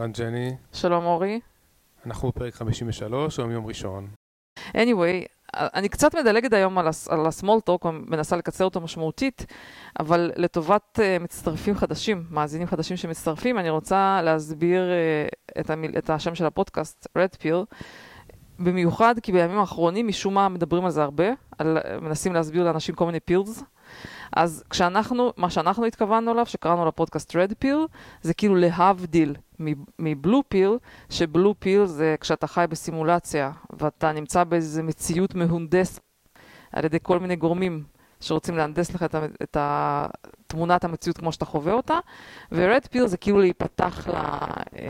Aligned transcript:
אהלן 0.00 0.12
ג'ני, 0.12 0.56
שלום 0.72 1.04
אורי. 1.04 1.40
אנחנו 2.06 2.28
בפרק 2.28 2.54
53, 2.54 3.38
היום 3.38 3.50
יום 3.50 3.66
ראשון. 3.66 4.08
anyway, 4.58 5.26
אני 5.54 5.88
קצת 5.88 6.14
מדלגת 6.14 6.52
היום 6.52 6.78
על, 6.78 6.86
על 7.08 7.26
ה-small 7.26 7.70
talk, 7.70 7.88
מנסה 7.90 8.36
לקצר 8.36 8.64
אותו 8.64 8.80
משמעותית, 8.80 9.46
אבל 10.00 10.32
לטובת 10.36 10.98
uh, 10.98 11.22
מצטרפים 11.22 11.74
חדשים, 11.74 12.24
מאזינים 12.30 12.66
חדשים 12.66 12.96
שמצטרפים, 12.96 13.58
אני 13.58 13.70
רוצה 13.70 14.20
להסביר 14.24 14.82
uh, 14.82 15.60
את, 15.60 15.70
המיל, 15.70 15.98
את 15.98 16.10
השם 16.10 16.34
של 16.34 16.46
הפודקאסט, 16.46 17.06
Red 17.18 17.36
Pill, 17.42 17.74
במיוחד 18.58 19.14
כי 19.22 19.32
בימים 19.32 19.58
האחרונים 19.58 20.08
משום 20.08 20.34
מה 20.34 20.48
מדברים 20.48 20.84
על 20.84 20.90
זה 20.90 21.02
הרבה, 21.02 21.28
על, 21.58 21.78
מנסים 22.00 22.34
להסביר 22.34 22.64
לאנשים 22.64 22.94
כל 22.94 23.06
מיני 23.06 23.20
פילס. 23.20 23.62
אז 24.36 24.64
כשאנחנו, 24.70 25.32
מה 25.36 25.50
שאנחנו 25.50 25.84
התכוונו 25.84 26.32
אליו, 26.32 26.46
שקראנו 26.46 26.86
לפודקאסט 26.86 27.36
Red 27.36 27.64
Pill, 27.64 27.88
זה 28.22 28.34
כאילו 28.34 28.54
להבדיל 28.54 29.34
מבלו 29.98 30.42
פיל, 30.48 30.70
שבלו 31.10 31.54
פיל 31.58 31.84
זה 31.84 32.14
כשאתה 32.20 32.46
חי 32.46 32.64
בסימולציה, 32.70 33.50
ואתה 33.80 34.12
נמצא 34.12 34.44
באיזו 34.44 34.82
מציאות 34.82 35.34
מהונדס 35.34 36.00
על 36.72 36.84
ידי 36.84 36.98
כל 37.02 37.18
מיני 37.18 37.36
גורמים 37.36 37.84
שרוצים 38.20 38.56
להנדס 38.56 38.94
לך 38.94 39.02
את, 39.02 39.14
ה- 39.14 39.26
את 39.42 39.56
תמונת 40.46 40.84
המציאות 40.84 41.18
כמו 41.18 41.32
שאתה 41.32 41.44
חווה 41.44 41.72
אותה, 41.72 41.98
ו-red 42.52 42.86
pill 42.94 43.06
זה 43.06 43.16
כאילו 43.16 43.40
להיפתח, 43.40 44.08
ל, 44.08 44.12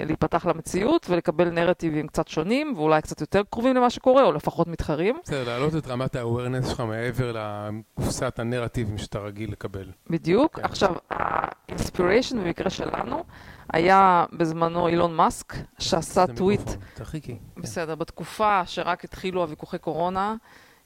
להיפתח 0.06 0.46
למציאות 0.46 1.06
ולקבל 1.10 1.50
נרטיבים 1.50 2.06
קצת 2.06 2.28
שונים, 2.28 2.74
ואולי 2.76 3.02
קצת 3.02 3.20
יותר 3.20 3.42
קרובים 3.50 3.76
למה 3.76 3.90
שקורה, 3.90 4.22
או 4.22 4.32
לפחות 4.32 4.66
מתחרים. 4.66 5.16
בסדר, 5.24 5.44
להעלות 5.44 5.76
את 5.76 5.86
רמת 5.86 6.16
ה-awareness 6.16 6.68
שלך 6.68 6.80
מעבר 6.80 7.34
לקופסת 7.34 8.38
הנרטיבים 8.38 8.98
שאתה 8.98 9.18
רגיל 9.18 9.52
לקבל. 9.52 9.90
בדיוק. 10.10 10.56
כן. 10.56 10.64
עכשיו, 10.64 10.94
ה-inspiration 11.10 12.36
במקרה 12.36 12.70
שלנו 12.70 13.24
היה 13.72 14.24
בזמנו 14.32 14.88
אילון 14.88 15.16
מאסק, 15.16 15.54
שעשה 15.78 16.24
טוויט 16.36 16.70
תרחיקי. 16.94 17.38
בסדר, 17.56 17.94
בתקופה 17.94 18.66
שרק 18.66 19.04
התחילו 19.04 19.40
הוויכוחי 19.40 19.78
קורונה, 19.78 20.34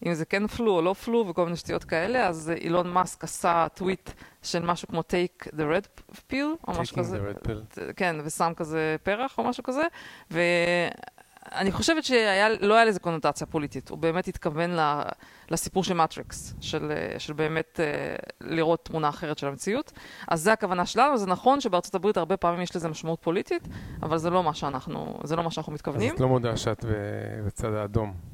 אם 0.06 0.14
זה 0.14 0.24
כן 0.24 0.46
פלו 0.46 0.72
או 0.76 0.82
לא 0.82 0.92
פלו 0.92 1.24
וכל 1.28 1.44
מיני 1.44 1.56
שטויות 1.56 1.84
כאלה, 1.84 2.26
אז 2.28 2.52
אילון 2.56 2.90
מאסק 2.90 3.24
עשה 3.24 3.66
טוויט 3.74 4.10
של 4.42 4.62
משהו 4.62 4.88
כמו 4.88 5.00
take 5.00 5.46
the 5.46 5.50
red 5.60 6.02
pill, 6.30 6.68
או 6.68 6.72
משהו 6.80 6.96
Taking 6.96 6.98
כזה. 6.98 7.18
the 7.18 7.36
red 7.36 7.46
pill. 7.46 7.92
כן, 7.96 8.16
ושם 8.24 8.52
כזה 8.56 8.96
פרח 9.02 9.38
או 9.38 9.44
משהו 9.44 9.62
כזה, 9.64 9.82
ואני 10.30 11.72
חושבת 11.72 12.04
שלא 12.04 12.74
היה 12.74 12.84
לזה 12.84 13.00
קונוטציה 13.00 13.46
פוליטית, 13.46 13.88
הוא 13.88 13.98
באמת 13.98 14.28
התכוון 14.28 14.70
לסיפור 15.50 15.84
של 15.84 15.94
מטריקס, 15.94 16.54
של, 16.60 16.92
של 17.18 17.32
באמת 17.32 17.80
אה, 17.80 17.86
לראות 18.40 18.84
תמונה 18.84 19.08
אחרת 19.08 19.38
של 19.38 19.46
המציאות. 19.46 19.92
אז 20.28 20.42
זה 20.42 20.52
הכוונה 20.52 20.86
שלנו, 20.86 21.18
זה 21.18 21.26
נכון 21.26 21.60
שבארצות 21.60 21.94
הברית 21.94 22.16
הרבה 22.16 22.36
פעמים 22.36 22.60
יש 22.60 22.76
לזה 22.76 22.88
משמעות 22.88 23.22
פוליטית, 23.22 23.68
אבל 24.02 24.18
זה 24.18 24.30
לא 24.30 24.42
מה 24.42 24.54
שאנחנו, 24.54 25.20
זה 25.24 25.36
לא 25.36 25.42
מה 25.42 25.50
שאנחנו 25.50 25.72
אז 25.72 25.74
מתכוונים. 25.74 26.14
את 26.14 26.20
לא 26.20 26.28
מודה 26.28 26.56
שאת 26.56 26.84
בצד 27.46 27.74
האדום. 27.74 28.29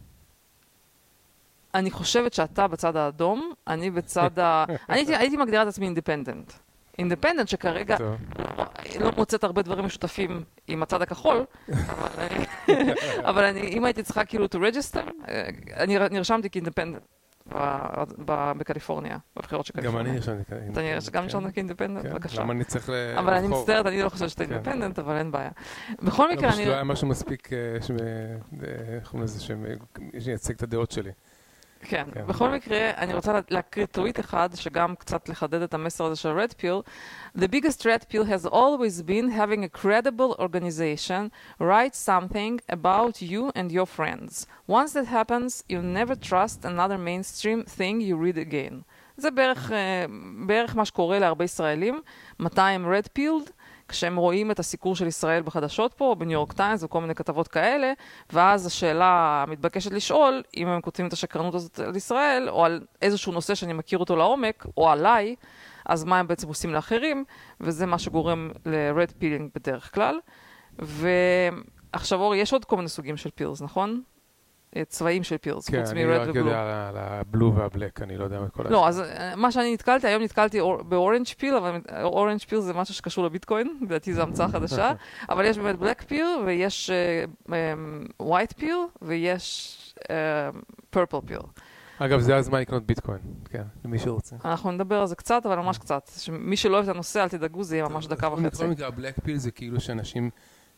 אני 1.76 1.90
חושבת 1.90 2.32
שאתה 2.32 2.68
בצד 2.68 2.96
האדום, 2.96 3.52
אני 3.68 3.90
בצד 3.90 4.38
ה... 4.38 4.64
אני 4.68 4.76
הייתי, 4.98 5.16
הייתי 5.16 5.36
מגדירה 5.36 5.62
את 5.62 5.68
עצמי 5.68 5.86
independent. 5.86 6.52
independent 6.98 7.48
שכרגע. 7.48 7.96
לא 9.00 9.10
מוצאת 9.16 9.44
הרבה 9.44 9.62
דברים 9.62 9.84
משותפים 9.84 10.44
עם 10.68 10.82
הצד 10.82 11.02
הכחול, 11.02 11.44
אבל, 13.24 13.44
אני- 13.44 13.68
אם 13.68 13.84
הייתי 13.84 14.02
צריכה 14.02 14.24
כאילו 14.24 14.44
to 14.46 14.56
register, 14.56 15.10
אה, 15.28 15.48
אני 15.76 15.98
נרשמתי 16.10 16.48
ב- 18.24 18.52
בקליפורניה, 18.58 19.18
בבחירות 19.36 19.66
של 19.66 19.72
גם 19.76 19.80
קליפורניה. 19.82 20.10
אני 20.10 20.18
נרשמתי 20.18 20.44
כאן. 20.44 20.56
אתה 20.72 20.80
נראה 20.80 21.00
שגם 21.00 21.22
נרשמת 21.22 21.54
כ 21.54 21.61
independent? 21.61 22.02
כן, 22.06 22.10
בבקשה. 22.12 22.40
למה 22.42 22.52
אני 22.52 22.64
צריך 22.64 22.88
ל- 22.90 23.14
אבל 23.18 23.34
אני 23.34 23.46
לבחור? 23.46 23.60
מצטערת, 23.62 23.86
אני 23.86 24.02
לא 24.02 24.08
חושבת 24.08 24.30
שאתה 24.30 24.44
כן. 24.46 24.52
independent, 24.52 24.98
אבל 24.98 25.16
אין 25.16 25.30
בעיה. 25.30 25.50
בכל 26.02 26.26
לא, 26.26 26.34
מקרה, 26.34 26.54
אני... 26.54 26.66
לא 26.66 26.72
היה 26.72 26.84
משהו 26.84 27.08
מספיק, 27.08 27.52
אה, 27.52 27.58
אה, 27.58 27.76
איך 28.96 29.08
קוראים 29.08 29.22
לזה, 29.24 29.40
שייצג 30.18 30.54
את 30.54 30.62
הדעות 30.62 30.90
שלי. 30.90 31.10
כן. 31.88 32.04
כן. 32.14 32.26
בכל 32.26 32.48
מקרה, 32.50 32.90
אני 32.96 33.14
רוצה 33.14 33.32
לה- 33.32 33.40
להקריא 33.50 33.86
טוויט 33.86 34.20
אחד, 34.20 34.48
שגם 34.54 34.94
קצת 34.96 35.28
לחדד 35.28 35.62
את 35.62 35.74
המסר 35.74 36.04
הזה 36.04 36.16
של 36.20 36.28
red 36.28 36.52
pill. 36.56 36.80
The 37.38 37.48
biggest 37.48 37.80
red 37.82 38.12
pill 38.12 38.24
has 38.28 38.46
always 38.50 39.02
been 39.02 39.30
having 39.38 39.62
a 39.64 39.78
credible 39.82 40.38
organization 40.38 41.30
write 41.60 41.94
something 42.06 42.72
about 42.72 43.22
you 43.22 43.50
and 43.56 43.70
your 43.72 43.86
friends. 43.98 44.46
Once 44.70 44.92
that 44.94 45.06
happens, 45.12 45.62
you 45.70 45.80
never 45.82 46.14
trust 46.30 46.64
another 46.64 46.98
mainstream 46.98 47.64
thing 47.78 48.00
you 48.00 48.16
read 48.16 48.38
again. 48.52 48.82
זה 49.18 49.30
בערך, 49.30 49.72
אה, 49.72 50.04
בערך 50.46 50.76
מה 50.76 50.84
שקורה 50.84 51.18
להרבה 51.18 51.44
ישראלים, 51.44 52.00
מתי 52.40 52.60
הם 52.60 52.86
red 52.92 53.06
pilled, 53.18 53.50
כשהם 53.88 54.16
רואים 54.16 54.50
את 54.50 54.58
הסיקור 54.58 54.96
של 54.96 55.06
ישראל 55.06 55.42
בחדשות 55.42 55.94
פה, 55.94 56.14
בניו 56.18 56.32
יורק 56.32 56.52
טיימס 56.52 56.82
וכל 56.82 57.00
מיני 57.00 57.14
כתבות 57.14 57.48
כאלה, 57.48 57.92
ואז 58.32 58.66
השאלה 58.66 59.44
המתבקשת 59.48 59.92
לשאול, 59.92 60.42
אם 60.56 60.68
הם 60.68 60.80
כותבים 60.80 61.06
את 61.06 61.12
השקרנות 61.12 61.54
הזאת 61.54 61.78
על 61.78 61.96
ישראל, 61.96 62.48
או 62.48 62.64
על 62.64 62.80
איזשהו 63.02 63.32
נושא 63.32 63.54
שאני 63.54 63.72
מכיר 63.72 63.98
אותו 63.98 64.16
לעומק, 64.16 64.66
או 64.76 64.90
עליי, 64.90 65.36
אז 65.86 66.04
מה 66.04 66.18
הם 66.18 66.26
בעצם 66.26 66.48
עושים 66.48 66.74
לאחרים, 66.74 67.24
וזה 67.60 67.86
מה 67.86 67.98
שגורם 67.98 68.50
ל- 68.66 68.84
red 68.84 69.10
pilling 69.22 69.50
בדרך 69.54 69.94
כלל. 69.94 70.18
ועכשיו 70.78 72.20
אורי, 72.20 72.38
יש 72.38 72.52
עוד 72.52 72.64
כל 72.64 72.76
מיני 72.76 72.88
סוגים 72.88 73.16
של 73.16 73.30
pills, 73.30 73.62
נכון? 73.62 74.02
אה, 74.76 74.84
צבעים 74.84 75.22
של 75.22 75.36
pills, 75.38 75.68
כן, 75.70 75.80
חוץ 75.80 75.90
אני 75.90 76.04
מ-red 76.04 76.10
רק 76.10 76.28
ו 76.28 76.31
blue. 76.31 76.46
יודע 76.46 76.60
על 76.62 76.68
ה- 76.68 76.88
על 76.88 76.96
ה 76.98 77.06
blue 77.06 77.38
וה 77.38 77.54
black, 77.54 78.02
אני 78.02 78.16
לא 78.16 78.24
יודע 78.24 78.40
מה 78.40 78.48
כל 78.48 78.62
לא, 78.70 78.88
אז 78.88 79.00
אה, 79.00 79.36
מה 79.36 79.52
שאני 79.52 79.72
נתקלתי, 79.74 80.06
היום 80.06 80.22
נתקלתי 80.22 80.60
or- 80.60 80.82
ב 80.82 80.88
orange 80.88 81.26
pill, 81.38 81.54
אבל 81.54 81.80
orange 82.02 82.40
pill 82.40 82.60
זה 82.60 82.72
משהו 82.74 82.94
שקשור 82.94 83.24
לביטקוין, 83.24 83.78
לדעתי 83.82 84.14
זו 84.14 84.22
המצאה 84.22 84.48
חדשה, 84.48 84.92
אבל 85.30 85.44
יש 85.44 85.58
באמת 85.58 85.76
black 85.78 86.02
pill, 86.02 86.26
ויש 86.46 86.90
white 88.20 88.52
pill, 88.52 88.76
ויש 89.02 89.94
purple 90.90 91.16
pill. 91.26 91.38
אגב, 91.98 92.20
זה 92.20 92.36
הזמן 92.36 92.60
לקנות 92.60 92.86
ביטקוין, 92.86 93.18
כן, 93.50 93.62
למי 93.84 93.98
שרוצה. 93.98 94.36
אנחנו 94.44 94.70
נדבר 94.72 95.00
על 95.00 95.06
זה 95.06 95.16
קצת, 95.16 95.42
אבל 95.46 95.56
ממש 95.56 95.78
קצת. 95.78 96.10
מי 96.32 96.56
שלא 96.56 96.74
אוהב 96.76 96.88
את 96.88 96.94
הנושא, 96.94 97.22
אל 97.22 97.28
תדאגו, 97.28 97.64
זה 97.64 97.76
יהיה 97.76 97.88
ממש 97.88 98.06
דקה 98.06 98.28
וחצי. 98.32 98.46
בכל 98.48 98.66
מקרה, 98.66 98.86
הבלק 98.88 99.14
פיל 99.24 99.36
זה 99.36 99.50
כאילו 99.50 99.80
שאנשים 99.80 100.30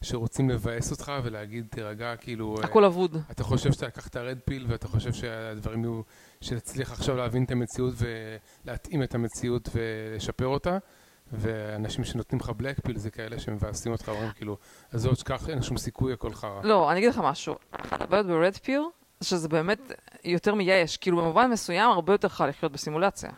שרוצים 0.02 0.50
לבאס 0.50 0.90
אותך 0.90 1.12
ולהגיד, 1.22 1.66
תירגע, 1.70 2.16
כאילו... 2.16 2.56
אה, 2.58 2.64
הכל 2.64 2.84
אבוד. 2.84 3.16
אתה 3.30 3.44
חושב 3.44 3.72
שאתה 3.72 3.86
לקחת 3.86 4.16
רד 4.16 4.38
פיל 4.44 4.66
ואתה 4.68 4.88
חושב 4.88 5.12
שהדברים 5.12 5.84
יהיו, 5.84 6.00
שתצליח 6.40 6.92
עכשיו 6.92 7.16
להבין 7.16 7.44
את 7.44 7.50
המציאות 7.50 7.94
ולהתאים 7.96 9.02
את 9.02 9.14
המציאות 9.14 9.68
ולשפר 9.74 10.46
אותה 10.46 10.78
ואנשים 11.32 12.04
שנותנים 12.04 12.40
לך 12.40 12.50
בלק 12.50 12.80
פיל 12.80 12.98
זה 12.98 13.10
כאלה 13.10 13.38
שמבאסים 13.38 13.92
אותך, 13.92 14.08
אומרים 14.08 14.30
כאילו, 14.30 14.56
עזוב, 14.92 15.14
תשכח, 15.14 15.48
אין 15.48 15.62
שום 15.62 15.76
סיכוי, 15.76 16.12
הכל 16.12 16.34
חרא. 16.34 16.60
לא, 16.62 16.90
אני 16.90 16.98
אגיד 16.98 17.10
לך 17.10 17.18
משהו. 17.18 17.54
הבעיות 17.72 18.26
ברד 18.26 18.56
פיל, 18.56 18.82
שזה 19.22 19.48
באמת 19.48 19.78
יותר 20.24 20.54
מייאש. 20.54 20.96
כאילו, 20.96 21.16
במובן 21.16 21.50
מסוים, 21.50 21.90
הרבה 21.90 22.12
יותר 22.14 22.28
קל 22.28 22.46
לחיות 22.46 22.72
בסימולציה. 22.72 23.30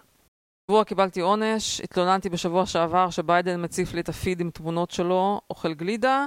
בשבוע 0.70 0.84
קיבלתי 0.84 1.20
עונש, 1.20 1.80
התלוננתי 1.80 2.28
בשבוע 2.28 2.66
שעבר 2.66 3.10
שביידן 3.10 3.64
מציף 3.64 3.94
לי 3.94 4.00
את 4.00 4.08
הפיד 4.08 4.40
עם 4.40 4.50
תמונות 4.50 4.90
שלו, 4.90 5.40
אוכל 5.50 5.74
גלידה, 5.74 6.26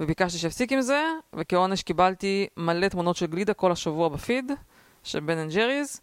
וביקשתי 0.00 0.38
שיפסיק 0.38 0.72
עם 0.72 0.80
זה, 0.80 1.04
וכעונש 1.34 1.82
קיבלתי 1.82 2.46
מלא 2.56 2.88
תמונות 2.88 3.16
של 3.16 3.26
גלידה 3.26 3.54
כל 3.54 3.72
השבוע 3.72 4.08
בפיד, 4.08 4.52
של 5.02 5.20
בן 5.20 5.38
אנד 5.38 5.52
ג'ריז. 5.52 6.00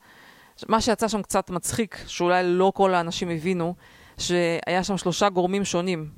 מה 0.68 0.82
שיצא 0.82 1.08
שם 1.08 1.22
קצת 1.22 1.50
מצחיק, 1.50 1.98
שאולי 2.08 2.42
לא 2.46 2.72
כל 2.76 2.94
האנשים 2.94 3.30
הבינו, 3.30 3.76
שהיה 4.18 4.84
שם 4.84 4.98
שלושה 4.98 5.30
גורמים 5.30 5.66
שונים 5.66 6.10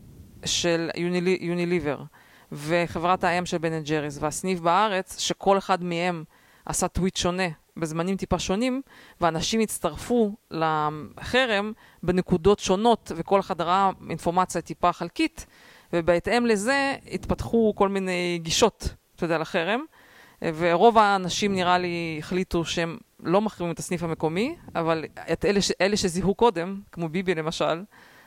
של 0.46 0.90
יונילי- 0.96 1.38
יוניליבר, 1.42 2.04
וחברת 2.52 3.24
האם 3.24 3.46
של 3.46 3.58
בן 3.58 3.74
אנד 3.74 3.86
ג'ריז, 3.86 4.24
והסניף 4.24 4.60
בארץ, 4.60 5.20
שכל 5.20 5.58
אחד 5.58 5.84
מהם 5.84 6.24
עשה 6.66 6.88
טוויט 6.88 7.18
שונה, 7.18 7.48
בזמנים 7.78 8.18
טיפה 8.18 8.40
שונים, 8.40 8.82
ואנשים 9.22 9.60
הצטרפו 9.60 10.36
לחרם 10.52 11.72
בנקודות 12.04 12.60
שונות, 12.60 13.12
וכל 13.16 13.40
אחד 13.40 13.62
ראה 13.62 13.90
אינפורמציה 14.10 14.62
טיפה 14.62 14.94
חלקית, 14.94 15.46
ובהתאם 15.94 16.46
לזה 16.46 16.96
התפתחו 17.12 17.74
כל 17.76 17.90
מיני 17.90 18.40
גישות, 18.44 18.90
אתה 19.16 19.26
יודע, 19.26 19.38
לחרם. 19.38 19.80
ורוב 20.42 20.98
האנשים 20.98 21.56
נראה 21.56 21.78
לי 21.78 22.16
החליטו 22.20 22.66
שהם 22.66 22.98
לא 23.24 23.42
מחרימים 23.42 23.74
את 23.74 23.80
הסניף 23.80 24.04
המקומי, 24.04 24.56
אבל 24.76 25.06
את 25.32 25.46
אלה, 25.46 25.62
ש... 25.62 25.72
אלה 25.82 25.98
שזיהו 25.98 26.36
קודם, 26.36 26.82
כמו 26.92 27.10
ביבי 27.10 27.36
למשל, 27.36 27.84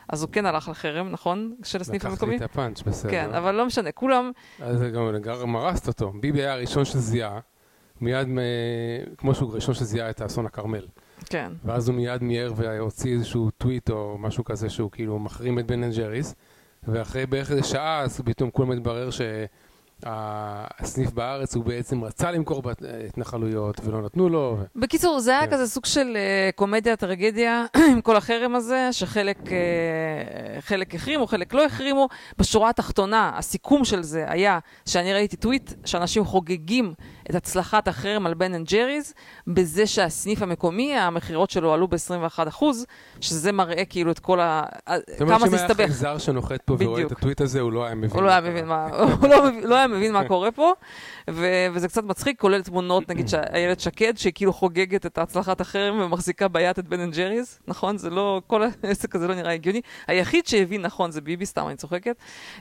אז 0.09 0.23
הוא 0.23 0.31
כן 0.33 0.47
הלך 0.47 0.69
לחרם, 0.69 1.09
נכון? 1.09 1.55
של 1.63 1.81
הסניף 1.81 2.03
לקח 2.03 2.13
המקומי? 2.13 2.31
לי 2.31 2.37
את 2.37 2.43
הפאנץ', 2.43 2.83
בסדר. 2.83 3.11
כן, 3.11 3.35
אבל 3.35 3.55
לא 3.55 3.67
משנה, 3.67 3.93
כולם, 3.93 4.31
אז 4.61 4.79
זה 4.79 4.91
גם 4.91 5.13
גם 5.23 5.57
הרסת 5.57 5.89
אותו. 5.89 6.13
ביבי 6.21 6.41
היה 6.43 6.53
הראשון 6.53 6.85
שזיהה, 6.85 7.41
מיד, 8.01 8.29
מ- 8.29 8.39
כמו 9.19 9.35
שהוא 9.35 9.53
הראשון 9.53 9.75
שזיהה 9.75 10.11
את 10.11 10.23
אסון 10.23 10.47
הכרמל. 10.47 10.87
כן. 11.27 11.53
ואז 11.65 11.89
הוא 11.89 11.97
מיד 11.97 12.23
מיהר 12.23 12.53
והוציא 12.57 13.13
איזשהו 13.15 13.51
טוויט 13.51 13.91
או 13.91 14.17
משהו 14.19 14.45
כזה 14.45 14.71
שהוא 14.71 14.91
כאילו 14.91 15.19
מחרים 15.19 15.59
את 15.59 15.67
בן 15.67 15.83
אנד 15.83 15.95
ג'ריס, 15.95 16.35
ואחרי 16.89 17.27
בערך 17.27 17.51
איזה 17.51 17.63
שעה 17.63 18.01
אז 18.01 18.21
פתאום 18.25 18.51
כולם 18.51 18.69
מתברר 18.69 19.09
הסניף 20.07 21.13
בארץ 21.13 21.55
הוא 21.55 21.65
בעצם 21.65 22.05
רצה 22.05 22.31
למכור 22.31 22.63
בהתנחלויות 22.63 23.81
ולא 23.85 24.03
נתנו 24.03 24.29
לו. 24.29 24.59
בקיצור, 24.77 25.21
זה 25.21 25.31
היה 25.31 25.47
כן. 25.47 25.53
כזה 25.53 25.67
סוג 25.67 25.87
של 25.87 26.17
אה, 26.17 26.51
קומדיה, 26.55 26.97
טרגדיה 26.97 27.65
עם 27.93 28.01
כל 28.01 28.17
החרם 28.17 28.55
הזה, 28.55 28.89
שחלק 28.93 29.39
אה, 29.53 30.61
חלק 30.61 30.95
החרימו, 30.95 31.27
חלק 31.27 31.55
לא 31.55 31.65
החרימו. 31.65 32.09
בשורה 32.39 32.71
התחתונה, 32.71 33.33
הסיכום 33.35 33.85
של 33.85 34.03
זה 34.03 34.25
היה 34.29 34.59
שאני 34.87 35.13
ראיתי 35.13 35.37
טוויט 35.37 35.73
שאנשים 35.85 36.25
חוגגים 36.25 36.95
את 37.31 37.35
הצלחת 37.35 37.89
החרם 37.89 38.27
על 38.27 38.35
בן 38.35 38.55
אנד 38.55 38.67
ג'ריז, 38.67 39.15
בזה 39.47 39.87
שהסניף 39.87 40.43
המקומי, 40.43 40.97
המכירות 40.97 41.51
שלו 41.51 41.73
עלו 41.73 41.89
ב-21%, 41.89 42.65
שזה 43.21 43.53
מראה 43.53 43.85
כאילו 43.85 44.11
את 44.11 44.19
כל 44.19 44.41
ה... 44.41 44.63
זאת 44.89 45.21
אומרת 45.21 45.39
כמה 45.39 45.41
שאם 45.41 45.51
זה 45.51 45.57
היה 45.57 45.65
הסתבך. 45.65 45.85
חייזר 45.85 46.19
שנוחת 46.19 46.63
פה 46.65 46.77
ורואה 46.79 47.03
את. 47.03 47.13
הטוויט 47.13 47.41
הזה, 47.41 47.61
הוא 47.61 47.73
לא 47.73 47.85
היה 47.85 47.95
מבין. 47.95 48.11
הוא 48.11 48.23
לא 48.23 48.31
היה 48.31 48.41
מבין 48.41 48.67
מה, 48.67 48.89
הוא 49.21 49.29
לא, 49.29 49.45
לא 49.63 49.75
היה 49.75 49.87
מבין 49.91 50.13
מה 50.13 50.29
קורה 50.29 50.53
פה, 50.53 50.73
ו- 51.31 51.67
וזה 51.73 51.89
קצת 51.89 52.05
מצחיק, 52.05 52.41
כולל 52.41 52.63
תמונות, 52.63 53.09
נגיד, 53.09 53.29
שאיילת 53.33 53.81
שקד, 53.81 54.17
שהיא 54.17 54.33
כאילו 54.33 54.53
חוגגת 54.53 55.07
את 55.07 55.19
הצלחת 55.19 55.61
החרם 55.61 56.01
ומחזיקה 56.01 56.49
ביד 56.49 56.79
את 56.79 56.89
בן 56.89 57.01
אנד 57.01 57.15
ג'ריז, 57.15 57.59
נכון? 57.69 57.99
זה 57.99 58.11
לא, 58.11 58.43
כל 58.47 58.63
העסק 58.83 59.15
הזה 59.15 59.29
לא 59.29 59.35
נראה 59.35 59.53
הגיוני. 59.53 59.81
היחיד 60.07 60.47
שהבין 60.47 60.83
נכון 60.83 61.11
זה 61.11 61.21
ביבי, 61.21 61.47
סתם 61.47 61.69
אני 61.69 61.77
צוחקת. 61.77 62.17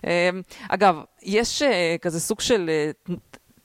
אה, 0.05 0.29
אגב, 0.69 1.01
יש 1.23 1.61
אה, 1.61 1.95
כזה 2.01 2.19
סוג 2.19 2.39
של 2.39 2.69
אה, 2.69 3.15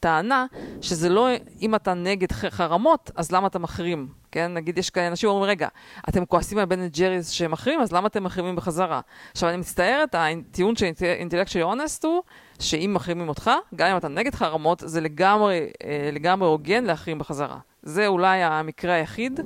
טענה, 0.00 0.46
שזה 0.80 1.08
לא, 1.08 1.28
אם 1.60 1.74
אתה 1.74 1.94
נגד 1.94 2.32
חרמות, 2.32 3.10
אז 3.16 3.32
למה 3.32 3.46
אתה 3.46 3.58
מחרים? 3.58 4.08
כן, 4.34 4.54
נגיד 4.54 4.78
יש 4.78 4.90
כאלה 4.90 5.08
אנשים 5.08 5.28
שאומרים, 5.28 5.50
רגע, 5.50 5.68
אתם 6.08 6.24
כועסים 6.24 6.58
על 6.58 6.64
בן 6.64 6.80
אנד 6.80 6.94
שהם 7.22 7.50
מחרימים, 7.50 7.80
אז 7.80 7.92
למה 7.92 8.06
אתם 8.06 8.24
מחרימים 8.24 8.56
בחזרה? 8.56 9.00
עכשיו, 9.32 9.48
אני 9.48 9.56
מצטערת, 9.56 10.14
הטיעון 10.18 10.76
של 10.76 10.86
intellectually 11.02 11.56
honest 11.56 12.04
הוא, 12.04 12.22
שאם 12.60 12.90
מחרימים 12.94 13.28
אותך, 13.28 13.50
גם 13.74 13.90
אם 13.90 13.96
אתה 13.96 14.08
נגד 14.08 14.34
חרמות, 14.34 14.82
זה 14.86 15.00
לגמרי, 15.00 15.70
אה, 15.84 16.10
לגמרי 16.12 16.48
הוגן 16.48 16.84
להחרים 16.84 17.18
בחזרה. 17.18 17.58
זה 17.82 18.06
אולי 18.06 18.42
המקרה 18.42 18.94
היחיד 18.94 19.40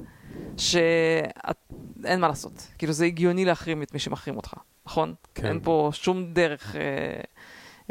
שאין 0.57 2.21
מה 2.21 2.29
לעשות. 2.29 2.69
כאילו, 2.79 2.93
זה 2.93 3.05
הגיוני 3.05 3.45
להחרים 3.45 3.83
את 3.83 3.93
מי 3.93 3.99
שמחרים 3.99 4.37
אותך, 4.37 4.55
נכון? 4.87 5.15
כן. 5.35 5.47
אין 5.47 5.61
פה 5.63 5.91
שום 5.93 6.33
דרך... 6.33 6.77
אה, 6.77 7.21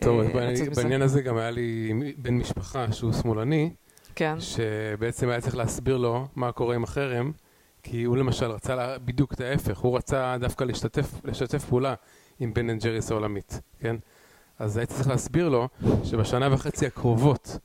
טוב, 0.02 0.20
אה. 0.20 0.50
בעניין 0.76 1.02
הזה 1.02 1.22
גם 1.22 1.38
היה 1.38 1.52
לי 1.52 1.94
בן 2.18 2.34
משפחה 2.34 2.92
שהוא 2.92 3.14
שמאלני, 3.14 3.70
כן, 4.18 4.36
שבעצם 4.40 5.30
היה 5.30 5.42
צריך 5.42 5.56
להסביר 5.58 5.98
לו 5.98 6.28
מה 6.36 6.52
קורה 6.52 6.76
עם 6.76 6.84
החרם, 6.84 7.32
כי 7.84 8.04
הוא 8.04 8.18
למשל 8.18 8.46
רצה 8.52 8.76
לה- 8.76 8.98
בדיוק 8.98 9.34
את 9.34 9.42
ההפך, 9.42 9.78
הוא 9.78 9.98
רצה 9.98 10.36
דווקא 10.40 10.64
להשתתף, 10.64 11.12
לשתף 11.24 11.66
פעולה 11.66 11.94
עם 12.40 12.54
Ben & 12.54 12.84
Jerry's 12.84 13.12
העולמית, 13.12 13.62
כן? 13.80 13.96
אז 14.60 14.78
הייתי 14.78 14.94
צריך 14.94 15.08
להסביר 15.08 15.50
לו 15.50 15.68
שבשנה 16.04 16.54
וחצי 16.54 16.86
הקרובות, 16.86 17.58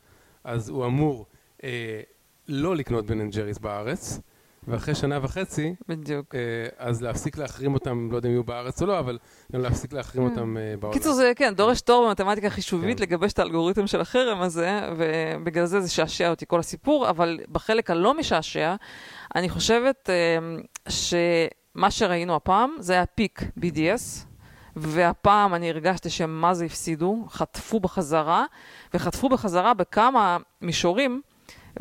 אז 0.45 0.69
הוא 0.69 0.87
אמור 0.87 1.27
אה, 1.65 2.01
לא 2.49 2.77
לקנות 2.77 3.07
Ben & 3.07 3.35
Jerry's 3.35 3.59
בארץ, 3.59 4.21
ואחרי 4.69 4.95
שנה 4.95 5.19
וחצי, 5.23 5.75
בדיוק. 5.89 6.35
אה, 6.35 6.41
אז 6.79 7.03
להפסיק 7.03 7.39
להחרים 7.39 7.75
אותם, 7.75 8.09
לא 8.11 8.17
יודע 8.17 8.29
אם 8.29 8.35
יהיו 8.35 8.45
בארץ 8.45 8.83
או 8.83 8.87
לא, 8.87 8.99
אבל 8.99 9.19
גם 9.53 9.61
להפסיק 9.61 9.93
להחרים 9.93 10.25
אותם 10.25 10.57
אה, 10.57 10.75
בעולם. 10.81 10.95
קיצור, 10.95 11.13
זה 11.13 11.33
כן, 11.37 11.55
דורש 11.55 11.81
תור 11.81 12.07
במתמטיקה 12.07 12.51
חישובית 12.51 12.99
כן. 12.99 13.03
לגבש 13.03 13.33
את 13.33 13.39
האלגוריתם 13.39 13.87
של 13.87 14.01
החרם 14.01 14.41
הזה, 14.41 14.81
ובגלל 14.97 15.65
זה 15.65 15.81
זה 15.81 15.91
שעשע 15.91 16.31
אותי 16.31 16.47
כל 16.49 16.61
הסיפור, 16.61 17.11
אבל 17.11 17.39
בחלק 17.53 17.91
הלא 17.91 18.15
משעשע, 18.15 18.75
אני 19.35 19.49
חושבת 19.49 20.11
אה, 20.11 20.59
שמה 20.89 21.91
שראינו 21.91 22.37
הפעם, 22.37 22.77
זה 22.79 22.93
היה 22.93 23.07
peak 23.07 23.43
BDS, 23.59 24.27
והפעם 24.77 25.55
אני 25.55 25.71
הרגשתי 25.71 26.11
שהם 26.11 26.41
מה 26.41 26.55
זה 26.55 26.65
הפסידו, 26.65 27.25
חטפו 27.29 27.81
בחזרה, 27.81 28.45
וחטפו 28.95 29.29
בחזרה 29.29 29.75
בכמה 29.75 30.37
מישורים. 30.61 31.23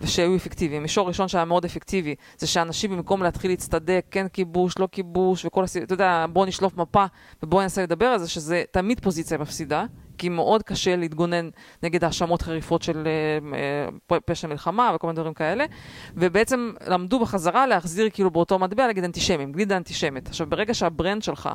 שהיו 0.06 0.36
אפקטיביים. 0.36 0.82
מישור 0.82 1.08
ראשון 1.08 1.28
שהיה 1.28 1.46
מאוד 1.46 1.66
אפקטיבי, 1.66 2.16
זה 2.38 2.48
שאנשים 2.48 2.92
במקום 2.92 3.24
להתחיל 3.24 3.52
להצטדק, 3.52 4.06
כן 4.12 4.28
כיבוש, 4.28 4.80
לא 4.80 4.88
כיבוש, 4.92 5.46
וכל 5.46 5.64
הסיבות, 5.64 5.86
אתה 5.86 5.94
יודע, 5.94 6.26
בוא 6.34 6.46
נשלוף 6.46 6.78
מפה 6.78 7.06
ובוא 7.44 7.62
ננסה 7.62 7.84
לדבר 7.84 8.06
על 8.06 8.20
זה, 8.20 8.30
שזה 8.30 8.64
תמיד 8.72 9.00
פוזיציה 9.00 9.38
מפסידה, 9.38 9.86
כי 10.18 10.30
מאוד 10.30 10.64
קשה 10.64 10.96
להתגונן 10.96 11.50
נגד 11.84 12.04
האשמות 12.04 12.42
חריפות 12.42 12.82
של 12.82 13.08
אה, 13.08 13.58
אה, 14.12 14.20
פשע 14.26 14.48
מלחמה 14.48 14.92
וכל 14.96 15.08
מיני 15.08 15.16
דברים 15.16 15.34
כאלה, 15.34 15.66
ובעצם 16.16 16.72
למדו 16.88 17.20
בחזרה 17.20 17.68
להחזיר 17.68 18.10
כאילו 18.14 18.32
באותו 18.32 18.60
מטבע, 18.60 18.88
להגיד 18.88 19.04
אנטישמים, 19.04 19.52
גלידה 19.52 19.78
אנטישמית. 19.78 20.28
עכשיו, 20.28 20.48
ברגע 20.48 20.74
שהברנד 20.74 21.24
שלך 21.24 21.50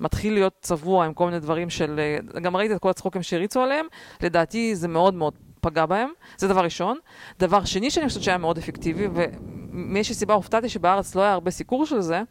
מתחיל 0.00 0.34
להיות 0.34 0.54
צבוע 0.60 1.04
עם 1.04 1.14
כל 1.14 1.26
מיני 1.26 1.40
דברים 1.40 1.70
של, 1.70 2.00
אה, 2.34 2.40
גם 2.40 2.56
ראית 2.56 2.72
את 2.72 2.78
כל 2.78 2.90
הצחוקים 2.90 3.22
שהריצו 3.22 3.60
עליהם, 3.60 3.86
לדעתי 4.20 4.76
זה 4.76 4.88
מאוד 4.88 5.14
מאוד 5.14 5.34
פגע 5.62 5.86
בהם, 5.86 6.10
זה 6.36 6.48
דבר 6.48 6.60
ראשון. 6.64 6.98
דבר 7.38 7.64
שני 7.64 7.90
שאני 7.90 8.08
חושבת 8.08 8.22
שהיה 8.22 8.38
מאוד 8.38 8.58
אפקטיבי, 8.58 9.08
ומאיזושהי 9.14 10.14
סיבה 10.14 10.34
הופתעתי 10.34 10.68
שבארץ 10.68 11.14
לא 11.14 11.22
היה 11.22 11.32
הרבה 11.32 11.50
סיקור 11.50 11.86
של 11.86 12.00
זה, 12.00 12.22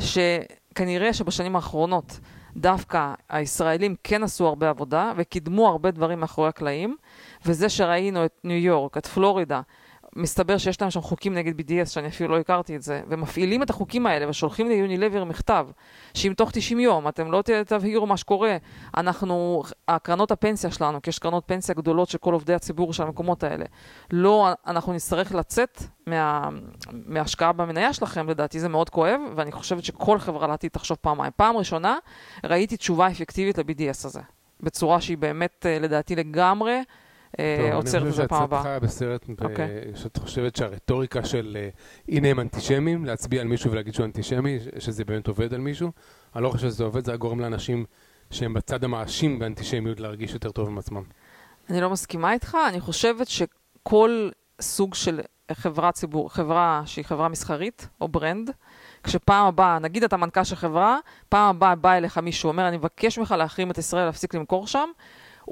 שכנראה 0.00 1.12
שבשנים 1.12 1.56
האחרונות 1.56 2.20
דווקא 2.56 3.14
הישראלים 3.28 3.94
כן 4.04 4.22
עשו 4.22 4.46
הרבה 4.46 4.70
עבודה 4.70 5.12
וקידמו 5.16 5.68
הרבה 5.68 5.90
דברים 5.90 6.20
מאחורי 6.20 6.48
הקלעים, 6.48 6.96
וזה 7.46 7.68
שראינו 7.68 8.24
את 8.24 8.40
ניו 8.44 8.56
יורק, 8.56 8.96
את 8.96 9.06
פלורידה, 9.06 9.60
מסתבר 10.16 10.58
שיש 10.58 10.80
להם 10.80 10.90
שם 10.90 11.00
חוקים 11.00 11.34
נגד 11.34 11.60
BDS, 11.60 11.86
שאני 11.86 12.08
אפילו 12.08 12.34
לא 12.34 12.40
הכרתי 12.40 12.76
את 12.76 12.82
זה, 12.82 13.02
ומפעילים 13.08 13.62
את 13.62 13.70
החוקים 13.70 14.06
האלה 14.06 14.28
ושולחים 14.28 14.68
ליונילבר 14.68 15.24
מכתב, 15.24 15.66
שאם 16.14 16.32
תוך 16.36 16.50
90 16.52 16.80
יום 16.80 17.08
אתם 17.08 17.32
לא 17.32 17.42
תבהירו 17.66 18.06
מה 18.06 18.16
שקורה, 18.16 18.56
אנחנו, 18.96 19.62
הקרנות 19.88 20.30
הפנסיה 20.30 20.70
שלנו, 20.70 21.02
כי 21.02 21.10
יש 21.10 21.18
קרנות 21.18 21.44
פנסיה 21.46 21.74
גדולות 21.74 22.08
של 22.08 22.18
כל 22.18 22.32
עובדי 22.32 22.54
הציבור 22.54 22.92
של 22.92 23.02
המקומות 23.02 23.44
האלה, 23.44 23.64
לא, 24.10 24.48
אנחנו 24.66 24.92
נצטרך 24.92 25.34
לצאת 25.34 25.82
מה, 26.06 26.48
מההשקעה 26.92 27.52
במניה 27.52 27.92
שלכם, 27.92 28.28
לדעתי 28.28 28.60
זה 28.60 28.68
מאוד 28.68 28.90
כואב, 28.90 29.20
ואני 29.36 29.52
חושבת 29.52 29.84
שכל 29.84 30.18
חברה 30.18 30.46
לעתיד 30.46 30.70
תחשוב 30.70 30.98
פעמיים. 31.00 31.32
פעם 31.36 31.56
ראשונה 31.56 31.98
ראיתי 32.44 32.76
תשובה 32.76 33.08
אפקטיבית 33.10 33.58
ל-BDS 33.58 34.06
הזה, 34.06 34.20
בצורה 34.60 35.00
שהיא 35.00 35.18
באמת, 35.18 35.66
אה, 35.66 35.78
לדעתי, 35.78 36.16
לגמרי 36.16 36.80
אה, 37.38 37.74
עוצרת 37.74 38.06
את 38.06 38.14
זה 38.14 38.28
פעם 38.28 38.38
אני 38.38 38.44
הבאה. 38.44 38.60
חושב 38.62 38.68
שאת 38.68 38.80
צדקה 38.80 38.86
בסרט, 38.86 39.26
ב- 39.40 39.44
אוקיי. 39.44 39.68
שאת 39.94 40.16
חושבת 40.16 40.56
שהרטוריקה 40.56 41.24
של 41.24 41.56
אה, 41.60 41.68
הנה 42.08 42.28
הם 42.28 42.40
אנטישמים, 42.40 43.04
להצביע 43.04 43.40
על 43.40 43.46
מישהו 43.46 43.70
ולהגיד 43.72 43.94
שהוא 43.94 44.06
אנטישמי, 44.06 44.58
שזה 44.78 45.04
באמת 45.04 45.26
עובד 45.28 45.54
על 45.54 45.60
מישהו. 45.60 45.90
אני 46.36 46.44
לא 46.44 46.50
חושב 46.50 46.68
שזה 46.68 46.84
עובד, 46.84 47.04
זה 47.04 47.16
גורם 47.16 47.40
לאנשים 47.40 47.84
שהם 48.30 48.54
בצד 48.54 48.84
המאשים 48.84 49.38
באנטישמיות 49.38 50.00
להרגיש 50.00 50.32
יותר 50.34 50.50
טוב 50.50 50.68
עם 50.68 50.78
עצמם. 50.78 51.02
אני 51.70 51.80
לא 51.80 51.90
מסכימה 51.90 52.32
איתך, 52.32 52.56
אני 52.68 52.80
חושבת 52.80 53.28
שכל 53.28 54.30
סוג 54.60 54.94
של 54.94 55.20
חברה 55.52 55.92
ציבור, 55.92 56.32
חברה 56.32 56.82
שהיא 56.86 57.04
חברה 57.04 57.28
מסחרית 57.28 57.88
או 58.00 58.08
ברנד, 58.08 58.50
כשפעם 59.02 59.46
הבאה, 59.46 59.78
נגיד 59.78 60.04
אתה 60.04 60.16
מנכ"ל 60.16 60.44
של 60.44 60.56
חברה, 60.56 60.98
פעם 61.28 61.56
הבאה 61.56 61.74
בא 61.74 61.92
אליך 61.92 62.18
מישהו, 62.18 62.48
אומר, 62.48 62.68
אני 62.68 62.76
מבקש 62.76 63.18
ממך 63.18 63.34
להחרים 63.38 63.70
את 63.70 63.78
ישראל, 63.78 64.04
להפסיק 64.04 64.34
למכור 64.34 64.66
שם, 64.66 64.88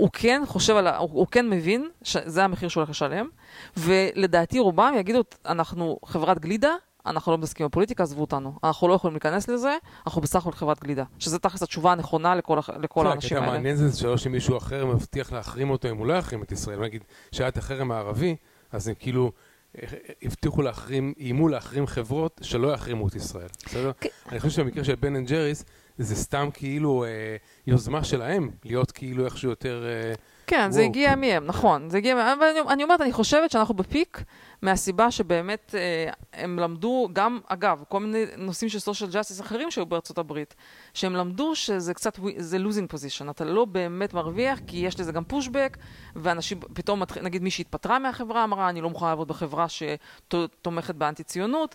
הוא 0.00 0.08
כן 0.12 0.42
חושב 0.46 0.76
על, 0.76 0.86
ה- 0.86 0.96
הוא, 0.96 1.10
הוא 1.12 1.26
כן 1.30 1.50
מבין 1.50 1.88
שזה 2.02 2.44
המחיר 2.44 2.68
שהוא 2.68 2.80
הולך 2.80 2.90
לשלם, 2.90 3.28
ולדעתי 3.76 4.58
רובם 4.58 4.94
יגידו, 4.98 5.20
אנחנו 5.46 5.98
חברת 6.04 6.38
גלידה, 6.38 6.70
אנחנו 7.06 7.32
לא 7.32 7.38
מתעסקים 7.38 7.66
בפוליטיקה, 7.66 8.02
עזבו 8.02 8.20
אותנו. 8.20 8.52
אנחנו 8.64 8.88
לא 8.88 8.94
יכולים 8.94 9.14
להיכנס 9.14 9.48
לזה, 9.48 9.76
אנחנו 10.06 10.20
בסך 10.20 10.36
הכל 10.46 10.52
חברת 10.52 10.80
גלידה. 10.84 11.04
שזה 11.18 11.38
תכלס 11.38 11.62
התשובה 11.62 11.92
הנכונה 11.92 12.34
לכל, 12.34 12.58
לכל 12.82 13.06
האנשים 13.06 13.36
האלה. 13.36 13.48
המעניין 13.48 13.76
זה 13.76 13.98
שלא 13.98 14.16
שמישהו 14.16 14.56
אחר 14.56 14.86
מבטיח 14.86 15.32
להחרים 15.32 15.70
אותו 15.70 15.90
אם 15.90 15.96
הוא 15.96 16.06
לא 16.06 16.12
יחרים 16.14 16.42
את 16.42 16.52
ישראל. 16.52 16.80
נגיד, 16.80 17.04
שהיה 17.32 17.48
את 17.48 17.56
החרם 17.58 17.92
הערבי, 17.92 18.36
אז 18.72 18.88
הם 18.88 18.94
כאילו 18.98 19.32
אה, 19.78 19.88
הבטיחו 20.22 20.62
להחרים, 20.62 21.12
איימו 21.18 21.48
להחרים 21.48 21.86
חברות 21.86 22.40
שלא 22.42 22.72
יחרימו 22.72 23.08
את 23.08 23.14
ישראל, 23.14 23.48
בסדר? 23.66 23.92
כן. 24.00 24.08
אני 24.28 24.40
חושב 24.40 24.56
שהמקרה 24.56 24.84
של 24.84 24.94
Ben & 24.94 25.28
Jerry's 25.28 25.64
זה 26.00 26.16
סתם 26.16 26.48
כאילו 26.54 27.04
אה, 27.04 27.36
יוזמה 27.66 28.04
שלהם, 28.04 28.50
להיות 28.64 28.90
כאילו 28.90 29.24
איכשהו 29.24 29.50
יותר... 29.50 29.84
אה, 29.86 30.14
כן, 30.46 30.70
זה 30.70 30.80
וואו. 30.80 30.90
הגיע 30.90 31.14
מהם, 31.16 31.46
נכון. 31.46 31.90
זה 31.90 31.98
הגיע 31.98 32.14
מהם, 32.14 32.38
אבל 32.38 32.46
אני, 32.46 32.60
אני 32.72 32.82
אומרת, 32.82 33.00
אני 33.00 33.12
חושבת 33.12 33.50
שאנחנו 33.50 33.74
בפיק 33.74 34.22
מהסיבה 34.62 35.10
שבאמת 35.10 35.74
אה, 35.74 36.12
הם 36.32 36.58
למדו 36.58 37.08
גם, 37.12 37.40
אגב, 37.46 37.82
כל 37.88 38.00
מיני 38.00 38.24
נושאים 38.36 38.68
של 38.68 38.78
social 38.78 39.12
justice 39.12 39.40
אחרים 39.40 39.70
שהיו 39.70 39.86
בארצות 39.86 40.18
הברית, 40.18 40.54
שהם 40.94 41.14
למדו 41.14 41.56
שזה 41.56 41.94
קצת, 41.94 42.18
זה 42.36 42.56
losing 42.56 42.94
position, 42.94 43.30
אתה 43.30 43.44
לא 43.44 43.64
באמת 43.64 44.14
מרוויח, 44.14 44.58
כי 44.66 44.76
יש 44.76 45.00
לזה 45.00 45.12
גם 45.12 45.22
pushback, 45.30 45.78
ואנשים 46.16 46.60
פתאום, 46.74 47.02
נגיד 47.22 47.42
מי 47.42 47.50
שהתפטרה 47.50 47.98
מהחברה 47.98 48.44
אמרה, 48.44 48.68
אני 48.68 48.80
לא 48.80 48.90
מוכנה 48.90 49.08
לעבוד 49.08 49.28
בחברה 49.28 49.66
שתומכת 49.68 50.94
באנטי 50.94 51.22
ציונות. 51.22 51.74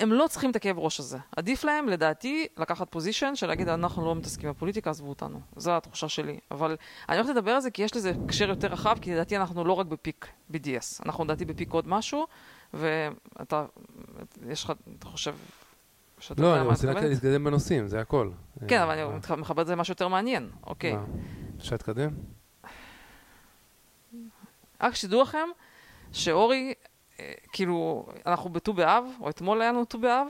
הם 0.00 0.12
לא 0.12 0.26
צריכים 0.28 0.50
את 0.50 0.56
הכאב 0.56 0.78
ראש 0.78 1.00
הזה. 1.00 1.18
עדיף 1.36 1.64
להם, 1.64 1.88
לדעתי, 1.88 2.46
לקחת 2.56 2.86
פוזיישן 2.90 3.34
של 3.34 3.46
להגיד, 3.46 3.68
אנחנו 3.68 4.04
לא 4.04 4.14
מתעסקים 4.14 4.50
בפוליטיקה, 4.50 4.90
עזבו 4.90 5.08
אותנו. 5.08 5.40
זו 5.56 5.76
התחושה 5.76 6.08
שלי. 6.08 6.38
אבל 6.50 6.76
אני 7.08 7.16
הולכת 7.16 7.30
לדבר 7.30 7.50
על 7.50 7.60
זה 7.60 7.70
כי 7.70 7.82
יש 7.82 7.96
לזה 7.96 8.12
הקשר 8.24 8.48
יותר 8.48 8.68
רחב, 8.68 8.98
כי 9.00 9.12
לדעתי 9.12 9.36
אנחנו 9.36 9.64
לא 9.64 9.72
רק 9.72 9.86
בפיק 9.86 10.26
BDS. 10.52 11.04
אנחנו 11.06 11.24
לדעתי 11.24 11.44
בפיק 11.44 11.72
עוד 11.72 11.88
משהו, 11.88 12.26
ואתה, 12.74 13.64
יש 14.48 14.64
לך, 14.64 14.72
אתה 14.98 15.06
חושב... 15.06 15.34
שאתה 16.18 16.42
לא, 16.42 16.56
אני 16.56 16.66
רוצה 16.66 16.90
רק 16.90 17.02
להתקדם 17.02 17.44
בנושאים, 17.44 17.88
זה 17.88 18.00
הכל. 18.00 18.30
כן, 18.68 18.80
אבל 18.80 18.98
אה, 18.98 19.04
אני 19.04 19.20
אה. 19.30 19.36
מחבר 19.36 19.62
את 19.62 19.66
זה 19.66 19.72
למשהו 19.72 19.92
יותר 19.92 20.08
מעניין, 20.08 20.50
אוקיי. 20.66 20.96
אפשר 21.58 21.74
להתקדם? 21.74 22.10
רק 24.80 24.94
שתדעו 24.94 25.22
לכם 25.22 25.48
שאורי 26.12 26.74
כאילו, 27.52 28.06
אנחנו 28.26 28.50
בט"ו 28.50 28.72
באב, 28.72 29.04
או 29.20 29.30
אתמול 29.30 29.62
היה 29.62 29.72
לנו 29.72 29.84
ט"ו 29.84 29.98
באב, 29.98 30.26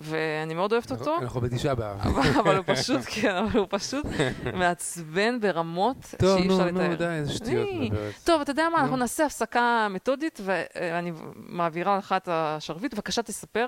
ואני 0.00 0.54
מאוד 0.54 0.72
אוהבת 0.72 0.90
אותו. 0.90 1.16
אנחנו 1.18 1.40
בתשעה 1.40 1.74
באב. 1.74 2.00
אבל, 2.40 2.56
הוא 2.56 2.64
פשוט, 2.66 3.00
כן, 3.06 3.34
אבל 3.34 3.58
הוא 3.58 3.66
פשוט 3.70 4.06
מעצבן 4.54 5.40
ברמות 5.40 5.96
טוב, 6.18 6.38
שאי 6.38 6.48
נו, 6.48 6.54
אפשר 6.54 6.66
לתאר. 6.66 6.88
נו, 6.88 6.96
די, 6.96 7.04
איזה 7.06 7.32
שטויות 7.32 7.68
מדברת. 7.80 8.14
טוב, 8.24 8.40
אתה 8.40 8.50
יודע 8.50 8.68
מה, 8.68 8.78
אנחנו 8.78 8.96
נו. 8.96 8.96
נעשה 8.96 9.26
הפסקה 9.26 9.86
מתודית, 9.90 10.40
ואני 10.44 11.12
מעבירה 11.34 11.98
לך 11.98 12.14
את 12.16 12.28
השרביט. 12.32 12.94
בבקשה 12.94 13.22
תספר 13.22 13.66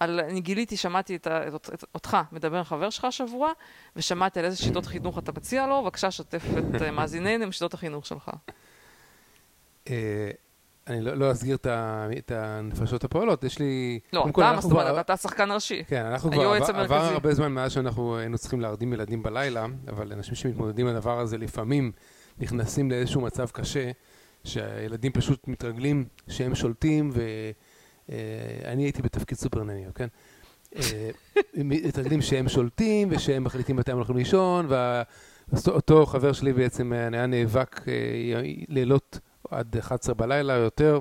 על, 0.00 0.20
אני 0.20 0.40
גיליתי, 0.40 0.76
שמעתי 0.76 1.16
את, 1.16 1.26
ה- 1.26 1.48
את, 1.48 1.70
את, 1.74 1.84
אותך 1.94 2.16
מדבר 2.32 2.56
עם 2.58 2.64
חבר 2.64 2.90
שלך 2.90 3.04
השבוע, 3.04 3.52
ושמעתי 3.96 4.38
על 4.38 4.44
איזה 4.44 4.56
שיטות 4.56 4.86
חינוך 4.86 5.18
אתה 5.18 5.32
מציע 5.32 5.66
לו, 5.66 5.82
בבקשה 5.82 6.10
שתף 6.10 6.42
את 6.58 6.82
אה, 6.82 6.90
מאזיננו 6.90 7.44
עם 7.44 7.52
שיטות 7.52 7.74
החינוך 7.74 8.06
שלך. 8.06 8.30
אה, 10.88 10.94
אני 10.94 11.00
לא 11.00 11.14
לא 11.14 11.32
אסגיר 11.32 11.56
את 12.18 12.30
הנפשות 12.30 13.04
הפועלות, 13.04 13.44
יש 13.44 13.58
לי... 13.58 14.00
לא, 14.12 14.26
אתה, 14.30 14.40
מה 14.40 14.60
זאת 14.60 14.72
אומרת, 14.72 14.98
אתה 15.00 15.16
שחקן 15.16 15.50
ראשי. 15.52 15.84
כן, 15.84 16.04
אנחנו 16.04 16.30
כבר 16.30 16.42
עבר, 16.42 16.80
עבר. 16.80 16.94
הרבה 16.96 17.34
זמן 17.34 17.52
מאז 17.52 17.72
שאנחנו 17.72 18.16
היינו 18.18 18.38
צריכים 18.38 18.60
להרדים 18.60 18.92
ילדים 18.92 19.22
בלילה, 19.22 19.66
אבל 19.88 20.12
אנשים 20.12 20.34
שמתמודדים 20.34 20.86
עם 20.86 20.96
הדבר 20.96 21.20
הזה 21.20 21.38
לפעמים 21.38 21.92
נכנסים 22.38 22.90
לאיזשהו 22.90 23.20
מצב 23.20 23.50
קשה, 23.50 23.90
שהילדים 24.44 25.12
פשוט 25.12 25.48
מתרגלים 25.48 26.04
שהם 26.28 26.54
שולטים, 26.54 27.10
ואני 28.08 28.82
הייתי 28.82 29.02
בתפקיד 29.02 29.38
סופרנניו, 29.38 29.90
כן? 29.94 30.06
אה, 30.76 31.10
מתרגלים 31.54 32.22
שהם 32.22 32.48
שולטים 32.48 33.08
ושהם 33.10 33.44
מחליטים 33.44 33.76
מתי 33.76 33.90
הם 33.90 33.96
הולכים 33.96 34.16
לישון, 34.16 34.66
ואותו 35.48 36.06
חבר 36.06 36.32
שלי 36.32 36.52
בעצם 36.52 36.92
אה, 36.92 37.08
היה 37.12 37.26
נאבק 37.26 37.80
אה, 37.88 38.42
לילות 38.68 39.18
עד 39.50 39.76
11 39.76 40.14
בלילה 40.14 40.56
או 40.56 40.62
יותר, 40.62 41.00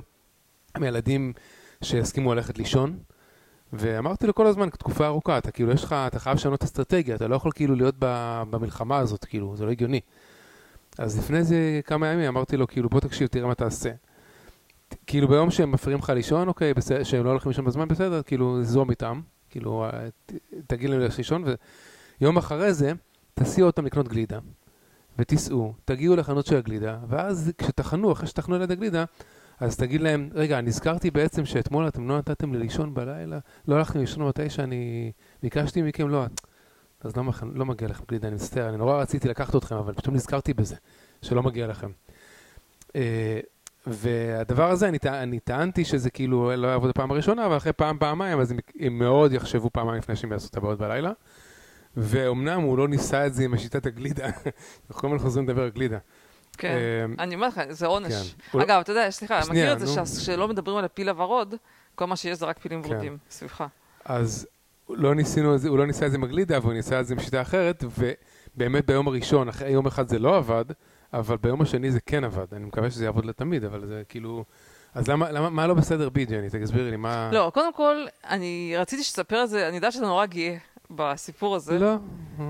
עם 0.76 0.84
ילדים 0.84 1.34
שהסכימו 1.84 2.36
ללכת 2.36 2.58
לישון. 2.58 3.00
ואמרתי 3.74 4.28
לו 4.28 4.36
כל 4.36 4.48
הזמן, 4.48 4.70
תקופה 4.70 5.06
ארוכה, 5.06 5.38
אתה 5.38 5.52
כאילו, 5.52 5.72
יש 5.72 5.84
לך, 5.84 5.96
אתה 6.08 6.20
חייב 6.20 6.36
לשנות 6.36 6.64
אסטרטגיה, 6.64 7.16
אתה 7.16 7.28
לא 7.28 7.36
יכול 7.36 7.52
כאילו 7.56 7.76
להיות 7.76 7.96
במלחמה 8.50 8.98
הזאת, 8.98 9.26
כאילו, 9.26 9.56
זה 9.56 9.66
לא 9.66 9.72
הגיוני. 9.72 10.00
אז 10.98 11.20
לפני 11.20 11.44
זה 11.44 11.82
כמה 11.86 12.08
ימים 12.08 12.28
אמרתי 12.28 12.58
לו, 12.58 12.68
כאילו, 12.68 12.90
בוא 12.90 13.00
תקשיב, 13.00 13.28
תראה 13.28 13.48
מה 13.48 13.56
תעשה. 13.56 13.90
כאילו, 15.08 15.28
ביום 15.28 15.52
שהם 15.52 15.72
מפריעים 15.72 16.00
לך 16.00 16.10
לישון, 16.10 16.48
אוקיי, 16.48 16.74
בסדר, 16.74 17.04
שהם 17.04 17.26
לא 17.26 17.30
הולכים 17.30 17.50
לישון 17.50 17.66
בזמן, 17.66 17.88
בסדר, 17.88 18.22
כאילו, 18.22 18.64
זום 18.64 18.90
איתם, 18.90 19.22
כאילו, 19.50 19.86
אה, 19.86 20.08
תגיד 20.68 20.90
להם 20.90 21.02
לישון, 21.18 21.44
ויום 22.22 22.38
אחרי 22.38 22.74
זה, 22.74 22.92
תסיעו 23.34 23.68
אותם 23.68 23.86
לקנות 23.86 24.08
גלידה, 24.08 24.40
ותיסעו, 25.18 25.74
תגיעו 25.86 26.16
לחנות 26.16 26.46
של 26.46 26.56
הגלידה, 26.58 26.98
ואז 27.08 27.52
כשתחנו, 27.58 28.12
אחרי 28.12 28.28
שתחנו 28.28 28.58
ליד 28.58 28.72
הגלידה, 28.72 29.06
אז 29.60 29.78
תגיד 29.78 30.02
להם, 30.02 30.30
רגע, 30.34 30.62
נזכרתי 30.62 31.12
בעצם 31.12 31.46
שאתמול 31.46 31.88
אתם 31.88 32.10
לא 32.10 32.18
נתתם 32.18 32.54
לי 32.54 32.60
לישון 32.60 32.94
בלילה, 32.94 33.40
לא 33.68 33.76
הלכתם 33.76 34.00
לישון 34.00 34.28
מתי 34.28 34.50
שאני 34.50 35.12
ביקשתי 35.44 35.82
מכם, 35.82 36.10
לא, 36.10 36.26
אז 37.02 37.18
לא, 37.18 37.24
מח- 37.24 37.44
לא 37.54 37.66
מגיע 37.66 37.88
לכם 37.88 38.04
גלידה, 38.10 38.28
אני 38.28 38.36
מצטער, 38.36 38.70
אני 38.70 38.78
נורא 38.78 39.02
רציתי 39.02 39.28
לקחת 39.28 39.56
אתכם, 39.56 39.76
אבל 39.76 39.94
פתאום 39.94 40.16
נזכרתי 40.16 40.54
בזה, 40.54 40.76
שלא 41.22 41.44
מגיע 41.44 41.68
לכם. 41.68 41.92
אה, 42.96 43.40
והדבר 43.88 44.70
הזה, 44.72 44.88
אני, 44.88 45.00
טע- 45.00 45.24
אני 45.24 45.40
טענתי 45.40 45.86
שזה 45.86 46.10
כאילו 46.10 46.52
לא 46.56 46.68
יעבוד 46.68 46.90
בפעם 46.90 47.12
הראשונה, 47.12 47.46
אבל 47.46 47.58
אחרי 47.58 47.74
פעם, 47.74 47.98
פעמיים, 48.00 48.40
אז 48.40 48.54
הם, 48.80 49.00
מאוד 49.00 49.34
יחשבו 49.34 49.70
פעמיים 49.74 49.98
לפני 49.98 50.16
שהם 50.16 50.32
יעשו 50.32 50.48
את 50.52 50.58
הבעיות 50.58 50.80
בלילה. 50.80 51.12
ואומנם 51.98 52.62
הוא 52.62 52.78
לא 52.78 52.88
ניסה 52.88 53.26
את 53.26 53.34
זה 53.34 53.44
עם 53.44 53.54
השיטת 53.54 53.86
הגלידה, 53.86 54.26
אנחנו 54.90 55.02
כל 55.02 55.08
הזמן 55.08 55.20
חוזרים 55.20 55.50
לדבר 55.50 55.64
על 55.64 55.70
גלידה. 55.70 55.98
כן. 56.58 56.68
אה, 56.68 57.24
אני 57.24 57.36
אומרת 57.36 57.58
לך, 57.58 57.62
זה 57.70 57.86
עונש. 57.86 58.36
כן. 58.52 58.58
לא- 58.58 58.64
אגב, 58.64 58.80
אתה 58.80 58.92
יודע, 58.92 59.12
סליחה, 59.12 59.40
אני 59.40 59.50
מכיר 59.50 59.74
את 59.74 59.80
זה 59.80 60.22
שלא 60.22 60.48
מדברים 60.48 60.78
על 60.78 60.86
הפיל 60.86 61.10
הוורוד, 61.10 61.56
כל 61.96 62.06
מה 62.06 62.16
שיש 62.16 62.38
זה 62.38 62.46
רק 62.46 62.60
פילים 62.60 62.84
כן. 62.84 62.92
ורודים 62.92 63.18
סביבך. 63.30 63.64
אז 64.06 64.48
לא 64.90 65.16
ניסינו 65.16 65.56
את 65.56 65.62
זה, 65.62 65.70
הוא 65.70 65.78
לא 65.78 65.86
ניסה 65.86 66.06
את 66.06 66.12
זה 66.12 66.18
עם 66.18 66.24
הגלידה, 66.24 66.58
אבל 66.58 66.66
הוא 66.66 66.74
ניסה 66.74 67.00
את 67.00 67.08
זה 67.08 67.14
עם 67.14 67.20
שיטה 67.20 67.42
אחרת, 67.42 67.84
ובאמת 67.98 68.86
ביום 68.86 69.08
הראשון, 69.08 69.50
אחרי 69.50 69.70
יום 69.70 69.88
אחד 69.88 70.08
זה 70.08 70.20
לא 70.20 70.38
עבד, 70.38 70.66
אבל 71.14 71.38
ביום 71.38 71.62
השני 71.62 71.92
זה 71.92 72.00
כן 72.06 72.24
עבד. 72.24 72.46
אני 72.54 72.66
מקווה 72.66 72.92
שזה 72.92 73.06
יעבוד 73.06 73.26
לתמיד, 73.26 73.64
אבל 73.64 73.86
זה 73.86 74.02
כאילו... 74.10 74.46
אז 74.94 75.08
למה, 75.08 75.32
למה, 75.32 75.50
מה 75.50 75.68
לא 75.68 75.74
בסדר 75.74 76.10
בי, 76.10 76.26
ג'ני? 76.26 76.48
תסבירי 76.50 76.92
לי, 76.92 76.98
מה... 76.98 77.30
לא, 77.34 77.52
קודם 77.54 77.74
כל, 77.74 78.06
אני 78.30 78.74
רציתי 78.78 79.04
שתספר 79.04 79.44
את 79.44 79.50
זה, 79.50 79.68
אני 79.68 79.76
יודעת 79.76 79.94
שאתה 79.94 80.06
נורא 80.06 80.26
גאה 80.26 80.56
בסיפור 80.90 81.56
הזה. 81.56 81.80
לא. 81.80 81.96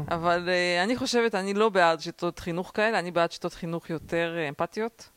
אבל 0.07 0.49
uh, 0.49 0.83
אני 0.83 0.95
חושבת, 0.95 1.35
אני 1.35 1.53
לא 1.53 1.69
בעד 1.69 1.99
שיטות 1.99 2.39
חינוך 2.39 2.71
כאלה, 2.73 2.99
אני 2.99 3.11
בעד 3.11 3.31
שיטות 3.31 3.53
חינוך 3.53 3.89
יותר 3.89 4.35
uh, 4.37 4.49
אמפתיות. 4.49 5.09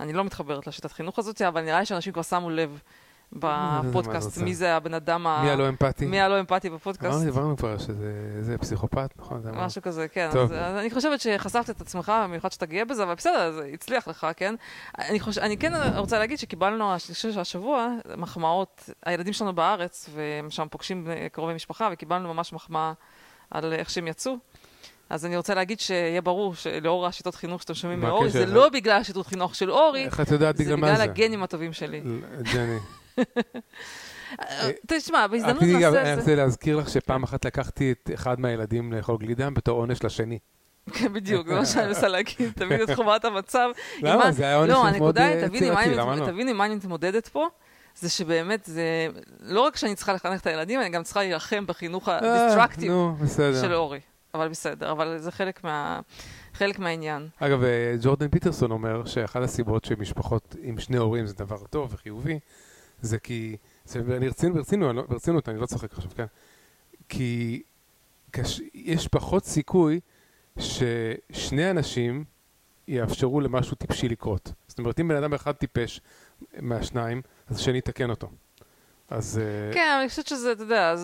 אני 0.00 0.12
לא 0.12 0.24
מתחברת 0.24 0.66
לשיטת 0.66 0.92
חינוך 0.92 1.18
הזאת, 1.18 1.42
אבל 1.42 1.60
נראה 1.60 1.78
לי 1.78 1.86
שאנשים 1.86 2.12
כבר 2.12 2.22
שמו 2.22 2.50
לב 2.50 2.80
בפודקאסט 3.32 4.26
רוצה? 4.26 4.44
מי 4.44 4.54
זה 4.54 4.76
הבן 4.76 4.94
אדם 4.94 5.26
ה... 5.26 5.42
מי 5.42 5.50
הלא 5.50 5.68
אמפתי? 5.68 6.06
מי 6.06 6.20
הלא 6.20 6.40
אמפתי 6.40 6.70
בפודקאסט. 6.70 7.14
אמרנו, 7.14 7.24
דיברנו 7.24 7.56
כבר 7.56 7.78
שזה 7.78 8.42
זה 8.42 8.58
פסיכופת, 8.58 9.10
נכון? 9.18 9.42
משהו 9.52 9.82
כזה, 9.82 10.08
כן. 10.08 10.28
טוב. 10.32 10.52
אז, 10.52 10.76
אני 10.76 10.90
חושבת 10.90 11.20
שחשפת 11.20 11.70
את 11.70 11.80
עצמך, 11.80 12.12
במיוחד 12.24 12.52
שאתה 12.52 12.66
גאה 12.66 12.84
בזה, 12.84 13.02
אבל 13.02 13.14
בסדר, 13.14 13.52
זה 13.52 13.70
הצליח 13.74 14.08
לך, 14.08 14.26
כן? 14.36 14.54
אני, 14.98 15.20
חוש... 15.20 15.38
אני 15.38 15.56
כן 15.56 15.72
רוצה 15.96 16.18
להגיד 16.18 16.38
שקיבלנו 16.38 16.94
השלישי 16.94 17.40
השבוע 17.40 17.88
מחמאות, 18.16 18.90
הילדים 19.06 19.32
שלנו 19.32 19.52
בארץ, 19.52 20.10
והם 20.14 20.50
שם 20.50 20.66
פוגשים 20.70 21.10
אה, 21.10 21.26
קרובי 21.32 21.54
משפחה, 21.54 21.88
וקיבלנו 21.92 22.34
ממש 22.34 22.52
מחמאה 22.52 22.92
על 23.50 23.72
איך 23.72 23.90
שהם 23.90 24.06
יצאו. 24.06 24.36
אז 25.10 25.26
אני 25.26 25.36
רוצה 25.36 25.54
להגיד 25.54 25.80
שיהיה 25.80 26.20
ברור 26.20 26.54
שלאור 26.54 27.06
השיטות 27.06 27.34
חינוך 27.34 27.62
שאתם 27.62 27.74
שומעים 27.74 28.00
מאורי? 28.00 28.30
זה 28.30 28.46
לא 28.46 28.68
בגלל 28.68 29.00
השיטות 29.00 29.26
חינוך 29.26 29.54
של 29.54 29.70
אורי, 29.70 30.08
זה 30.54 30.76
בגלל? 30.76 31.00
הגנים 31.00 31.42
הטובים 31.42 31.72
שלי. 31.72 32.00
ג'ני. 32.52 32.78
אה, 34.40 34.70
תשמע, 34.86 35.26
בהזדמנות 35.26 35.62
נעשה 35.62 35.76
אני 35.76 35.86
את 35.86 35.92
זה. 35.92 36.14
רוצה 36.20 36.34
להזכיר 36.34 36.76
לך 36.76 36.88
שפעם 36.88 37.22
אחת 37.22 37.44
לקחתי 37.44 37.92
את 37.92 38.10
אחד 38.14 38.40
מהילדים 38.40 38.92
לאכול 38.92 39.16
גלידה 39.18 39.50
בתור 39.50 39.78
עונש 39.80 40.04
לשני. 40.04 40.38
כן, 40.92 41.12
בדיוק, 41.12 41.48
זה 41.48 41.54
מה 41.54 41.66
שאני 41.66 41.86
מנסה 41.86 42.08
להגיד, 42.08 42.52
תבין 42.56 42.82
את 42.82 42.90
חומרת 42.94 43.24
המצב. 43.24 43.68
עם 43.98 44.06
למה? 44.06 44.24
מה- 44.24 44.32
זה 44.32 44.44
היה 44.44 44.56
עונש 44.56 44.70
לא, 44.70 44.84
מאוד 44.98 45.18
אה, 45.18 45.30
יצירתי, 45.30 45.70
אני 45.70 45.94
למה 45.94 46.16
לא? 46.16 46.26
תביני 46.26 46.52
מה 46.52 46.64
אני 46.66 46.74
מתמודדת 46.74 47.28
פה, 47.28 47.46
זה 47.96 48.10
שבאמת, 48.10 48.64
זה 48.64 49.08
לא 49.40 49.60
רק 49.60 49.76
שאני 49.76 49.94
צריכה 49.94 50.12
לחנך 50.12 50.40
את 50.40 50.46
הילדים, 50.46 50.80
אני 50.80 50.88
גם 50.88 51.02
צריכה 51.02 51.20
להילחם 51.20 51.64
בחינוך 51.66 52.08
אה, 52.08 52.18
הדיסטרקטיב. 52.22 52.92
של 53.60 53.74
אורי. 53.74 54.00
אבל 54.34 54.48
בסדר, 54.48 54.92
אבל 54.92 55.18
זה 55.18 55.30
חלק 55.30 55.64
מה- 55.64 56.00
חלק 56.54 56.78
מהעניין. 56.78 57.28
אגב, 57.40 57.62
אה, 57.62 57.94
ג'ורדן 58.00 58.28
פיטרסון 58.28 58.70
אומר 58.70 59.04
שאחת 59.04 59.42
הסיבות 59.42 59.84
שמשפחות 59.84 60.56
עם 60.62 60.78
שני 60.80 60.96
הורים 60.96 61.26
זה 61.26 61.34
דבר 61.34 61.56
טוב 61.70 61.94
וחיובי, 61.94 62.38
זה 63.00 63.18
כי, 63.18 63.56
זה, 63.84 64.00
ואני 64.06 64.28
רצינו, 64.28 64.54
ברצינו, 64.54 64.90
אני 64.90 64.96
לא- 64.96 65.02
ברצינות, 65.08 65.48
אני 65.48 65.60
לא 65.60 65.66
צוחק 65.66 65.92
עכשיו, 65.92 66.10
כן? 66.16 66.26
כי 67.08 67.62
קש, 68.30 68.60
יש 68.74 69.08
פחות 69.08 69.44
סיכוי 69.44 70.00
ששני 70.58 71.70
אנשים 71.70 72.24
יאפשרו 72.88 73.40
למשהו 73.40 73.76
טיפשי 73.76 74.08
לקרות. 74.08 74.52
זאת 74.66 74.78
אומרת, 74.78 75.00
אם 75.00 75.08
בן 75.08 75.16
אדם 75.16 75.34
אחד 75.34 75.52
טיפש 75.52 76.00
מהשניים, 76.60 77.22
אז 77.48 77.56
השני 77.56 77.78
יתקן 77.78 78.10
אותו. 78.10 78.30
אז... 79.10 79.40
אה, 79.42 79.74
כן, 79.74 79.96
אני 80.00 80.08
חושבת 80.08 80.26
שזה, 80.26 80.52
אתה 80.52 80.62
יודע, 80.62 80.96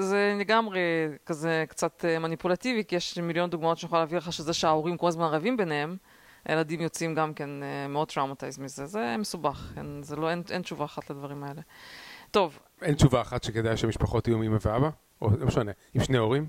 זה 0.00 0.36
לגמרי 0.40 0.80
כזה 1.26 1.64
קצת 1.68 2.04
אה, 2.04 2.18
מניפולטיבי, 2.18 2.84
כי 2.84 2.96
יש 2.96 3.18
מיליון 3.18 3.50
דוגמאות 3.50 3.78
שאני 3.78 3.86
יכולה 3.86 4.02
להביא 4.02 4.18
לך 4.18 4.32
שזה 4.32 4.52
שההורים 4.52 4.96
כל 4.96 5.08
הזמן 5.08 5.26
רבים 5.26 5.56
ביניהם, 5.56 5.96
הילדים 6.44 6.80
יוצאים 6.80 7.14
גם 7.14 7.34
כן 7.34 7.62
אה, 7.62 7.88
מאוד 7.88 8.08
טראומטייז 8.08 8.58
מזה. 8.58 8.86
זה 8.86 9.16
מסובך, 9.18 9.72
אין, 9.76 10.00
זה 10.02 10.16
לא, 10.16 10.30
אין, 10.30 10.42
אין 10.50 10.62
תשובה 10.62 10.84
אחת 10.84 11.10
לדברים 11.10 11.44
האלה. 11.44 11.60
טוב, 12.30 12.58
אין 12.82 12.94
תשובה 12.94 13.20
אחת 13.20 13.42
שכדאי 13.42 13.76
שמשפחות 13.76 14.28
יהיו 14.28 14.36
עם 14.36 14.42
אמא 14.42 14.58
ואבא? 14.60 14.90
או 15.22 15.30
לא 15.38 15.46
משנה, 15.46 15.72
עם 15.94 16.04
שני 16.04 16.18
הורים? 16.18 16.46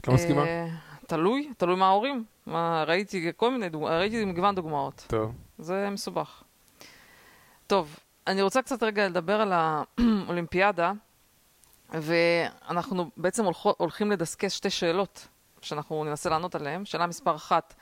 את 0.00 0.08
לא 0.08 0.14
מסכימה? 0.14 0.44
אה, 0.44 0.68
תלוי, 1.06 1.50
תלוי 1.56 1.76
מה 1.76 1.86
ההורים. 1.86 2.24
מה, 2.46 2.84
ראיתי 2.86 3.32
כל 3.36 3.50
מיני 3.50 3.68
דוגמאות, 3.68 3.92
ראיתי 3.92 4.24
מגוון 4.24 4.54
דוגמאות. 4.54 5.04
טוב. 5.06 5.32
זה 5.58 5.88
מסובך. 5.90 6.42
טוב, 7.66 7.96
אני 8.26 8.42
רוצה 8.42 8.62
קצת 8.62 8.82
רגע 8.82 9.08
לדבר 9.08 9.40
על 9.40 9.52
האולימפיאדה, 9.52 10.92
ואנחנו 11.90 13.10
בעצם 13.16 13.44
הולכו, 13.44 13.74
הולכים 13.78 14.10
לדסקס 14.10 14.52
שתי 14.52 14.70
שאלות 14.70 15.28
שאנחנו 15.60 16.04
ננסה 16.04 16.30
לענות 16.30 16.54
עליהן. 16.54 16.84
שאלה 16.84 17.06
מספר 17.06 17.36
אחת, 17.36 17.74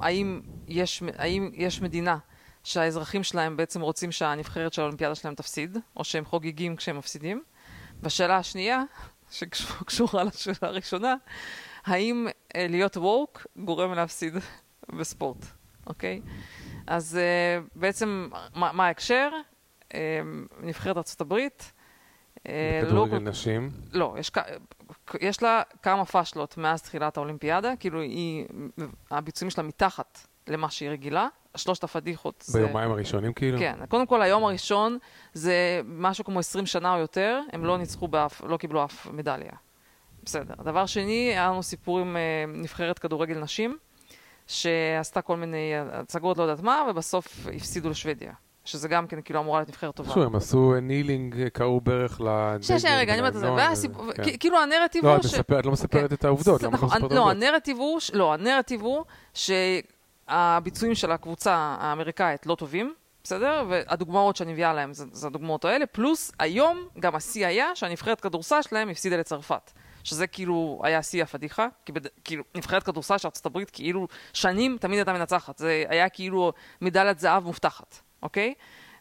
האם 0.00 0.40
יש, 0.68 1.02
האם 1.16 1.50
יש 1.54 1.82
מדינה 1.82 2.18
שהאזרחים 2.64 3.22
שלהם 3.22 3.56
בעצם 3.56 3.80
רוצים 3.80 4.12
שהנבחרת 4.12 4.72
של 4.72 4.82
האולימפיאדה 4.82 5.14
שלהם 5.14 5.34
תפסיד, 5.34 5.78
או 5.96 6.04
שהם 6.04 6.24
חוגגים 6.24 6.76
כשהם 6.76 6.98
מפסידים? 6.98 7.42
והשאלה 8.02 8.36
השנייה, 8.36 8.82
שקשורה 9.30 10.24
לשאלה 10.24 10.56
הראשונה, 10.62 11.14
האם 11.84 12.26
אה, 12.56 12.66
להיות 12.70 12.96
ווק 12.96 13.46
גורם 13.56 13.92
להפסיד 13.92 14.34
בספורט, 14.98 15.46
אוקיי? 15.86 16.20
אז 16.86 17.18
uh, 17.18 17.68
בעצם, 17.74 18.28
מה, 18.54 18.72
מה 18.72 18.86
ההקשר? 18.86 19.30
נבחרת 20.60 20.96
ארצות 20.96 21.20
הברית. 21.20 21.72
אה, 22.48 22.80
לא, 22.82 22.86
בכדורגל 22.86 23.18
נשים. 23.18 23.70
לא, 23.92 24.16
יש, 24.18 24.30
יש 25.20 25.42
לה 25.42 25.62
כמה 25.82 26.04
פאשלות 26.04 26.56
מאז 26.56 26.82
תחילת 26.82 27.16
האולימפיאדה, 27.16 27.76
כאילו 27.76 28.00
היא, 28.00 28.46
הביצועים 29.10 29.50
שלה 29.50 29.64
מתחת 29.64 30.18
למה 30.48 30.70
שהיא 30.70 30.90
רגילה. 30.90 31.28
שלושת 31.56 31.84
הפדיחות 31.84 32.44
זה... 32.46 32.58
ביומיים 32.58 32.90
הראשונים 32.90 33.32
כאילו? 33.32 33.58
כן. 33.58 33.78
קודם 33.88 34.06
כל, 34.06 34.22
היום 34.22 34.44
הראשון 34.44 34.98
זה 35.32 35.80
משהו 35.84 36.24
כמו 36.24 36.38
20 36.38 36.66
שנה 36.66 36.94
או 36.94 36.98
יותר, 36.98 37.40
הם 37.52 37.64
לא 37.64 37.78
ניצחו 37.78 38.08
באף, 38.08 38.42
לא 38.44 38.56
קיבלו 38.56 38.84
אף 38.84 39.06
מדליה. 39.06 39.52
בסדר. 40.22 40.54
דבר 40.54 40.86
שני, 40.86 41.28
היה 41.28 41.48
לנו 41.48 41.62
סיפור 41.62 41.98
עם 41.98 42.16
אה, 42.16 42.44
נבחרת 42.48 42.98
כדורגל 42.98 43.38
נשים, 43.38 43.78
שעשתה 44.46 45.22
כל 45.22 45.36
מיני 45.36 45.72
הצגות, 45.92 46.38
לא 46.38 46.42
יודעת 46.42 46.60
מה, 46.60 46.86
ובסוף 46.90 47.46
הפסידו 47.56 47.90
לשוודיה. 47.90 48.32
שזה 48.64 48.88
גם 48.88 49.06
כן 49.06 49.20
כאילו 49.20 49.40
אמורה 49.40 49.58
להיות 49.60 49.68
נבחרת 49.68 49.94
טובה. 49.96 50.14
שוב, 50.14 50.22
הם 50.22 50.36
עשו 50.36 50.74
נילינג, 50.82 51.48
קראו 51.52 51.80
ברך 51.80 52.20
לדגל. 52.20 52.62
שנייה, 52.62 52.80
שנייה, 52.80 52.98
רגע, 52.98 53.12
אני 53.12 53.20
אומרת 53.20 53.34
את 53.36 53.40
זה. 53.40 53.52
והסיפור, 53.52 54.06
כאילו 54.40 54.58
הנרטיב 54.58 55.04
לא, 55.04 55.10
הוא 55.10 55.16
את 55.16 55.22
ש... 55.22 55.26
מספרת- 55.26 55.60
את 55.60 55.66
לא 55.66 55.72
מספרת 55.72 56.12
את 56.12 56.24
העובדות, 56.24 56.62
למה 56.62 56.76
את 56.76 56.82
לא 56.82 56.86
מספרת 56.88 57.04
את 57.04 57.12
לא, 57.12 57.16
העובדות? 57.20 57.42
הנרטיב 57.42 57.76
הוא, 57.76 58.00
ש- 58.00 58.10
לא, 58.14 58.32
הנרטיב 58.34 58.82
הוא 58.82 59.04
שהביצועים 59.34 60.94
של 60.94 61.10
הקבוצה 61.12 61.54
האמריקאית 61.80 62.46
לא 62.46 62.54
טובים, 62.54 62.94
בסדר? 63.24 63.64
והדוגמאות 63.68 64.36
שאני 64.36 64.52
מביאה 64.52 64.72
להם 64.74 64.92
זה, 64.94 65.04
זה 65.12 65.26
הדוגמאות 65.26 65.64
האלה, 65.64 65.86
פלוס 65.86 66.32
היום 66.38 66.88
גם 67.00 67.14
השיא 67.14 67.46
היה 67.46 67.66
שהנבחרת 67.74 68.20
כדורסל 68.20 68.62
שלהם 68.62 68.88
הפסידה 68.88 69.16
לצרפת. 69.16 69.70
שזה 70.04 70.26
כאילו 70.26 70.80
היה 70.84 71.02
שיא 71.02 71.22
הפדיחה, 71.22 71.66
כי 71.86 71.92
בד... 71.92 72.06
כאילו 72.24 72.44
נבחרת 72.54 72.82
כדורסל 72.82 73.18
של 73.18 73.28
ארצות 73.28 73.46
הברית 73.46 73.70
כאילו 73.70 74.08
שנים 74.32 74.76
תמיד 74.80 74.98
הייתה 74.98 75.12
מנצחת, 75.12 75.58
זה 75.58 75.84
היה 75.88 76.08
כאילו 76.08 76.52
מדליית 76.80 77.18
זהב 77.18 77.44
מובטחת, 77.44 77.96
אוקיי? 78.24 78.54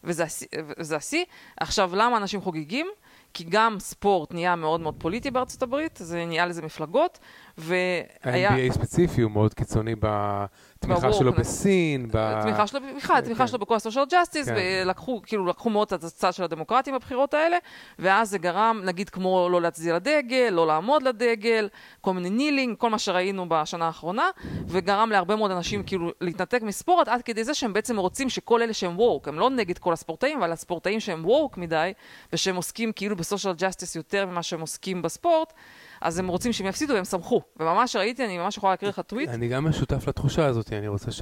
וזה 0.03 0.95
השיא-. 0.95 1.25
עכשיו, 1.57 1.95
למה 1.95 2.17
אנשים 2.17 2.41
חוגגים? 2.41 2.87
כי 3.33 3.43
גם 3.49 3.79
ספורט 3.79 4.33
נהיה 4.33 4.55
מאוד 4.55 4.81
מאוד 4.81 4.95
פוליטי 4.97 5.31
בארצות 5.31 5.63
הברית, 5.63 5.99
זה 6.01 6.25
נהיה 6.25 6.45
לזה 6.45 6.61
מפלגות, 6.61 7.19
והיה... 7.57 8.49
ה-NBA 8.49 8.73
ספציפי 8.73 9.21
הוא 9.21 9.31
מאוד 9.31 9.53
קיצוני 9.53 9.95
בתמיכה 9.99 11.13
שלו. 11.13 11.33
בסין, 11.33 12.07
ב... 12.11 12.17
התמיכה 12.17 12.67
שלו, 12.67 12.79
בכלל, 12.97 13.17
התמיכה 13.17 13.43
כן. 13.43 13.47
שלו 13.47 13.59
בכל 13.59 13.75
הסושיאל 13.75 14.05
ג'אסטיס, 14.09 14.49
כן. 14.49 14.55
ולקחו, 14.57 15.21
כאילו, 15.25 15.45
לקחו 15.45 15.69
מאוד 15.69 15.93
את 15.93 16.03
הצד 16.03 16.33
של 16.33 16.43
הדמוקרטים 16.43 16.95
בבחירות 16.95 17.33
האלה, 17.33 17.57
ואז 17.99 18.29
זה 18.29 18.37
גרם, 18.37 18.81
נגיד, 18.85 19.09
כמו 19.09 19.47
לא 19.51 19.61
להצדיע 19.61 19.95
לדגל, 19.95 20.49
לא 20.51 20.67
לעמוד 20.67 21.03
לדגל, 21.03 21.69
כל 22.01 22.13
מיני 22.13 22.29
kneeling, 22.29 22.77
כל 22.77 22.89
מה 22.89 22.99
שראינו 22.99 23.49
בשנה 23.49 23.85
האחרונה, 23.85 24.29
וגרם 24.67 25.09
להרבה 25.09 25.35
מאוד 25.35 25.51
אנשים 25.51 25.83
כאילו 25.83 26.11
להתנתק 26.21 26.61
מספורט, 26.61 27.07
עד 27.07 27.21
כדי 27.21 27.43
זה 27.43 27.53
שהם 27.53 27.73
בעצם 27.73 27.97
רוצים 27.97 28.29
שכל 28.29 28.61
אלה 28.61 28.73
שהם 28.73 28.99
woke, 28.99 29.27
הם 29.27 29.39
לא 29.39 29.49
נגד 29.49 29.77
כל 29.77 29.93
הספורטאים, 29.93 30.37
אבל 30.37 30.51
הספורטאים 30.51 30.99
שהם 30.99 31.25
woke 31.25 31.57
מדי, 31.57 31.93
ושהם 32.33 32.55
עוסקים 32.55 32.91
כאילו 32.91 33.15
ב 33.15 33.21
social 33.21 33.53
justice 33.53 33.95
יותר 33.95 34.25
ממה 34.25 34.43
שהם 34.43 34.61
עוסקים 34.61 35.01
בספורט, 35.01 35.53
אז 36.01 36.19
הם 36.19 36.27
רוצים 36.27 36.53
שהם 36.53 36.67
יפסידו 36.67 36.93
והם 36.93 37.05
שמחו. 37.05 37.41
וממש 37.57 37.95
ראיתי, 37.95 38.25
אני 38.25 38.37
ממש 38.37 38.57
יכולה 38.57 38.73
להקריא 38.73 38.89
לך 38.89 38.99
טוויט, 38.99 39.29
אני 39.29 39.47
גם 39.47 39.71
שותף 39.71 40.07
לתחושה 40.07 40.45
הזאת, 40.45 40.73
אני 40.73 40.87
רוצה 40.87 41.11
ש... 41.11 41.21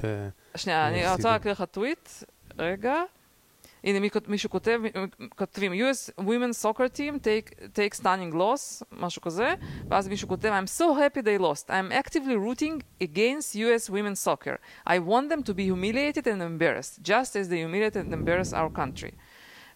שנייה, 0.56 0.88
אני. 0.88 1.10
רוצה 1.10 1.30
להקריא 1.30 1.52
לך 1.52 1.64
טוויט, 1.70 2.08
רגע. 2.58 2.94
הנה 3.84 4.06
מישהו 4.28 4.50
כותב, 4.50 4.80
כותבים 5.36 5.72
US 5.72 6.20
Women's 6.20 6.62
Soccer 6.62 6.88
Team 6.96 7.18
take, 7.18 7.54
take 7.74 8.00
stunning 8.00 8.34
loss, 8.34 8.84
משהו 8.92 9.22
כזה, 9.22 9.54
ואז 9.88 10.08
מישהו 10.08 10.28
כותב 10.28 10.52
I'm 10.62 10.80
so 10.80 10.84
happy 10.84 11.20
they 11.20 11.42
lost. 11.42 11.70
I'm 11.70 11.92
actively 11.92 12.36
rooting 12.36 12.82
against 13.02 13.54
US 13.54 13.90
Women's 13.90 14.20
Soccer. 14.28 14.56
I 14.86 14.98
want 14.98 15.28
them 15.28 15.42
to 15.42 15.54
be 15.54 15.62
humiliated 15.62 16.26
and 16.26 16.42
embarrassed, 16.42 17.02
just 17.02 17.36
as 17.36 17.48
they 17.48 17.58
humiliate 17.64 17.96
and 17.96 18.12
embarrass 18.14 18.52
our 18.52 18.70
country. 18.70 19.12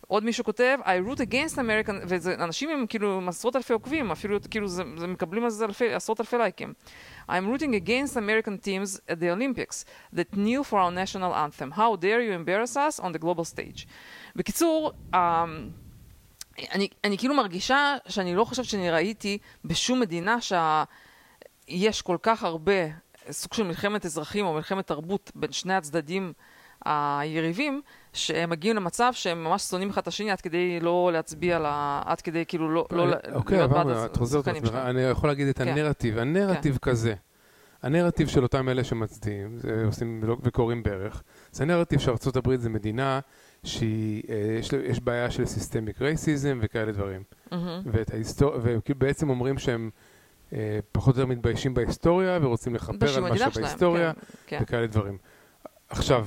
עוד 0.06 0.24
מישהו 0.24 0.44
כותב, 0.44 0.78
I 0.82 1.08
root 1.08 1.18
against 1.18 1.54
American, 1.54 1.92
וזה 2.08 2.34
אנשים 2.34 2.70
עם 2.70 2.86
כאילו 2.86 3.16
עם 3.16 3.28
עשרות 3.28 3.56
אלפי 3.56 3.72
עוקבים, 3.72 4.10
אפילו 4.10 4.38
כאילו 4.50 4.68
זה, 4.68 4.82
זה 4.96 5.06
מקבלים 5.06 5.44
על 5.44 5.50
זה 5.50 5.64
אלפי, 5.64 5.94
עשרות 5.94 6.20
אלפי 6.20 6.38
לייקים. 6.38 6.74
I'm 7.30 7.44
rooting 7.54 7.86
against 7.86 8.16
American 8.16 8.66
teams 8.66 9.00
at 9.10 9.20
the 9.20 9.30
Olympics 9.30 9.84
that 10.16 10.36
kneel 10.36 10.64
for 10.70 10.78
our 10.78 10.90
national 10.90 11.34
anthem. 11.34 11.70
How 11.70 11.96
dare 11.96 12.20
you 12.20 12.32
embarrass 12.32 12.76
us 12.76 13.00
on 13.00 13.12
the 13.12 13.18
global 13.18 13.44
stage. 13.54 13.86
בקיצור, 14.36 14.92
um, 15.12 15.16
אני, 16.72 16.88
אני 17.04 17.18
כאילו 17.18 17.34
מרגישה 17.34 17.96
שאני 18.08 18.34
לא 18.34 18.44
חושבת 18.44 18.64
שאני 18.64 18.90
ראיתי 18.90 19.38
בשום 19.64 20.00
מדינה 20.00 20.36
שיש 20.40 22.02
כל 22.02 22.16
כך 22.22 22.42
הרבה 22.42 22.72
סוג 23.30 23.54
של 23.54 23.62
מלחמת 23.62 24.04
אזרחים 24.04 24.46
או 24.46 24.54
מלחמת 24.54 24.86
תרבות 24.86 25.32
בין 25.34 25.52
שני 25.52 25.74
הצדדים 25.74 26.32
היריבים, 26.84 27.82
שהם 28.16 28.50
מגיעים 28.50 28.76
למצב 28.76 29.10
שהם 29.12 29.44
ממש 29.44 29.62
שונאים 29.62 29.90
אחד 29.90 30.02
את 30.02 30.08
השני 30.08 30.30
עד 30.30 30.40
כדי 30.40 30.80
לא 30.80 31.10
להצביע, 31.12 31.58
לה, 31.58 32.02
עד 32.04 32.20
כדי 32.20 32.44
כאילו 32.48 32.70
לא, 32.70 32.86
לא 32.90 33.02
אוקיי, 33.32 33.58
להיות 33.58 33.70
בעד 33.70 33.80
עברנו, 33.80 34.04
את 34.04 34.16
חוזרת 34.16 34.48
לעצמך. 34.48 34.74
אני 34.74 35.00
יכול 35.00 35.30
להגיד 35.30 35.48
את 35.48 35.58
כן. 35.58 35.68
הנרטיב, 35.68 36.18
הנרטיב 36.18 36.78
כזה. 36.82 37.14
הנרטיב 37.82 38.28
של 38.28 38.42
אותם 38.42 38.68
אלה 38.68 38.84
שמצדיעים 38.84 39.58
עושים 39.86 40.24
וקוראים 40.42 40.82
ברך, 40.82 41.22
זה 41.52 41.64
הנרטיב 41.64 41.98
שארצות 41.98 42.36
הברית 42.36 42.60
זה 42.60 42.68
מדינה 42.68 43.20
שיש 43.64 44.72
יש 44.84 45.00
בעיה 45.00 45.30
של 45.30 45.44
סיסטמיק 45.44 46.02
רייסיזם 46.02 46.58
וכאלה 46.62 46.92
דברים. 46.92 47.22
מהמם. 47.52 47.82
ואת 47.86 48.14
ההיסטוריה, 48.14 48.60
וכאילו 48.62 48.98
בעצם 48.98 49.30
אומרים 49.30 49.58
שהם 49.58 49.90
אה, 50.52 50.78
פחות 50.92 51.16
או 51.16 51.20
יותר 51.20 51.32
מתביישים 51.32 51.74
בהיסטוריה 51.74 52.38
ורוצים 52.42 52.74
לכפר 52.74 53.16
על 53.16 53.22
מה 53.22 53.38
שבהיסטוריה 53.50 54.12
כן, 54.12 54.20
כן. 54.46 54.58
וכאלה 54.62 54.86
דברים. 54.86 55.18
עכשיו, 55.88 56.26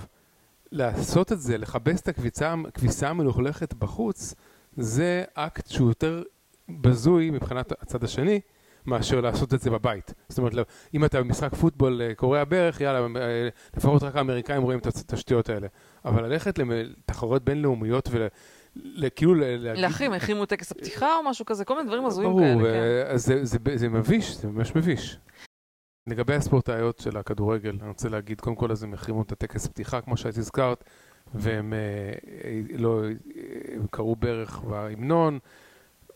לעשות 0.71 1.31
את 1.31 1.39
זה, 1.39 1.57
לכבס 1.57 2.01
את 2.01 2.07
הכביסה, 2.07 2.55
הכביסה 2.67 3.09
המלוכלכת 3.09 3.73
בחוץ, 3.73 4.35
זה 4.77 5.23
אקט 5.33 5.67
שהוא 5.67 5.89
יותר 5.89 6.23
בזוי 6.69 7.29
מבחינת 7.29 7.71
הצד 7.81 8.03
השני, 8.03 8.39
מאשר 8.85 9.21
לעשות 9.21 9.53
את 9.53 9.61
זה 9.61 9.69
בבית. 9.69 10.13
זאת 10.29 10.37
אומרת, 10.37 10.53
לא- 10.53 10.63
אם 10.93 11.05
אתה 11.05 11.19
במשחק 11.19 11.55
פוטבול 11.55 12.01
אה, 12.01 12.15
קורע 12.15 12.43
ברך, 12.43 12.81
יאללה, 12.81 12.99
אה, 12.99 13.49
לפחות 13.77 14.03
רק 14.03 14.15
האמריקאים 14.15 14.61
רואים 14.61 14.79
את 14.79 15.13
השטויות 15.13 15.49
האלה. 15.49 15.67
אבל 16.05 16.25
ללכת 16.25 16.59
לתחרויות 16.59 17.43
בינלאומיות 17.43 18.09
וכאילו 19.01 19.35
להגיד... 19.35 19.81
להחרים, 19.81 20.13
החרימו 20.13 20.45
טקס 20.45 20.71
הפתיחה 20.71 21.15
או 21.15 21.29
משהו 21.29 21.45
כזה, 21.45 21.65
כל 21.65 21.75
מיני 21.75 21.87
דברים 21.87 22.05
הזויים 22.05 22.29
ברור, 22.29 22.41
כאלה, 22.41 23.09
כן. 23.11 23.17
זה, 23.17 23.45
זה, 23.45 23.57
זה 23.75 23.89
מביש, 23.89 24.35
זה 24.35 24.47
ממש 24.47 24.75
מביש. 24.75 25.17
לגבי 26.07 26.35
הספורטאיות 26.35 26.99
של 26.99 27.17
הכדורגל, 27.17 27.77
אני 27.81 27.87
רוצה 27.89 28.09
להגיד, 28.09 28.41
קודם 28.41 28.55
כל 28.55 28.71
אז 28.71 28.83
הם 28.83 28.93
החרימו 28.93 29.21
את 29.21 29.31
הטקס 29.31 29.67
פתיחה, 29.67 30.01
כמו 30.01 30.17
שאת 30.17 30.37
הזכרת, 30.37 30.83
והם 31.33 31.73
אה, 31.73 31.79
אה, 32.43 32.61
לא, 32.77 33.03
אה, 33.03 33.11
קראו 33.91 34.15
ברך 34.15 34.59
בהמנון, 34.59 35.39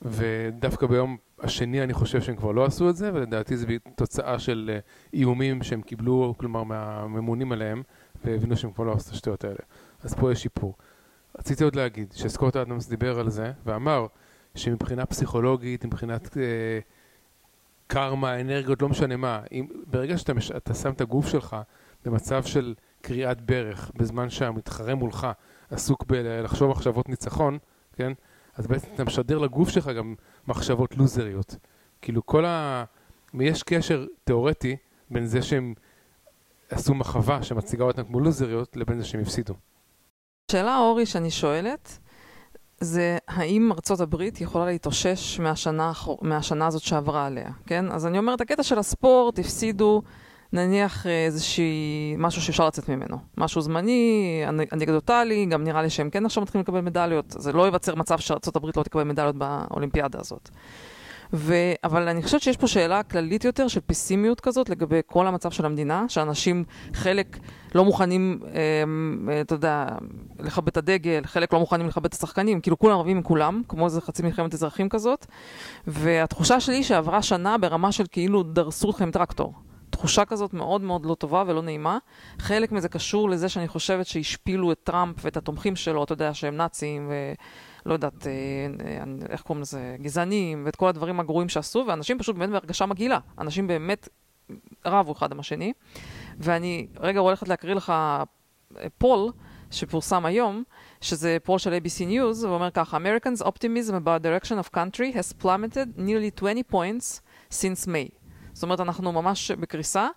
ודווקא 0.01 0.87
ביום 0.87 1.17
השני 1.39 1.83
אני 1.83 1.93
חושב 1.93 2.21
שהם 2.21 2.35
כבר 2.35 2.51
לא 2.51 2.65
עשו 2.65 2.89
את 2.89 2.95
זה, 2.95 3.11
ולדעתי 3.13 3.57
זה 3.57 3.65
תוצאה 3.95 4.39
של 4.39 4.79
איומים 5.13 5.63
שהם 5.63 5.81
קיבלו, 5.81 6.35
כלומר 6.37 6.63
מהממונים 6.63 7.51
עליהם, 7.51 7.83
והבינו 8.23 8.57
שהם 8.57 8.71
כבר 8.71 8.83
לא 8.83 8.91
עשו 8.93 9.09
את 9.09 9.13
השטויות 9.13 9.43
האלה. 9.43 9.59
אז 10.03 10.13
פה 10.13 10.31
יש 10.31 10.41
שיפור. 10.41 10.75
רציתי 11.39 11.63
עוד 11.63 11.75
להגיד 11.75 12.13
שסקוט 12.15 12.55
אדמס 12.55 12.87
דיבר 12.87 13.19
על 13.19 13.29
זה, 13.29 13.51
ואמר 13.65 14.07
שמבחינה 14.55 15.05
פסיכולוגית, 15.05 15.85
מבחינת 15.85 16.37
קרמה, 17.87 18.41
אנרגיות, 18.41 18.81
לא 18.81 18.89
משנה 18.89 19.17
מה, 19.17 19.41
אם, 19.51 19.67
ברגע 19.87 20.17
שאתה 20.17 20.33
מש, 20.33 20.51
שם 20.81 20.91
את 20.91 21.01
הגוף 21.01 21.27
שלך 21.27 21.55
במצב 22.05 22.43
של 22.43 22.73
קריאת 23.01 23.41
ברך, 23.41 23.91
בזמן 23.95 24.29
שהמתחרה 24.29 24.95
מולך 24.95 25.27
עסוק 25.71 26.03
בלחשוב 26.07 26.71
מחשבות 26.71 27.09
ניצחון, 27.09 27.57
כן? 27.93 28.13
אז 28.55 28.67
בעצם 28.67 28.87
אתה 28.95 29.03
משדר 29.03 29.37
לגוף 29.37 29.69
שלך 29.69 29.87
גם 29.87 30.15
מחשבות 30.47 30.97
לוזריות. 30.97 31.55
כאילו 32.01 32.25
כל 32.25 32.45
ה... 32.45 32.83
יש 33.39 33.63
קשר 33.63 34.05
תיאורטי 34.23 34.75
בין 35.09 35.25
זה 35.25 35.41
שהם 35.41 35.73
עשו 36.69 36.93
מחווה 36.93 37.43
שמציגה 37.43 37.83
אותם 37.83 38.03
כמו 38.03 38.19
לוזריות, 38.19 38.77
לבין 38.77 38.99
זה 38.99 39.05
שהם 39.05 39.21
הפסידו. 39.21 39.53
שאלה, 40.51 40.77
אורי, 40.77 41.05
שאני 41.05 41.31
שואלת, 41.31 41.99
זה 42.83 43.17
האם 43.27 43.71
ארצות 43.71 43.99
הברית 43.99 44.41
יכולה 44.41 44.65
להתאושש 44.65 45.39
מהשנה, 45.39 45.91
מהשנה 46.21 46.67
הזאת 46.67 46.81
שעברה 46.81 47.25
עליה, 47.25 47.49
כן? 47.65 47.91
אז 47.91 48.05
אני 48.05 48.17
אומרת, 48.17 48.41
הקטע 48.41 48.63
של 48.63 48.79
הספורט, 48.79 49.39
הפסידו 49.39 50.01
נניח 50.53 51.07
איזושהי, 51.07 52.15
משהו 52.17 52.41
שאפשר 52.41 52.67
לצאת 52.67 52.89
ממנו. 52.89 53.17
משהו 53.37 53.61
זמני, 53.61 54.43
אנ- 54.47 54.73
אנקדוטלי, 54.73 55.45
גם 55.45 55.63
נראה 55.63 55.81
לי 55.81 55.89
שהם 55.89 56.09
כן 56.09 56.25
עכשיו 56.25 56.43
מתחילים 56.43 56.63
לקבל 56.63 56.81
מדליות. 56.81 57.25
זה 57.29 57.51
לא 57.53 57.63
ייווצר 57.63 57.95
מצב 57.95 58.17
שארצות 58.19 58.55
הברית 58.55 58.77
לא 58.77 58.83
תקבל 58.83 59.03
מדליות 59.03 59.35
באולימפיאדה 59.35 60.19
הזאת. 60.19 60.49
ו... 61.33 61.53
אבל 61.83 62.07
אני 62.07 62.23
חושבת 62.23 62.41
שיש 62.41 62.57
פה 62.57 62.67
שאלה 62.67 63.03
כללית 63.03 63.45
יותר 63.45 63.67
של 63.67 63.79
פסימיות 63.85 64.39
כזאת 64.39 64.69
לגבי 64.69 64.99
כל 65.05 65.27
המצב 65.27 65.51
של 65.51 65.65
המדינה, 65.65 66.05
שאנשים, 66.07 66.63
חלק 66.93 67.39
לא 67.75 67.85
מוכנים, 67.85 68.39
אמ, 68.83 69.29
אה, 69.31 69.41
אתה 69.41 69.55
יודע, 69.55 69.87
לכבד 70.39 70.67
את 70.67 70.77
הדגל, 70.77 71.21
חלק 71.25 71.53
לא 71.53 71.59
מוכנים 71.59 71.87
לכבד 71.87 72.05
את 72.05 72.13
השחקנים, 72.13 72.61
כאילו 72.61 72.79
כולם 72.79 72.99
רבים 72.99 73.17
עם 73.17 73.23
כולם, 73.23 73.61
כמו 73.67 73.85
איזה 73.85 74.01
חצי 74.01 74.23
מלחמת 74.23 74.53
אזרחים 74.53 74.89
כזאת. 74.89 75.25
והתחושה 75.87 76.59
שלי 76.59 76.83
שעברה 76.83 77.21
שנה 77.21 77.57
ברמה 77.57 77.91
של 77.91 78.03
כאילו 78.11 78.43
דרסו 78.43 78.89
אתכם 78.89 79.11
טרקטור. 79.11 79.53
תחושה 79.89 80.25
כזאת 80.25 80.53
מאוד 80.53 80.81
מאוד 80.81 81.05
לא 81.05 81.15
טובה 81.15 81.43
ולא 81.47 81.61
נעימה. 81.61 81.97
חלק 82.39 82.71
מזה 82.71 82.89
קשור 82.89 83.29
לזה 83.29 83.49
שאני 83.49 83.67
חושבת 83.67 84.05
שהשפילו 84.05 84.71
את 84.71 84.79
טראמפ 84.83 85.15
ואת 85.25 85.37
התומכים 85.37 85.75
שלו, 85.75 86.03
אתה 86.03 86.13
יודע, 86.13 86.33
שהם 86.33 86.57
נאצים 86.57 87.11
ולא 87.85 87.93
יודעת, 87.93 88.27
אה, 88.27 88.31
אה, 88.85 89.03
איך 89.29 89.41
קוראים 89.41 89.61
לזה, 89.61 89.95
גזענים, 90.01 90.65
ואת 90.65 90.75
כל 90.75 90.87
הדברים 90.87 91.19
הגרועים 91.19 91.49
שעשו, 91.49 91.83
ואנשים 91.87 92.19
פשוט 92.19 92.35
באמת 92.35 92.49
בהרגשה 92.49 92.85
מגעילה. 92.85 93.19
אנשים 93.39 93.67
באמת 93.67 94.09
רבו 94.85 95.11
אחד 95.11 95.31
עם 95.31 95.39
השני. 95.39 95.73
ואני 96.37 96.87
רגע 96.99 97.19
הולכת 97.19 97.47
להקריא 97.47 97.75
לך 97.75 97.89
אה, 97.89 98.23
פול 98.97 99.31
שפורסם 99.71 100.25
היום, 100.25 100.63
שזה 101.01 101.37
פול 101.43 101.59
של 101.59 101.73
ABC 101.73 101.99
News, 101.99 102.45
הוא 102.45 102.53
אומר 102.53 102.71
ככה, 102.71 102.97
Americans' 102.97 103.43
optimism 103.43 103.93
about 104.05 104.23
direction 104.23 104.65
of 104.65 104.75
country 104.75 105.17
has 105.17 105.43
plummeted 105.43 105.97
nearly 105.97 106.41
20 106.41 106.63
points 106.71 107.21
since 107.51 107.87
May. 107.87 108.09
זאת 108.53 108.63
אומרת, 108.63 108.79
אנחנו 108.79 109.11
ממש 109.11 109.51
בקריסה, 109.51 110.07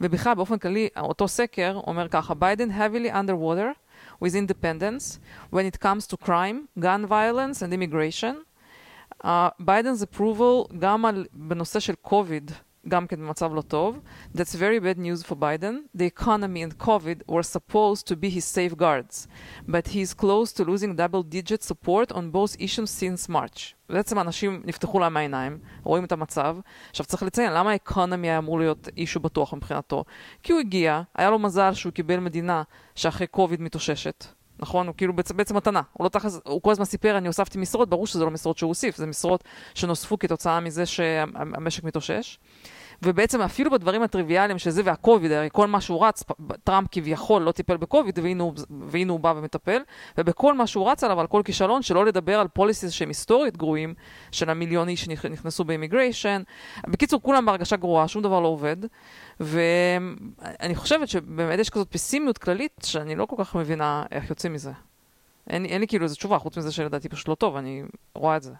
ובכלל, 0.00 0.34
באופן 0.34 0.58
כללי, 0.58 0.88
אותו 0.96 1.28
סקר 1.28 1.80
אומר 1.86 2.08
ככה, 2.08 2.34
Biden 2.40 2.70
heavily 2.70 3.12
underwater 3.12 3.72
with 4.19 4.35
independence 4.35 5.19
when 5.49 5.65
it 5.65 5.79
comes 5.79 6.07
to 6.07 6.17
crime, 6.17 6.67
gun 6.79 7.05
violence 7.05 7.61
and 7.61 7.73
immigration. 7.73 8.35
Uh, 9.23 9.49
Biden's 9.59 10.01
approval 10.03 10.77
גם 10.79 11.05
על, 11.05 11.25
בנושא 11.33 11.79
של 11.79 11.93
COVID, 12.07 12.51
גם 12.88 13.06
כן 13.06 13.16
במצב 13.16 13.54
לא 13.54 13.60
טוב. 13.60 14.00
That's 14.34 14.54
very 14.54 14.80
bad 14.80 14.98
news 14.98 15.28
for 15.28 15.34
Biden. 15.34 15.98
The 15.98 16.20
economy 16.20 16.62
and 16.62 16.84
COVID 16.86 17.32
were 17.32 17.42
supposed 17.42 18.06
to 18.08 18.16
be 18.16 18.28
his 18.28 18.44
safeguards, 18.44 19.26
but 19.68 19.88
he's 19.88 20.14
close 20.14 20.52
to 20.52 20.64
losing 20.64 20.96
double-digit 20.96 21.62
support 21.62 22.12
on 22.12 22.30
both 22.32 22.56
issues 22.60 22.90
since 22.90 23.28
March. 23.28 23.74
בעצם 23.88 24.18
אנשים 24.18 24.62
נפתחו 24.64 24.98
להם 24.98 25.16
העיניים, 25.16 25.58
רואים 25.82 26.04
את 26.04 26.12
המצב. 26.12 26.56
עכשיו 26.90 27.06
צריך 27.06 27.22
לציין, 27.22 27.52
למה 27.52 27.70
האקונומי 27.70 28.28
היה 28.28 28.38
אמור 28.38 28.58
להיות 28.58 28.88
אישו 28.96 29.20
בטוח 29.20 29.54
מבחינתו? 29.54 30.04
כי 30.42 30.52
הוא 30.52 30.60
הגיע, 30.60 31.02
היה 31.14 31.30
לו 31.30 31.38
מזל 31.38 31.74
שהוא 31.74 31.92
קיבל 31.92 32.20
מדינה 32.20 32.62
שאחרי 32.94 33.26
קוביד 33.26 33.60
מתאוששת. 33.60 34.24
נכון? 34.62 34.86
הוא 34.86 34.94
כאילו 34.96 35.12
בעצם, 35.12 35.36
בעצם 35.36 35.56
מתנה. 35.56 35.82
הוא 35.92 36.04
לא 36.04 36.08
תכלס, 36.08 36.40
הוא 36.44 36.62
כל 36.62 36.70
הזמן 36.70 36.84
סיפר, 36.84 37.18
אני 37.18 37.26
הוספתי 37.26 37.58
משרות, 37.58 37.88
ברור 37.88 38.06
שזה 38.06 38.24
לא 38.24 38.30
משרות 38.30 38.58
שהוא 38.58 38.68
הוסיף, 38.68 38.96
זה 38.96 39.06
משרות 39.06 39.44
שנוספו 39.74 40.18
כתוצאה 40.18 40.60
מזה 40.60 40.86
שהמשק 40.86 41.84
מתאושש. 41.84 42.38
ובעצם 43.02 43.40
אפילו 43.40 43.70
בדברים 43.70 44.02
הטריוויאליים 44.02 44.58
שזה 44.58 44.82
והקוביד, 44.84 45.32
הרי 45.32 45.48
כל 45.52 45.66
מה 45.66 45.80
שהוא 45.80 46.06
רץ, 46.06 46.22
טראמפ 46.64 46.88
כביכול 46.90 47.42
לא 47.42 47.52
טיפל 47.52 47.76
בקוביד, 47.76 48.18
והנה 48.18 48.42
הוא, 48.42 48.52
והנה 48.88 49.12
הוא 49.12 49.20
בא 49.20 49.34
ומטפל, 49.36 49.82
ובכל 50.18 50.54
מה 50.54 50.66
שהוא 50.66 50.90
רץ 50.90 51.04
עליו, 51.04 51.20
על 51.20 51.26
כל 51.26 51.42
כישלון, 51.44 51.82
שלא 51.82 52.06
לדבר 52.06 52.40
על 52.40 52.48
policies 52.48 52.92
שהם 52.92 53.08
היסטורית 53.08 53.56
גרועים, 53.56 53.94
של 54.32 54.50
המיליון 54.50 54.88
איש 54.88 55.04
שנכנסו 55.04 55.64
ב 55.64 55.70
immigration. 55.70 56.42
בקיצור, 56.86 57.22
כולם 57.22 57.46
בהרגשה 57.46 57.76
גרועה, 57.76 58.08
שום 58.08 58.22
דבר 58.22 58.40
לא 58.40 58.48
עובד. 58.48 58.76
ואני 59.40 60.74
חושבת 60.74 61.08
שבאמת 61.08 61.58
יש 61.58 61.70
כזאת 61.70 61.88
פסימיות 61.90 62.38
כללית, 62.38 62.80
שאני 62.84 63.16
לא 63.16 63.26
כל 63.26 63.36
כך 63.38 63.56
מבינה 63.56 64.04
איך 64.10 64.30
יוצאים 64.30 64.52
מזה. 64.52 64.72
אין, 65.50 65.64
אין 65.64 65.80
לי 65.80 65.86
כאילו 65.86 66.04
איזו 66.04 66.14
תשובה, 66.14 66.38
חוץ 66.38 66.56
מזה 66.56 66.72
שלדעתי 66.72 67.08
פשוט 67.08 67.28
לא 67.28 67.34
טוב, 67.34 67.56
אני 67.56 67.82
רואה 68.14 68.36
את 68.36 68.42
זה. 68.42 68.52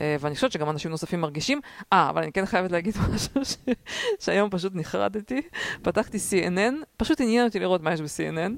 אה, 0.00 0.16
ואני 0.20 0.34
חושבת 0.34 0.52
שגם 0.52 0.70
אנשים 0.70 0.90
נוספים 0.90 1.20
מרגישים. 1.20 1.60
אה, 1.92 2.10
אבל 2.10 2.22
אני 2.22 2.32
כן 2.32 2.46
חייבת 2.46 2.72
להגיד 2.72 2.94
משהו 3.14 3.44
ש... 3.44 3.56
שהיום 4.20 4.50
פשוט 4.50 4.72
נחרדתי. 4.74 5.42
פתחתי 5.82 6.18
CNN, 6.18 6.74
פשוט 6.96 7.20
עניין 7.20 7.46
אותי 7.46 7.58
לראות 7.58 7.82
מה 7.82 7.92
יש 7.92 8.00
ב-CNN. 8.00 8.52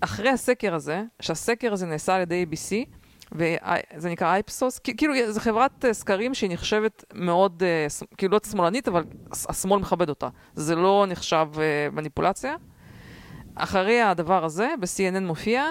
אחרי 0.00 0.30
הסקר 0.30 0.74
הזה, 0.74 1.02
שהסקר 1.20 1.72
הזה 1.72 1.86
נעשה 1.86 2.14
על 2.14 2.20
ידי 2.20 2.46
ABC, 2.50 2.72
וזה 3.32 4.10
נקרא 4.10 4.32
אייפסוס, 4.32 4.78
כאילו 4.78 5.14
זו 5.28 5.40
חברת 5.40 5.84
אה, 5.84 5.94
סקרים 5.94 6.34
שהיא 6.34 6.50
נחשבת 6.50 7.04
מאוד, 7.14 7.62
אה, 7.62 7.86
כאילו 8.16 8.32
לא 8.32 8.40
שמאלנית, 8.50 8.88
אבל 8.88 9.04
השמאל 9.30 9.80
מכבד 9.80 10.08
אותה. 10.08 10.28
זה 10.54 10.74
לא 10.74 11.06
נחשב 11.08 11.46
מניפולציה. 11.92 12.56
אחרי 13.54 14.00
הדבר 14.00 14.44
הזה, 14.44 14.74
ב-CNN 14.80 15.20
מופיע, 15.20 15.70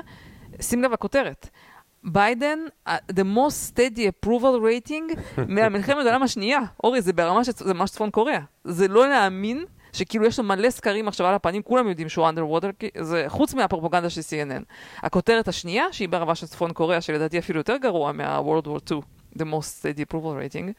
שים 0.61 0.83
לב 0.83 0.91
לכותרת, 0.91 1.49
ביידן, 2.07 2.59
the 2.89 3.23
most 3.35 3.73
steady 3.73 3.99
approval 3.99 4.59
rating 4.61 5.19
מהמלחמת 5.55 6.05
העולם 6.05 6.23
השנייה. 6.23 6.59
אורי, 6.83 7.01
זה 7.01 7.13
ברמה 7.13 7.43
שזה 7.43 7.73
ממש 7.73 7.89
צפון 7.89 8.09
קוריאה. 8.09 8.41
זה 8.63 8.87
לא 8.87 9.07
להאמין 9.07 9.65
שכאילו 9.93 10.25
יש 10.25 10.39
לו 10.39 10.45
מלא 10.45 10.69
סקרים 10.69 11.07
עכשיו 11.07 11.27
על 11.27 11.33
הפנים, 11.33 11.61
כולם 11.61 11.87
יודעים 11.87 12.09
שהוא 12.09 12.29
underwater, 12.29 13.01
זה 13.01 13.25
חוץ 13.27 13.53
מהפרופגנדה 13.53 14.09
של 14.09 14.21
CNN. 14.21 14.63
הכותרת 14.97 15.47
השנייה, 15.47 15.85
שהיא 15.91 16.09
ברמה 16.09 16.35
של 16.35 16.47
צפון 16.47 16.73
קוריאה, 16.73 17.01
שלדעתי 17.01 17.39
אפילו 17.39 17.59
יותר 17.59 17.77
גרוע 17.77 18.11
מה-World 18.11 18.65
War 18.67 18.91
II. 18.91 19.16
The 19.41 19.45
most 19.45 19.81
steady 19.81 20.01
approval 20.01 20.53
rating, 20.53 20.71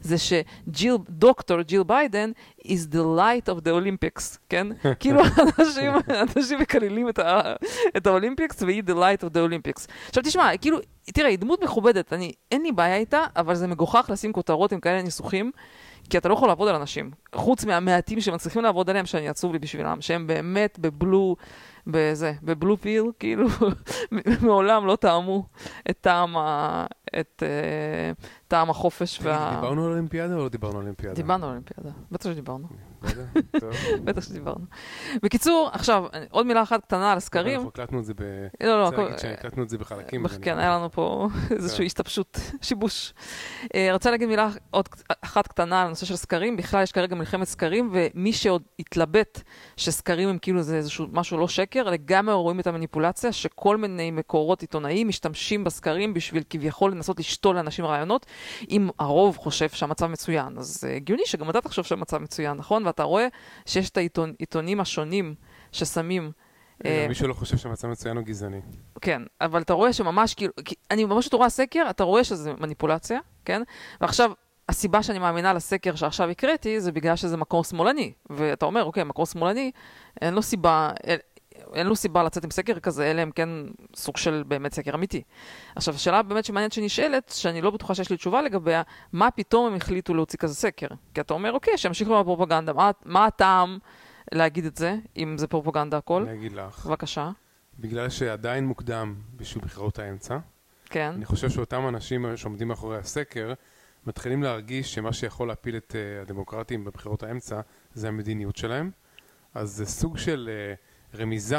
זה 0.00 0.16
שג'יל, 0.18 0.96
דוקטור 1.08 1.62
ג'יל 1.62 1.82
ביידן 1.82 2.30
is 2.60 2.92
the 2.92 3.18
light 3.18 3.48
of 3.48 3.60
the 3.64 3.70
Olympics, 3.70 4.38
כן? 4.48 4.66
כאילו 5.00 5.20
אנשים, 5.58 5.92
אנשים 6.36 6.58
מקללים 6.58 7.08
את, 7.08 7.18
ה, 7.18 7.54
את 7.96 8.06
ה 8.06 8.12
Olympics 8.12 8.62
והיא 8.62 8.82
the 8.86 8.94
light 8.94 9.24
of 9.24 9.28
the 9.28 9.38
Olympics. 9.48 9.86
עכשיו 10.08 10.22
תשמע, 10.22 10.56
כאילו, 10.60 10.78
תראה, 11.04 11.28
היא 11.28 11.38
דמות 11.38 11.64
מכובדת, 11.64 12.12
אני, 12.12 12.32
אין 12.50 12.62
לי 12.62 12.72
בעיה 12.72 12.96
איתה, 12.96 13.24
אבל 13.36 13.54
זה 13.54 13.66
מגוחך 13.66 14.10
לשים 14.12 14.32
כותרות 14.32 14.72
עם 14.72 14.80
כאלה 14.80 15.02
ניסוחים. 15.02 15.50
כי 16.10 16.18
אתה 16.18 16.28
לא 16.28 16.34
יכול 16.34 16.48
לעבוד 16.48 16.68
על 16.68 16.74
אנשים. 16.74 17.10
חוץ 17.34 17.64
מהמעטים 17.64 18.20
שמצליחים 18.20 18.62
לעבוד 18.62 18.90
עליהם, 18.90 19.06
שאני 19.06 19.28
עצוב 19.28 19.52
לי 19.52 19.58
בשבילם, 19.58 20.00
שהם 20.00 20.26
באמת 20.26 20.78
בבלו, 20.78 21.36
בזה, 21.86 22.32
בבלו 22.42 22.76
פיל, 22.76 23.04
כאילו, 23.18 23.48
מעולם 24.46 24.86
לא 24.86 24.96
טעמו 24.96 25.46
את 25.90 25.96
טעם, 26.00 26.36
ה, 26.36 26.86
את 27.20 27.42
uh, 27.42 28.24
טעם 28.48 28.70
החופש 28.70 29.18
וה... 29.22 29.52
דיברנו 29.54 29.84
על 29.84 29.90
אולימפיאדה 29.90 30.34
או 30.34 30.38
לא 30.38 30.48
דיברנו 30.48 30.74
על 30.74 30.82
אולימפיאדה? 30.82 31.14
דיברנו 31.14 31.44
על 31.44 31.50
אולימפיאדה, 31.50 31.90
בטח 32.10 32.30
שדיברנו. 32.30 32.66
בטח 34.04 34.20
שדיברנו. 34.20 34.64
בקיצור, 35.22 35.70
עכשיו, 35.72 36.04
עוד 36.30 36.46
מילה 36.46 36.62
אחת 36.62 36.84
קטנה 36.84 37.12
על 37.12 37.18
הסקרים. 37.18 37.54
אנחנו 37.54 37.68
הקלטנו 37.68 37.98
את 37.98 38.04
זה 38.04 38.14
ב... 38.14 38.22
לא, 38.62 38.80
לא, 38.80 38.90
הקלטנו 39.32 39.62
את 39.62 39.68
זה 39.68 39.78
בחלקים. 39.78 40.28
כן, 40.28 40.58
היה 40.58 40.76
לנו 40.76 40.90
פה 40.92 41.28
איזושהי 41.56 41.86
השתבשות, 41.86 42.40
שיבוש. 42.62 43.14
אה, 43.74 43.88
רוצה 43.92 44.10
להגיד 44.10 44.28
מילה 44.28 44.48
עוד 44.70 44.88
אחת 45.22 45.46
קטנה 45.46 45.80
על 45.80 45.86
הנושא 45.86 46.06
של 46.06 46.16
סקרים. 46.16 46.56
בכלל, 46.56 46.82
יש 46.82 46.92
כרגע 46.92 47.16
מלחמת 47.16 47.46
סקרים, 47.46 47.90
ומי 47.92 48.32
שעוד 48.32 48.62
התלבט 48.78 49.42
שסקרים 49.76 50.28
הם 50.28 50.38
כאילו 50.38 50.62
זה 50.62 50.76
איזשהו 50.76 51.06
משהו 51.12 51.38
לא 51.38 51.48
שקר, 51.48 51.79
לגמרי 51.86 52.34
רואים 52.34 52.60
את 52.60 52.66
המניפולציה, 52.66 53.32
שכל 53.32 53.76
מיני 53.76 54.10
מקורות 54.10 54.60
עיתונאיים 54.60 55.08
משתמשים 55.08 55.64
בסקרים 55.64 56.14
בשביל 56.14 56.42
כביכול 56.50 56.90
לנסות 56.92 57.18
לשתול 57.18 57.56
לאנשים 57.56 57.84
רעיונות. 57.84 58.26
אם 58.70 58.88
הרוב 58.98 59.36
חושב 59.36 59.68
שהמצב 59.68 60.06
מצוין, 60.06 60.58
אז 60.58 60.84
הגיוני 60.96 61.22
שגם 61.26 61.50
אתה 61.50 61.60
תחשוב 61.60 61.84
שהמצב 61.84 62.18
מצוין, 62.18 62.56
נכון? 62.56 62.86
ואתה 62.86 63.02
רואה 63.02 63.26
שיש 63.66 63.90
את 63.90 63.98
העיתונים 63.98 64.80
השונים 64.80 65.34
ששמים... 65.72 66.32
אה, 66.84 67.06
מי 67.08 67.14
שלא 67.14 67.34
חושב 67.34 67.56
שהמצב 67.56 67.88
מצוין 67.88 68.16
הוא 68.16 68.24
גזעני. 68.24 68.60
כן, 69.00 69.22
אבל 69.40 69.62
אתה 69.62 69.72
רואה 69.72 69.92
שממש 69.92 70.34
כאילו, 70.34 70.52
אני 70.90 71.04
ממש 71.04 71.28
רואה 71.32 71.48
סקר, 71.48 71.86
אתה 71.90 72.04
רואה 72.04 72.24
שזה 72.24 72.52
מניפולציה, 72.52 73.20
כן? 73.44 73.62
ועכשיו, 74.00 74.32
הסיבה 74.68 75.02
שאני 75.02 75.18
מאמינה 75.18 75.52
לסקר 75.52 75.94
שעכשיו 75.94 76.30
הקראתי, 76.30 76.80
זה 76.80 76.92
בגלל 76.92 77.16
שזה 77.16 77.36
מקור 77.36 77.64
שמאלני. 77.64 78.12
ואתה 78.30 78.66
אומר, 78.66 78.84
אוקיי, 78.84 79.04
מקור 79.04 79.26
שמאלני, 79.26 79.70
אין 80.20 80.34
לו 80.34 80.42
סיבה, 80.42 80.90
אין 81.74 81.86
לו 81.86 81.96
סיבה 81.96 82.22
לצאת 82.22 82.44
עם 82.44 82.50
סקר 82.50 82.80
כזה, 82.80 83.10
אלא 83.10 83.22
אם 83.22 83.30
כן 83.30 83.48
סוג 83.96 84.16
של 84.16 84.44
באמת 84.48 84.74
סקר 84.74 84.94
אמיתי. 84.94 85.22
עכשיו, 85.76 85.94
השאלה 85.94 86.22
באמת 86.22 86.44
שמעניינת 86.44 86.72
שנשאלת, 86.72 87.32
שאני 87.36 87.60
לא 87.60 87.70
בטוחה 87.70 87.94
שיש 87.94 88.10
לי 88.10 88.16
תשובה 88.16 88.42
לגביה, 88.42 88.82
מה 89.12 89.30
פתאום 89.30 89.66
הם 89.66 89.74
החליטו 89.74 90.14
להוציא 90.14 90.38
כזה 90.38 90.54
סקר? 90.54 90.86
כי 91.14 91.20
אתה 91.20 91.34
אומר, 91.34 91.52
אוקיי, 91.52 91.78
שימשיכו 91.78 92.14
עם 92.14 92.20
הפרופגנדה, 92.20 92.72
מה, 92.72 92.90
מה 93.04 93.26
הטעם 93.26 93.78
להגיד 94.32 94.64
את 94.64 94.76
זה, 94.76 94.96
אם 95.16 95.38
זה 95.38 95.46
פרופגנדה 95.46 95.96
הכל? 95.96 96.22
אני 96.22 96.38
אגיד 96.38 96.52
לך. 96.52 96.86
בבקשה. 96.86 97.30
בגלל 97.78 98.08
שעדיין 98.08 98.66
מוקדם 98.66 99.14
בשביל 99.36 99.64
בחירות 99.64 99.98
האמצע. 99.98 100.38
כן. 100.90 101.12
אני 101.14 101.24
חושב 101.24 101.50
שאותם 101.50 101.88
אנשים 101.88 102.36
שעומדים 102.36 102.68
מאחורי 102.68 102.98
הסקר, 102.98 103.52
מתחילים 104.06 104.42
להרגיש 104.42 104.94
שמה 104.94 105.12
שיכול 105.12 105.48
להפיל 105.48 105.76
את 105.76 105.92
אה, 105.92 106.22
הדמוקרטים 106.22 106.84
בבחירות 106.84 107.22
האמצע 107.22 107.60
זה 107.94 108.08
המדיניות 108.08 108.56
שלהם. 108.56 108.90
אז 109.54 109.70
זה 109.70 109.86
סוג 109.86 110.18
של... 110.18 110.50
אה, 110.76 110.89
רמיזה 111.14 111.58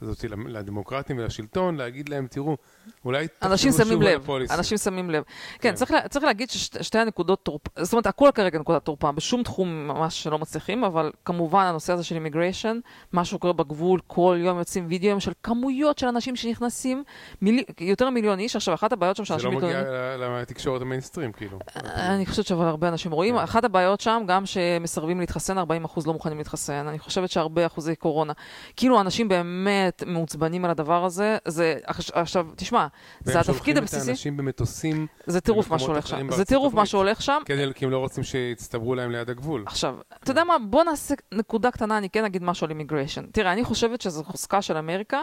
כזאת 0.00 0.24
לדמוקרטים 0.46 1.18
ולשלטון, 1.18 1.76
להגיד 1.76 2.08
להם, 2.08 2.26
תראו, 2.30 2.56
אולי 3.04 3.26
אנשים 3.42 3.72
שמים 3.72 4.02
לב, 4.02 4.26
אנשים 4.50 4.78
שמים 4.78 5.10
לב. 5.10 5.22
כן, 5.22 5.68
כן 5.68 5.74
צריך, 5.74 5.90
לה, 5.90 6.08
צריך 6.08 6.24
להגיד 6.24 6.50
ששתי 6.50 6.98
הנקודות 6.98 7.44
תורפה, 7.44 7.70
זאת 7.82 7.92
אומרת, 7.92 8.06
הכל 8.06 8.30
כרגע 8.34 8.58
נקודת 8.58 8.84
תורפה, 8.84 9.12
בשום 9.12 9.42
תחום 9.42 9.88
ממש 9.88 10.22
שלא 10.22 10.38
מצליחים, 10.38 10.84
אבל 10.84 11.12
כמובן 11.24 11.64
הנושא 11.64 11.92
הזה 11.92 12.04
של 12.04 12.14
immigration, 12.14 12.78
מה 13.12 13.24
שקורה 13.24 13.52
בגבול, 13.52 14.00
כל 14.06 14.36
יום 14.40 14.58
יוצאים 14.58 14.86
וידאוים 14.88 15.20
של 15.20 15.32
כמויות 15.42 15.98
של 15.98 16.06
אנשים 16.06 16.36
שנכנסים, 16.36 17.04
מיל... 17.42 17.64
יותר 17.80 18.10
ממיליון 18.10 18.38
איש, 18.38 18.56
עכשיו 18.56 18.74
אחת 18.74 18.92
הבעיות 18.92 19.16
שם 19.16 19.24
שאנשים 19.24 19.50
מתלוננים... 19.50 19.84
זה 19.84 20.16
לא 20.18 20.28
מגיע 20.28 20.40
לתקשורת 20.42 20.82
המיינסטרים, 20.82 21.32
כאילו. 21.32 21.58
אני 21.84 22.26
חושבת 22.26 22.46
שאבל 22.46 22.64
הרבה 22.64 22.88
אנשים 22.88 23.12
רואים, 23.12 23.36
כן. 23.36 23.42
אחת 23.42 23.64
הבעיות 23.64 24.00
שם, 24.00 24.22
גם 24.26 24.46
שמסרבים 24.46 25.20
להתחסן, 25.20 25.58
40% 25.58 25.62
לא 26.06 26.12
מוכנים 26.12 26.38
להתחסן, 26.38 26.86
אני 26.88 26.98
חושבת 26.98 27.30
שהרבה 27.30 27.66
אחוזי 27.66 27.96
קורונה. 27.96 28.32
כאילו, 28.76 29.00
אנשים 29.00 29.28
באמת 29.28 29.85
מעוצבנים 30.06 30.64
על 30.64 30.70
הדבר 30.70 31.04
הזה, 31.04 31.36
זה, 31.48 31.74
עכשיו, 32.12 32.46
תשמע, 32.56 32.86
זה 33.20 33.40
התפקיד 33.40 33.76
הבסיסי. 33.76 33.96
והם 33.96 34.04
שולחים 34.04 34.04
את 34.04 34.08
האנשים 34.08 34.36
במטוסים. 34.36 35.06
זה 35.26 35.40
טירוף 35.40 35.70
מה 35.70 35.78
שהולך 35.78 36.06
שם. 36.06 36.30
זה 36.32 36.44
טירוף 36.44 36.74
מה 36.74 36.86
שהולך 36.86 37.22
שם. 37.22 37.42
כדי, 37.44 37.66
כי 37.74 37.84
הם 37.84 37.90
לא 37.90 37.98
רוצים 37.98 38.24
שיצטברו 38.24 38.94
להם 38.94 39.10
ליד 39.10 39.30
הגבול. 39.30 39.64
עכשיו, 39.66 39.96
אתה 40.22 40.30
יודע 40.30 40.44
מה? 40.44 40.56
בוא 40.58 40.84
נעשה 40.84 41.14
נקודה 41.32 41.70
קטנה, 41.70 41.98
אני 41.98 42.10
כן 42.10 42.24
אגיד 42.24 42.42
משהו 42.42 42.64
על 42.64 42.70
immigration. 42.70 43.26
תראה, 43.32 43.52
אני 43.52 43.64
חושבת 43.64 44.00
שזו 44.00 44.24
חוזקה 44.24 44.62
של 44.62 44.76
אמריקה 44.76 45.22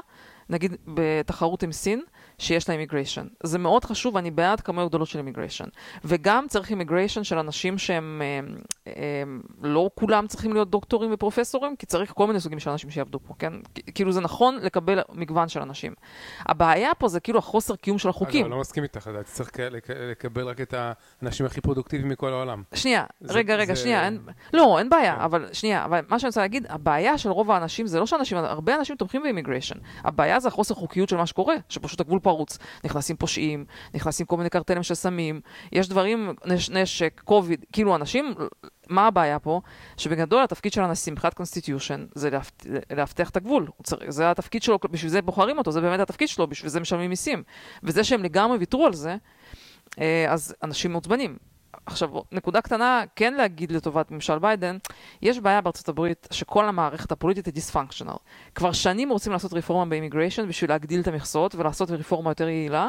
נגיד 0.50 0.76
בתחרות 0.88 1.64
עם 1.64 1.72
סין, 1.72 2.02
שיש 2.38 2.70
לה 2.70 2.74
immigration. 2.74 3.28
זה 3.44 3.60
מאוד 3.60 3.86
חשוב, 3.86 4.18
אני 4.18 4.32
בעד 4.32 4.62
כמויות 4.62 4.90
גדולות 4.90 5.08
של 5.08 5.20
immigration. 5.20 5.66
וגם 6.06 6.46
צריך 6.50 6.70
immigration 6.70 7.24
של 7.24 7.38
אנשים 7.38 7.78
שהם, 7.78 8.22
הם, 8.40 8.58
הם, 8.86 9.42
לא 9.62 9.90
כולם 9.96 10.28
צריכים 10.28 10.54
להיות 10.54 10.70
דוקטורים 10.70 11.14
ופרופסורים, 11.14 11.76
כי 11.76 11.86
צריך 11.86 12.14
כל 12.16 12.28
מיני 12.28 12.40
סוגים 12.40 12.60
של 12.60 12.70
אנשים 12.70 12.90
שיעבדו 12.90 13.20
פה, 13.20 13.34
כן? 13.40 13.54
כאילו 13.96 14.12
זה 14.12 14.22
נכון 14.22 14.58
לקבל 14.62 15.00
מגוון 15.14 15.50
של 15.50 15.62
אנשים. 15.62 15.94
הבעיה 16.46 16.94
פה 16.94 17.08
זה 17.08 17.20
כאילו 17.20 17.40
החוסר 17.40 17.76
קיום 17.76 17.98
של 17.98 18.10
החוקים. 18.10 18.40
אגב, 18.40 18.46
אני 18.46 18.52
לא 18.52 18.62
מסכים 18.62 18.84
איתך, 18.84 19.08
לדעתי 19.08 19.32
צריך 19.32 19.52
לקבל 20.10 20.48
רק 20.48 20.62
את 20.62 20.74
האנשים 20.78 21.46
הכי 21.46 21.62
פרודוקטיביים 21.62 22.10
מכל 22.10 22.34
העולם. 22.34 22.64
שנייה, 22.74 23.04
זה, 23.22 23.34
רגע, 23.34 23.56
רגע, 23.56 23.74
זה... 23.74 23.82
שנייה, 23.82 24.06
אין, 24.06 24.20
לא, 24.54 24.80
אין 24.80 24.90
בעיה, 24.90 25.16
כן. 25.16 25.22
אבל 25.22 25.50
שנייה, 25.54 25.86
אבל 25.86 26.02
מה 26.10 26.20
שאני 26.20 26.28
רוצה 26.28 26.42
להגיד, 26.42 26.66
הבעיה 26.70 27.18
של 27.18 27.30
רוב 27.30 27.52
האנשים 27.52 27.88
זה 27.88 28.00
לא 28.00 28.06
שאנשים, 28.06 28.38
הרבה 28.38 28.76
אנשים 28.76 28.96
תומכים 28.96 29.24
ב 29.24 29.28
immigration. 29.28 29.76
הבעיה 30.04 30.40
זה 30.40 30.48
החוסר 30.48 30.76
חוקיות 30.76 31.10
של 31.10 31.18
מה 31.18 31.26
שקורה, 31.26 31.56
שפשוט 31.70 32.00
הגבול 32.00 32.20
פרוץ. 32.24 32.58
נכנסים 32.84 33.16
פושעים, 33.16 33.66
נכנסים 33.94 34.26
כל 34.26 34.38
מיני 34.38 34.50
קרטלים 34.50 34.84
של 34.84 34.96
סמים, 34.96 35.42
יש 35.72 35.90
דברים, 35.90 36.34
נש, 36.46 36.70
נשק, 36.70 37.22
קוביד, 37.26 37.66
כאילו 37.72 37.96
אנשים, 37.96 38.34
מה 38.90 39.08
הבעיה 39.08 39.40
פה? 39.40 39.62
שבגדול 39.98 40.44
התפקיד 40.44 40.74
של 40.74 40.82
הנשיא 40.82 41.12
מבחינת 41.12 41.34
constitution 41.34 42.06
זה 42.16 42.30
לאבטח 42.96 43.30
את 43.30 43.38
הגבול. 43.38 43.68
זה 44.08 44.32
התפקיד 44.32 44.64
שלו, 44.64 44.80
בשביל 44.92 45.12
זה 45.12 45.22
בוחרים 45.22 45.58
אותו, 45.58 45.72
זה 45.72 45.82
באמת 45.82 46.00
התפקיד 46.00 46.28
שלו, 46.28 46.48
בשביל 46.48 46.70
זה 46.70 46.80
משלמים 46.80 47.10
מיסים. 47.10 47.44
וזה 47.84 48.04
שהם 48.04 48.24
לגמרי 48.24 48.58
ויתרו 48.58 48.86
על 48.86 48.94
זה, 48.94 49.16
אה, 50.00 50.26
אז 50.30 50.56
אנשים 50.64 50.92
מעוצבנים. 50.92 51.38
עכשיו, 51.86 52.10
נקודה 52.32 52.62
קטנה, 52.62 53.04
כן 53.16 53.34
להגיד 53.34 53.72
לטובת 53.72 54.12
ממשל 54.12 54.40
ביידן, 54.40 54.78
יש 55.22 55.40
בעיה 55.40 55.62
בארצות 55.62 55.90
הברית 55.90 56.28
שכל 56.32 56.66
המערכת 56.66 57.12
הפוליטית 57.12 57.46
היא 57.46 57.54
dysfunctional. 57.54 58.14
כבר 58.56 58.72
שנים 58.72 59.10
רוצים 59.10 59.32
לעשות 59.32 59.54
רפורמה 59.54 59.86
ב 59.86 59.91
immigration 59.91 60.48
בשביל 60.48 60.70
להגדיל 60.70 61.02
את 61.02 61.08
המכסות 61.08 61.56
ולעשות 61.56 61.92
רפורמה 61.92 62.32
יותר 62.32 62.48
יעילה, 62.48 62.88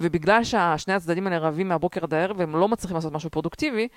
ובגלל 0.00 0.44
ששני 0.44 0.94
הצדדים 0.94 1.26
האלה 1.26 1.38
רבים 1.38 1.68
מהבוקר 1.68 2.04
עד 2.04 2.14
הערב 2.14 2.36
והם 2.38 2.56
לא 2.56 2.68
מצליחים 2.68 2.94
לעשות 2.94 3.12
משהו 3.12 3.30
פרודוקטיבי, 3.30 3.88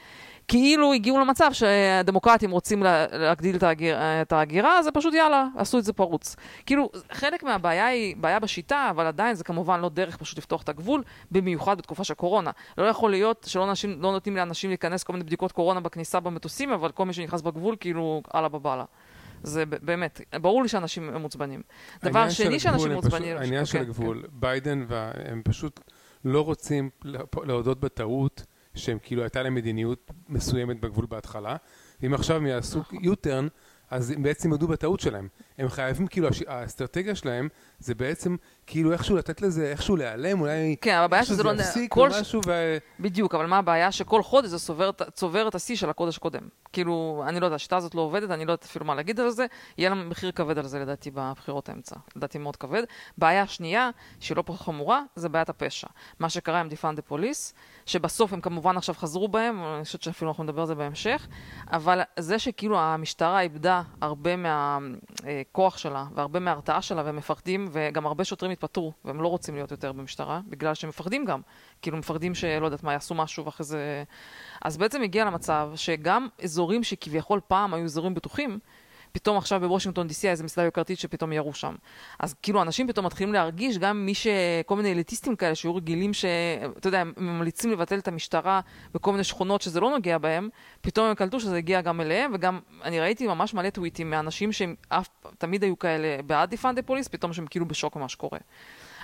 כאילו 0.48 0.94
הגיעו 0.94 1.20
למצב 1.20 1.50
שהדמוקרטים 1.54 2.52
רוצים 2.52 2.84
להגדיל 3.12 3.58
את 3.94 4.32
ההגירה, 4.32 4.80
אז 4.80 4.86
זה 4.86 4.92
פשוט 4.92 5.14
יאללה, 5.14 5.48
עשו 5.58 5.78
את 5.78 5.84
זה 5.84 5.94
פרוץ. 5.94 6.36
כאילו, 6.66 6.90
חלק 7.12 7.44
מהבעיה 7.44 7.88
היא 7.88 8.16
בעיה 8.18 8.40
בשיטה, 8.40 8.88
אבל 8.90 9.06
עדיין 9.06 9.36
זה 9.36 9.44
כמובן 9.44 9.82
לא 9.82 9.90
דרך 9.90 10.18
פשוט 10.18 10.38
לפתוח 10.38 10.62
את 10.62 10.70
הגבול, 10.70 11.04
במיוחד 11.32 11.78
בתקופה 11.78 12.04
של 12.04 12.14
קורונה. 12.14 12.52
לא 12.78 12.86
יכול 12.86 13.12
להיות 13.12 13.46
שלא 13.50 13.72
נשים, 13.72 14.02
לא 14.02 14.12
נותנים 14.12 14.36
לאנשים 14.36 14.70
להיכנס 14.70 15.04
כל 15.04 15.14
מיני 15.14 15.26
בדיקות 15.26 15.52
קורונה 15.52 15.80
בכניסה 15.80 16.20
במטוסים, 16.20 16.72
אבל 16.72 16.92
כל 16.92 17.06
מי 17.06 17.14
שנכנס 17.14 17.42
בגבול, 17.42 17.76
כאילו, 17.80 18.22
אללה 18.36 18.48
בבאללה. 18.48 18.86
זה 19.44 19.66
באמת, 19.66 20.22
ברור 20.42 20.64
לי 20.64 20.70
שאנשים 20.70 21.16
מוצבנים. 21.16 21.62
דבר 22.04 22.30
שני 22.30 22.60
שאנשים 22.60 22.92
מעוצבנים... 22.92 23.38
העניין 23.38 23.66
של 23.66 23.78
הגבול, 23.78 24.22
כן. 24.22 24.28
ביידן, 24.32 24.86
הם 25.30 25.42
פשוט 25.46 25.80
לא 26.26 26.42
רוצים 26.42 26.90
להודות 27.44 27.80
בטעות. 27.80 28.44
שהם 28.76 28.98
כאילו 29.04 29.22
הייתה 29.22 29.44
להם 29.44 29.56
מדיניות 29.56 30.12
מסוימת 30.30 30.80
בגבול 30.80 31.06
בהתחלה, 31.06 31.56
ואם 32.02 32.14
עכשיו 32.14 32.38
הם 32.38 32.46
יעשו 32.46 32.82
U-turn, 32.92 33.50
אז 33.90 34.12
הם 34.12 34.24
בעצם 34.24 34.52
יודו 34.52 34.68
בטעות 34.68 35.00
שלהם. 35.00 35.28
הם 35.58 35.70
חייבים, 35.70 36.08
כאילו, 36.08 36.28
האסטרטגיה 36.48 37.16
שלהם 37.16 37.50
זה 37.80 37.96
בעצם 37.96 38.36
כאילו 38.68 38.92
איכשהו 38.92 39.16
לתת 39.16 39.42
לזה, 39.42 39.72
איכשהו 39.72 39.96
להיעלם, 39.96 40.42
אולי... 40.42 40.76
כן, 40.82 40.96
אבל 40.96 41.06
הבעיה 41.06 41.26
שזה 41.26 41.44
לא... 41.44 41.54
יפסיק 41.54 41.96
או 41.96 42.06
משהו 42.06 42.42
ו... 42.46 42.78
בדיוק, 43.00 43.36
אבל 43.36 43.46
מה 43.46 43.58
הבעיה? 43.58 43.92
שכל 43.92 44.24
חודש 44.24 44.50
זה 44.50 44.60
צובר, 44.60 44.92
צובר 45.14 45.48
את 45.48 45.56
השיא 45.56 45.76
של 45.76 45.90
החודש 45.90 46.18
הקודם. 46.18 46.42
כאילו, 46.74 47.24
אני 47.28 47.40
לא 47.40 47.46
יודע, 47.46 47.56
השיטה 47.56 47.78
הזאת 47.78 47.96
לא 47.96 48.02
עובדת, 48.02 48.32
אני 48.32 48.46
לא 48.46 48.52
יודעת 48.52 48.66
אפילו 48.66 48.86
מה 48.86 48.96
להגיד 48.96 49.20
על 49.20 49.30
זה, 49.30 49.46
יהיה 49.78 49.90
להם 49.90 50.10
מחיר 50.10 50.32
כבד 50.32 50.58
על 50.58 50.68
זה 50.68 50.80
לדעתי 50.80 51.12
בבחירות 51.12 51.70
האמצע. 51.70 51.96
לדעתי 52.16 52.38
מאוד 52.38 52.56
כבד. 52.56 52.84
בעיה 53.18 53.48
שנייה, 53.48 53.90
שהיא 54.20 54.38
לא 54.38 54.44
פחות 54.46 54.62
חמורה, 54.62 55.02
זה 55.16 55.30
בעיית 55.30 55.50
הפשע. 55.50 55.88
מה 56.20 56.30
שקרה 56.30 56.60
עם 56.60 56.70
defund 56.70 56.96
the 56.96 57.02
police, 57.02 57.54
שבסוף 57.86 58.34
הם 58.34 58.42
כמובן 58.42 58.78
עכשיו 58.78 58.96
חזרו 58.96 59.28
בהם, 59.28 59.64
אני 59.76 59.84
חושבת 59.84 60.02
שאפילו 60.02 60.32
אנחנו 60.32 60.44
נדבר 60.44 60.62
על 60.62 60.68
זה 60.68 60.76
בהמשך, 60.76 61.28
אבל 61.72 62.02
זה 62.20 62.40
שכאילו 62.40 62.80
המשטרה 62.80 63.42
איבדה 63.42 63.82
הרבה 64.02 64.36
מהכוח 65.48 65.78
שלה 65.78 66.06
והרבה 66.16 66.40
מההרתעה 66.40 66.82
שלה 66.82 67.04
והם 67.06 67.16
מפחדים, 67.16 67.68
וגם 67.72 68.06
הרבה 68.06 68.24
שוטרים 68.24 68.52
התפטרו, 68.52 68.92
והם 69.06 69.22
לא 69.22 69.28
רוצים 69.28 69.56
להיות 69.56 69.72
יותר 69.72 69.92
במשטרה, 69.92 70.42
בגלל 70.48 70.74
שהם 70.74 70.90
מפחדים 70.90 71.26
גם. 71.26 71.42
כאילו 71.82 71.98
מפחדים 71.98 72.36
שלא 72.36 72.66
יודעת 72.66 72.84
מה, 72.84 72.94
יעשו 72.94 73.16
משהו 73.16 73.46
ואחרי 73.46 73.66
זה... 73.66 74.04
אז 74.62 74.78
בעצם 74.78 75.02
הגיע 75.02 75.26
למצב 75.26 75.72
שגם 75.76 76.28
אזורים 76.44 76.84
שכביכול 76.84 77.40
פעם 77.48 77.74
היו 77.74 77.84
אזורים 77.84 78.14
בטוחים, 78.14 78.60
פתאום 79.14 79.38
עכשיו 79.38 79.60
בוושינגטון 79.60 80.08
די.סי 80.08 80.28
היה 80.28 80.32
איזה 80.32 80.44
מסעדה 80.44 80.66
יוקרתית 80.66 81.00
שפתאום 81.00 81.34
ירו 81.34 81.54
שם. 81.54 81.76
אז 82.20 82.36
כאילו 82.42 82.62
אנשים 82.62 82.88
פתאום 82.88 83.06
מתחילים 83.06 83.34
להרגיש, 83.34 83.78
גם 83.78 84.06
מי 84.06 84.14
ש... 84.16 84.28
כל 84.66 84.76
מיני 84.76 84.92
אליטיסטים 84.92 85.36
כאלה 85.36 85.56
שהיו 85.56 85.76
רגילים 85.76 86.14
ש... 86.14 86.26
אתה 86.78 86.88
יודע, 86.88 87.02
הם 87.02 87.14
ממליצים 87.18 87.72
לבטל 87.72 88.00
את 88.00 88.08
המשטרה 88.08 88.62
בכל 88.94 89.12
מיני 89.12 89.24
שכונות 89.24 89.62
שזה 89.62 89.80
לא 89.80 89.90
נוגע 89.90 90.18
בהם, 90.18 90.50
פתאום 90.82 91.08
הם 91.08 91.16
קלטו 91.16 91.40
שזה 91.40 91.58
הגיע 91.58 91.82
גם 91.82 92.02
אליהם, 92.02 92.32
וגם 92.34 92.60
אני 92.84 93.00
ראיתי 93.00 93.28
ממש 93.28 93.54
מלא 93.54 93.70
טוויטים 93.70 94.10
מאנשים 94.10 94.52
שהם 94.52 94.76
אף... 94.90 95.10
תמיד 95.38 95.64
היו 95.64 95.80
כאלה 95.80 96.22
בעד 96.26 96.50
defund 96.50 96.71
the 96.71 96.82
police, 96.82 97.08
פתאום 97.08 97.34
שהם 97.34 97.48
כאילו 97.48 97.66
בשוק 97.66 97.96
ממה 97.96 98.10
שקורה. 98.10 98.40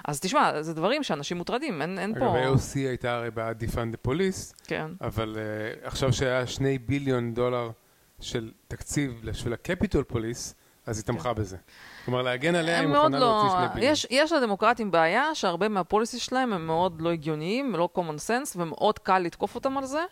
אז 0.05 0.19
תשמע, 0.19 0.61
זה 0.61 0.73
דברים 0.73 1.03
שאנשים 1.03 1.37
מוטרדים, 1.37 1.81
אין, 1.81 1.99
אין 1.99 2.19
פה... 2.19 2.39
אגב, 2.39 2.55
AOC 2.55 2.75
הייתה 2.75 3.15
הרי 3.15 3.31
בעד 3.31 3.57
defund 3.57 3.84
the 3.84 3.97
police, 3.97 4.53
כן. 4.67 4.91
אבל 5.01 5.35
אה, 5.35 5.87
עכשיו 5.87 6.13
שהיה 6.13 6.47
שני 6.47 6.77
ביליון 6.77 7.33
דולר 7.33 7.71
של 8.21 8.51
תקציב 8.67 9.21
בשביל 9.23 9.53
ה 9.53 9.60
Capitol 9.60 10.03
Police, 10.03 10.55
אז 10.85 10.97
היא 10.97 11.05
תמכה 11.05 11.33
בזה. 11.33 11.57
כלומר, 12.05 12.21
להגן 12.21 12.55
עליה 12.55 12.79
היא 12.79 12.87
מוכנה 12.87 13.19
לא... 13.19 13.25
להוציא 13.25 13.57
שני 13.57 13.67
ביליון. 13.73 13.93
יש, 13.93 14.07
יש 14.09 14.31
לדמוקרטים 14.31 14.91
בעיה 14.91 15.35
שהרבה 15.35 15.69
מה 15.69 15.80
policies 15.80 16.21
שלהם 16.21 16.53
הם 16.53 16.67
מאוד 16.67 17.01
לא 17.01 17.11
הגיוניים, 17.11 17.75
לא 17.75 17.89
common 17.95 18.27
sense, 18.27 18.53
ומאוד 18.55 18.99
קל 18.99 19.19
לתקוף 19.19 19.55
אותם 19.55 19.77
על 19.77 19.85
זה. 19.85 20.03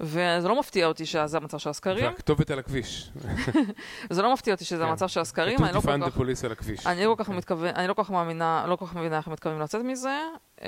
וזה 0.00 0.48
לא 0.48 0.58
מפתיע 0.58 0.86
אותי 0.86 1.06
שזה 1.06 1.36
המצב 1.36 1.58
של 1.58 1.70
הסקרים. 1.70 2.04
והכתובת 2.04 2.50
על 2.50 2.58
הכביש. 2.58 3.10
זה 4.10 4.22
לא 4.22 4.32
מפתיע 4.32 4.54
אותי 4.54 4.64
שזה 4.64 4.82
כן. 4.82 4.88
המצב 4.88 5.08
של 5.08 5.20
הסקרים. 5.20 5.58
כתוב 5.58 5.72
defund 5.72 6.04
the 6.04 6.10
police 6.10 6.44
על 6.44 6.52
הכביש. 6.52 6.86
אני 6.86 7.04
לא 7.04 7.14
כל 7.14 7.24
כך 7.24 7.30
מתכוון, 7.30 7.74
אני 7.74 7.88
לא 7.88 7.94
כל 7.94 8.02
כך 8.02 8.10
מאמינה, 8.10 8.64
לא 8.68 8.76
כל 8.76 8.86
כך 8.86 8.94
מבינה 8.96 9.16
איך 9.16 9.26
הם 9.26 9.32
מתכוונים 9.32 9.60
לצאת 9.60 9.82
מזה, 9.84 10.20
אמ, 10.62 10.66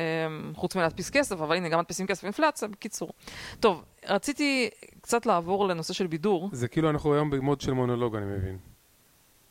חוץ 0.54 0.76
מלהדפיס 0.76 1.10
כסף, 1.10 1.40
אבל 1.40 1.56
הנה, 1.56 1.68
גם 1.68 1.78
מדפיסים 1.78 2.06
כסף 2.06 2.24
אינפלציה, 2.24 2.68
בקיצור. 2.68 3.10
טוב, 3.60 3.84
רציתי 4.08 4.70
קצת 5.00 5.26
לעבור 5.26 5.68
לנושא 5.68 5.92
של 5.92 6.06
בידור. 6.06 6.50
זה 6.52 6.68
כאילו 6.68 6.90
אנחנו 6.90 7.14
היום 7.14 7.30
במוד 7.30 7.60
של 7.60 7.72
מונולוג, 7.72 8.16
אני 8.16 8.26
מבין. 8.26 8.58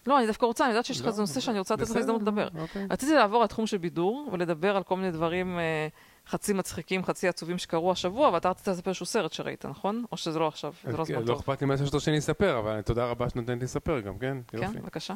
לא, 0.08 0.18
אני 0.18 0.28
דווקא 0.28 0.46
רוצה, 0.46 0.64
אני 0.64 0.72
יודעת 0.72 0.86
שיש 0.86 1.02
לך 1.02 1.08
איזה 1.08 1.22
נושא 1.22 1.40
שאני 1.40 1.60
רוצה 1.60 1.74
לתת 1.74 1.90
לך 1.90 1.96
הזדמנות 1.96 2.22
לדבר. 2.22 2.48
אוקיי. 2.60 2.88
רציתי 2.90 3.14
לעבור 3.14 3.44
לתחום 3.44 3.68
של 3.68 3.78
בידור 3.78 4.30
ולדבר 4.32 4.76
על 4.76 4.84
כל 4.84 4.96
מיני 4.96 5.12
דברים 5.12 5.60
אה, 5.60 5.88
חצי 6.30 6.54
מצחיקים, 6.54 7.04
חצי 7.04 7.28
עצובים 7.28 7.58
שקרו 7.58 7.92
השבוע, 7.92 8.30
ואתה 8.30 8.50
רצית 8.50 8.68
לספר 8.68 8.90
איזשהו 8.90 9.06
סרט 9.06 9.34
שראית, 9.34 9.66
נכון? 9.66 10.06
או 10.12 10.18
שזה 10.18 10.40
לא 10.40 10.48
עכשיו, 10.48 10.74
זה 10.84 10.98
לא 10.98 11.06
זמן 11.06 11.16
טוב. 11.16 11.30
לא 11.30 11.36
אכפת 11.40 11.62
לי 11.62 11.68
מה 11.68 11.78
שאתה 11.78 12.00
שאני 12.00 12.18
אספר, 12.18 12.60
אבל 12.60 12.82
תודה 12.82 13.06
רבה 13.06 13.30
שנותנת 13.30 13.58
לי 13.58 13.64
לספר 13.64 14.00
גם, 14.00 14.20
כן? 14.20 14.38
כן, 14.48 14.72
בבקשה. 14.74 15.14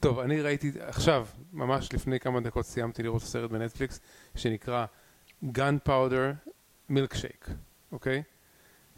טוב, 0.00 0.18
אני 0.18 0.40
ראיתי 0.40 0.72
עכשיו, 0.80 1.26
ממש 1.52 1.92
לפני 1.92 2.20
כמה 2.20 2.40
דקות 2.40 2.66
סיימתי 2.66 3.02
לראות 3.02 3.22
סרט 3.22 3.50
בנטפליקס, 3.50 4.00
שנקרא 4.34 4.86
Gunpowder 5.44 6.50
Milkshake, 6.90 7.50
אוקיי? 7.92 8.22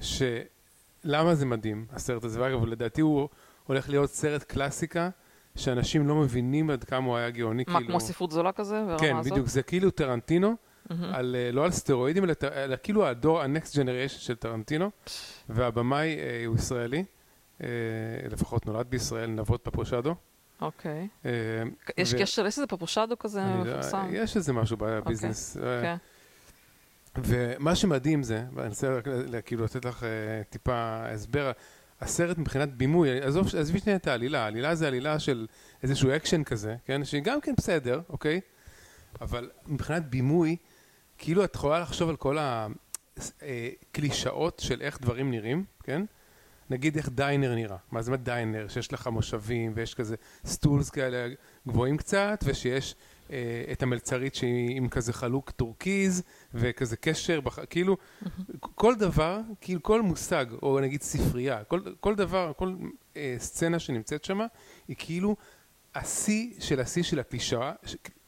שלמה 0.00 1.34
זה 1.34 1.46
מדהים, 1.46 1.86
הסרט 1.92 2.24
הזה? 2.24 2.40
ואגב, 2.40 2.64
לדעתי 2.64 3.00
הוא 3.00 3.28
הולך 3.66 3.88
להיות 3.88 4.10
סרט 4.10 4.42
קלאסיקה. 4.42 5.10
שאנשים 5.56 6.08
לא 6.08 6.14
מבינים 6.14 6.70
עד 6.70 6.84
כמה 6.84 7.06
הוא 7.06 7.16
היה 7.16 7.30
גאוני, 7.30 7.64
מה, 7.68 7.74
כאילו... 7.78 7.90
כמו 7.90 8.00
ספרות 8.00 8.30
זולה 8.30 8.52
כזה? 8.52 8.84
כן, 9.00 9.22
בדיוק, 9.22 9.46
זה 9.46 9.62
כאילו 9.62 9.90
טרנטינו. 9.90 10.56
על, 11.12 11.36
אה, 11.38 11.52
לא 11.52 11.64
על 11.64 11.70
סטרואידים, 11.70 12.24
אלא, 12.24 12.34
אלא 12.54 12.76
כאילו 12.82 13.06
הדור, 13.06 13.40
ה-next 13.40 13.72
generation 13.72 14.08
של 14.08 14.34
טרנטינו, 14.34 14.90
והבמאי 15.48 16.16
אה, 16.18 16.42
הוא 16.46 16.56
ישראלי, 16.56 17.04
אה, 17.62 17.68
לפחות 18.30 18.66
נולד 18.66 18.86
בישראל, 18.90 19.30
נבות 19.30 19.60
פפושדו. 19.64 20.14
אוקיי. 20.60 21.08
אה, 21.26 21.30
יש 21.98 22.14
ו... 22.14 22.18
קשר, 22.18 22.46
יש 22.46 22.58
איזה 22.58 22.66
פפושדו 22.66 23.18
כזה 23.18 23.44
מפורסם? 23.44 24.06
יש 24.12 24.36
איזה 24.36 24.52
משהו 24.52 24.76
בביזנס. 24.80 25.56
Okay. 25.56 25.60
אה, 25.64 25.94
okay. 25.94 25.98
ומה 27.16 27.74
שמדהים 27.74 28.22
זה, 28.22 28.44
ואני 28.54 28.68
רוצה 28.68 28.98
כאילו 29.44 29.64
לתת 29.64 29.84
לך 29.84 30.04
אה, 30.04 30.08
טיפה 30.50 31.04
הסבר, 31.06 31.52
הסרט 32.00 32.38
מבחינת 32.38 32.74
בימוי, 32.74 33.20
עזוב, 33.20 33.46
עזבי 33.58 33.78
שנייה 33.78 33.96
את 33.96 34.06
העלילה, 34.06 34.44
העלילה 34.44 34.74
זה 34.74 34.88
עלילה 34.88 35.18
של 35.18 35.46
איזשהו 35.82 36.16
אקשן 36.16 36.44
כזה, 36.44 36.76
כן, 36.84 37.04
שהיא 37.04 37.22
גם 37.22 37.40
כן 37.40 37.54
בסדר, 37.56 38.00
אוקיי? 38.08 38.40
אבל 39.20 39.50
מבחינת 39.66 40.10
בימוי, 40.10 40.56
כאילו 41.18 41.44
את 41.44 41.54
יכולה 41.54 41.80
לחשוב 41.80 42.08
על 42.10 42.16
כל 42.16 42.38
הקלישאות 43.20 44.60
של 44.64 44.80
איך 44.80 45.00
דברים 45.00 45.30
נראים, 45.30 45.64
כן? 45.82 46.02
נגיד 46.70 46.96
איך 46.96 47.08
דיינר 47.08 47.54
נראה. 47.54 47.76
מה 47.92 48.02
זה 48.02 48.16
דיינר? 48.16 48.68
שיש 48.68 48.92
לך 48.92 49.06
מושבים 49.06 49.72
ויש 49.74 49.94
כזה 49.94 50.16
stools 50.44 50.90
כאלה 50.90 51.34
גבוהים 51.68 51.96
קצת, 51.96 52.44
ושיש 52.44 52.94
אה, 53.30 53.64
את 53.72 53.82
המלצרית 53.82 54.34
שהיא 54.34 54.76
עם 54.76 54.88
כזה 54.88 55.12
חלוק 55.12 55.50
טורקיז 55.50 56.22
וכזה 56.54 56.96
קשר, 56.96 57.40
בח... 57.40 57.58
כאילו 57.64 57.96
כל 58.60 58.94
דבר, 58.94 59.40
כאילו 59.60 59.82
כל 59.82 60.02
מושג, 60.02 60.46
או 60.62 60.80
נגיד 60.80 61.02
ספרייה, 61.02 61.64
כל, 61.64 61.80
כל 62.00 62.14
דבר, 62.14 62.52
כל 62.56 62.74
אה, 63.16 63.36
סצנה 63.38 63.78
שנמצאת 63.78 64.24
שם, 64.24 64.40
היא 64.88 64.96
כאילו 64.98 65.36
השיא 65.94 66.54
של 66.58 66.80
השיא 66.80 67.02
של 67.02 67.18
הקלישאה, 67.18 67.72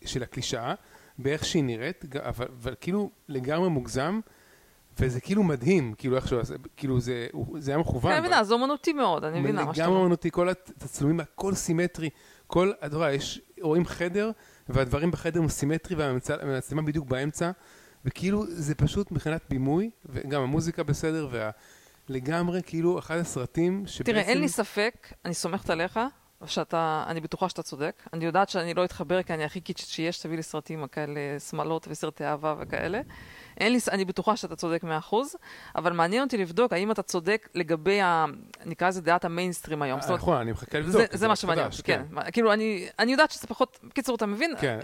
של 0.05 0.23
הקלישאה, 0.23 0.75
באיך 1.23 1.45
שהיא 1.45 1.65
נראית, 1.65 2.05
אבל, 2.17 2.47
אבל 2.63 2.75
כאילו 2.81 3.11
לגמרי 3.29 3.69
מוגזם, 3.69 4.21
וזה 4.99 5.21
כאילו 5.21 5.43
מדהים, 5.43 5.95
כאילו 5.99 6.17
איך 6.17 6.29
שהוא 6.29 6.41
עשה, 6.41 6.55
כאילו 6.77 7.01
זה, 7.01 7.27
זה 7.59 7.71
היה 7.71 7.79
מכוון. 7.79 8.13
אני 8.13 8.21
מבינה, 8.21 8.45
זה 8.45 8.55
אומנותי 8.55 8.93
מאוד, 8.93 9.25
אני 9.25 9.41
מבינה 9.41 9.65
מה 9.65 9.75
שאתה 9.75 9.83
לגמרי 9.83 9.95
אומר. 9.95 10.05
אומנותי, 10.05 10.31
כל 10.31 10.49
התצלומים, 10.49 11.21
הכל 11.21 11.55
סימטרי, 11.55 12.11
כל, 12.47 12.73
אתה 12.87 12.97
רואה, 12.97 13.13
יש, 13.13 13.41
רואים 13.61 13.87
חדר, 13.87 14.31
והדברים 14.69 15.11
בחדר 15.11 15.41
הם 15.41 15.49
סימטרי, 15.49 15.97
והמצלמה 15.97 16.83
בדיוק 16.83 17.09
באמצע, 17.09 17.51
וכאילו 18.05 18.47
זה 18.47 18.75
פשוט 18.75 19.13
מבחינת 19.13 19.43
בימוי, 19.51 19.91
וגם 20.07 20.43
המוזיקה 20.43 20.83
בסדר, 20.83 21.29
ולגמרי 22.09 22.61
כאילו 22.63 22.99
אחד 22.99 23.17
הסרטים 23.17 23.87
שבעצם... 23.87 24.13
תראה, 24.13 24.23
אין 24.23 24.41
לי 24.41 24.49
ספק, 24.49 25.13
אני 25.25 25.35
סומכת 25.35 25.71
עליך, 25.71 26.01
שאתה, 26.47 27.05
אני 27.07 27.21
בטוחה 27.21 27.49
שאתה 27.49 27.63
צודק. 27.63 28.03
אני 28.13 28.25
יודעת 28.25 28.49
שאני 28.49 28.75
לא 28.75 28.85
אתחבר 28.85 29.23
כי 29.23 29.35
אני 29.35 29.45
הכי 29.45 29.61
קיצ'ית 29.61 29.89
שיש, 29.89 30.19
תביא 30.19 30.37
לי 30.37 30.43
סרטים 30.43 30.87
כאלה, 30.87 31.21
שמלות 31.51 31.87
וסרטי 31.91 32.25
אהבה 32.25 32.55
וכאלה. 32.59 33.01
אין 33.61 33.73
לי, 33.73 33.79
אני 33.91 34.05
בטוחה 34.05 34.37
שאתה 34.37 34.57
צודק 34.57 34.83
מאה 34.85 34.99
אחוז, 34.99 35.37
אבל 35.77 35.93
מעניין 35.93 36.23
אותי 36.23 36.39
לבדוק 36.39 36.73
האם 36.73 36.91
אתה 36.91 37.03
צודק 37.03 37.49
לגבי, 37.55 38.01
ה, 38.01 38.25
נקרא 38.65 38.89
לזה 38.89 39.01
דעת 39.01 39.25
המיינסטרים 39.25 39.83
היום. 39.83 40.01
אומרת, 40.01 40.19
נכון, 40.21 40.37
אני 40.37 40.53
מחכה 40.53 40.79
לבדוק. 40.79 41.03
זה, 41.13 41.29
מה 41.29 41.37
שמעניין 41.37 41.69
כן. 41.85 42.03
מה- 42.11 42.31
כאילו, 42.31 42.53
אני, 42.53 42.89
אני 42.99 43.13
יודעת 43.13 43.31
שזה 43.31 43.47
פחות, 43.47 43.79
בקיצור, 43.85 44.17
אתה 44.17 44.27
מבין? 44.27 44.55
כן, 44.61 44.79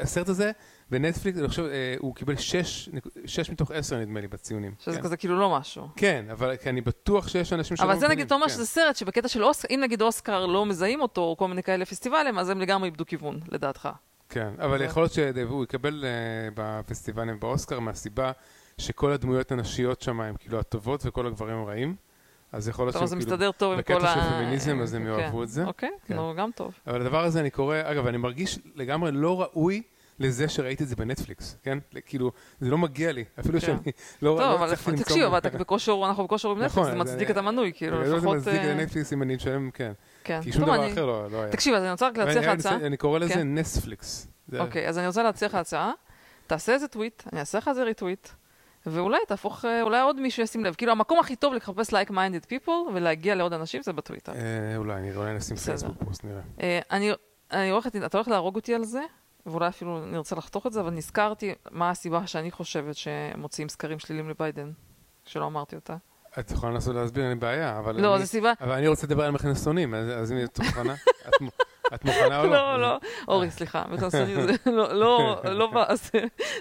הסרט 0.00 0.28
הזה 0.28 0.52
בנטפליקס, 0.90 1.38
אני 1.38 1.48
חושב, 1.48 1.62
אה, 1.64 1.94
הוא 1.98 2.14
קיבל 2.14 2.36
שש 2.36 2.88
נק- 2.92 3.06
שש 3.26 3.50
מתוך 3.50 3.70
עשר 3.70 3.96
נדמה 3.98 4.20
לי 4.20 4.28
בציונים. 4.28 4.72
שזה 4.78 4.96
כן. 4.96 5.02
כזה 5.02 5.16
כאילו 5.16 5.38
לא 5.40 5.50
משהו. 5.58 5.88
כן, 5.96 6.24
אבל 6.32 6.54
אני 6.66 6.80
בטוח 6.80 7.28
שיש 7.28 7.52
אנשים 7.52 7.76
שלא 7.76 7.84
אבל 7.86 7.92
מבינים. 7.94 8.08
זה 8.08 8.14
נגיד, 8.14 8.26
אתה 8.26 8.34
אומר 8.34 8.46
כן. 8.46 8.52
שזה 8.52 8.66
סרט 8.66 8.96
שבקטע 8.96 9.28
של 9.28 9.44
אוסקר, 9.44 9.74
אם 9.74 9.80
נגיד 9.82 10.02
אוסקר 10.02 10.46
לא 10.46 10.66
מזהים 10.66 11.00
אותו, 11.00 11.20
או 11.20 11.36
כל 11.36 11.48
מיני 11.48 11.62
כאלה 11.62 11.84
פסטיבלים, 11.84 12.38
אז 12.38 12.48
הם 12.50 12.60
לגמרי 12.60 12.86
איבדו 12.86 13.06
כיוון, 13.06 13.40
לדעתך. 13.48 13.88
כן, 14.28 14.48
אבל 14.58 14.78
זה- 14.78 14.84
יכול 14.84 15.02
להיות 15.02 15.12
שהוא 15.12 15.64
יקבל 15.64 16.04
אה, 16.04 16.48
בפסטיבלים 16.54 17.40
באוסקר 17.40 17.80
מהסיבה 17.80 18.32
שכל 18.78 19.12
הדמויות 19.12 19.52
הנשיות 19.52 20.00
שם 20.02 20.20
הן 20.20 20.34
כאילו 20.38 20.58
הטובות 20.58 21.02
וכל 21.06 21.26
הגברים 21.26 21.56
הם 21.56 21.64
רעים. 21.64 21.96
אז 22.52 22.68
יכול 22.68 22.84
להיות 22.86 22.94
טוב, 22.94 23.02
אז 23.02 23.08
זה 23.08 23.14
שהם 23.16 23.22
כאילו... 23.22 23.36
מסתדר 23.36 23.52
טוב 23.52 23.72
עם 23.72 23.82
כל 23.82 23.92
ה... 23.92 23.96
בקטע 23.98 24.14
של 24.14 24.30
פמיניזם, 24.30 24.80
אז 24.80 24.94
הם 24.94 25.02
כן. 25.04 25.20
יאהבו 25.20 25.42
את 25.42 25.48
זה. 25.48 25.64
אוקיי, 25.64 25.90
כן. 26.06 26.14
נו, 26.16 26.34
גם 26.36 26.50
טוב. 26.54 26.72
אבל 26.86 27.00
הדבר 27.00 27.24
הזה 27.24 27.40
אני 27.40 27.50
קורא, 27.50 27.76
אגב, 27.84 28.06
אני 28.06 28.16
מרגיש 28.16 28.58
לגמרי 28.74 29.12
לא 29.12 29.42
ראוי 29.42 29.82
לזה 30.20 30.48
שראיתי 30.48 30.84
את 30.84 30.88
זה 30.88 30.96
בנטפליקס, 30.96 31.56
כן? 31.62 31.78
כאילו, 32.06 32.30
זה 32.60 32.70
לא 32.70 32.78
מגיע 32.78 33.12
לי, 33.12 33.24
אפילו 33.40 33.60
כן. 33.60 33.66
שאני 33.66 33.76
לא 34.22 34.30
טוב, 34.30 34.40
לא 34.40 34.54
אבל. 34.54 34.74
תקשיב, 34.96 35.24
אבל 35.24 35.40
כן. 35.40 35.48
אנחנו 36.04 36.24
בכושר 36.24 36.50
עם 36.50 36.58
נכון, 36.62 36.64
נטפליקס, 36.64 36.88
זה 36.88 36.94
מצדיק 36.94 37.30
את 37.30 37.36
המנוי, 37.36 37.72
כאילו, 37.74 38.02
לא 38.04 38.16
לפחות... 38.16 38.36
מצדיק 38.36 38.60
אה, 38.60 38.74
לנטפליקס 38.74 39.12
אם 39.12 39.22
אני 39.22 39.36
משלם, 39.36 39.70
כן. 39.70 39.92
כן. 40.24 40.40
כי 40.42 40.52
שום 40.52 40.62
דבר 40.62 40.92
אחר 40.92 41.06
לא 41.06 41.30
לא 41.30 41.42
היה. 41.42 41.52
תקשיב, 41.52 41.74
אז 41.74 41.82
אני 41.82 41.90
רוצה 41.90 42.06
רק 42.08 42.18
להציע 42.18 42.40
לך 42.40 42.48
הצעה. 42.48 42.74
אני 42.76 42.96
קורא 42.96 43.18
לזה 43.18 43.34
כן. 43.34 43.54
נספליקס. 43.54 44.28
זה- 44.48 44.60
אוקיי, 44.60 44.88
אז 44.88 44.98
אני 44.98 45.06
רוצה 45.06 45.22
להציע 45.22 45.48
לך 45.48 45.54
הצעה. 45.54 45.92
תעשה 46.46 46.72
איזה 46.74 46.88
טוויט, 46.88 47.22
אני 47.32 47.40
אעשה 47.40 47.58
לך 47.58 47.68
איזה 47.68 47.82
ריטוויט, 47.82 48.28
ואולי 48.86 49.18
תהפוך, 49.28 49.64
אה, 49.64 49.82
אולי 49.82 50.00
עוד 50.00 50.20
מישהו 50.20 50.42
ישים 50.42 50.64
לב. 50.64 50.74
כאילו, 50.74 50.92
המקום 50.92 51.18
הכי 51.18 51.36
טוב 51.36 51.54
לחפש 51.54 51.94
like-minded 51.94 52.46
people 52.52 52.70
ולהגיע 52.94 53.34
לעוד 53.34 53.52
אנשים 53.52 53.82
זה 53.82 53.92
בטוויטר. 53.92 54.32
אה, 54.32 54.76
אולי, 54.76 54.94
אני 54.94 55.16
אולי 55.16 55.34
נשים. 55.34 55.56
פייסבוק 55.56 55.96
פוסט, 56.04 56.24
נראה. 56.24 56.40
אה, 56.60 56.80
אני, 56.90 57.10
אני 57.52 57.70
הולכת, 57.70 57.96
אתה 57.96 58.18
הולך 58.18 58.28
להרוג 58.28 58.56
אותי 58.56 58.74
על 58.74 58.84
זה, 58.84 59.00
ואולי 59.50 59.68
אפילו 59.68 60.06
נרצה 60.06 60.36
לחתוך 60.36 60.66
את 60.66 60.72
זה, 60.72 60.80
אבל 60.80 60.90
נזכרתי 60.90 61.54
מה 61.70 61.90
הסיבה 61.90 62.26
שאני 62.26 62.50
חושבת 62.50 62.96
שמוציאים 62.96 63.68
סקרים 63.68 63.98
שליליים 63.98 64.30
לביידן, 64.30 64.72
שלא 65.24 65.46
אמרתי 65.46 65.76
אותה. 65.76 65.96
את 66.38 66.50
יכולה 66.50 66.72
לנסות 66.72 66.94
להסביר, 66.94 67.22
אין 67.22 67.32
לי 67.32 67.38
בעיה, 67.38 67.78
אבל 67.78 68.00
לא, 68.00 68.18
זו 68.18 68.26
סיבה... 68.26 68.52
אבל 68.60 68.72
אני 68.72 68.88
רוצה 68.88 69.06
לדבר 69.06 69.24
על 69.24 69.30
מכנסונים, 69.30 69.94
אז 69.94 70.08
אז 70.10 70.30
הנה, 70.30 70.44
את 70.44 70.58
מוכנה? 70.58 70.94
את 71.28 71.42
את 71.94 72.04
מוכנה 72.04 72.40
או 72.40 72.46
לא? 72.46 72.52
לא, 72.52 72.80
לא, 72.80 72.98
אורי, 73.28 73.50
סליחה, 73.50 73.84
מכנסונים 73.88 74.42
זה 74.42 74.52
לא, 74.72 74.92
לא, 74.94 75.36
לא, 75.44 75.70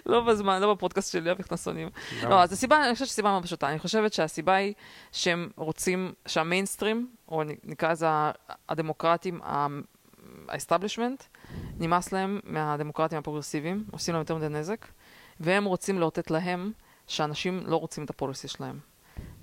לא 0.06 0.21
בזמן, 0.21 0.62
לא 0.62 0.73
בפודקאסט 0.73 1.12
שלי, 1.12 1.30
המכנסונים. 1.30 1.89
לא, 2.23 2.41
אז 2.43 2.52
הסיבה, 2.52 2.86
אני 2.86 2.93
חושבת 2.93 3.08
שהסיבה 3.08 3.30
מאוד 3.30 3.43
פשוטה. 3.43 3.69
אני 3.69 3.80
חושבת 3.80 4.13
שהסיבה 4.13 4.56
היא 4.56 4.73
שהם 5.12 5.50
רוצים 5.56 6.13
שהמיינסטרים, 6.26 7.08
או 7.28 7.43
נקרא 7.63 7.91
לזה 7.91 8.08
הדמוקרטים, 8.69 9.39
ה 10.47 10.53
establishment, 10.53 11.23
נמאס 11.79 12.12
להם 12.12 12.39
מהדמוקרטים 12.43 13.17
הפרוגרסיביים, 13.17 13.83
עושים 13.91 14.13
להם 14.13 14.21
יותר 14.21 14.36
מדי 14.36 14.49
נזק, 14.49 14.86
והם 15.39 15.65
רוצים 15.65 15.99
לאותת 15.99 16.31
להם 16.31 16.71
שאנשים 17.07 17.62
לא 17.65 17.75
רוצים 17.75 18.03
את 18.03 18.10
ה 18.10 18.15
policy 18.15 18.47
שלהם. 18.47 18.79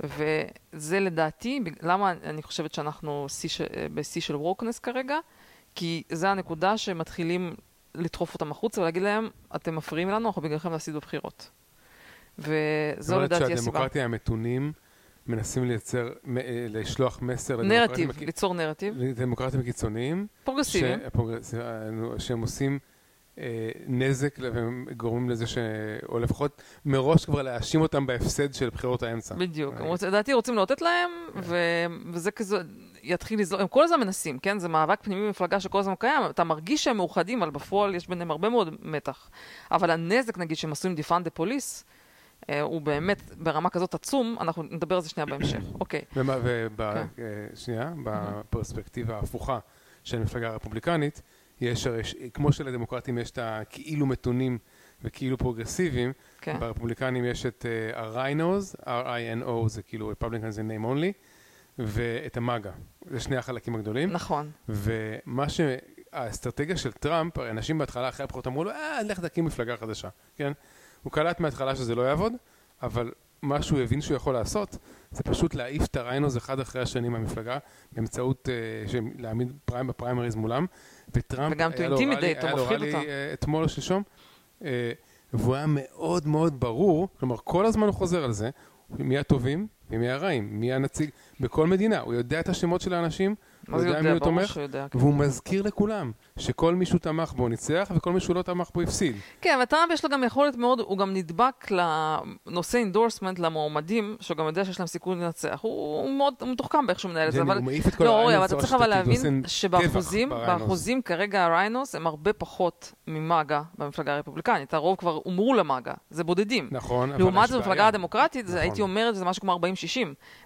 וזה 0.00 1.00
לדעתי, 1.00 1.60
למה 1.82 2.10
אני 2.10 2.42
חושבת 2.42 2.74
שאנחנו 2.74 3.26
בשיא 3.94 4.20
של 4.20 4.36
wokeness 4.37 4.78
כרגע? 4.78 5.18
כי 5.74 6.02
זה 6.08 6.30
הנקודה 6.30 6.78
שמתחילים 6.78 7.54
לדחוף 7.94 8.34
אותם 8.34 8.50
החוצה 8.50 8.80
ולהגיד 8.80 9.02
להם, 9.02 9.28
אתם 9.56 9.76
מפריעים 9.76 10.08
לנו, 10.10 10.28
אנחנו 10.28 10.42
בגללכם 10.42 10.72
נפסיד 10.72 10.94
בבחירות. 10.94 11.50
וזו 12.38 12.48
זאת 12.98 13.16
אומרת 13.16 13.30
לדעתי 13.30 13.52
הסיבה. 13.52 13.56
שהדמוקרטים 13.56 14.04
המתונים 14.04 14.72
מנסים 15.26 15.64
לייצר, 15.64 16.06
אה, 16.37 16.66
לשלוח 16.70 17.22
מסר 17.22 17.62
נרטיב, 17.62 17.98
לדמוקרטים 18.00 18.26
ליצור 18.26 18.54
נרטיב. 18.54 18.94
לדמוקרטים 18.96 19.60
הקיצוניים, 19.60 20.26
פרוגרסיביים. 20.44 20.98
שהפרוגרס- 21.00 21.54
שהם 22.18 22.40
עושים 22.40 22.78
אה, 23.38 23.44
נזק 23.87 24.34
והם 24.40 24.87
גורמים 24.96 25.30
לזה 25.30 25.46
ש... 25.46 25.58
או 26.08 26.18
לפחות 26.18 26.62
מראש 26.84 27.24
כבר 27.24 27.42
להאשים 27.42 27.80
אותם 27.80 28.06
בהפסד 28.06 28.54
של 28.54 28.70
בחירות 28.70 29.02
האמצע. 29.02 29.34
בדיוק. 29.34 29.74
אה. 29.80 29.94
רוצ- 29.94 30.06
לדעתי 30.06 30.32
רוצים 30.32 30.54
לאותת 30.54 30.80
להם, 30.82 31.10
ו- 31.42 31.56
וזה 32.12 32.30
כזה 32.30 32.56
יתחיל 33.02 33.40
לזלוג. 33.40 33.60
הם 33.60 33.68
כל 33.68 33.84
הזמן 33.84 34.00
מנסים, 34.00 34.38
כן? 34.38 34.58
זה 34.58 34.68
מאבק 34.68 34.98
פנימי 35.02 35.26
במפלגה 35.26 35.60
שכל 35.60 35.78
הזמן 35.78 35.94
קיים. 35.98 36.22
אתה 36.30 36.44
מרגיש 36.44 36.84
שהם 36.84 36.96
מאוחדים, 36.96 37.42
אבל 37.42 37.50
בפועל 37.50 37.94
יש 37.94 38.08
ביניהם 38.08 38.30
הרבה 38.30 38.48
מאוד 38.48 38.74
מתח. 38.82 39.30
אבל 39.70 39.90
הנזק, 39.90 40.38
נגיד, 40.38 40.56
שהם 40.56 40.72
עשו 40.72 40.88
עם 40.88 40.94
defund 40.94 41.24
the 41.24 41.30
police, 41.30 41.84
אה, 41.84 41.93
הוא 42.62 42.80
באמת 42.80 43.22
ברמה 43.38 43.70
כזאת 43.70 43.94
עצום, 43.94 44.37
אנחנו 44.40 44.62
נדבר 44.62 44.94
על 44.94 45.00
זה 45.02 45.09
שנייה 45.09 45.26
בהמשך. 45.26 45.61
אוקיי. 45.80 46.00
ומה- 46.16 46.37
כן. 46.76 47.24
ושנייה, 47.52 47.92
בפרספקטיבה 48.04 49.16
ההפוכה 49.16 49.59
של 50.04 50.18
המפלגה 50.18 50.48
הרפובליקנית, 50.50 51.22
יש 51.61 51.87
הרי, 51.87 52.02
כמו 52.35 52.52
שלדמוקרטים 52.52 53.18
יש 53.18 53.30
את 53.30 53.38
הכאילו 53.42 54.07
מתונים 54.07 54.59
וכאילו 55.04 55.38
פרוגרסיביים, 55.38 56.12
כן. 56.40 56.59
ברפובליקנים 56.61 57.24
יש 57.24 57.46
את 57.46 57.66
אה, 57.94 58.00
ה-RINOs, 58.02 58.76
R-I-N-O 58.87 59.68
זה 59.68 59.83
כאילו 59.83 60.12
Republicans 60.12 60.50
זה 60.50 60.62
name 60.62 60.85
only, 60.85 61.12
ואת 61.78 62.37
המאגה, 62.37 62.70
זה 63.11 63.20
שני 63.20 63.37
החלקים 63.37 63.74
הגדולים. 63.74 64.12
נכון. 64.12 64.50
ומה 64.68 65.46
שהאסטרטגיה 65.48 66.76
של 66.76 66.92
טראמפ, 66.92 67.38
הרי 67.38 67.50
אנשים 67.50 67.78
בהתחלה 67.78 68.09
אחרי 68.09 68.24
הבחירות 68.24 68.46
אמרו 68.46 68.64
לו, 68.64 68.70
אה, 68.70 69.02
לך 69.02 69.20
תקים 69.20 69.44
מפלגה 69.44 69.76
חדשה, 69.76 70.09
כן? 70.37 70.52
הוא 71.04 71.12
קלט 71.12 71.40
מההתחלה 71.40 71.76
שזה 71.76 71.94
לא 71.94 72.02
יעבוד, 72.02 72.32
אבל 72.82 73.12
מה 73.42 73.62
שהוא 73.62 73.80
הבין 73.80 74.00
שהוא 74.00 74.16
יכול 74.16 74.34
לעשות, 74.34 74.76
זה 75.10 75.22
פשוט 75.22 75.54
להעיף 75.54 75.84
את 75.84 75.96
הריינוז 75.96 76.36
אחד 76.36 76.60
אחרי 76.60 76.82
השני 76.82 77.08
מהמפלגה, 77.08 77.58
באמצעות 77.92 78.48
של- 78.86 78.98
להעמיד 79.18 79.52
פריים 79.64 79.86
בפריימריז 79.86 80.34
מולם, 80.34 80.66
וטראמפ, 81.14 81.54
וגם 81.54 81.70
היה 81.70 81.88
לו 81.88 81.96
רלי- 82.16 82.26
היה 82.26 82.54
לו 82.56 82.64
רלי. 82.74 82.94
אה, 82.94 83.30
אתמול 83.32 83.62
או 83.64 83.68
שלשום, 83.68 84.02
אה, 84.64 84.92
והוא 85.32 85.54
היה 85.54 85.64
מאוד 85.68 86.26
מאוד 86.26 86.60
ברור, 86.60 87.08
כלומר 87.20 87.36
כל 87.44 87.66
הזמן 87.66 87.86
הוא 87.86 87.94
חוזר 87.94 88.24
על 88.24 88.32
זה, 88.32 88.50
מי 88.98 89.18
הטובים 89.18 89.66
ומי 89.90 90.10
הרעים, 90.10 90.60
מי 90.60 90.72
הנציג, 90.72 91.10
בכל 91.40 91.66
מדינה, 91.66 92.00
הוא 92.00 92.14
יודע 92.14 92.40
את 92.40 92.48
השמות 92.48 92.80
של 92.80 92.94
האנשים, 92.94 93.34
הוא 93.70 93.78
יודע 93.80 94.02
מי? 94.02 94.10
הוא 94.10 94.18
תומך. 94.18 94.60
כן. 94.90 94.98
והוא 94.98 95.14
מזכיר 95.14 95.62
לכולם 95.62 96.12
שכל 96.38 96.74
מישהו 96.74 96.98
תמך 96.98 97.32
בו 97.32 97.48
ניצח 97.48 97.90
וכל 97.96 98.12
מישהו 98.12 98.34
לא 98.34 98.42
תמך 98.42 98.70
בו 98.74 98.80
הפסיד. 98.80 99.16
כן, 99.40 99.58
וטראמפ 99.62 99.92
יש 99.92 100.04
לו 100.04 100.10
גם 100.10 100.24
יכולת 100.24 100.56
מאוד, 100.56 100.80
הוא 100.80 100.98
גם 100.98 101.14
נדבק 101.14 101.70
לנושא 101.70 102.78
endorsement 102.78 103.38
למועמדים, 103.38 104.16
שהוא 104.20 104.36
גם 104.36 104.46
יודע 104.46 104.64
שיש 104.64 104.80
להם 104.80 104.86
סיכוי 104.86 105.14
לנצח. 105.14 105.58
הוא, 105.62 106.02
הוא 106.02 106.10
מאוד 106.10 106.34
מתוחכם 106.46 106.86
באיך 106.86 107.00
שהוא 107.00 107.10
מנהל 107.10 107.28
את 107.28 107.32
זה, 107.32 107.38
זה, 107.38 107.42
אבל... 107.42 107.56
הוא 107.56 107.64
מעיף 107.64 107.88
את 107.88 107.94
כל 107.94 108.04
לא, 108.04 108.22
אורי, 108.22 108.36
אבל 108.36 108.44
אתה 108.44 108.56
צריך 108.56 108.72
אבל 108.72 108.86
להבין 108.86 109.42
שבאחוזים. 109.46 110.28
באחוזים 110.28 111.02
כרגע 111.02 111.44
ה 111.44 111.53
RINOs 111.53 111.94
הם 111.94 112.06
הרבה 112.06 112.32
פחות 112.32 112.92
ממאגה 113.06 113.62
במפלגה 113.78 114.14
הרפובליקנית. 114.14 114.74
הרוב 114.74 114.96
כבר 114.96 115.20
הומרו 115.24 115.54
למאגה, 115.54 115.94
זה 116.10 116.24
בודדים. 116.24 116.68
נכון, 116.70 117.12
אבל 117.12 117.22
לעומת 117.22 117.44
יש 117.44 117.50
זאת, 117.50 117.56
במפלגה 117.58 117.74
בעיה. 117.74 117.88
הדמוקרטית, 117.88 118.46
זה 118.46 118.52
נכון. 118.52 118.62
הייתי 118.62 118.82
אומרת 118.82 119.14
שזה 119.14 119.24
משהו 119.24 119.40
כמו 119.40 119.56
40-60. 119.56 119.58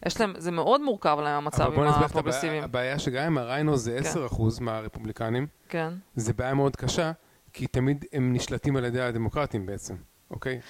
יש 0.07 0.21
להם, 0.21 0.35
זה 0.39 0.51
מאוד 0.51 0.81
מורכב 0.81 1.19
להם 1.23 1.35
המצב 1.35 1.73
עם 1.73 2.05
את 2.59 2.65
הבעיה, 2.65 2.99
שגם 2.99 3.25
אם 3.25 3.39
ה 3.39 3.46
RINOs 3.46 3.81
זה 3.81 3.99
כן. 4.03 4.21
10% 4.37 4.43
מהרפובליקנים, 4.61 5.47
כן. 5.69 5.95
זה 6.15 6.33
בעיה 6.33 6.55
מאוד 6.55 6.77
קשה, 6.77 7.13
כי 7.53 7.67
תמיד 7.67 8.05
הם 8.13 8.33
נשלטים 8.33 8.77
על 8.77 8.85
ידי 8.85 9.01
הדמוקרטים 9.01 9.67
בעצם, 9.67 9.95
אוקיי? 10.31 10.61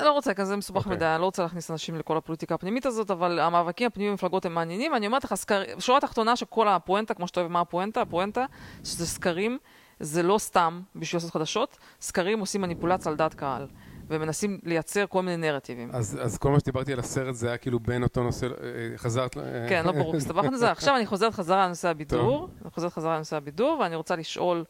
לא 0.00 0.12
רוצה, 0.12 0.34
כזה 0.34 0.56
מסובך 0.56 0.78
אוקיי. 0.78 0.96
מדי, 0.96 1.06
אני 1.06 1.20
לא 1.20 1.24
רוצה 1.24 1.42
להכניס 1.42 1.70
אנשים 1.70 1.94
לכל 1.94 2.16
הפוליטיקה 2.16 2.54
הפנימית 2.54 2.86
הזאת, 2.86 3.10
אבל 3.10 3.38
המאבקים 3.38 3.86
הפנימיים 3.86 4.12
במפלגות 4.12 4.44
הם 4.44 4.54
מעניינים. 4.54 4.94
אני 4.94 5.06
אומרת 5.06 5.24
לך, 5.24 5.34
סקר... 5.34 5.62
שורה 5.78 6.00
תחתונה 6.00 6.36
שכל 6.36 6.68
הפואנטה, 6.68 7.14
כמו 7.14 7.28
שאתה 7.28 7.40
אוהב 7.40 7.52
מה 7.52 7.60
הפואנטה, 7.60 8.00
הפואנטה, 8.02 8.44
שזה 8.84 9.06
סקרים, 9.06 9.58
זה 10.00 10.22
לא 10.22 10.38
סתם 10.38 10.80
בשביל 10.96 11.18
לעשות 11.18 11.32
חדשות, 11.32 11.78
סקרים 12.00 12.40
עושים 12.40 12.60
מניפולציה 12.60 13.10
על 13.10 13.16
דעת 13.16 13.34
קהל. 13.34 13.66
ומנסים 14.10 14.58
לייצר 14.62 15.06
כל 15.06 15.22
מיני 15.22 15.36
נרטיבים. 15.36 15.90
אז, 15.92 16.18
אז 16.22 16.38
כל 16.38 16.50
מה 16.50 16.60
שדיברתי 16.60 16.92
על 16.92 16.98
הסרט 16.98 17.34
זה 17.34 17.48
היה 17.48 17.56
כאילו 17.56 17.80
בין 17.80 18.02
אותו 18.02 18.22
נושא, 18.22 18.46
אה, 18.46 18.50
חזרת... 18.96 19.36
אה, 19.36 19.66
כן, 19.68 19.86
לא 19.86 19.92
ברור, 19.92 20.16
הסתבכנו 20.16 20.50
לזה. 20.50 20.70
עכשיו 20.70 20.96
אני 20.96 21.06
חוזרת 21.06 21.34
חזרה 21.34 21.66
לנושא 21.66 21.88
הבידור, 21.88 22.48
אני 22.62 22.70
חוזרת 22.70 22.92
חזרה 22.92 23.14
לנושא 23.14 23.36
הבידור, 23.36 23.78
ואני 23.78 23.96
רוצה 23.96 24.16
לשאול, 24.16 24.64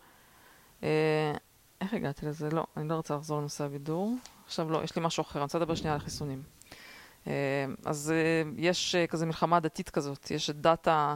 אה, 0.83 0.89
איך 1.81 1.95
הגעתי 1.95 2.27
לזה? 2.27 2.49
לא, 2.53 2.67
אני 2.77 2.89
לא 2.89 2.95
רוצה 2.95 3.15
לחזור 3.17 3.39
לנושא 3.39 3.65
הבידור. 3.65 4.15
עכשיו 4.47 4.71
לא, 4.71 4.85
יש 4.85 4.97
לי 4.97 5.03
משהו 5.05 5.21
אחר, 5.21 5.39
אני 5.39 5.43
רוצה 5.43 5.59
לדבר 5.59 5.75
שנייה 5.75 5.93
על 5.95 6.01
החיסונים. 6.01 6.43
אה, 7.27 7.33
אז 7.85 8.13
אה, 8.17 8.51
יש 8.57 8.95
אה, 8.95 9.07
כזה 9.07 9.27
מלחמה 9.27 9.61
דתית 9.61 9.91
כזאת, 9.91 10.31
יש 10.31 10.51
את 10.51 10.61
דת 10.61 10.89
ה... 10.89 11.15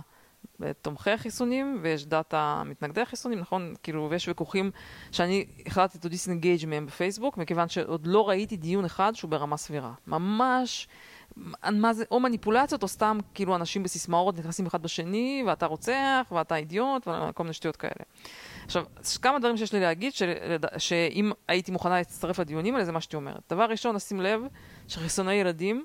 תומכי 0.83 1.11
החיסונים 1.11 1.79
ויש 1.83 2.07
דת 2.07 2.35
המתנגדי 2.37 3.01
החיסונים, 3.01 3.39
נכון? 3.39 3.75
כאילו, 3.83 4.07
ויש 4.11 4.29
ויכוחים 4.29 4.71
שאני 5.13 5.45
החלטתי 5.67 6.09
to 6.09 6.11
disengage 6.11 6.67
מהם 6.67 6.87
בפייסבוק, 6.87 7.37
מכיוון 7.37 7.69
שעוד 7.69 8.07
לא 8.07 8.29
ראיתי 8.29 8.57
דיון 8.57 8.85
אחד 8.85 9.15
שהוא 9.15 9.31
ברמה 9.31 9.57
סבירה. 9.57 9.93
ממש, 10.07 10.89
מה 11.73 11.93
זה, 11.93 12.05
או 12.11 12.21
מניפולציות 12.21 12.83
או 12.83 12.89
סתם 12.89 13.19
כאילו 13.35 13.57
אנשים 13.57 13.83
בסיסמאות 13.83 14.39
נכנסים 14.39 14.67
אחד 14.67 14.83
בשני, 14.83 15.45
ואתה 15.47 15.67
רוצח, 15.67 16.27
ואתה 16.33 16.57
אידיוט, 16.57 17.09
וכל 17.09 17.43
מיני 17.43 17.53
שטויות 17.53 17.77
כאלה. 17.77 18.05
עכשיו, 18.65 18.85
כמה 19.23 19.39
דברים 19.39 19.57
שיש 19.57 19.73
לי 19.73 19.81
להגיד. 19.81 20.13
שאם 20.79 21.33
הייתי 21.49 21.73
מוכנה 21.73 21.95
להצטרף 21.95 22.39
לדיונים 22.39 22.75
האלה, 22.75 22.85
זה 22.85 22.93
מה 22.93 23.01
שאתי 23.01 23.17
אומרת. 23.17 23.43
דבר 23.51 23.65
ראשון, 23.65 23.97
נשים 23.97 24.21
לב 24.21 24.41
שחיסוני 24.89 25.35
ילדים, 25.35 25.85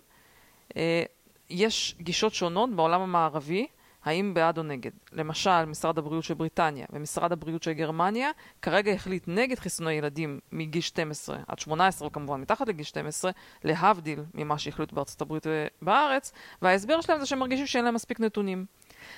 אה, 0.77 1.03
יש 1.49 1.95
גישות 2.01 2.33
שונות 2.33 2.75
בעולם 2.75 3.01
המערבי, 3.01 3.67
האם 4.05 4.33
בעד 4.33 4.57
או 4.57 4.63
נגד. 4.63 4.91
למשל, 5.11 5.65
משרד 5.65 5.97
הבריאות 5.97 6.23
של 6.23 6.33
בריטניה 6.33 6.85
ומשרד 6.93 7.31
הבריאות 7.31 7.63
של 7.63 7.73
גרמניה 7.73 8.29
כרגע 8.61 8.91
החליט 8.91 9.23
נגד 9.27 9.59
חיסוני 9.59 9.93
ילדים 9.93 10.39
מגיל 10.51 10.81
12 10.81 11.37
עד 11.47 11.59
18, 11.59 12.07
או 12.07 12.11
כמובן 12.11 12.41
מתחת 12.41 12.67
לגיל 12.67 12.85
12, 12.85 13.31
להבדיל 13.63 14.19
ממה 14.33 14.57
שהחליטו 14.57 14.95
בארצות 14.95 15.21
הברית 15.21 15.47
ובארץ, 15.81 16.31
וההסבר 16.61 17.01
שלהם 17.01 17.19
זה 17.19 17.25
שהם 17.25 17.39
מרגישים 17.39 17.67
שאין 17.67 17.85
להם 17.85 17.93
מספיק 17.93 18.19
נתונים. 18.19 18.65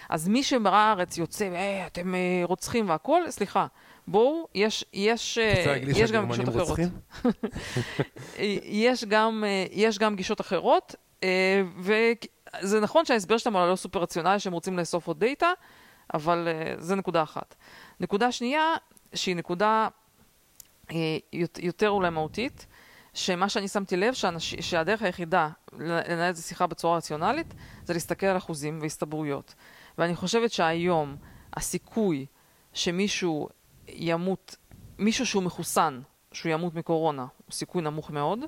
אז 0.10 0.28
מי 0.28 0.44
שבארץ 0.44 1.18
יוצא, 1.18 1.46
אה, 1.46 1.88
אתם 1.88 2.16
אה, 2.16 2.42
רוצחים 2.44 2.90
והכול, 2.90 3.26
סליחה, 3.30 3.68
בואו, 4.08 4.48
יש, 4.56 4.86
יש, 4.94 5.38
אה, 5.38 5.78
יש 5.88 6.12
גם 6.12 6.32
גישות 6.32 6.50
אחרות. 6.50 6.80
יש, 8.64 9.06
גם, 9.06 9.44
אה, 9.48 9.66
יש 9.72 10.00
גם 10.00 10.16
גישות 10.16 10.42
אחרות, 10.42 10.96
אה, 11.24 11.62
וזה 12.64 12.80
נכון 12.80 13.06
שההסבר 13.06 13.38
שלהם 13.38 13.56
הוא 13.56 13.68
לא 13.68 13.76
סופר 13.76 13.99
רציונלי, 13.99 14.39
שהם 14.39 14.54
רוצים 14.54 14.80
לאסוף 14.80 15.08
עוד 15.08 15.20
דאטה, 15.20 15.52
אבל 16.14 16.47
uh, 16.47 16.82
זה 16.82 16.95
נקודה 16.95 17.24
אחת. 17.24 17.56
נקודה 17.99 18.32
שנייה, 18.32 18.74
שהיא 19.14 19.36
נקודה 19.36 19.88
uh, 20.89 20.93
יותר 21.60 21.89
אולי 21.89 22.10
מהותית, 22.10 22.68
שמה 23.14 23.49
שאני 23.49 23.68
שמתי 23.68 23.97
לב, 23.97 24.14
שאנש, 24.14 24.56
שהדרך 24.56 25.02
היחידה 25.02 25.49
לנהל 25.74 26.32
את 26.34 26.38
השיחה 26.38 26.68
בצורה 26.68 26.97
רציונלית, 26.97 27.54
זה 27.84 27.93
להסתכל 27.93 28.26
על 28.26 28.38
אחוזים 28.38 28.80
והסתברויות. 28.82 29.56
ואני 29.97 30.16
חושבת 30.16 30.52
שהיום 30.52 31.16
הסיכוי 31.54 32.26
שמישהו 32.74 33.49
ימות, 33.88 34.56
מישהו 34.97 35.26
שהוא 35.26 35.43
מחוסן, 35.43 36.02
שהוא 36.32 36.52
ימות 36.52 36.76
מקורונה, 36.76 37.22
הוא 37.22 37.54
סיכוי 37.54 37.82
נמוך 37.82 38.12
מאוד. 38.12 38.39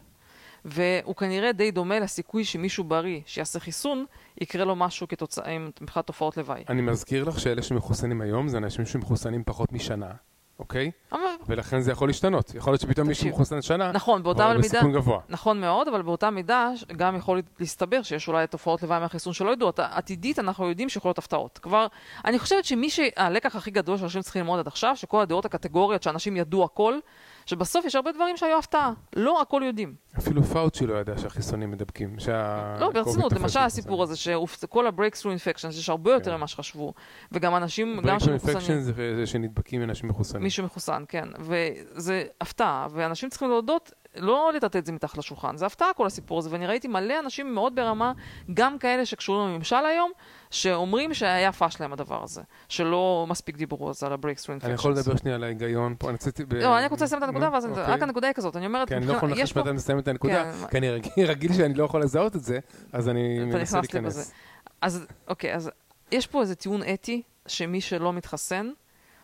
והוא 0.65 1.15
כנראה 1.15 1.51
די 1.51 1.71
דומה 1.71 1.99
לסיכוי 1.99 2.45
שמישהו 2.45 2.83
בריא 2.83 3.21
שיעשה 3.25 3.59
חיסון, 3.59 4.05
יקרה 4.41 4.65
לו 4.65 4.75
משהו 4.75 5.07
כתוצאה 5.07 5.57
מבחינת 5.81 6.07
תופעות 6.07 6.37
לוואי. 6.37 6.63
אני 6.69 6.81
מזכיר 6.81 7.23
לך 7.23 7.39
שאלה 7.39 7.61
שמחוסנים 7.61 8.21
היום 8.21 8.47
זה 8.47 8.57
אנשים 8.57 8.85
שמחוסנים 8.85 9.43
פחות 9.43 9.71
משנה. 9.71 10.11
אוקיי? 10.59 10.91
אבל... 11.11 11.19
ולכן 11.47 11.81
זה 11.81 11.91
יכול 11.91 12.09
להשתנות. 12.09 12.55
יכול 12.55 12.73
להיות 12.73 12.81
שפתאום 12.81 13.07
מישהו 13.07 13.29
מחוסן 13.29 13.61
שנה, 13.61 13.91
נכון, 13.91 14.23
באותה 14.23 14.47
מידה, 14.47 14.59
בסיכון 14.59 14.93
גבוה. 14.93 15.19
נכון 15.29 15.61
מאוד, 15.61 15.87
אבל 15.87 16.01
באותה 16.01 16.29
מידה 16.29 16.69
גם 16.97 17.15
יכול 17.15 17.41
להסתבר 17.59 18.01
שיש 18.01 18.27
אולי 18.27 18.47
תופעות 18.47 18.83
לוואי 18.83 18.99
מהחיסון 18.99 19.33
שלא 19.33 19.51
ידעו. 19.51 19.71
עתידית 19.77 20.39
אנחנו 20.39 20.69
יודעים 20.69 20.89
שיכולות 20.89 21.17
הפתעות. 21.17 21.59
כבר, 21.61 21.87
אני 22.25 22.39
חושבת 22.39 22.65
שמי 22.65 22.89
שהלקח 22.89 23.55
הכי 23.55 23.71
גדול 23.71 23.97
שאנשים 23.97 24.21
צריכים 24.21 24.41
ללמוד 24.41 24.59
עד 24.59 24.67
עכשיו, 24.67 24.95
שכל 24.95 25.21
הדעות 25.21 25.45
הקטגוריות 25.45 26.03
שאנשים 26.03 26.37
ידעו 26.37 26.63
הכל, 26.63 26.99
שבסוף 27.45 27.85
יש 27.85 27.95
הרבה 27.95 28.11
דברים 28.11 28.37
שהיו 28.37 28.57
הפתעה, 28.57 28.93
לא 29.15 29.41
הכל 29.41 29.61
יודעים. 29.65 29.95
אפילו 30.17 30.43
פאוצ'י 30.43 30.87
לא 30.87 30.93
ידע 30.93 31.17
שהחיסונים 31.17 31.71
מדבקים, 31.71 32.19
שה... 32.19 32.75
לא, 32.79 32.89
ברצינות, 32.89 33.33
למשל 33.33 33.59
הסיפור 33.59 34.03
הזה, 34.03 34.15
שכל 34.15 34.87
ה-breakthrough 34.87 35.25
infections, 35.25 35.69
יש 35.69 35.89
הרבה 35.89 36.13
יותר 36.13 36.31
כן. 36.31 36.37
ממה 36.37 36.47
שחשבו, 36.47 36.93
וגם 37.31 37.55
אנשים, 37.55 37.99
גם 38.05 38.19
שמחוסנים. 38.19 38.57
breakthrough 38.57 38.59
infections 38.59 39.15
זה 39.15 39.25
שנדבקים 39.25 39.81
מאנשים 39.81 40.09
מחוסנים. 40.09 40.43
מישהו 40.43 40.65
מחוסן, 40.65 41.03
כן, 41.07 41.27
וזה 41.39 42.23
הפתעה, 42.41 42.87
ואנשים 42.91 43.29
צריכים 43.29 43.49
להודות 43.49 43.91
לא 44.15 44.51
לטאטא 44.55 44.77
את 44.77 44.85
זה 44.85 44.91
מתחת 44.91 45.17
לשולחן, 45.17 45.57
זה 45.57 45.65
הפתעה 45.65 45.93
כל 45.93 46.05
הסיפור 46.05 46.39
הזה, 46.39 46.49
ואני 46.51 46.67
ראיתי 46.67 46.87
מלא 46.87 47.19
אנשים 47.19 47.53
מאוד 47.53 47.75
ברמה, 47.75 48.13
גם 48.53 48.77
כאלה 48.77 49.05
שקשורים 49.05 49.49
לממשל 49.49 49.75
היום, 49.75 50.11
שאומרים 50.53 51.13
שהיה 51.13 51.51
פאש 51.51 51.81
להם 51.81 51.93
הדבר 51.93 52.23
הזה, 52.23 52.41
שלא 52.69 53.25
מספיק 53.29 53.57
דיברו 53.57 53.93
זה, 53.93 54.05
על 54.05 54.13
ה-breakthrough 54.13 54.61
infections. 54.61 54.65
אני 54.65 54.73
יכול 54.73 54.91
לדבר 54.91 55.15
שנייה 55.15 55.35
על 55.35 55.43
ההיגיון 55.43 55.95
פה, 55.99 56.09
אני 56.09 56.15
רציתי... 56.15 56.43
לא, 56.51 56.77
אני 56.77 56.85
רק 56.85 56.91
רוצה 56.91 57.05
לסיים 57.05 57.23
את 57.23 57.27
הנקודה, 57.27 57.49
ואז 57.53 57.65
אוקיי. 57.65 57.83
רק 57.83 58.01
הנקודה 58.01 58.27
היא 58.27 58.33
כזאת, 58.33 58.55
אני 58.55 58.65
אומרת... 58.65 58.87
כי 58.87 58.95
אני 58.95 59.07
לא 59.07 59.13
יכול 59.13 59.29
לנחש 59.29 59.57
מתי 59.57 59.71
נסיים 59.71 59.99
את 59.99 60.07
הנקודה, 60.07 60.51
כן. 60.51 60.67
כי 60.67 60.77
אני 60.77 60.89
רגיל 61.31 61.53
שאני 61.53 61.73
לא 61.73 61.83
יכול 61.83 62.01
לזהות 62.01 62.35
את 62.35 62.43
זה, 62.43 62.59
אז 62.91 63.09
אני 63.09 63.39
מנסה 63.39 63.79
להיכנס. 63.79 64.33
אז 64.81 65.05
אוקיי, 65.27 65.55
אז 65.55 65.71
יש 66.11 66.27
פה 66.27 66.41
איזה 66.41 66.55
טיעון 66.55 66.81
אתי, 66.93 67.21
שמי 67.47 67.81
שלא 67.81 68.13
מתחסן, 68.13 68.69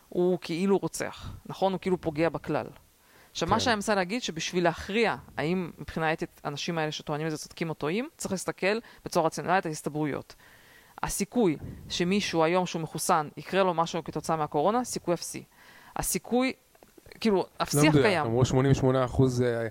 הוא 0.09 0.37
כאילו 0.41 0.77
רוצח, 0.77 1.33
נכון? 1.45 1.71
הוא 1.71 1.79
כאילו 1.79 2.01
פוגע 2.01 2.29
בכלל. 2.29 2.65
עכשיו, 3.31 3.47
כן. 3.47 3.53
מה 3.53 3.59
שאני 3.59 3.75
מנסה 3.75 3.95
להגיד, 3.95 4.21
שבשביל 4.21 4.63
להכריע 4.63 5.15
האם 5.37 5.71
מבחינה 5.77 6.13
אתית 6.13 6.41
האנשים 6.43 6.77
האלה 6.77 6.91
שטוענים 6.91 7.27
את 7.27 7.31
זה 7.31 7.37
צודקים 7.37 7.69
או 7.69 7.73
טועים, 7.73 8.09
צריך 8.17 8.31
להסתכל 8.31 8.79
בצורה 9.05 9.25
רציונלית 9.25 9.65
על 9.65 9.71
הסתברויות. 9.71 10.35
הסיכוי 11.03 11.57
שמישהו 11.89 12.43
היום 12.43 12.65
שהוא 12.65 12.81
מחוסן, 12.81 13.27
יקרה 13.37 13.63
לו 13.63 13.73
משהו 13.73 14.03
כתוצאה 14.03 14.35
מהקורונה, 14.35 14.83
סיכוי 14.83 15.13
אפסי. 15.13 15.43
הסיכוי, 15.95 16.53
כאילו, 17.19 17.45
אפסי 17.61 17.89
אך 17.89 17.95
לא 17.95 18.01
קיים. 18.01 18.25
אמרו 18.25 18.45
88 18.45 19.05
אחוז 19.05 19.41
אה, 19.41 19.67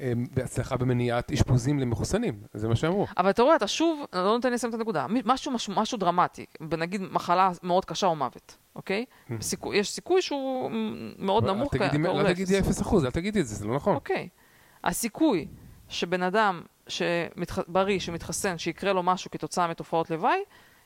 אה, 0.00 0.12
בהצלחה 0.34 0.76
במניעת 0.76 1.32
אשפוזים 1.32 1.78
למחוסנים, 1.78 2.40
זה 2.54 2.68
מה 2.68 2.76
שאמרו. 2.76 3.06
אבל 3.18 3.30
אתה 3.30 3.42
רואה, 3.42 3.56
אתה 3.56 3.66
שוב, 3.66 4.04
לא 4.12 4.32
נותן 4.32 4.48
לי 4.48 4.54
לסיים 4.54 4.74
את 4.74 4.78
הנקודה. 4.78 5.06
משהו, 5.24 5.52
משהו, 5.52 5.72
משהו 5.76 5.98
דרמטי, 5.98 6.46
נגיד 6.60 7.02
מחלה 7.02 7.50
מאוד 7.62 7.84
קשה 7.84 8.06
או 8.06 8.16
מוות. 8.16 8.56
אוקיי? 8.76 9.04
Mm. 9.28 9.32
סיכוי, 9.40 9.76
יש 9.76 9.90
סיכוי 9.90 10.22
שהוא 10.22 10.70
מאוד 11.18 11.44
נמוך. 11.44 11.76
תגידי, 11.76 12.08
אל 12.08 12.32
תגידי 12.32 12.60
0%, 12.60 13.04
אל 13.04 13.10
תגידי 13.10 13.40
את 13.40 13.46
זה, 13.46 13.54
זה 13.54 13.66
לא 13.66 13.74
נכון. 13.74 13.94
אוקיי. 13.94 14.28
הסיכוי 14.84 15.46
שבן 15.88 16.22
אדם 16.22 16.62
שמתח... 16.88 17.58
בריא, 17.68 17.98
שמתחסן, 17.98 18.58
שיקרה 18.58 18.92
לו 18.92 19.02
משהו 19.02 19.30
כתוצאה 19.30 19.68
מתופעות 19.68 20.10
לוואי, 20.10 20.38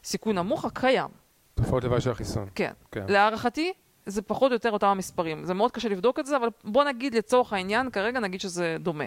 סיכוי 0.06 0.32
נמוך, 0.32 0.64
הקיים. 0.64 1.08
תופעות 1.54 1.84
לוואי 1.84 2.00
של 2.00 2.10
החיסון. 2.10 2.48
כן. 2.54 2.72
כן. 2.92 3.04
להערכתי, 3.08 3.72
זה 4.06 4.22
פחות 4.22 4.50
או 4.50 4.54
יותר 4.54 4.70
אותם 4.70 4.86
המספרים. 4.86 5.44
זה 5.44 5.54
מאוד 5.54 5.72
קשה 5.72 5.88
לבדוק 5.88 6.18
את 6.18 6.26
זה, 6.26 6.36
אבל 6.36 6.48
בוא 6.64 6.84
נגיד 6.84 7.14
לצורך 7.14 7.52
העניין, 7.52 7.90
כרגע 7.90 8.20
נגיד 8.20 8.40
שזה 8.40 8.76
דומה. 8.80 9.04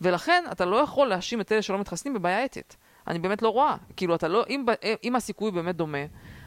ולכן, 0.00 0.44
אתה 0.52 0.64
לא 0.64 0.76
יכול 0.76 1.08
להאשים 1.08 1.40
את 1.40 1.52
אלה 1.52 1.62
שלא 1.62 1.78
מתחסנים 1.78 2.14
בבעיה 2.14 2.44
אתית. 2.44 2.76
אני 3.06 3.18
באמת 3.18 3.42
לא 3.42 3.48
רואה. 3.48 3.76
כאילו, 3.96 4.14
אתה 4.14 4.28
לא, 4.28 4.44
אם, 4.48 4.64
אם 5.04 5.16
הסיכוי 5.16 5.50
באמת 5.50 5.76
דומה, 5.76 5.98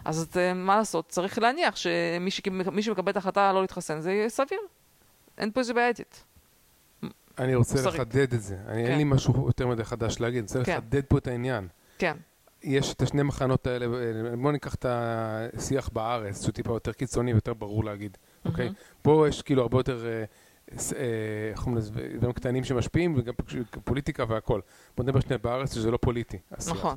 אז 0.05 0.21
את, 0.21 0.37
אה, 0.37 0.53
מה 0.53 0.77
לעשות, 0.77 1.09
צריך 1.09 1.39
להניח 1.39 1.75
שמי 1.75 2.31
שמקבל 2.81 3.11
את 3.11 3.15
ההחלטה 3.15 3.53
לא 3.53 3.61
להתחסן 3.61 3.99
זה 3.99 4.25
סביר. 4.27 4.59
אין 5.37 5.51
פה 5.51 5.59
איזה 5.59 5.73
בעיה 5.73 5.89
אתית. 5.89 6.23
אני 7.39 7.55
רוצה 7.55 7.75
מוסרית. 7.75 7.95
לחדד 7.95 8.33
את 8.33 8.41
זה. 8.41 8.57
אני, 8.67 8.83
כן. 8.83 8.89
אין 8.89 8.97
לי 8.97 9.03
משהו 9.03 9.45
יותר 9.47 9.67
מדי 9.67 9.83
חדש 9.83 10.19
להגיד, 10.19 10.37
אני 10.37 10.41
רוצה 10.43 10.63
כן. 10.63 10.71
לחדד 10.71 11.01
פה 11.07 11.17
את 11.17 11.27
העניין. 11.27 11.67
כן. 11.97 12.17
יש 12.63 12.93
את 12.93 13.01
השני 13.01 13.23
מחנות 13.23 13.67
האלה, 13.67 13.85
בואו 14.41 14.51
ניקח 14.51 14.75
את 14.75 14.85
השיח 14.89 15.89
בארץ, 15.89 16.41
שהוא 16.41 16.51
טיפה 16.51 16.73
יותר 16.73 16.91
קיצוני 16.91 17.31
ויותר 17.33 17.53
ברור 17.53 17.83
להגיד, 17.83 18.17
mm-hmm. 18.17 18.49
אוקיי? 18.49 18.69
פה 19.01 19.25
יש 19.27 19.41
כאילו 19.41 19.61
הרבה 19.61 19.79
יותר, 19.79 20.05
אה, 20.05 20.23
אה, 20.71 21.05
איך 21.51 21.59
קוראים 21.59 21.77
לזה, 21.77 21.91
דברים 22.17 22.33
קטנים 22.33 22.63
שמשפיעים, 22.63 23.13
וגם 23.17 23.33
פוליטיקה 23.83 24.25
והכל. 24.27 24.61
בואו 24.97 25.07
נדבר 25.07 25.19
שנייה 25.19 25.37
בארץ, 25.37 25.73
שזה 25.73 25.91
לא 25.91 25.97
פוליטי, 25.97 26.37
השיח. 26.51 26.73
נכון. 26.73 26.95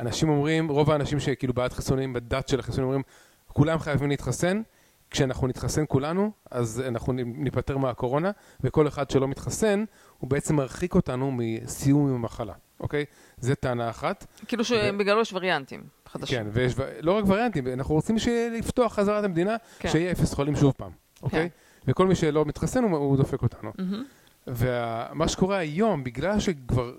אנשים 0.00 0.28
אומרים, 0.28 0.68
רוב 0.68 0.90
האנשים 0.90 1.20
שכאילו 1.20 1.54
בעד 1.54 1.72
חיסונים, 1.72 2.12
בדת 2.12 2.48
של 2.48 2.60
החיסונים, 2.60 2.84
אומרים, 2.84 3.02
כולם 3.48 3.78
חייבים 3.78 4.08
להתחסן, 4.08 4.62
כשאנחנו 5.10 5.46
נתחסן 5.46 5.84
כולנו, 5.88 6.30
אז 6.50 6.82
אנחנו 6.88 7.12
ניפטר 7.12 7.78
מהקורונה, 7.78 8.30
וכל 8.60 8.88
אחד 8.88 9.10
שלא 9.10 9.28
מתחסן, 9.28 9.84
הוא 10.18 10.30
בעצם 10.30 10.56
מרחיק 10.56 10.94
אותנו 10.94 11.32
מסיום 11.32 12.08
עם 12.08 12.14
המחלה, 12.14 12.52
אוקיי? 12.80 13.04
זו 13.38 13.54
טענה 13.54 13.90
אחת. 13.90 14.26
כאילו 14.46 14.64
שבגללו 14.64 15.20
יש 15.20 15.32
וריאנטים 15.32 15.82
חדשים. 16.06 16.38
כן, 16.38 16.46
ויש, 16.52 16.74
לא 17.00 17.12
רק 17.12 17.24
וריאנטים, 17.26 17.66
אנחנו 17.66 17.94
רוצים 17.94 18.16
לפתוח 18.58 18.94
חזרה 18.94 19.18
את 19.18 19.24
המדינה, 19.24 19.56
כן. 19.78 19.88
שיהיה 19.88 20.12
אפס 20.12 20.34
חולים 20.34 20.56
שוב 20.56 20.72
פעם, 20.76 20.90
אוקיי? 21.22 21.50
כן. 21.50 21.90
וכל 21.90 22.06
מי 22.06 22.14
שלא 22.14 22.44
מתחסן, 22.44 22.84
הוא, 22.84 22.96
הוא 22.96 23.16
דופק 23.16 23.42
אותנו. 23.42 23.72
Mm-hmm. 23.78 24.46
ומה 24.46 25.28
שקורה 25.28 25.56
היום, 25.56 26.04
בגלל 26.04 26.40
שכבר 26.40 26.94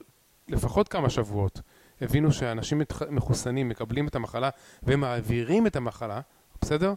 לפחות 0.48 0.88
כמה 0.88 1.10
שבועות, 1.10 1.62
הבינו 2.02 2.32
שאנשים 2.32 2.82
מחוסנים 3.10 3.70
מקבלים 3.70 4.08
את 4.08 4.16
המחלה 4.16 4.50
ומעבירים 4.84 5.68
את 5.68 5.76
המחלה, 5.76 6.22
בסדר? 6.62 6.94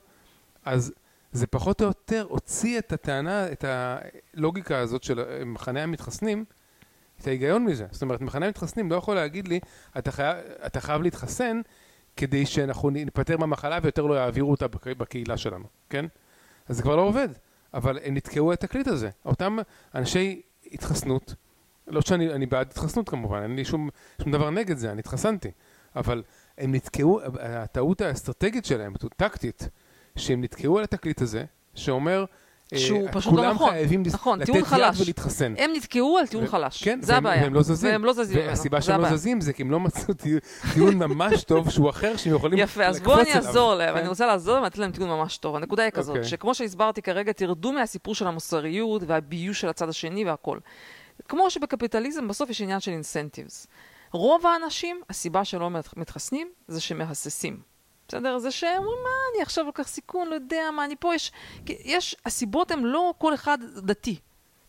אז 0.65 0.93
זה 1.33 1.47
פחות 1.47 1.83
או 1.83 1.87
יותר 1.87 2.27
הוציא 2.29 2.79
את 2.79 2.93
הטענה, 2.93 3.53
את 3.53 3.65
הלוגיקה 3.69 4.79
הזאת 4.79 5.03
של 5.03 5.45
מחנה 5.47 5.83
המתחסנים, 5.83 6.45
את 7.21 7.27
ההיגיון 7.27 7.65
מזה. 7.65 7.87
זאת 7.91 8.03
אומרת, 8.03 8.21
מחנה 8.21 8.47
המתחסנים 8.47 8.91
לא 8.91 8.97
יכול 8.97 9.15
להגיד 9.15 9.49
לי, 9.49 9.61
אתה 9.99 10.13
חייב, 10.13 10.37
אתה 10.67 10.81
חייב 10.81 11.03
להתחסן 11.03 11.61
כדי 12.17 12.47
שאנחנו 12.47 12.91
ניפטר 12.91 13.37
מהמחלה 13.37 13.79
ויותר 13.83 14.07
לא 14.07 14.15
יעבירו 14.15 14.51
אותה 14.51 14.67
בקהילה 14.99 15.37
שלנו, 15.37 15.65
כן? 15.91 16.05
אז 16.69 16.77
זה 16.77 16.83
כבר 16.83 16.97
לא 16.97 17.03
עובד. 17.03 17.29
אבל 17.75 17.99
הם 18.05 18.15
נתקעו 18.15 18.53
את 18.53 18.65
התקליט 18.65 18.87
הזה. 18.87 19.11
אותם 19.25 19.59
אנשי 19.95 20.43
התחסנות, 20.73 21.35
לא 21.87 22.01
שאני 22.01 22.47
בעד 22.47 22.67
התחסנות 22.71 23.09
כמובן, 23.09 23.43
אין 23.43 23.57
לי 23.57 23.65
שום, 23.65 23.89
שום 24.23 24.33
דבר 24.33 24.51
נגד 24.51 24.77
זה, 24.77 24.91
אני 24.93 25.01
התחסנתי. 25.01 25.51
אבל 25.97 26.23
הם 26.59 26.75
נתקעו, 26.75 27.21
הטעות 27.41 28.01
האסטרטגית 28.01 28.65
שלהם, 28.65 28.95
טקטית, 29.17 29.69
שהם 30.17 30.41
נתקעו 30.41 30.79
על 30.79 30.85
התקליט 30.85 31.23
הזה, 31.23 31.45
שאומר, 31.75 32.25
שהוא 32.77 33.09
פשוט 33.13 33.35
לא 33.35 33.51
נכון, 33.51 33.71
חייבים 33.71 34.03
נכון, 34.13 34.41
לתת 34.41 34.49
יד 34.49 34.65
ולהתחסן. 34.99 35.55
הם 35.59 35.71
נתקעו 35.75 36.19
על 36.19 36.27
טיעון 36.27 36.45
ו- 36.45 36.49
חלש, 36.49 36.85
כן, 36.85 36.99
זה 37.03 37.17
הבעיה. 37.17 37.43
והם 37.43 37.55
לא 37.55 37.63
זזים. 37.63 37.91
והם 37.91 38.05
לא 38.05 38.13
זזים 38.13 38.39
והסיבה 38.47 38.83
שהם 38.83 39.01
לא 39.01 39.17
זזים 39.17 39.41
זה 39.41 39.53
כי 39.53 39.63
הם 39.63 39.71
לא 39.71 39.81
מצאו 39.81 40.15
טיעון 40.75 40.95
ממש 40.95 41.45
טוב 41.45 41.71
שהוא 41.71 41.91
אחר 41.91 42.17
שהם 42.17 42.35
יכולים 42.35 42.59
לקפוץ 42.59 42.77
אליו. 42.77 42.91
יפה, 42.91 42.99
אז 42.99 43.01
בואו 43.01 43.21
אני 43.21 43.35
אעזור 43.35 43.75
להם, 43.75 43.95
כן. 43.95 44.01
אני 44.01 44.09
רוצה 44.09 44.27
לעזור 44.27 44.55
להם 44.55 44.65
לתת 44.65 44.79
להם 44.79 44.93
טיעון 44.93 45.11
ממש 45.11 45.39
טוב. 45.39 45.57
הנקודה 45.57 45.83
היא 45.83 45.91
כזאת, 45.91 46.15
okay. 46.15 46.19
אוקיי. 46.19 46.31
שכמו 46.31 46.55
שהסברתי 46.55 47.03
כרגע, 47.03 47.33
תרדו 47.33 47.73
מהסיפור 47.73 48.15
של 48.15 48.27
המוסריות 48.27 49.03
והביוש 49.07 49.61
של 49.61 49.69
הצד 49.69 49.89
השני 49.89 50.25
והכל. 50.25 50.59
כמו 51.29 51.51
שבקפיטליזם 51.51 52.29
בסוף 52.29 52.51
יש 52.51 52.61
עניין 52.61 52.81
של 52.81 52.91
אינסנטיבס. 52.91 53.67
רוב 54.13 54.47
האנשים, 54.47 55.01
הסיבה 55.11 55.45
שלא 55.45 55.71
מתחסנים 55.97 56.49
זה 56.69 56.81
שמהססים. 56.81 57.61
בסדר? 58.09 58.39
זה 58.39 58.51
שהם 58.51 58.77
אומרים, 58.77 58.99
מה, 59.03 59.11
אני 59.35 59.43
עכשיו 59.43 59.65
לוקח 59.65 59.89
סיכון, 59.89 60.29
לא 60.29 60.35
יודע 60.35 60.71
מה, 60.73 60.85
אני 60.85 60.97
פה, 60.97 61.15
יש... 61.15 61.33
יש... 61.69 62.17
הסיבות 62.27 62.71
הן 62.71 62.83
לא 62.83 63.15
כל 63.19 63.35
אחד 63.35 63.59
דתי. 63.77 64.19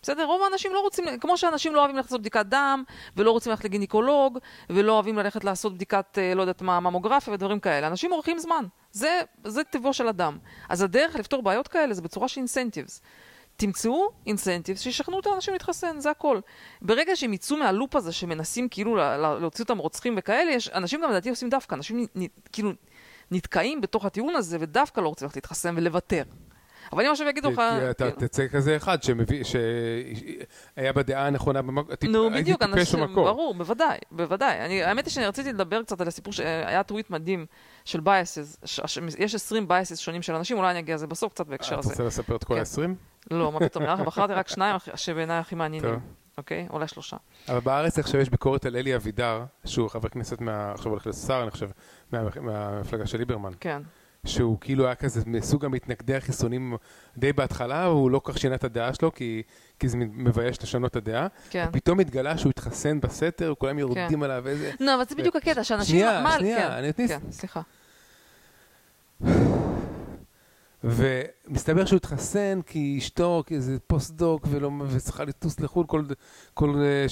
בסדר? 0.01 0.25
רוב 0.25 0.41
האנשים 0.41 0.73
לא 0.73 0.79
רוצים, 0.79 1.05
כמו 1.19 1.37
שאנשים 1.37 1.75
לא 1.75 1.79
אוהבים 1.79 1.95
ללכת 1.95 2.09
לעשות 2.09 2.21
בדיקת 2.21 2.45
דם, 2.45 2.83
ולא 3.17 3.31
רוצים 3.31 3.49
ללכת 3.49 3.65
לגינקולוג, 3.65 4.39
ולא 4.69 4.93
אוהבים 4.93 5.17
ללכת 5.17 5.43
לעשות 5.43 5.73
בדיקת, 5.73 6.17
אה, 6.17 6.33
לא 6.35 6.41
יודעת 6.41 6.61
מה, 6.61 6.79
ממוגרפיה 6.79 7.33
ודברים 7.33 7.59
כאלה. 7.59 7.87
אנשים 7.87 8.11
עורכים 8.11 8.39
זמן. 8.39 8.65
זה, 8.91 9.21
זה 9.43 9.63
טבעו 9.63 9.93
של 9.93 10.07
אדם. 10.07 10.37
אז 10.69 10.81
הדרך 10.81 11.15
לפתור 11.15 11.41
בעיות 11.41 11.67
כאלה 11.67 11.93
זה 11.93 12.01
בצורה 12.01 12.27
של 12.27 12.39
אינסנטיבס. 12.39 13.01
תמצאו 13.59 14.09
אינסנטיבס 14.27 14.81
שישכנעו 14.81 15.19
את 15.19 15.27
האנשים 15.27 15.53
להתחסן, 15.53 15.99
זה 15.99 16.11
הכל. 16.11 16.39
ברגע 16.81 17.15
שהם 17.15 17.33
יצאו 17.33 17.57
מהלופ 17.57 17.95
הזה 17.95 18.11
שמנסים 18.11 18.69
כאילו 18.69 18.95
להוציא 19.39 19.63
אותם 19.63 19.77
רוצחים 19.77 20.15
וכאלה, 20.17 20.51
יש, 20.51 20.69
אנשים 20.69 21.01
גם 21.01 21.09
לדעתי 21.09 21.29
עושים 21.29 21.49
דווקא, 21.49 21.75
אנשים 21.75 21.99
נ, 21.99 22.23
נ, 22.23 22.25
כאילו 22.51 22.71
נתקעים 23.31 23.81
בתוך 23.81 24.05
הטיעון 24.05 24.35
הזה 24.35 24.57
ודווקא 24.59 25.01
לא 25.01 25.07
רוצים 25.07 25.25
ללכת 25.25 25.35
להתחסן 25.35 25.73
ולוותר. 25.77 26.23
אבל 26.93 27.05
אם 27.05 27.11
עכשיו 27.11 27.27
יגידו 27.27 27.49
לך... 27.49 27.61
אתה 27.89 28.11
כן. 28.11 28.27
תצא 28.27 28.47
כזה 28.47 28.77
אחד 28.77 28.97
שהיה 29.03 30.93
בדעה 30.93 31.27
הנכונה 31.27 31.61
נו, 32.03 32.29
בדיוק, 32.29 32.61
אנשים, 32.61 33.15
ברור, 33.15 33.53
בוודאי, 33.53 33.97
בוודאי. 34.11 34.83
האמת 34.83 35.05
היא 35.05 35.11
שאני 35.11 35.25
רציתי 35.25 35.53
לדבר 35.53 35.83
קצת 35.83 36.01
על 36.01 36.07
הסיפור 36.07 36.33
שהיה 36.33 36.83
טוויט 36.83 37.09
מדהים 37.09 37.45
של 37.85 37.99
biases, 37.99 38.57
יש 39.19 39.35
20 39.35 39.67
biases 39.67 39.97
שונים 39.97 40.21
של 40.21 40.35
אנשים, 40.35 40.57
אולי 40.57 40.71
אני 40.71 40.79
אגיע 40.79 40.95
לזה 40.95 41.07
בסוף 41.07 41.33
קצת 41.33 41.47
בהקשר 41.47 41.79
הזה. 41.79 41.93
אתה 41.93 42.03
רוצה 42.03 42.21
לספר 42.21 42.35
את 42.35 42.43
כל 42.43 42.57
ה-20? 42.57 42.75
כן. 42.75 42.91
לא, 43.31 43.51
מה 43.51 43.59
פתאום, 43.59 43.83
בחרתי 44.07 44.33
רק 44.33 44.47
שניים 44.47 44.75
שבעיניי 44.95 45.37
הכי 45.37 45.55
מעניינים. 45.55 45.99
אוקיי? 46.37 46.67
אולי 46.69 46.87
שלושה. 46.87 47.17
אבל 47.49 47.59
בארץ 47.59 47.99
עכשיו 47.99 48.21
יש 48.21 48.29
ביקורת 48.29 48.65
על 48.65 48.75
אלי 48.75 48.95
אבידר, 48.95 49.43
שהוא 49.65 49.89
חבר 49.89 50.09
כנסת, 50.09 50.37
עכשיו 50.47 50.91
הולך 50.91 51.07
לשר, 51.07 51.41
אני 51.43 51.51
חושב, 51.51 51.69
מהמפלגה 52.11 53.07
של 53.07 53.17
ליברמן. 53.17 53.51
כן. 53.59 53.81
שהוא 54.25 54.57
כאילו 54.61 54.85
היה 54.85 54.95
כזה 54.95 55.21
מסוג 55.25 55.65
המתנגדי 55.65 56.15
החיסונים 56.15 56.77
די 57.17 57.33
בהתחלה, 57.33 57.85
הוא 57.85 58.11
לא 58.11 58.19
כל 58.19 58.31
כך 58.31 58.37
שינה 58.37 58.55
את 58.55 58.63
הדעה 58.63 58.93
שלו, 58.93 59.13
כי, 59.13 59.43
כי 59.79 59.89
זה 59.89 59.97
מבייש 59.97 60.63
לשנות 60.63 60.91
את 60.91 60.95
הדעה. 60.95 61.27
כן. 61.49 61.65
ופתאום 61.69 61.99
התגלה 61.99 62.37
שהוא 62.37 62.49
התחסן 62.49 62.99
בסתר, 62.99 63.53
כולם 63.57 63.79
יורדים 63.79 64.09
כן. 64.09 64.23
עליו, 64.23 64.47
איזה... 64.47 64.71
לא, 64.79 64.95
אבל 64.95 65.03
זה 65.09 65.15
בדיוק 65.15 65.35
הקטע, 65.35 65.63
שאנשים... 65.63 65.99
שנייה, 65.99 66.21
מה... 66.21 66.31
שנייה, 66.39 66.57
כן, 66.57 66.71
אני 66.71 66.89
אתניס... 66.89 67.11
כן, 67.11 67.19
סליחה. 67.31 67.61
ומסתבר 70.83 71.85
שהוא 71.85 71.97
התחסן 71.97 72.59
כי 72.65 72.95
אשתו, 72.99 73.43
כי 73.47 73.61
זה 73.61 73.77
post-doc, 73.87 74.47
וצריכה 74.87 75.23
לטוס 75.23 75.59
לחו"ל 75.59 75.85
כל, 75.85 76.03
כל 76.53 76.75
אה, 76.81 77.05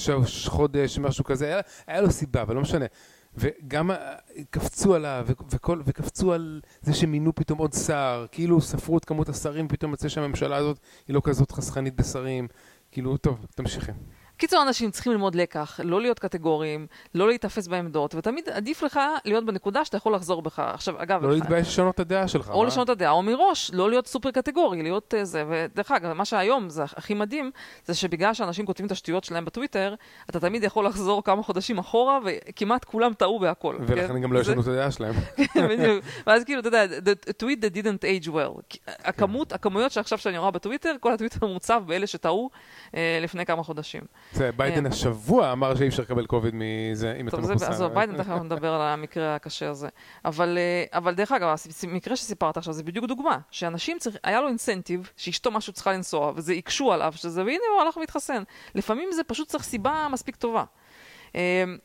חודש, 0.46 0.98
משהו 0.98 1.24
כזה, 1.24 1.46
היה, 1.46 1.60
היה 1.86 2.00
לו 2.00 2.10
סיבה, 2.10 2.42
אבל 2.42 2.54
לא 2.54 2.60
משנה. 2.60 2.86
וגם 3.34 3.90
אה, 3.90 4.14
קפצו 4.50 4.94
עליו, 4.94 5.26
וכל, 5.50 5.80
וקפצו 5.84 6.32
על 6.32 6.60
זה 6.80 6.94
שמינו 6.94 7.34
פתאום 7.34 7.58
עוד 7.58 7.72
שר, 7.72 8.26
כאילו 8.32 8.60
ספרו 8.60 8.98
את 8.98 9.04
כמות 9.04 9.28
השרים, 9.28 9.66
ופתאום 9.66 9.90
יוצא 9.90 10.08
שהממשלה 10.08 10.56
הזאת 10.56 10.78
היא 11.08 11.14
לא 11.14 11.20
כזאת 11.24 11.52
חסכנית 11.52 11.96
בשרים. 11.96 12.48
כאילו, 12.90 13.16
טוב, 13.16 13.46
תמשיכי. 13.54 13.92
קיצור, 14.38 14.62
אנשים 14.62 14.90
צריכים 14.90 15.12
ללמוד 15.12 15.34
לקח, 15.34 15.80
לא 15.84 16.00
להיות 16.00 16.18
קטגוריים, 16.18 16.86
לא 17.14 17.28
להיתפס 17.28 17.66
בעמדות, 17.66 18.14
ותמיד 18.14 18.48
עדיף 18.48 18.82
לך 18.82 19.00
להיות 19.24 19.46
בנקודה 19.46 19.84
שאתה 19.84 19.96
יכול 19.96 20.14
לחזור 20.14 20.42
בך. 20.42 20.58
עכשיו, 20.58 21.02
אגב... 21.02 21.22
לא 21.22 21.32
להתבייש 21.32 21.68
לשנות 21.68 21.94
את 21.94 22.00
הדעה 22.00 22.28
שלך. 22.28 22.50
או 22.50 22.64
לשנות 22.64 22.84
את 22.84 22.90
הדעה, 22.90 23.10
או 23.10 23.22
מראש, 23.22 23.70
לא 23.74 23.90
להיות 23.90 24.06
סופר 24.06 24.30
קטגורי, 24.30 24.82
להיות 24.82 25.14
uh, 25.14 25.24
זה. 25.24 25.44
ודרך 25.48 25.90
אגב, 25.90 26.12
מה 26.12 26.24
שהיום 26.24 26.70
זה 26.70 26.82
הכי 26.82 27.14
מדהים, 27.14 27.50
זה 27.86 27.94
שבגלל 27.94 28.34
שאנשים 28.34 28.66
כותבים 28.66 28.86
את 28.86 28.92
השטויות 28.92 29.24
שלהם 29.24 29.44
בטוויטר, 29.44 29.94
אתה 30.30 30.40
תמיד 30.40 30.64
יכול 30.64 30.86
לחזור 30.86 31.24
כמה 31.24 31.42
חודשים 31.42 31.78
אחורה, 31.78 32.18
וכמעט 32.24 32.84
כולם 32.84 33.12
טעו 33.14 33.38
בהכל. 33.38 33.76
ולכן 33.80 34.08
כן? 34.08 34.20
גם 34.20 34.32
לא 34.32 34.40
ישנו 34.40 34.60
את 34.60 34.66
הדעה 34.66 34.90
שלהם. 34.90 35.14
כן, 35.54 35.68
בדיוק. 35.68 36.04
ואז 36.26 36.44
כאילו, 36.44 36.60
אתה 36.60 36.68
יודע, 36.68 36.84
the 36.86 37.42
tweet 37.42 37.60
that 37.60 37.74
didn't 37.74 38.26
age 38.26 38.28
well. 38.28 38.78
הכמות, 38.86 39.52
הכמויות 39.52 39.92
שעכשיו 39.92 40.18
שאני 40.18 40.38
רואה 40.38 40.50
בטוויטר, 40.50 40.94
כל 41.00 41.12
הטוויטר 41.12 41.46
מוצף 41.46 41.82
באלה 41.86 42.06
שטעו 42.06 42.50
אה, 42.94 43.18
לפני 43.22 43.46
כמה 43.46 43.62
חודשים. 43.62 44.02
זה, 44.32 44.52
ביידן 44.52 44.86
אה. 44.86 44.90
השבוע 44.90 45.52
אמר 45.52 45.76
שאי 45.76 45.88
אפשר 45.88 46.02
לקבל 46.02 46.26
קוביד 46.26 46.54
מזה, 46.56 47.16
אם 47.20 47.28
אתה 47.28 47.36
מחוסן. 47.36 47.72
עזוב, 47.72 47.92
ביידן, 47.94 48.16
תכף 48.16 48.40
נדבר 48.44 48.72
על 48.72 48.80
המקרה 48.80 49.34
הקשה 49.34 49.70
הזה. 49.70 49.88
אבל, 50.24 50.58
אה, 50.58 50.98
אבל 50.98 51.14
דרך 51.14 51.32
אגב, 51.32 51.54
המקרה 51.82 52.16
שסיפרת 52.16 52.56
עכשיו 52.56 52.72
זה 52.72 52.82
בדיוק 52.82 53.06
דוגמה, 53.06 53.38
שאנשים 53.50 53.98
צריך, 53.98 54.16
היה 54.24 54.40
לו 54.40 54.48
incentive, 54.48 55.10
שאשתו 55.16 55.50
משהו 55.50 55.72
צריכה 55.72 55.92
לנסוע, 55.92 56.32
וזה 56.36 56.52
הקשו 56.52 56.92
עליו, 56.92 57.12
שזה, 57.16 57.44
והנה 57.44 57.64
הוא 57.74 57.82
הלך 57.82 57.96
והתחסן. 57.96 58.42
לפעמים 58.74 59.08
זה 59.12 59.24
פשוט 59.24 59.48
צריך 59.48 59.64
סיבה 59.64 60.06
מספיק 60.12 60.36
טובה. 60.36 60.64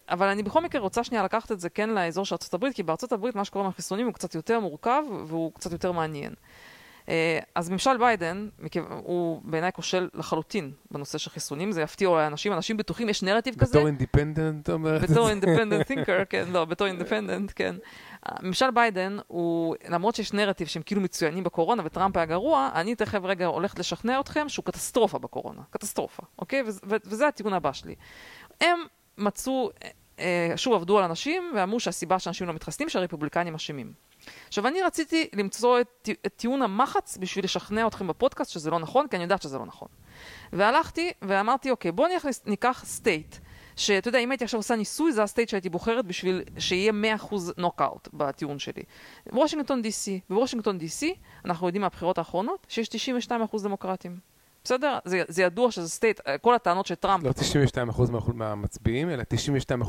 אבל 0.09 0.27
אני 0.27 0.43
בכל 0.43 0.61
מקרה 0.61 0.81
רוצה 0.81 1.03
שנייה 1.03 1.23
לקחת 1.23 1.51
את 1.51 1.59
זה 1.59 1.69
כן 1.69 1.89
לאזור 1.89 2.25
של 2.25 2.35
ארה"ב, 2.53 2.71
כי 2.73 2.83
בארה"ב 2.83 3.37
מה 3.37 3.45
שקורה 3.45 3.65
עם 3.65 3.69
החיסונים 3.69 4.05
הוא 4.05 4.13
קצת 4.13 4.35
יותר 4.35 4.59
מורכב 4.59 5.03
והוא 5.27 5.51
קצת 5.53 5.71
יותר 5.71 5.91
מעניין. 5.91 6.33
אה, 7.09 7.39
אז 7.55 7.69
ממשל 7.69 7.97
ביידן, 7.97 8.49
הוא 9.03 9.41
בעיניי 9.43 9.71
כושל 9.71 10.09
לחלוטין 10.13 10.71
בנושא 10.91 11.17
של 11.17 11.29
חיסונים, 11.29 11.71
זה 11.71 11.81
יפתיע 11.81 12.07
אולי 12.07 12.27
אנשים, 12.27 12.53
אנשים 12.53 12.77
בטוחים, 12.77 13.09
יש 13.09 13.23
נרטיב 13.23 13.55
כזה. 13.55 13.71
בתור 13.71 13.87
independent 13.87 14.69
אומרת? 14.69 15.09
בתור 15.09 15.29
independent 15.29 15.87
thinker, 15.87 16.23
כן, 16.29 16.45
לא, 16.51 16.65
בתור 16.65 16.87
independent, 16.87 17.51
כן. 17.55 17.75
ממשל 18.41 18.71
ביידן 18.71 19.17
הוא, 19.27 19.75
למרות 19.89 20.15
שיש 20.15 20.33
נרטיב 20.33 20.67
שהם 20.67 20.83
כאילו 20.85 21.01
מצוינים 21.01 21.43
בקורונה 21.43 21.83
וטראמפ 21.85 22.17
היה 22.17 22.25
גרוע, 22.25 22.69
אני 22.75 22.95
תכף 22.95 23.19
רגע 23.23 23.45
הולכת 23.45 23.79
לשכנע 23.79 24.19
אתכם 24.19 24.49
שהוא 24.49 24.65
קטסטרופה 24.65 25.19
בקורונה, 25.19 25.61
קטסטרופה, 25.69 26.23
אוקיי? 26.39 26.63
וזה 26.83 27.27
הטיעון 27.27 27.53
הבא 27.53 27.73
שלי. 27.73 27.95
הם 28.61 28.79
מצאו, 29.17 29.69
אה, 30.19 30.53
שוב 30.55 30.73
עבדו 30.73 30.97
על 30.97 31.03
אנשים 31.03 31.51
ואמרו 31.55 31.79
שהסיבה 31.79 32.19
שאנשים 32.19 32.47
לא 32.47 32.53
מתחסנים 32.53 32.89
שהרפובליקנים 32.89 33.55
אשמים. 33.55 33.93
עכשיו, 34.47 34.67
אני 34.67 34.81
רציתי 34.81 35.27
למצוא 35.33 35.81
את, 35.81 36.09
את 36.25 36.33
טיעון 36.35 36.61
המחץ 36.61 37.17
בשביל 37.17 37.45
לשכנע 37.45 37.87
אתכם 37.87 38.07
בפודקאסט 38.07 38.51
שזה 38.51 38.71
לא 38.71 38.79
נכון, 38.79 39.07
כי 39.07 39.15
אני 39.15 39.23
יודעת 39.23 39.41
שזה 39.41 39.57
לא 39.57 39.65
נכון. 39.65 39.87
והלכתי 40.53 41.11
ואמרתי, 41.21 41.71
אוקיי, 41.71 41.91
בואו 41.91 42.07
ניקח 42.45 42.85
state, 42.85 43.35
שאתה 43.75 44.07
יודע, 44.07 44.19
אם 44.19 44.31
הייתי 44.31 44.43
עכשיו 44.43 44.59
עושה 44.59 44.75
ניסוי, 44.75 45.13
זה 45.13 45.23
ה 45.23 45.28
state 45.28 45.49
שהייתי 45.49 45.69
בוחרת 45.69 46.05
בשביל 46.05 46.43
שיהיה 46.57 46.91
100% 47.31 47.35
נוקאוט 47.57 48.07
בטיעון 48.13 48.59
שלי. 48.59 48.83
וושינגטון 49.31 49.81
די.סי, 49.81 50.19
בוושינגטון 50.29 50.77
די.סי, 50.77 51.15
אנחנו 51.45 51.67
יודעים 51.67 51.81
מהבחירות 51.81 52.17
האחרונות, 52.17 52.65
שיש 52.69 52.89
92% 53.29 53.31
דמוקרטים. 53.63 54.17
בסדר? 54.63 54.99
זה, 55.05 55.23
זה 55.27 55.43
ידוע 55.43 55.71
שזה 55.71 55.89
state, 55.89 56.19
כל 56.41 56.55
הטענות 56.55 56.85
של 56.85 56.95
טראמפ... 56.95 57.23
לא 57.23 57.31
92% 57.95 58.01
מהמצביעים, 58.33 59.09
אלא 59.09 59.23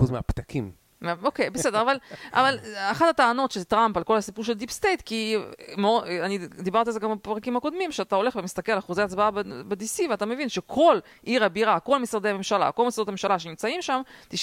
92% 0.09 0.12
מהפתקים. 0.12 0.84
אוקיי, 1.22 1.50
בסדר, 1.50 1.82
אבל, 1.82 1.96
אבל 2.32 2.59
אחת 2.90 3.07
הטענות 3.11 3.50
של 3.50 3.64
טראמפ 3.64 3.96
על 3.96 4.05
כל 4.05 4.16
הסיפור 4.16 4.44
של 4.44 4.52
deep 4.53 4.70
state, 4.70 5.03
כי 5.02 5.36
מאוד, 5.76 6.05
אני 6.07 6.38
דיברתי 6.38 6.88
על 6.88 6.94
זה 6.94 7.00
גם 7.00 7.14
בפרקים 7.14 7.57
הקודמים, 7.57 7.92
שאתה 7.92 8.16
הולך 8.16 8.36
ומסתכל 8.36 8.72
על 8.72 8.78
אחוזי 8.78 9.02
הצבעה 9.02 9.30
ב-DC, 9.30 10.02
ואתה 10.11 10.26
מבין 10.26 10.48
שכל 10.48 10.98
עיר 11.22 11.44
הבירה, 11.44 11.80
כל 11.80 11.98
משרדי 11.98 12.28
הממשלה, 12.28 12.72
כל 12.72 12.86
משרדי 12.86 13.11
הממשלה 13.11 13.38
שנמצאים 13.38 13.82
שם, 13.82 14.00
92% 14.30 14.34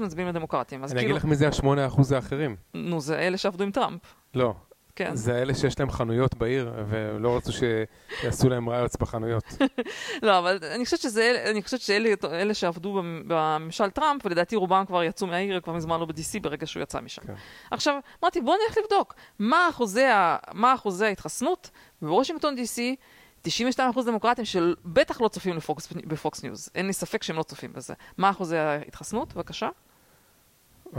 מצביעים 0.00 0.28
לדמוקרטים. 0.28 0.84
אני 0.84 0.88
כאילו... 0.88 1.02
אגיד 1.02 1.16
לך 1.16 1.24
מי 1.24 1.34
זה 1.34 1.48
ה-8% 1.48 2.14
האחרים. 2.14 2.56
נו, 2.74 3.00
זה 3.00 3.18
אלה 3.18 3.36
שעבדו 3.36 3.64
עם 3.64 3.70
טראמפ. 3.70 4.00
לא. 4.34 4.54
כן. 4.96 5.14
זה 5.16 5.42
אלה 5.42 5.54
שיש 5.54 5.80
להם 5.80 5.90
חנויות 5.90 6.34
בעיר, 6.34 6.72
ולא 6.88 7.36
רצו 7.36 7.52
שיעשו 7.52 8.48
להם 8.48 8.68
ראיות 8.68 8.96
בחנויות. 9.00 9.44
לא, 10.22 10.38
אבל 10.38 10.58
אני 10.74 10.84
חושבת 10.84 11.00
שזה, 11.00 11.44
אני 11.50 11.62
חושבת 11.62 11.80
שאלה 11.80 12.08
אלה 12.32 12.54
שעבדו 12.54 12.92
במ- 12.94 13.22
בממשל 13.26 13.90
טראמפ, 13.90 14.26
ולדעתי 14.26 14.56
רובם 14.56 14.84
כבר 14.86 15.04
יצאו 15.04 15.26
מהעיר, 15.26 15.60
כבר 15.60 15.72
מזמן 15.72 16.00
לא 16.00 16.06
ב-DC 16.06 16.40
ברגע 16.42 16.66
שהוא 16.66 16.82
יצא 16.82 17.00
משם. 17.00 17.22
כן. 17.26 17.34
עכשיו, 17.70 17.94
אמרתי, 18.22 18.40
בואו 18.40 18.56
נלך 18.66 18.78
לבדוק 18.78 19.14
מה 19.38 19.68
אחוזי, 19.70 20.04
ה, 20.04 20.36
מה 20.52 20.74
אחוזי 20.74 21.06
ההתחסנות 21.06 21.70
בוושינגטון 22.02 22.56
DC, 22.56 22.80
92% 23.48 23.50
דמוקרטים 24.06 24.44
שבטח 24.44 25.20
לא 25.20 25.28
צופים 25.28 25.56
בפוקס 26.06 26.42
ניוז, 26.42 26.68
אין 26.74 26.86
לי 26.86 26.92
ספק 26.92 27.22
שהם 27.22 27.36
לא 27.36 27.42
צופים 27.42 27.72
בזה. 27.72 27.94
מה 28.18 28.30
אחוזי 28.30 28.56
ההתחסנות? 28.56 29.34
בבקשה. 29.34 29.68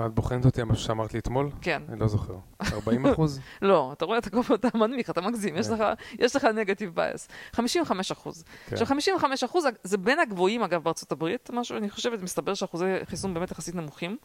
את 0.06 0.14
בוחנת 0.14 0.46
אותי 0.46 0.62
על 0.62 0.68
מה 0.68 0.76
שאמרת 0.76 1.14
לי 1.14 1.20
אתמול? 1.20 1.50
כן. 1.62 1.82
אני 1.90 2.00
לא 2.00 2.08
זוכר. 2.08 2.34
40 2.74 3.06
אחוז? 3.06 3.40
לא, 3.62 3.90
אתה 3.94 4.06
רואה, 4.06 4.18
אתה 4.18 4.30
כל 4.30 4.42
פעם 4.44 4.82
מנמיך, 4.82 5.10
אתה 5.10 5.22
מגזים, 5.22 5.58
יש 5.58 5.68
כן. 5.68 5.74
לך, 6.20 6.46
נגטיב 6.46 6.96
בייס. 6.96 7.28
55 7.54 8.12
אחוז. 8.12 8.44
כן. 8.68 8.74
עכשיו 8.74 8.88
55 8.88 9.44
אחוז 9.44 9.66
זה 9.84 9.98
בין 9.98 10.20
הגבוהים 10.20 10.64
אגב 10.64 10.84
בארצות 10.84 11.12
הברית, 11.12 11.50
משהו, 11.54 11.78
אני 11.78 11.90
חושבת, 11.90 12.22
מסתבר 12.22 12.54
שאחוזי 12.54 12.86
חיסון 13.06 13.34
באמת 13.34 13.52
יחסית 13.52 13.76
נמוכים. 13.76 14.18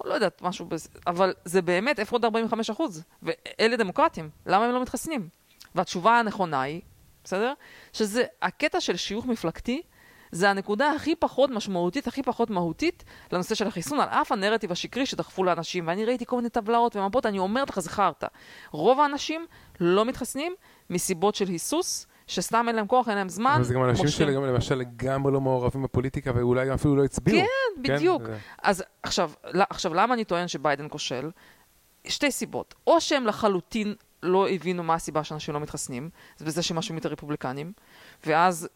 או 0.00 0.08
לא 0.08 0.14
יודעת, 0.14 0.42
משהו. 0.42 0.68
אבל 1.06 1.34
זה 1.44 1.62
באמת, 1.62 2.00
איפה 2.00 2.16
עוד 2.16 2.24
45 2.24 2.70
אחוז? 2.70 3.02
ואלה 3.22 3.76
דמוקרטים, 3.76 4.30
למה 4.46 4.64
הם 4.64 4.72
לא 4.72 4.82
מתחסנים? 4.82 5.28
והתשובה 5.74 6.18
הנכונה 6.18 6.62
היא, 6.62 6.80
בסדר? 7.24 7.52
שזה 7.92 8.24
הקטע 8.42 8.80
של 8.80 8.96
שיוך 8.96 9.26
מפלגתי, 9.26 9.82
זה 10.34 10.50
הנקודה 10.50 10.90
הכי 10.92 11.14
פחות 11.16 11.50
משמעותית, 11.50 12.06
הכי 12.06 12.22
פחות 12.22 12.50
מהותית 12.50 13.04
לנושא 13.32 13.54
של 13.54 13.66
החיסון, 13.66 14.00
על 14.00 14.08
אף 14.08 14.32
הנרטיב 14.32 14.72
השקרי 14.72 15.06
שדחפו 15.06 15.44
לאנשים. 15.44 15.88
ואני 15.88 16.04
ראיתי 16.04 16.26
כל 16.26 16.36
מיני 16.36 16.48
טבלאות 16.48 16.96
ומפות, 16.96 17.26
אני 17.26 17.38
אומרת 17.38 17.70
לך, 17.70 17.80
זה 17.80 17.90
חרטא. 17.90 18.26
רוב 18.70 19.00
האנשים 19.00 19.46
לא 19.80 20.04
מתחסנים 20.04 20.54
מסיבות 20.90 21.34
של 21.34 21.48
היסוס, 21.48 22.06
שסתם 22.26 22.64
אין 22.68 22.76
להם 22.76 22.86
כוח, 22.86 23.08
אין 23.08 23.16
להם 23.16 23.28
זמן. 23.28 23.52
אבל 23.54 23.62
זה 23.64 23.74
גם 23.74 23.84
אנשים. 23.84 24.08
שלגמרי, 24.08 24.48
למשל, 24.48 24.74
לגמרי 24.74 25.32
לא 25.32 25.40
מעורבים 25.40 25.82
בפוליטיקה, 25.82 26.30
ואולי 26.34 26.74
אפילו 26.74 26.96
לא 26.96 27.04
הצביעו. 27.04 27.46
כן, 27.46 27.82
בדיוק. 27.82 28.22
זה- 28.22 28.36
אז 28.62 28.84
עכשיו, 29.02 29.30
ל- 29.52 29.62
עכשיו, 29.70 29.94
למה 29.94 30.14
אני 30.14 30.24
טוען 30.24 30.48
שביידן 30.48 30.86
כושל? 30.90 31.30
שתי 32.06 32.30
סיבות. 32.30 32.74
או 32.86 33.00
שהם 33.00 33.26
לחלוטין 33.26 33.94
לא 34.22 34.48
הבינו 34.48 34.82
מה 34.82 34.94
הסיבה 34.94 35.24
שאנשים 35.24 35.54
לא 35.54 35.60
מתחסנים, 35.60 36.10
זה 36.36 36.44
בזה 36.44 36.62
שהם 36.62 36.74
מאשימים 36.74 37.00
את 37.00 37.06
הרפובליקנים, 37.06 37.72
ואז 38.26 38.68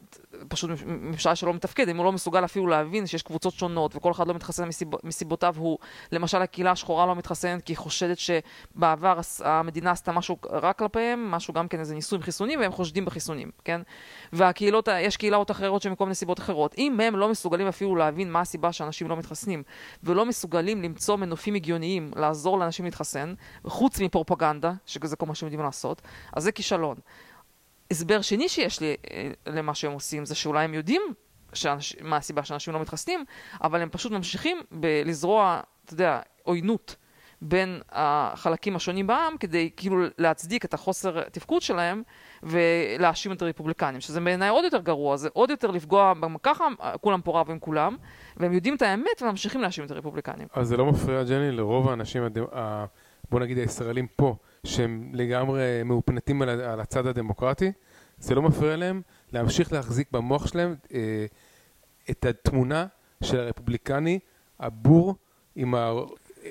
פשוט 0.49 0.71
ממשלה 0.87 1.37
שלא 1.37 1.55
מתפקד, 1.55 1.89
אם 1.89 1.97
הוא 1.97 2.05
לא 2.05 2.13
מסוגל 2.13 2.45
אפילו 2.45 2.67
להבין 2.67 3.07
שיש 3.07 3.23
קבוצות 3.23 3.55
שונות 3.55 3.97
וכל 3.97 4.13
אחד 4.13 4.29
לא 4.29 4.35
מתחסן 4.35 4.69
מסיב, 4.69 4.89
מסיבותיו 5.05 5.55
הוא, 5.59 5.79
למשל 6.13 6.43
הקהילה 6.43 6.71
השחורה 6.71 7.07
לא 7.07 7.17
מתחסנת 7.17 7.63
כי 7.63 7.73
היא 7.73 7.79
חושדת 7.79 8.19
שבעבר 8.19 9.21
המדינה 9.45 9.91
עשתה 9.91 10.13
משהו 10.13 10.39
רע 10.51 10.73
כלפיהם, 10.73 11.31
משהו 11.31 11.55
גם 11.55 11.69
כן 11.69 11.81
איזה 11.81 11.95
ניסוי 11.95 12.17
עם 12.17 12.23
חיסונים 12.23 12.61
והם 12.61 12.73
חושדים 12.73 13.05
בחיסונים, 13.05 13.51
כן? 13.65 13.81
והקהילות, 14.33 14.89
יש 15.01 15.17
קהילות 15.17 15.51
אחרות 15.51 15.83
שמכל 15.83 16.05
מיני 16.05 16.15
סיבות 16.15 16.39
אחרות. 16.39 16.75
אם 16.79 17.01
הם 17.01 17.17
לא 17.17 17.29
מסוגלים 17.29 17.67
אפילו 17.67 17.97
להבין 17.97 18.33
מה 18.33 18.41
הסיבה 18.41 18.73
שאנשים 18.73 19.09
לא 19.09 19.17
מתחסנים, 19.17 19.63
ולא 20.03 20.27
מסוגלים 20.27 20.83
למצוא 20.83 21.17
מנופים 21.17 21.55
הגיוניים 21.55 22.11
לעזור 22.17 22.59
לאנשים 22.59 22.85
להתחסן, 22.85 23.35
חוץ 23.67 24.01
מפרופגנדה, 24.01 24.73
שזה 24.87 25.17
כל 25.17 25.27
מה 25.27 25.35
שהם 25.35 25.47
יודעים 25.47 25.63
לעשות, 25.63 26.03
אז 26.33 26.43
זה 26.43 26.53
כישלון. 26.53 26.97
הסבר 27.91 28.21
שני 28.21 28.49
שיש 28.49 28.81
לי 28.81 28.97
אה, 29.11 29.31
למה 29.47 29.75
שהם 29.75 29.93
עושים, 29.93 30.25
זה 30.25 30.35
שאולי 30.35 30.65
הם 30.65 30.75
יודעים 30.75 31.03
שאנש, 31.53 31.97
מה 32.01 32.17
הסיבה 32.17 32.45
שאנשים 32.45 32.75
לא 32.75 32.81
מתחסנים, 32.81 33.25
אבל 33.63 33.81
הם 33.83 33.89
פשוט 33.89 34.13
ממשיכים 34.13 34.59
בלזרוע, 34.71 35.61
אתה 35.85 35.95
יודע, 35.95 36.21
עוינות 36.43 36.97
בין 37.43 37.81
החלקים 37.91 38.77
השונים 38.77 39.07
בעם, 39.07 39.37
כדי 39.41 39.71
כאילו 39.77 39.97
להצדיק 40.19 40.65
את 40.65 40.75
החוסר 40.75 41.23
תפקוד 41.23 41.63
שלהם 41.63 42.03
ולהאשים 42.43 43.33
את 43.33 43.43
הרפובליקנים, 43.43 44.01
שזה 44.01 44.21
בעיניי 44.21 44.49
עוד 44.49 44.65
יותר 44.65 44.81
גרוע, 44.81 45.17
זה 45.17 45.29
עוד 45.33 45.51
יותר 45.51 45.71
לפגוע, 45.71 46.13
ככה 46.43 46.67
כולם 47.01 47.21
פה 47.21 47.41
רבים 47.41 47.61
כולם, 47.61 47.97
והם 48.37 48.53
יודעים 48.53 48.75
את 48.77 48.83
האמת 48.83 49.23
וממשיכים 49.23 49.61
להאשים 49.61 49.85
את 49.85 49.91
הרפובליקנים. 49.91 50.49
אז 50.53 50.69
זה 50.69 50.77
לא 50.77 50.87
מפריע, 50.87 51.23
ג'ני, 51.23 51.53
לרוב 51.53 51.89
האנשים, 51.89 52.25
הד... 52.25 52.39
ה... 52.55 52.85
בוא 53.31 53.41
נגיד 53.41 53.59
הישראלים 53.59 54.07
פה, 54.17 54.37
שהם 54.65 55.11
לגמרי 55.15 55.83
מאופנטים 55.85 56.43
על, 56.43 56.49
על 56.49 56.81
הצד 56.81 57.07
הדמוקרטי, 57.07 57.73
זה 58.19 58.35
לא 58.35 58.43
מפריע 58.43 58.77
להם 58.77 59.03
להמשיך 59.33 59.73
להחזיק 59.73 60.09
במוח 60.13 60.47
שלהם 60.47 60.75
אה, 60.95 61.27
את 62.11 62.25
התמונה 62.25 62.87
של 63.23 63.41
הרפובליקני 63.41 64.19
הבור 64.61 65.15
עם 65.57 65.75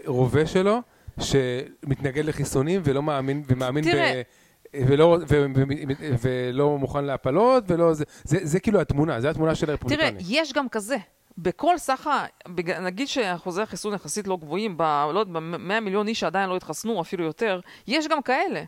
הרובה 0.05 0.45
שלו, 0.45 0.79
שמתנגד 1.19 2.25
לחיסונים 2.25 2.81
ולא 2.83 3.03
מאמין, 3.03 3.43
ומאמין 3.47 3.83
תראה. 3.83 4.21
ב... 4.25 4.47
ולא, 4.87 5.17
ו, 5.27 5.45
ו, 5.55 5.63
ו, 5.99 6.15
ולא 6.21 6.77
מוכן 6.77 7.05
להפלות, 7.05 7.63
ולא, 7.67 7.93
זה, 7.93 8.03
זה, 8.23 8.37
זה 8.43 8.59
כאילו 8.59 8.81
התמונה, 8.81 9.21
זה 9.21 9.29
התמונה 9.29 9.55
של 9.55 9.69
הרפובליקני. 9.69 10.09
תראה, 10.11 10.21
יש 10.27 10.53
גם 10.53 10.69
כזה. 10.69 10.97
בכל 11.37 11.77
סך 11.77 12.07
ה... 12.07 12.25
נגיד 12.81 13.07
שאחוזי 13.07 13.61
החיסון 13.61 13.93
יחסית 13.93 14.27
לא 14.27 14.37
גבוהים, 14.37 14.77
ב... 14.77 14.81
לא 15.13 15.19
יודע, 15.19 15.39
ב-100 15.39 15.79
מיליון 15.79 16.07
איש 16.07 16.19
שעדיין 16.19 16.49
לא 16.49 16.55
התחסנו, 16.55 17.01
אפילו 17.01 17.23
יותר, 17.23 17.59
יש 17.87 18.07
גם 18.07 18.21
כאלה. 18.21 18.63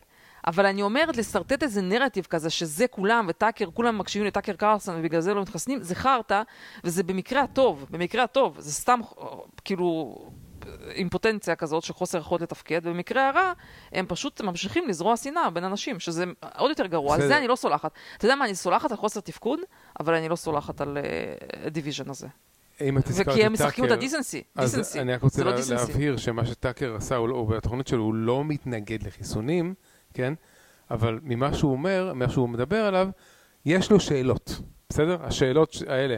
אבל 0.48 0.66
אני 0.66 0.82
אומרת, 0.82 1.18
לשרטט 1.18 1.64
איזה 1.64 1.82
נרטיב 1.82 2.26
כזה, 2.26 2.50
שזה 2.50 2.88
כולם, 2.88 3.26
וטאקר, 3.30 3.72
כולם 3.74 3.98
מקשיבים 3.98 4.28
לטאקר 4.28 4.54
קרסון, 4.54 4.96
ובגלל 5.00 5.22
זה 5.22 5.34
לא 5.34 5.42
מתחסנים, 5.42 5.84
זה 5.84 5.96
חרטא, 5.96 6.42
וזה 6.84 7.04
במקרה 7.04 7.42
הטוב, 7.42 7.86
במקרה 7.90 8.24
הטוב, 8.24 8.60
זה 8.60 8.72
סתם, 8.72 9.00
אה, 9.20 9.26
כאילו, 9.66 10.18
אימפוטנציה 10.92 11.56
כזאת 11.56 11.84
של 11.84 11.94
חוסר 11.94 12.18
יכולת 12.18 12.42
לתפקד, 12.42 12.80
ובמקרה 12.84 13.30
הרע, 13.30 13.54
הם 13.92 14.06
פשוט 14.06 14.42
ממשיכים 14.42 14.88
לזרוע 14.88 15.18
שנאה 15.18 15.50
בין 15.50 15.64
אנשים, 15.64 16.00
שזה 16.00 16.26
עוד 16.58 16.70
יותר 16.70 16.86
גרוע, 16.86 17.16
על. 17.16 17.28
זה 17.28 17.38
אני 17.38 17.48
לא 17.48 17.56
סולחת. 17.56 17.92
אתה 18.18 18.26
יודע 18.26 18.36
מה, 18.36 18.46
אני 18.46 18.56
סולחת 18.56 18.92
על 18.92 18.98
חוסר 18.98 19.20
תפקוד, 19.20 19.60
אבל 20.00 20.14
אני 20.14 20.30
לא 20.30 20.36
סולחת 20.36 20.82
על 20.82 20.98
הדיוויז'ן 21.66 22.10
הזה. 22.10 22.28
אם 22.82 22.98
את 22.98 23.08
הזכרת 23.08 23.28
וכי 23.28 23.44
הם 23.44 23.54
את 23.56 23.62
משחקים 23.62 23.84
את 23.86 23.90
טאקר, 23.90 24.00
הדיסנסי, 24.00 24.44
אז 24.56 24.70
דיסנסי. 24.76 25.00
אני 25.00 25.14
רק 25.14 25.22
רוצה 25.24 25.44
לא. 25.44 25.52
להבהיר 25.70 26.18
שמה 26.18 26.46
שטאקר 26.46 26.96
עשה, 26.96 27.16
הוא 27.16 27.30
לא- 27.30 27.48
בתוכנית 27.50 27.88
שלו, 27.88 28.04
הוא 28.04 28.14
לא 28.14 28.44
מתנגד 28.46 29.04
לחיסונים, 29.04 29.74
כן? 30.14 30.34
אבל 30.92 31.20
ממה 31.24 31.54
שהוא 31.54 31.72
אומר, 31.72 32.12
ממה 32.14 32.30
שהוא 32.30 32.50
מדבר 32.50 32.86
עליו, 32.86 33.10
יש 33.66 33.92
לו 33.92 34.00
שאלות, 34.00 34.62
בסדר? 34.90 35.18
השאלות 35.22 35.76
האלה, 35.88 36.18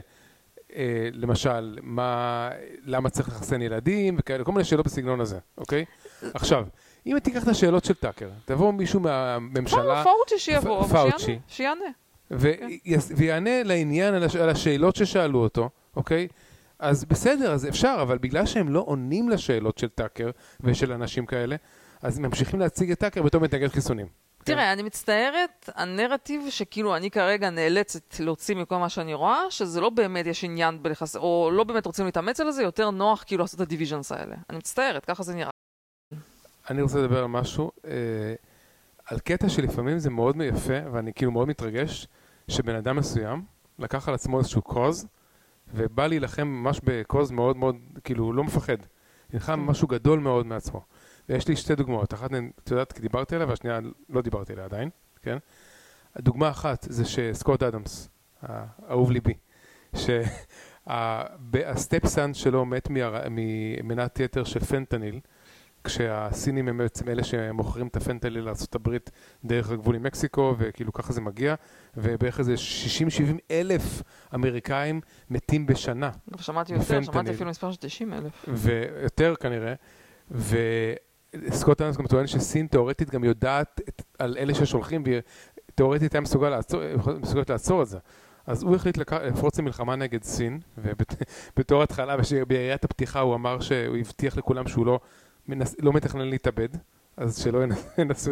אה, 0.76 1.10
למשל, 1.14 1.78
מה, 1.82 2.50
למה 2.86 3.10
צריך 3.10 3.28
לחסן 3.30 3.62
ילדים 3.62 4.16
וכאלה, 4.20 4.44
כל 4.44 4.52
מיני 4.52 4.64
שאלות 4.64 4.86
בסגנון 4.86 5.22
הזה, 5.22 5.40
אוקיי? 5.58 5.86
עכשיו, 6.34 6.66
אם 7.06 7.20
תיקח 7.20 7.44
את 7.44 7.48
השאלות 7.48 7.86
של 7.86 7.94
טאקר, 7.94 8.30
תבוא 8.46 8.74
מישהו 8.74 9.00
מהממשלה, 9.00 10.04
פאוצ'י 10.04 10.40
שיבוא, 10.40 10.84
פאוצ'י. 10.88 11.40
שיענה, 11.48 11.86
ויענה 13.16 13.64
לעניין 13.64 14.14
על 14.14 14.50
השאלות 14.50 14.96
ששאלו 14.96 15.40
אותו, 15.40 15.70
אוקיי? 15.96 16.28
אז 16.82 17.06
בסדר, 17.06 17.54
אז 17.54 17.68
אפשר, 17.68 18.00
אבל 18.02 18.18
בגלל 18.18 18.46
שהם 18.46 18.70
לא 18.70 18.84
עונים 18.86 19.30
לשאלות 19.30 19.78
של 19.78 19.90
טאקר 19.90 20.30
ושל 20.62 20.92
אנשים 20.92 21.26
כאלה, 21.26 21.56
אז 22.02 22.20
ממשיכים 22.20 22.60
להציג 22.60 22.92
את 22.92 23.00
טאקר 23.00 23.22
בתור 23.22 23.42
מתנגד 23.42 23.68
חיסונים. 23.68 24.08
כן? 24.46 24.54
תראה, 24.54 24.74
אני 24.74 24.84
מצטערת, 24.84 25.70
הנרטיב 25.76 26.42
שכאילו 26.50 26.96
אני 26.96 27.12
כרגע 27.12 27.50
נאלצת 27.50 28.20
להוציא 28.20 28.56
מכל 28.56 28.78
מה 28.78 28.90
שאני 28.90 29.14
רואה, 29.14 29.42
שזה 29.50 29.82
לא 29.82 29.90
באמת 29.90 30.26
יש 30.26 30.44
עניין 30.44 30.84
בלחס... 30.84 31.16
או 31.16 31.50
לא 31.54 31.64
באמת 31.64 31.86
רוצים 31.86 32.06
להתאמץ 32.06 32.40
על 32.40 32.52
זה, 32.52 32.64
יותר 32.64 32.90
נוח 32.90 33.24
כאילו 33.28 33.42
לעשות 33.44 33.56
את 33.56 33.66
ה 33.66 33.70
divisions 33.70 34.12
האלה. 34.12 34.36
אני 34.50 34.58
מצטערת, 34.58 35.06
ככה 35.06 35.24
זה 35.24 35.36
נראה. 35.36 35.50
אני 36.70 36.82
רוצה 36.82 37.00
לדבר 37.00 37.20
על 37.20 37.28
משהו, 37.28 37.72
אה, 37.86 37.92
על 39.06 39.20
קטע 39.20 39.50
שלפעמים 39.50 40.00
זה 40.00 40.10
מאוד 40.10 40.36
יפה, 40.42 40.92
ואני 40.92 41.14
כאילו 41.14 41.32
מאוד 41.32 41.48
מתרגש, 41.48 42.08
שבן 42.48 42.76
אדם 42.76 42.96
מסוים 42.96 43.44
לקח 43.80 44.08
על 44.08 44.14
עצמו 44.14 44.40
איזשהו 44.40 44.62
קוז, 44.62 45.08
ובא 45.74 46.08
להילחם 46.08 46.48
ממש 46.48 46.82
בקוז 46.84 47.32
מאוד 47.32 47.58
מאוד, 47.58 47.76
כאילו, 48.04 48.24
הוא 48.24 48.34
לא 48.34 48.44
מפחד. 48.44 48.78
נלחם 49.34 49.60
משהו 49.60 49.88
גדול 49.88 50.20
מאוד 50.20 50.46
מעצמו. 50.46 50.82
ויש 51.30 51.48
לי 51.48 51.56
שתי 51.56 51.76
דוגמאות, 51.76 52.14
אחת 52.14 52.30
את 52.64 52.72
יודעת, 52.72 52.92
כי 52.94 53.02
דיברתי 53.02 53.36
עליה, 53.36 53.48
והשנייה 53.48 53.80
לא 54.10 54.22
דיברתי 54.22 54.54
עליה 54.54 54.66
עדיין, 54.66 54.90
כן? 55.22 55.38
הדוגמה 56.16 56.50
אחת 56.50 56.88
זה 56.90 57.06
שסקוט 57.06 57.64
אדמס, 57.64 58.10
האהוב 58.42 59.12
ליבי, 59.12 59.34
שהסטפסן 60.86 62.34
שלו 62.34 62.66
מת 62.66 62.88
ממנת 63.30 64.20
יתר 64.20 64.44
של 64.44 64.60
פנטניל, 64.60 65.20
כשהסינים 65.84 66.68
הם 66.68 66.78
בעצם 66.78 67.10
אלה 67.10 67.24
שמוכרים 67.24 67.88
את 67.88 67.96
הפנטניל 67.96 68.40
לארה"ב 68.44 68.98
דרך 69.46 69.70
הגבול 69.72 69.96
עם 69.96 70.04
מקסיקו, 70.04 70.56
וכאילו 70.58 70.94
ככה 70.94 71.14
זה 71.14 71.22
מגיע, 71.22 71.56
ובערך 71.98 72.40
איזה 72.40 72.56
60-70 72.56 73.38
אלף 73.52 74.02
אמריקאים 74.36 75.02
מתים 75.30 75.66
בשנה, 75.66 76.10
אבל 76.34 76.42
שמעתי 76.42 76.74
יותר, 76.74 77.02
שמעתי. 77.04 77.32
אפילו 77.32 77.50
מספר 77.50 77.72
של 77.72 77.78
90 77.78 78.14
אלף. 78.14 78.46
ויותר 78.48 79.34
כנראה, 79.40 79.74
וסקוט 80.32 81.82
אנס 81.82 81.98
גם 81.98 82.08
טוען 82.08 82.28
שסין 82.28 82.68
תאורטית 82.68 83.10
גם 83.10 83.24
יודעת 83.24 83.82
את, 83.90 84.02
על 84.20 84.36
אלה 84.40 84.54
ששולחים, 84.56 85.04
והיא 85.06 85.20
תאורטית 85.76 86.14
היה 86.14 86.22
מסוגל 86.22 86.50
לעצור, 86.50 86.82
מסוגלת 87.22 87.50
לעצור 87.50 87.82
את 87.82 87.88
זה. 87.88 87.98
אז 88.48 88.64
הוא 88.64 88.76
החליט 88.76 88.98
לק- 88.98 89.14
לפרוץ 89.14 89.60
למלחמה 89.60 89.96
נגד 89.96 90.24
סין, 90.24 90.60
ובתור 90.78 91.84
התחלה, 91.84 92.16
ביריית 92.48 92.84
הפתיחה 92.84 93.20
הוא 93.20 93.36
אמר 93.36 93.60
שהוא 93.60 93.98
הבטיח 93.98 94.38
לכולם 94.38 94.68
שהוא 94.68 94.86
לא, 94.86 95.00
מנס, 95.48 95.76
לא 95.80 95.94
מתכנן 95.94 96.28
להתאבד, 96.28 96.70
אז 97.18 97.38
שלא 97.38 97.60
ינסו 97.98 98.32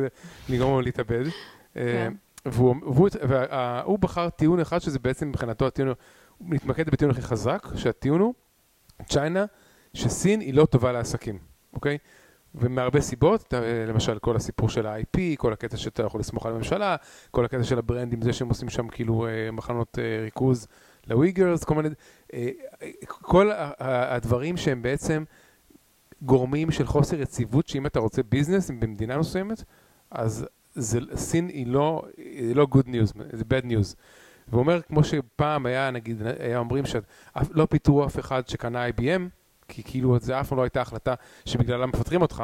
לגרום 0.49 0.71
לו 0.71 0.81
להתאבד. 0.81 1.25
אה, 1.25 1.29
כן. 1.75 2.13
והוא, 2.45 2.75
והוא, 2.81 3.09
והוא 3.21 3.99
בחר 3.99 4.29
טיעון 4.29 4.59
אחד 4.59 4.79
שזה 4.79 4.99
בעצם 4.99 5.29
מבחינתו 5.29 5.67
הטיעון, 5.67 5.89
הוא 6.37 6.49
מתמקד 6.49 6.89
בטיעון 6.89 7.11
הכי 7.11 7.21
חזק, 7.21 7.67
שהטיעון 7.75 8.21
הוא 8.21 8.33
צ'יינה, 9.05 9.45
שסין 9.93 10.39
היא 10.39 10.53
לא 10.53 10.65
טובה 10.65 10.91
לעסקים, 10.91 11.37
אוקיי? 11.73 11.97
ומהרבה 12.55 13.01
סיבות, 13.01 13.53
למשל 13.87 14.19
כל 14.19 14.35
הסיפור 14.35 14.69
של 14.69 14.87
ה-IP, 14.87 15.19
כל 15.37 15.53
הקטע 15.53 15.77
שאתה 15.77 16.03
יכול 16.03 16.19
לסמוך 16.19 16.45
על 16.45 16.53
הממשלה, 16.53 16.95
כל 17.31 17.45
הקטע 17.45 17.63
של 17.63 17.79
הברנדים, 17.79 18.21
זה 18.21 18.33
שהם 18.33 18.49
עושים 18.49 18.69
שם 18.69 18.87
כאילו 18.87 19.27
אה, 19.27 19.51
מחנות 19.51 19.99
אה, 19.99 20.23
ריכוז 20.23 20.67
ל 21.07 21.13
Uyghurs, 21.13 21.63
כל 21.63 21.75
מיני, 21.75 21.89
כל 23.09 23.51
הדברים 23.79 24.57
שהם 24.57 24.81
בעצם 24.81 25.23
גורמים 26.21 26.71
של 26.71 26.87
חוסר 26.87 27.21
יציבות, 27.21 27.67
שאם 27.67 27.85
אתה 27.85 27.99
רוצה 27.99 28.23
business 28.23 28.69
במדינה 28.69 29.17
מסוימת, 29.17 29.63
אז 30.11 30.45
זה, 30.73 30.99
סין 31.15 31.47
היא 31.47 31.67
לא, 31.67 32.03
היא 32.17 32.55
לא 32.55 32.67
good 32.71 32.87
news, 32.87 33.21
זה 33.31 33.43
bad 33.43 33.65
news. 33.65 33.95
והוא 34.47 34.59
אומר, 34.59 34.81
כמו 34.81 35.03
שפעם 35.03 35.65
היה, 35.65 35.91
נגיד, 35.91 36.21
היה 36.39 36.57
אומרים 36.57 36.85
שלא 36.85 37.65
פיטרו 37.69 38.05
אף 38.05 38.19
אחד 38.19 38.47
שקנה 38.47 38.87
IBM, 38.87 39.21
כי 39.67 39.83
כאילו 39.83 40.19
זה 40.19 40.39
אף 40.39 40.49
פעם 40.49 40.57
לא 40.57 40.63
הייתה 40.63 40.81
החלטה 40.81 41.13
שבגללה 41.45 41.85
מפטרים 41.85 42.21
אותך, 42.21 42.43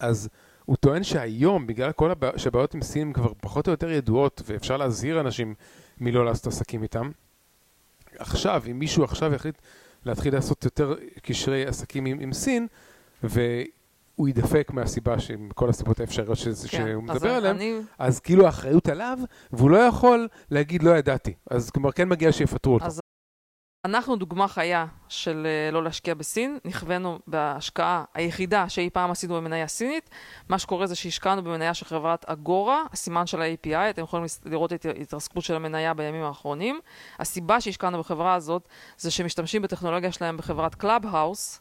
אז 0.00 0.28
הוא 0.64 0.76
טוען 0.76 1.02
שהיום, 1.02 1.66
בגלל 1.66 1.92
כל 1.92 2.10
הבע... 2.10 2.30
שהבעיות 2.36 2.74
עם 2.74 2.82
סין 2.82 3.12
כבר 3.12 3.32
פחות 3.40 3.66
או 3.66 3.70
יותר 3.72 3.90
ידועות, 3.90 4.42
ואפשר 4.46 4.76
להזהיר 4.76 5.20
אנשים 5.20 5.54
מלא 6.00 6.24
לעשות 6.24 6.46
עסקים 6.46 6.82
איתם, 6.82 7.10
עכשיו, 8.18 8.62
אם 8.70 8.78
מישהו 8.78 9.04
עכשיו 9.04 9.34
יחליט 9.34 9.58
להתחיל 10.06 10.34
לעשות 10.34 10.64
יותר 10.64 10.94
קשרי 11.22 11.66
עסקים 11.66 12.06
עם, 12.06 12.20
עם 12.20 12.32
סין, 12.32 12.66
והוא 13.22 13.66
יידפק 14.28 14.70
מהסיבה, 14.72 15.14
מכל 15.38 15.68
הסיבות 15.70 16.00
האפשריות 16.00 16.38
ש... 16.38 16.48
כן. 16.48 16.54
שהוא 16.66 17.02
מדבר 17.02 17.30
עליהן, 17.30 17.56
אני- 17.56 17.74
אז 17.98 18.20
כאילו 18.20 18.46
האחריות 18.46 18.88
עליו, 18.88 19.18
והוא 19.52 19.70
לא 19.70 19.78
יכול 19.78 20.28
להגיד 20.50 20.82
לא 20.82 20.90
ידעתי. 20.98 21.34
אז 21.50 21.70
כלומר 21.70 21.92
כן 21.92 22.08
מגיע 22.08 22.32
שיפטרו 22.32 22.74
אותו. 22.74 22.84
אז 22.86 23.00
אנחנו 23.86 24.16
דוגמה 24.16 24.48
חיה 24.48 24.86
של 25.08 25.46
אה, 25.46 25.70
לא 25.70 25.84
להשקיע 25.84 26.14
בסין, 26.14 26.58
נכווינו 26.64 27.18
בהשקעה 27.26 28.04
היחידה 28.14 28.68
שאי 28.68 28.90
פעם 28.90 29.10
עשינו 29.10 29.34
במניה 29.34 29.66
סינית. 29.66 30.10
מה 30.48 30.58
שקורה 30.58 30.86
זה 30.86 30.94
שהשקענו 30.94 31.42
במניה 31.42 31.74
של 31.74 31.84
חברת 31.84 32.24
אגורה, 32.24 32.82
הסימן 32.92 33.26
של 33.26 33.42
ה-API, 33.42 33.90
אתם 33.90 34.02
יכולים 34.02 34.26
לראות 34.44 34.72
את 34.72 34.86
ההתרסקות 34.86 35.44
של 35.44 35.54
המניה 35.54 35.94
בימים 35.94 36.22
האחרונים. 36.22 36.80
הסיבה 37.18 37.60
שהשקענו 37.60 37.98
בחברה 37.98 38.34
הזאת 38.34 38.68
זה 38.98 39.10
שמשתמשים 39.10 39.62
בטכנולוגיה 39.62 40.12
שלהם 40.12 40.36
בחברת 40.36 40.74
קלאב-האוס, 40.74 41.60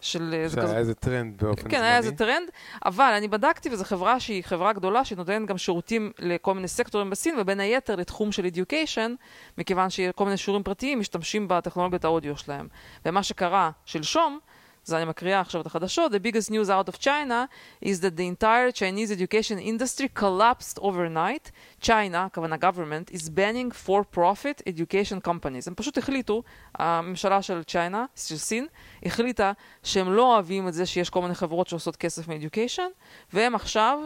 של... 0.00 0.34
אה, 0.34 0.48
זה 0.48 0.60
שהיה 0.60 0.78
איזה 0.78 0.94
טרנד 0.94 1.42
באופן 1.42 1.60
זמני. 1.60 1.74
כן, 1.74 1.82
היה 1.82 1.96
איזה 1.96 2.12
טרנד, 2.12 2.48
אבל 2.84 3.12
אני 3.16 3.28
בדקתי, 3.28 3.68
וזו 3.72 3.84
חברה 3.84 4.20
שהיא 4.20 4.44
חברה 4.44 4.72
גדולה, 4.72 5.04
שנותנת 5.04 5.48
גם 5.48 5.58
שירותים 5.58 6.12
לכל 6.18 6.54
מיני 6.54 6.68
סקטורים 6.68 7.10
בסין, 7.10 7.34
ובין 7.38 7.60
היתר 7.60 7.96
לתחום 7.96 8.32
של 8.32 8.46
education, 8.46 9.10
מכיוון 9.58 9.90
שכל 9.90 10.24
מיני 10.24 10.36
שיעורים 10.36 10.62
פרטיים 10.62 11.00
משתמשים 11.00 11.48
בטכנולוגיית 11.48 12.04
האודיו 12.04 12.36
שלהם. 12.36 12.68
ומה 13.06 13.22
שקרה 13.22 13.70
שלשום, 13.84 14.38
זה 14.86 14.96
אני 14.96 15.04
מקריאה 15.04 15.40
עכשיו 15.40 15.60
את 15.60 15.66
החדשות, 15.66 16.12
The 16.12 16.18
biggest 16.18 16.50
news 16.50 16.68
out 16.68 16.88
of 16.88 17.00
China 17.00 17.48
is 17.84 18.00
that 18.00 18.16
the 18.16 18.26
entire 18.36 18.70
Chinese 18.70 19.10
education 19.10 19.58
industry 19.58 20.08
collapsed 20.20 20.78
overnight. 20.78 21.50
China, 21.82 22.16
הכוונה 22.16 22.56
government, 22.56 23.14
is 23.14 23.28
banning 23.28 23.70
for-profit 23.86 24.62
education 24.68 25.26
companies. 25.26 25.66
הם 25.66 25.74
פשוט 25.76 25.98
החליטו, 25.98 26.42
הממשלה 26.74 27.42
של 27.42 27.62
China, 27.62 28.04
של 28.16 28.36
סין, 28.36 28.66
החליטה 29.02 29.52
שהם 29.82 30.12
לא 30.12 30.34
אוהבים 30.34 30.68
את 30.68 30.74
זה 30.74 30.86
שיש 30.86 31.10
כל 31.10 31.22
מיני 31.22 31.34
חברות 31.34 31.68
שעושות 31.68 31.96
כסף 31.96 32.28
מ-education, 32.28 32.90
והם 33.32 33.54
עכשיו 33.54 33.98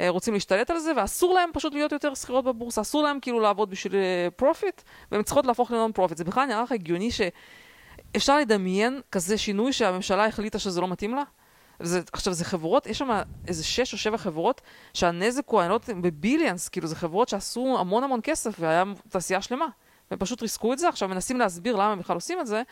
אה, 0.00 0.08
רוצים 0.08 0.34
להשתלט 0.34 0.70
על 0.70 0.78
זה, 0.78 0.92
ואסור 0.96 1.34
להם 1.34 1.50
פשוט 1.52 1.74
להיות 1.74 1.92
יותר 1.92 2.14
סחירות 2.14 2.44
בבורסה, 2.44 2.80
אסור 2.80 3.02
להם 3.02 3.20
כאילו 3.20 3.40
לעבוד 3.40 3.70
בשביל 3.70 3.94
profit, 4.36 4.82
והן 5.12 5.22
צריכות 5.22 5.46
להפוך 5.46 5.70
ל 5.70 5.75
non 5.75 5.92
profit. 5.92 6.18
זה 6.18 6.24
בכלל 6.24 6.46
נראה 6.46 6.62
לך 6.62 6.72
הגיוני 6.72 7.10
שאפשר 8.12 8.38
לדמיין 8.38 9.00
כזה 9.12 9.38
שינוי 9.38 9.72
שהממשלה 9.72 10.26
החליטה 10.26 10.58
שזה 10.58 10.80
לא 10.80 10.88
מתאים 10.88 11.14
לה? 11.14 11.22
זה, 11.80 12.00
עכשיו, 12.12 12.32
זה 12.32 12.44
חברות, 12.44 12.86
יש 12.86 12.98
שם 12.98 13.20
איזה 13.48 13.64
שש 13.64 13.92
או 13.92 13.98
שבע 13.98 14.16
חברות 14.16 14.60
שהנזק 14.94 15.42
הוא, 15.46 15.60
אני 15.60 15.68
לא 15.68 15.74
יודעת, 15.74 15.90
בביליאנס, 16.00 16.68
כאילו, 16.68 16.86
זה 16.86 16.96
חברות 16.96 17.28
שעשו 17.28 17.76
המון 17.80 18.04
המון 18.04 18.20
כסף 18.22 18.56
והיה 18.60 18.84
תעשייה 19.08 19.42
שלמה. 19.42 19.66
והם 20.10 20.18
פשוט 20.18 20.42
ריסקו 20.42 20.72
את 20.72 20.78
זה, 20.78 20.88
עכשיו 20.88 21.08
מנסים 21.08 21.38
להסביר 21.38 21.76
למה 21.76 21.92
הם 21.92 21.98
בכלל 21.98 22.14
עושים 22.14 22.40
את 22.40 22.46
זה, 22.46 22.62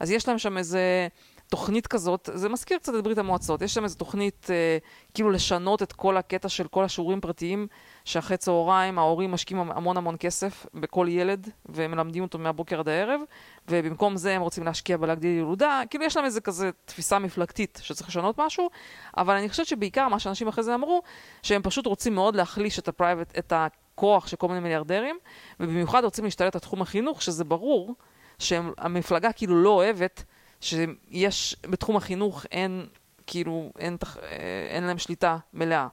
אז 0.00 0.10
יש 0.10 0.28
להם 0.28 0.38
שם 0.38 0.58
איזה 0.58 1.08
תוכנית 1.50 1.86
כזאת, 1.86 2.28
זה 2.34 2.48
מזכיר 2.48 2.78
קצת 2.78 2.94
את 2.94 3.04
ברית 3.04 3.18
המועצות, 3.18 3.62
יש 3.62 3.74
שם 3.74 3.84
איזו 3.84 3.96
תוכנית 3.96 4.46
אה, 4.50 4.78
כאילו 5.14 5.30
לשנות 5.30 5.82
את 5.82 5.92
כל 5.92 6.16
הקטע 6.16 6.48
של 6.48 6.68
כל 6.68 6.84
השיעורים 6.84 7.20
פרטיים, 7.20 7.66
שאחרי 8.04 8.36
צהריים 8.36 8.98
ההורים 8.98 9.30
משקיעים 9.30 9.70
המון 9.70 9.96
המון 9.96 10.16
כסף 10.20 10.66
בכל 10.74 11.06
ילד, 11.08 11.48
ומלמדים 11.66 12.22
אותו 12.22 12.38
מהבוקר 12.38 12.80
עד 12.80 12.88
הערב, 12.88 13.20
ובמקום 13.68 14.16
זה 14.16 14.32
הם 14.32 14.42
רוצים 14.42 14.64
להשקיע 14.64 14.96
בלהגדיל 14.96 15.38
ילודה, 15.38 15.82
כאילו 15.90 16.04
יש 16.04 16.16
להם 16.16 16.24
איזה 16.24 16.40
כזה 16.40 16.70
תפיסה 16.84 17.18
מפלגתית 17.18 17.80
שצריך 17.82 18.08
לשנות 18.08 18.38
משהו, 18.38 18.70
אבל 19.16 19.36
אני 19.36 19.48
חושבת 19.48 19.66
שבעיקר 19.66 20.08
מה 20.08 20.18
שאנשים 20.18 20.48
אחרי 20.48 20.64
זה 20.64 20.74
אמרו, 20.74 21.02
שהם 21.42 21.62
פשוט 21.62 21.86
רוצים 21.86 22.14
מאוד 22.14 22.36
להחליש 22.36 22.78
את 22.78 22.88
ה 22.88 22.94
private, 22.94 23.38
את 23.38 23.52
הכוח 23.56 24.26
של 24.26 24.36
כל 24.36 24.48
מיני 24.48 24.60
מיליארדרים, 24.60 25.18
ובמיוחד 25.60 26.04
רוצים 26.04 26.24
להשתלט 26.24 26.54
על 26.54 26.60
תחום 26.60 26.82
החינוך, 26.82 27.22
שזה 27.22 27.44
ברור 27.44 27.94
שהמפלגה 28.38 29.32
כאילו 29.32 29.62
לא 29.62 29.70
אוהבת 29.70 30.24
שיש, 30.60 31.56
בתחום 31.70 31.96
החינוך 31.96 32.44
אין, 32.52 32.86
כאילו, 33.26 33.72
אין, 33.78 33.96
תח- 33.96 34.16
אה, 34.16 34.66
אין 34.70 34.84
להם 34.84 34.98
שליטה 34.98 35.38
מלאה. 35.54 35.88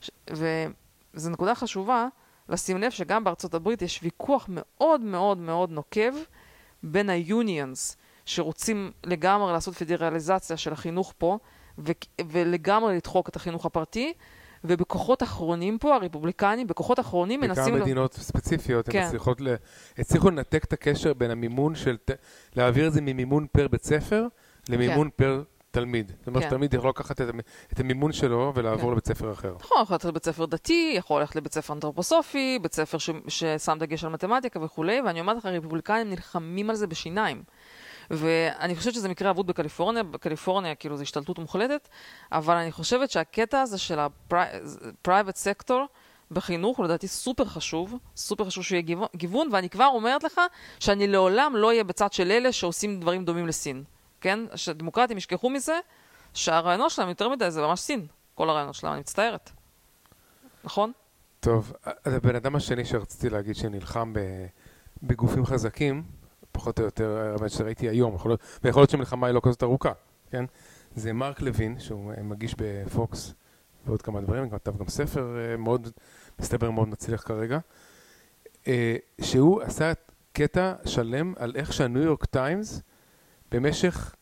ש- 0.00 0.10
וזו 0.30 1.30
נקודה 1.30 1.54
חשובה 1.54 2.06
לשים 2.48 2.78
לב 2.78 2.90
שגם 2.90 3.24
בארצות 3.24 3.54
הברית 3.54 3.82
יש 3.82 4.00
ויכוח 4.02 4.46
מאוד 4.48 5.00
מאוד 5.00 5.38
מאוד 5.38 5.70
נוקב 5.70 6.12
בין 6.82 7.10
ה-unions 7.10 7.96
שרוצים 8.24 8.92
לגמרי 9.04 9.52
לעשות 9.52 9.74
פדרליזציה 9.74 10.56
של 10.56 10.72
החינוך 10.72 11.14
פה 11.18 11.38
ו- 11.78 11.92
ולגמרי 12.28 12.96
לדחוק 12.96 13.28
את 13.28 13.36
החינוך 13.36 13.66
הפרטי 13.66 14.12
ובכוחות 14.64 15.22
אחרונים 15.22 15.78
פה, 15.78 15.94
הרפובליקנים, 15.94 16.66
בכוחות 16.66 17.00
אחרונים 17.00 17.40
מנסים... 17.40 17.64
בכמה 17.64 17.76
מדינות 17.78 18.14
ספציפיות, 18.14 18.88
כן. 18.88 18.98
הם 18.98 19.04
הצליחות 19.04 19.40
ל... 19.40 19.54
הצליחו 19.98 20.30
לנתק 20.30 20.64
את 20.64 20.72
הקשר 20.72 21.14
בין 21.14 21.30
המימון 21.30 21.74
של... 21.74 21.96
ת- 22.04 22.10
להעביר 22.56 22.88
את 22.88 22.92
זה 22.92 23.00
ממימון 23.00 23.46
פר 23.52 23.68
בית 23.68 23.84
ספר 23.84 24.26
למימון 24.68 25.10
פר 25.16 25.42
תלמיד. 25.70 26.12
זאת 26.18 26.26
אומרת 26.26 26.42
כן. 26.42 26.48
שתלמיד 26.48 26.74
יכול 26.74 26.90
לקחת 26.90 27.20
את 27.20 27.26
את 27.72 27.80
המימון 27.80 28.12
שלו 28.12 28.52
ולעבור 28.54 28.84
כן. 28.84 28.92
לבית 28.92 29.06
ספר 29.06 29.32
אחר. 29.32 29.54
נכון, 29.60 29.82
יכול 29.82 29.94
ללכת 29.94 30.04
לבית 30.04 30.24
ספר 30.24 30.46
דתי, 30.46 30.94
יכול 30.96 31.20
ללכת 31.20 31.36
לבית 31.36 31.54
ספר 31.54 31.74
אנתרופוסופי, 31.74 32.58
בית 32.62 32.74
ספר 32.74 32.98
ש... 32.98 33.10
ששם 33.28 33.76
דגש 33.80 34.04
על 34.04 34.10
מתמטיקה 34.10 34.62
וכולי, 34.62 35.00
ואני 35.00 35.20
אומרת 35.20 35.36
לך, 35.36 35.46
הרפובליקנים 35.46 36.10
נלחמים 36.10 36.70
על 36.70 36.76
זה 36.76 36.86
בשיניים. 36.86 37.42
ואני 38.10 38.76
חושבת 38.76 38.94
שזה 38.94 39.08
מקרה 39.08 39.30
אבוד 39.30 39.46
בקליפורניה, 39.46 40.02
בקליפורניה 40.02 40.74
כאילו 40.74 40.96
זו 40.96 41.02
השתלטות 41.02 41.38
מוחלטת, 41.38 41.88
אבל 42.32 42.56
אני 42.56 42.72
חושבת 42.72 43.10
שהקטע 43.10 43.60
הזה 43.60 43.78
של 43.78 43.98
ה-private 43.98 45.36
sector 45.44 45.74
בחינוך 46.30 46.78
הוא 46.78 46.84
לדעתי 46.84 47.08
סופר 47.08 47.44
חשוב, 47.44 47.94
סופר 48.16 48.44
חשוב 48.44 48.64
שיהיה 48.64 48.82
גיוון, 49.16 49.48
ואני 49.52 49.68
כבר 49.68 49.86
אומרת 49.86 50.24
לך 50.24 50.40
שאני 50.80 51.06
לעולם 51.06 51.56
לא 51.56 51.66
אהיה 51.66 51.84
בצד 51.84 52.12
של 52.12 52.30
אלה 52.30 52.52
שעושים 52.52 53.00
דברים 53.00 53.24
דומים 53.24 53.46
לסין, 53.46 53.84
כן? 54.20 54.40
שהדמוקרטים 54.54 55.16
ישכחו 55.16 55.50
מזה, 55.50 55.78
שהרעיונות 56.34 56.90
שלהם 56.90 57.08
יותר 57.08 57.28
מדי 57.28 57.50
זה 57.50 57.60
ממש 57.62 57.80
סין, 57.80 58.06
כל 58.34 58.50
הרעיונות 58.50 58.74
שלהם, 58.74 58.92
אני 58.92 59.00
מצטערת. 59.00 59.50
נכון? 60.64 60.92
טוב, 61.40 61.72
אז 62.04 62.14
הבן 62.14 62.36
אדם 62.36 62.56
השני 62.56 62.84
שרציתי 62.84 63.30
להגיד 63.30 63.56
שנלחם 63.56 64.12
בגופים 65.02 65.46
חזקים, 65.46 66.02
פחות 66.58 66.78
או 66.78 66.84
יותר, 66.84 67.34
האמת 67.38 67.50
שראיתי 67.50 67.88
היום, 67.88 68.14
יכול 68.14 68.30
להיות- 68.30 68.40
ויכול 68.64 68.80
להיות 68.80 68.90
שהמלחמה 68.90 69.26
היא 69.26 69.34
לא 69.34 69.40
כזאת 69.44 69.62
ארוכה, 69.62 69.92
כן? 70.30 70.44
זה 70.94 71.12
מרק 71.12 71.40
לוין, 71.40 71.78
שהוא 71.78 72.12
אה, 72.12 72.22
מגיש 72.22 72.54
בפוקס 72.58 73.34
ועוד 73.86 74.02
כמה 74.02 74.20
דברים, 74.20 74.50
כתב 74.50 74.78
גם 74.78 74.88
ספר 74.88 75.36
אה, 75.38 75.56
מאוד, 75.56 75.88
מסתבר 76.38 76.70
מאוד 76.70 76.88
מצליח 76.88 77.22
כרגע, 77.22 77.58
אה, 78.68 78.96
שהוא 79.20 79.62
עשה 79.62 79.92
קטע 80.32 80.72
שלם 80.84 81.34
על 81.36 81.52
איך 81.56 81.72
שהניו 81.72 82.02
יורק 82.02 82.24
טיימס 82.24 82.82
במשך 83.52 84.14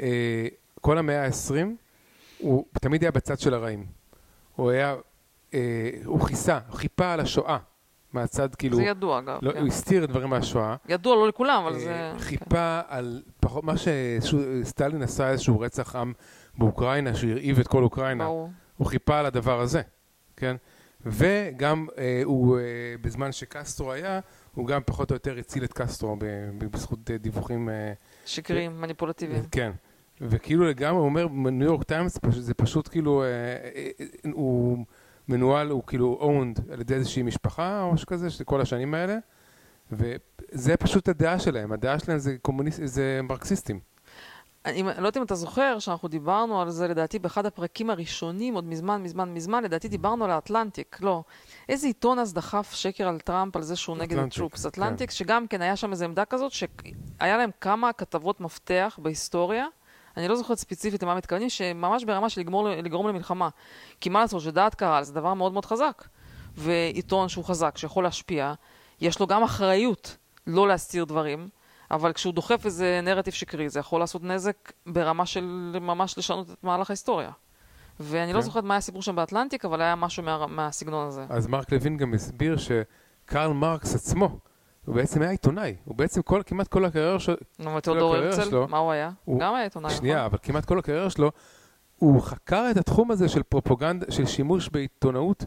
אה, 0.00 0.46
כל 0.80 0.98
המאה 0.98 1.24
ה-20, 1.26 1.54
הוא 2.38 2.64
תמיד 2.80 3.02
היה 3.02 3.10
בצד 3.10 3.38
של 3.38 3.54
הרעים. 3.54 3.86
הוא 4.56 4.70
היה, 4.70 4.96
אה, 5.54 5.90
הוא 6.04 6.26
כיסה, 6.28 6.58
הוא 6.68 6.76
חיפה 6.76 7.12
על 7.12 7.20
השואה 7.20 7.58
מהצד, 8.14 8.54
כאילו, 8.54 8.76
זה 8.76 8.82
ידוע 8.82 9.18
אגב. 9.18 9.38
לא, 9.42 9.52
כן. 9.52 9.58
הוא 9.58 9.66
הסתיר 9.68 10.06
דברים 10.06 10.30
מהשואה. 10.30 10.76
ידוע 10.88 11.16
לא 11.16 11.28
לכולם, 11.28 11.62
אבל 11.66 11.74
אה, 11.74 11.80
זה... 11.80 12.12
כן. 12.12 12.18
חיפה 12.18 12.80
על 12.88 13.22
פחות, 13.40 13.64
מה 13.64 13.74
שסטלין 13.76 15.02
עשה 15.02 15.30
איזשהו 15.30 15.60
רצח 15.60 15.96
עם 15.96 16.12
באוקראינה, 16.58 17.14
שהרעיב 17.14 17.58
את 17.60 17.68
כל 17.68 17.82
אוקראינה, 17.82 18.24
ברור. 18.24 18.50
הוא 18.76 18.86
חיפה 18.86 19.18
על 19.18 19.26
הדבר 19.26 19.60
הזה, 19.60 19.82
כן? 20.36 20.56
וגם 21.06 21.86
אה, 21.98 22.20
הוא, 22.24 22.58
אה, 22.58 22.62
בזמן 23.00 23.32
שקסטרו 23.32 23.92
היה, 23.92 24.20
הוא 24.54 24.66
גם 24.66 24.80
פחות 24.86 25.10
או 25.10 25.16
יותר 25.16 25.38
הציל 25.38 25.64
את 25.64 25.72
קסטרו 25.72 26.16
בזכות 26.58 27.10
אה, 27.10 27.18
דיווחים, 27.18 27.68
אה, 27.68 27.92
שקריים, 28.26 28.80
מניפולטיביים. 28.80 29.44
כן. 29.50 29.72
וכאילו 30.20 30.64
לגמרי, 30.64 30.98
הוא 30.98 31.04
אומר, 31.04 31.26
ניו 31.28 31.66
יורק 31.66 31.82
טיימס 31.82 32.18
זה 32.30 32.54
פשוט 32.54 32.88
כאילו, 32.88 33.22
אה, 33.22 33.26
אה, 33.28 33.90
אה, 34.00 34.06
הוא 34.32 34.84
מנוהל, 35.28 35.70
הוא 35.70 35.82
כאילו 35.86 36.18
owned 36.22 36.72
על 36.72 36.80
ידי 36.80 36.94
איזושהי 36.94 37.22
משפחה 37.22 37.82
או 37.82 37.92
משהו 37.92 38.06
כזה, 38.06 38.30
של 38.30 38.44
כל 38.44 38.60
השנים 38.60 38.94
האלה, 38.94 39.16
וזה 39.92 40.76
פשוט 40.76 41.08
הדעה 41.08 41.38
שלהם, 41.38 41.72
הדעה 41.72 41.98
שלהם 41.98 42.18
זה 42.18 42.36
קומוניסט, 42.42 42.80
זה 42.84 43.20
מרקסיסטים. 43.22 43.80
אני 44.64 44.82
לא 44.82 44.90
יודעת 44.90 45.16
אם 45.16 45.22
אתה 45.22 45.34
זוכר 45.34 45.78
שאנחנו 45.78 46.08
דיברנו 46.08 46.62
על 46.62 46.70
זה 46.70 46.88
לדעתי 46.88 47.18
באחד 47.18 47.46
הפרקים 47.46 47.90
הראשונים, 47.90 48.54
עוד 48.54 48.64
מזמן, 48.64 49.02
מזמן, 49.02 49.34
מזמן, 49.34 49.64
לדעתי 49.64 49.88
דיברנו 49.88 50.24
על 50.24 50.30
האטלנטיק, 50.30 50.98
לא. 51.00 51.22
איזה 51.68 51.86
עיתון 51.86 52.18
אז 52.18 52.34
דחף 52.34 52.72
שקר 52.72 53.08
על 53.08 53.20
טראמפ 53.20 53.56
על 53.56 53.62
זה 53.62 53.76
שהוא 53.76 53.96
נגד 53.96 54.18
הטרופס? 54.18 54.66
אטלנטיק, 54.66 55.10
כן. 55.10 55.16
שגם 55.16 55.46
כן 55.46 55.62
היה 55.62 55.76
שם 55.76 55.90
איזו 55.90 56.04
עמדה 56.04 56.24
כזאת, 56.24 56.52
שהיה 56.52 57.36
להם 57.36 57.50
כמה 57.60 57.92
כתבות 57.92 58.40
מפתח 58.40 58.98
בהיסטוריה. 59.02 59.66
אני 60.16 60.28
לא 60.28 60.36
זוכרת 60.36 60.58
ספציפית 60.58 61.02
למה 61.02 61.14
מתכוונים, 61.14 61.50
שממש 61.50 62.04
ברמה 62.04 62.30
של 62.30 62.40
לגמור, 62.40 62.68
לגרום 62.68 63.08
למלחמה. 63.08 63.48
כי 64.00 64.08
מה 64.08 64.20
לעשות, 64.20 64.42
שדעת 64.42 64.74
קהל 64.74 65.04
זה 65.04 65.12
דבר 65.12 65.34
מאוד 65.34 65.52
מאוד 65.52 65.64
חזק. 65.64 66.04
ועיתון 66.56 67.28
שהוא 67.28 67.44
חזק, 67.44 67.78
שיכול 67.78 68.04
להשפיע, 68.04 68.54
יש 69.00 69.20
לו 69.20 69.26
גם 69.26 69.42
אחריות 69.42 70.16
לא 70.46 70.68
להסתיר 70.68 71.04
דברים, 71.04 71.48
אבל 71.90 72.12
כשהוא 72.12 72.32
דוחף 72.32 72.64
איזה 72.64 73.00
נרטיב 73.02 73.32
שקרי, 73.32 73.68
זה 73.68 73.80
יכול 73.80 74.00
לעשות 74.00 74.22
נזק 74.22 74.72
ברמה 74.86 75.26
של 75.26 75.76
ממש 75.80 76.18
לשנות 76.18 76.50
את 76.50 76.64
מהלך 76.64 76.90
ההיסטוריה. 76.90 77.30
ואני 78.00 78.26
לא 78.26 78.32
כן. 78.32 78.36
לא 78.36 78.40
זוכרת 78.40 78.64
מה 78.64 78.74
היה 78.74 78.78
הסיפור 78.78 79.02
שם 79.02 79.16
באטלנטיק, 79.16 79.64
אבל 79.64 79.80
היה 79.80 79.94
משהו 79.94 80.22
מה, 80.22 80.46
מהסגנון 80.46 81.06
הזה. 81.06 81.26
אז 81.28 81.46
מרק 81.46 81.72
לוין 81.72 81.96
גם 81.96 82.14
הסביר 82.14 82.56
שקרל 82.56 83.52
מרקס 83.52 83.94
עצמו, 83.94 84.38
הוא 84.84 84.94
בעצם 84.94 85.22
היה 85.22 85.30
עיתונאי. 85.30 85.76
הוא 85.84 85.96
בעצם 85.96 86.22
כל, 86.22 86.42
כמעט 86.46 86.68
כל 86.68 86.84
הקריירה 86.84 87.20
שלו... 87.20 87.34
נו, 87.58 87.74
ותיאודור 87.74 88.16
הרצל, 88.16 88.66
מה 88.68 88.78
הוא 88.78 88.90
היה? 88.92 89.10
הוא 89.24 89.40
גם 89.40 89.54
היה 89.54 89.64
עיתונאי, 89.64 89.90
שנייה, 89.90 90.16
נכון? 90.16 90.26
אבל 90.26 90.38
כמעט 90.42 90.64
כל 90.64 90.78
הקריירה 90.78 91.10
שלו, 91.10 91.30
הוא 91.96 92.22
חקר 92.22 92.66
את 92.70 92.76
התחום 92.76 93.10
הזה 93.10 93.28
של 93.28 93.42
פרופוגנדה, 93.42 94.06
של 94.12 94.26
שימוש 94.26 94.68
בעיתונאות 94.68 95.44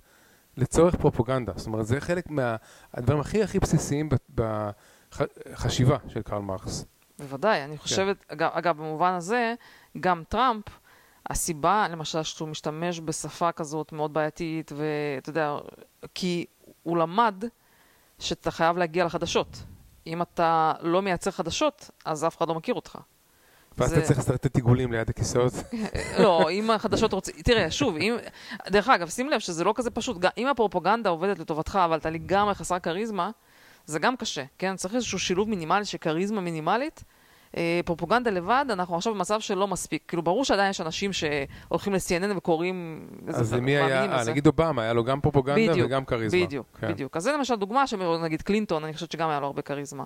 לצורך 0.58 0.96
פרופוגנדה. 0.96 1.52
זאת 1.56 1.68
אומרת, 1.68 1.86
זה 1.86 2.02
חלק 2.02 2.26
מהדברים 2.30 3.20
הכי 3.20 3.44
הכי 3.44 3.60
בסיסיים 3.60 4.10
בחשיבה 4.36 5.98
של 6.08 6.22
קרל 6.22 6.42
מרקס. 6.42 6.86
בוודאי, 7.20 7.64
אני 7.64 7.78
כן. 7.78 7.82
חושבת, 7.84 8.24
כן. 8.24 8.36
אגב, 8.36 8.50
אגב, 8.54 8.78
במובן 8.78 9.14
הזה, 9.14 9.54
גם 10.00 10.24
טראמפ, 10.30 10.64
הסיבה, 11.30 11.88
למשל, 11.92 12.24
שהוא 12.24 12.50
משתמש 12.50 13.00
בשפה 13.00 13.52
כזאת 13.52 13.92
מאוד 13.92 14.14
בעייתית, 14.14 14.72
ואתה 14.76 15.30
יודע, 15.30 15.58
כי 16.14 16.46
הוא 16.84 16.98
למד 16.98 17.44
שאתה 18.20 18.52
חייב 18.52 18.78
להגיע 18.78 19.06
לחדשות. 19.06 19.64
אם 20.08 20.22
אתה 20.22 20.74
לא 20.82 21.02
מייצר 21.02 21.32
חדשות, 21.32 21.90
אז 22.06 22.26
אף 22.26 22.38
אחד 22.38 22.48
לא 22.48 22.56
מכיר 22.56 22.76
אותך. 22.76 22.98
ואז 23.78 23.94
אתה 23.94 24.02
צריך 24.02 24.20
לסרט 24.20 24.46
את 24.46 24.56
עיגולים 24.56 24.92
ליד 24.92 25.10
הכיסאות. 25.10 25.54
לא, 26.24 26.50
אם 26.50 26.72
החדשות 26.72 27.14
רוצים... 27.14 27.36
תראה, 27.44 27.72
שוב, 27.72 27.96
אם... 27.96 28.18
דרך 28.68 28.90
אגב, 28.90 29.10
שים 29.10 29.30
לב 29.30 29.40
שזה 29.40 29.64
לא 29.64 29.74
כזה 29.76 29.92
פשוט. 29.92 30.18
אם 30.38 30.48
הפרופגנדה 30.48 31.10
עובדת 31.10 31.40
לטובתך, 31.40 31.80
אבל 31.86 31.98
אתה 31.98 32.10
לגמרי 32.10 32.56
חסר 32.56 32.80
כריזמה, 32.80 33.32
זה 33.86 34.00
גם 34.00 34.16
קשה, 34.16 34.44
כן? 34.58 34.76
צריך 34.76 34.96
איזשהו 34.96 35.20
שילוב 35.20 35.50
מינימלי 35.50 35.86
של 35.86 35.98
כריזמה 35.98 36.42
מינימלית. 36.42 37.04
אה, 37.58 37.80
פרופגנדה 37.86 38.32
לבד, 38.32 38.66
אנחנו 38.70 38.96
עכשיו 38.96 39.14
במצב 39.14 39.40
שלא 39.40 39.68
מספיק. 39.68 40.04
כאילו, 40.08 40.24
ברור 40.24 40.46
שעדיין 40.46 40.70
יש 40.70 40.82
אנשים 40.82 41.12
שהולכים 41.14 41.94
ל-CNN 41.94 42.38
וקוראים... 42.38 43.08
אז 43.28 43.54
מי 43.54 43.72
היה? 43.78 44.24
נגיד 44.28 44.48
אובמה, 44.48 44.82
היה 44.82 44.94
לו 44.94 45.04
גם 45.04 45.22
פרופגנדה 45.22 45.72
בדיוק, 45.72 45.88
וגם 45.88 46.06
כריזמה. 46.06 46.46
בדיוק, 46.46 46.78
כן. 46.82 46.88
בדיוק. 46.88 47.18
אז 47.18 47.24
זה 47.24 47.32
למשל 47.32 47.56
דוגמה 47.56 47.88
שנגיד 47.88 48.42
קלינטון, 48.42 48.84
אני 48.84 48.94
חושבת 48.94 49.12
שגם 49.12 49.30
היה 49.30 49.40
לו 49.40 49.46
הרבה 49.46 49.62
כריזמה. 49.62 50.06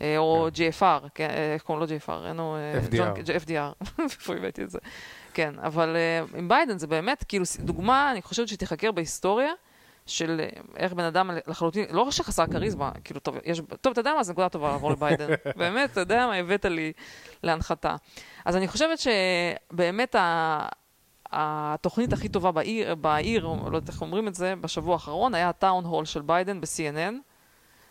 אה, 0.00 0.18
או 0.18 0.48
כן. 0.54 0.62
GFR, 0.62 1.08
כן, 1.14 1.28
אה, 1.30 1.54
איך 1.54 1.62
קוראים 1.62 1.84
לו 1.84 1.96
GFR? 1.96 2.26
אין 2.28 2.36
לו... 2.36 2.56
FDR. 2.90 3.46
FDR, 3.46 3.88
איפה 4.02 4.34
הבאתי 4.34 4.62
את 4.62 4.70
זה? 4.70 4.78
כן, 5.34 5.54
אבל 5.58 5.96
עם 6.34 6.48
ביידן 6.48 6.78
זה 6.78 6.86
באמת, 6.86 7.24
כאילו, 7.24 7.44
דוגמה, 7.58 8.10
אני 8.12 8.22
חושבת 8.22 8.48
שתיחקר 8.48 8.92
בהיסטוריה. 8.92 9.52
של 10.06 10.40
איך 10.76 10.92
בן 10.92 11.04
אדם 11.04 11.30
לחלוטין, 11.46 11.84
לא 11.90 12.02
רק 12.02 12.12
שחסר 12.12 12.46
כריזמה, 12.46 12.90
כאילו, 13.04 13.20
טוב, 13.20 13.36
יש, 13.44 13.60
טוב, 13.80 13.90
אתה 13.90 14.00
יודע 14.00 14.14
מה, 14.16 14.22
זו 14.22 14.32
נקודה 14.32 14.48
טובה 14.48 14.68
לעבור 14.68 14.90
לביידן. 14.90 15.26
באמת, 15.56 15.92
אתה 15.92 16.00
יודע 16.00 16.26
מה, 16.26 16.34
הבאת 16.34 16.64
לי 16.64 16.92
להנחתה. 17.42 17.96
אז 18.44 18.56
אני 18.56 18.68
חושבת 18.68 18.98
שבאמת 18.98 20.14
ה... 20.14 20.66
התוכנית 21.32 22.12
הכי 22.12 22.28
טובה 22.28 22.52
בעיר, 22.52 22.94
בעיר, 22.94 23.46
לא 23.46 23.76
יודעת 23.76 23.88
איך 23.88 24.02
אומרים 24.02 24.28
את 24.28 24.34
זה, 24.34 24.54
בשבוע 24.60 24.92
האחרון, 24.92 25.34
היה 25.34 25.48
הטאון 25.48 25.84
הול 25.84 26.04
של 26.04 26.20
ביידן 26.20 26.60
ב-CNN. 26.60 27.14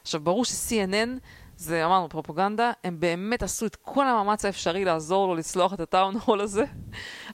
עכשיו, 0.01 0.22
ברור 0.22 0.45
ש-CNN 0.45 1.20
זה 1.62 1.86
אמרנו 1.86 2.09
פרופגנדה, 2.09 2.72
הם 2.84 2.99
באמת 2.99 3.43
עשו 3.43 3.66
את 3.66 3.76
כל 3.76 4.07
המאמץ 4.07 4.45
האפשרי 4.45 4.86
לעזור 4.86 5.28
לו 5.28 5.36
לצלוח 5.36 5.74
את 5.74 5.80
הטאון 5.80 6.16
הול 6.26 6.41
הזה, 6.41 6.64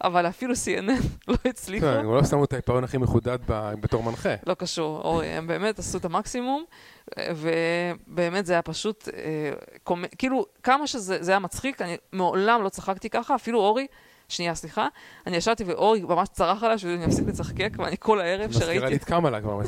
אבל 0.03 0.27
אפילו 0.27 0.53
CNN 0.53 1.03
לא 1.27 1.35
הצליחו. 1.45 1.85
כן, 1.85 1.99
הם 1.99 2.13
לא 2.13 2.23
שמו 2.23 2.43
את 2.43 2.53
העיפרון 2.53 2.83
הכי 2.83 2.97
מחודד 2.97 3.37
בתור 3.79 4.03
מנחה. 4.03 4.35
לא 4.47 4.53
קשור, 4.53 5.01
אורי, 5.01 5.27
הם 5.27 5.47
באמת 5.47 5.79
עשו 5.79 5.97
את 5.97 6.05
המקסימום, 6.05 6.63
ובאמת 7.19 8.45
זה 8.45 8.53
היה 8.53 8.61
פשוט, 8.61 9.09
אה, 9.13 9.95
כאילו, 10.17 10.45
כמה 10.63 10.87
שזה 10.87 11.31
היה 11.31 11.39
מצחיק, 11.39 11.81
אני 11.81 11.97
מעולם 12.11 12.63
לא 12.63 12.69
צחקתי 12.69 13.09
ככה, 13.09 13.35
אפילו 13.35 13.59
אורי. 13.59 13.87
שנייה, 14.29 14.55
סליחה. 14.55 14.87
אני 15.27 15.37
ישבתי 15.37 15.63
ואורי 15.63 16.01
ממש 16.01 16.29
צרח 16.29 16.63
עליי 16.63 16.77
שאני 16.77 17.05
אפסיק 17.05 17.27
לצחקק, 17.27 17.73
ואני 17.77 17.95
כל 17.99 18.21
הערב 18.21 18.51
שראיתי... 18.51 18.65
מזכירה 18.65 18.89
לי 18.89 18.95
את 18.95 19.03
קמאלה 19.03 19.41
כבר, 19.41 19.59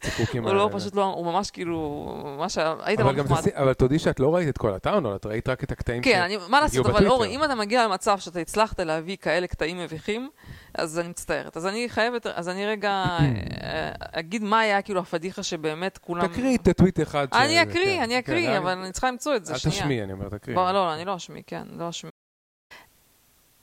צחוקים 0.00 0.46
האלה. 0.46 0.62
הוא 0.62 0.70
לא, 0.70 0.76
פשוט 0.78 0.94
לא, 0.94 1.04
הוא 1.04 1.26
ממש 1.26 1.50
כאילו, 1.50 2.08
ממש 2.24 2.58
היית 2.80 3.00
נחמד. 3.00 3.48
אבל 3.54 3.72
תודי 3.72 3.98
שאת 3.98 4.20
לא 4.20 4.34
ראית 4.34 4.48
את 4.48 4.58
כל 4.58 4.74
הטאון, 4.74 5.14
את 5.14 5.26
ראית 5.26 5.48
רק 5.48 5.64
את 5.64 5.72
הקטעים 5.72 6.02
כן, 6.02 6.28
מה 6.48 6.60
לעשות, 6.60 6.86
אבל 6.86 7.08
אורי, 7.08 7.28
אם 7.28 7.44
אתה 7.44 7.54
מגיע 7.54 7.84
למצב 7.84 8.18
שאתה 8.18 8.40
הצלחת 8.40 8.80
להביא 8.80 9.16
כאלה 9.16 9.46
קטעים 9.46 9.78
מביכים, 9.78 10.30
אז 10.74 10.98
אני 10.98 11.08
מצטערת. 11.08 11.56
אז 11.56 11.66
אני 11.66 11.88
חייבת, 11.88 12.26
אז 12.26 12.48
אני 12.48 12.66
רגע 12.66 12.90
אה, 12.90 13.92
אגיד 14.12 14.44
מה 14.44 14.60
היה 14.60 14.82
כאילו 14.82 15.00
הפדיחה 15.00 15.42
שבאמת 15.42 15.98
כולם... 15.98 16.26
תקריא 16.26 16.56
את 16.56 16.68
הטוויט 16.68 17.00
אחד. 17.00 17.26
אני 17.32 17.62
אקריא, 17.62 18.04
אני 18.04 18.18
אקריא, 18.18 18.50
כן, 18.50 18.56
אבל 18.56 18.70
אני 18.70 18.92
צריכה 18.92 19.08
למצוא 19.08 19.36
את 19.36 19.44
זה, 19.44 19.58
שנייה. 19.58 19.76
אל 19.76 19.82
תשמיע, 19.82 20.04
אני 20.04 20.12
אומר, 20.12 20.28
תקריא. 20.28 20.56
לא, 20.56 20.94
אני 20.94 21.04
לא 21.04 21.16
אשמיע, 21.16 21.42
כן, 21.46 21.62
לא 21.70 21.88
אשמיע. 21.88 22.21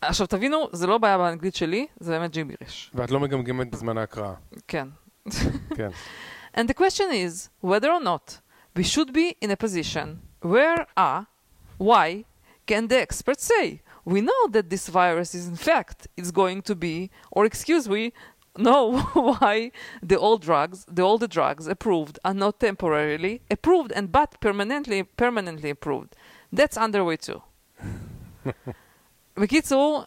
עכשיו 0.01 0.27
תבינו, 0.27 0.69
זה 0.73 0.87
לא 0.87 0.99
בעיה 0.99 1.19
באנגלית 1.19 1.55
שלי, 1.55 1.87
זה 2.01 2.13
באמת 2.13 2.31
ג'יביריש. 2.31 2.91
ואת 2.95 3.11
לא 3.11 3.21
מגמגמת 3.21 3.71
בזמן 3.71 3.99
ההקראה. 3.99 4.35
כן. 4.69 4.89
כן. 5.77 5.89
And 6.57 6.69
the 6.69 6.75
question 6.75 7.11
is, 7.11 7.49
whether 7.61 7.91
or 7.91 8.01
not 8.01 8.41
we 8.77 8.83
should 8.83 9.13
be 9.13 9.37
in 9.41 9.51
a 9.51 9.57
position 9.57 10.21
where 10.43 10.87
a, 10.97 11.27
why 11.79 12.25
can 12.67 12.89
the 12.89 13.01
experts 13.01 13.45
say, 13.45 13.81
we 14.05 14.21
know 14.21 14.43
that 14.53 14.71
this 14.71 14.89
virus 14.89 15.35
is 15.35 15.49
in 15.49 15.57
fact 15.57 16.07
is 16.17 16.31
going 16.31 16.63
to 16.63 16.75
be, 16.75 17.11
or 17.31 17.45
excuse 17.45 17.89
me, 17.89 18.13
know 18.57 19.01
why 19.15 19.73
the 20.03 20.19
old 20.19 20.43
drugs, 20.43 20.85
the 20.89 21.03
older 21.03 21.27
drugs 21.27 21.67
approved 21.67 22.19
are 22.25 22.35
not 22.35 22.61
temporarily 22.61 23.41
approved 23.51 23.91
and 23.93 24.13
but 24.13 24.41
permanently 24.41 25.03
permanently 25.03 25.71
approved. 25.71 26.15
That's 26.53 26.77
underway 26.77 27.17
too. 27.17 27.43
בקיצור, 29.40 30.04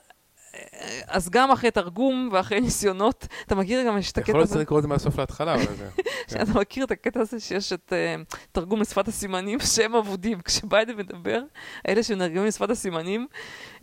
אז 1.06 1.30
גם 1.30 1.50
אחרי 1.50 1.70
תרגום 1.70 2.28
ואחרי 2.32 2.60
ניסיונות, 2.60 3.26
אתה 3.46 3.54
מכיר 3.54 3.86
גם 3.86 3.98
יש 3.98 4.12
את 4.12 4.18
הקטע 4.18 4.30
הזה... 4.30 4.38
יכול 4.38 4.56
להיות 4.56 4.66
לקרוא 4.66 4.78
את 4.78 4.82
זה 4.82 4.88
מהסוף 4.88 5.18
להתחלה, 5.18 5.54
אבל 5.54 5.74
זה... 5.76 5.88
אתה 6.42 6.52
מכיר 6.60 6.84
את 6.84 6.90
הקטע 6.90 7.20
הזה 7.20 7.40
שיש 7.40 7.72
את 7.72 7.92
אה, 7.92 8.16
תרגום 8.52 8.80
לשפת 8.80 9.08
הסימנים 9.08 9.58
שהם 9.74 9.94
אבודים. 9.94 10.40
כשביידן 10.40 10.96
מדבר, 10.96 11.42
אלה 11.88 12.02
שמתרגמים 12.02 12.44
לשפת 12.44 12.70
הסימנים, 12.70 13.26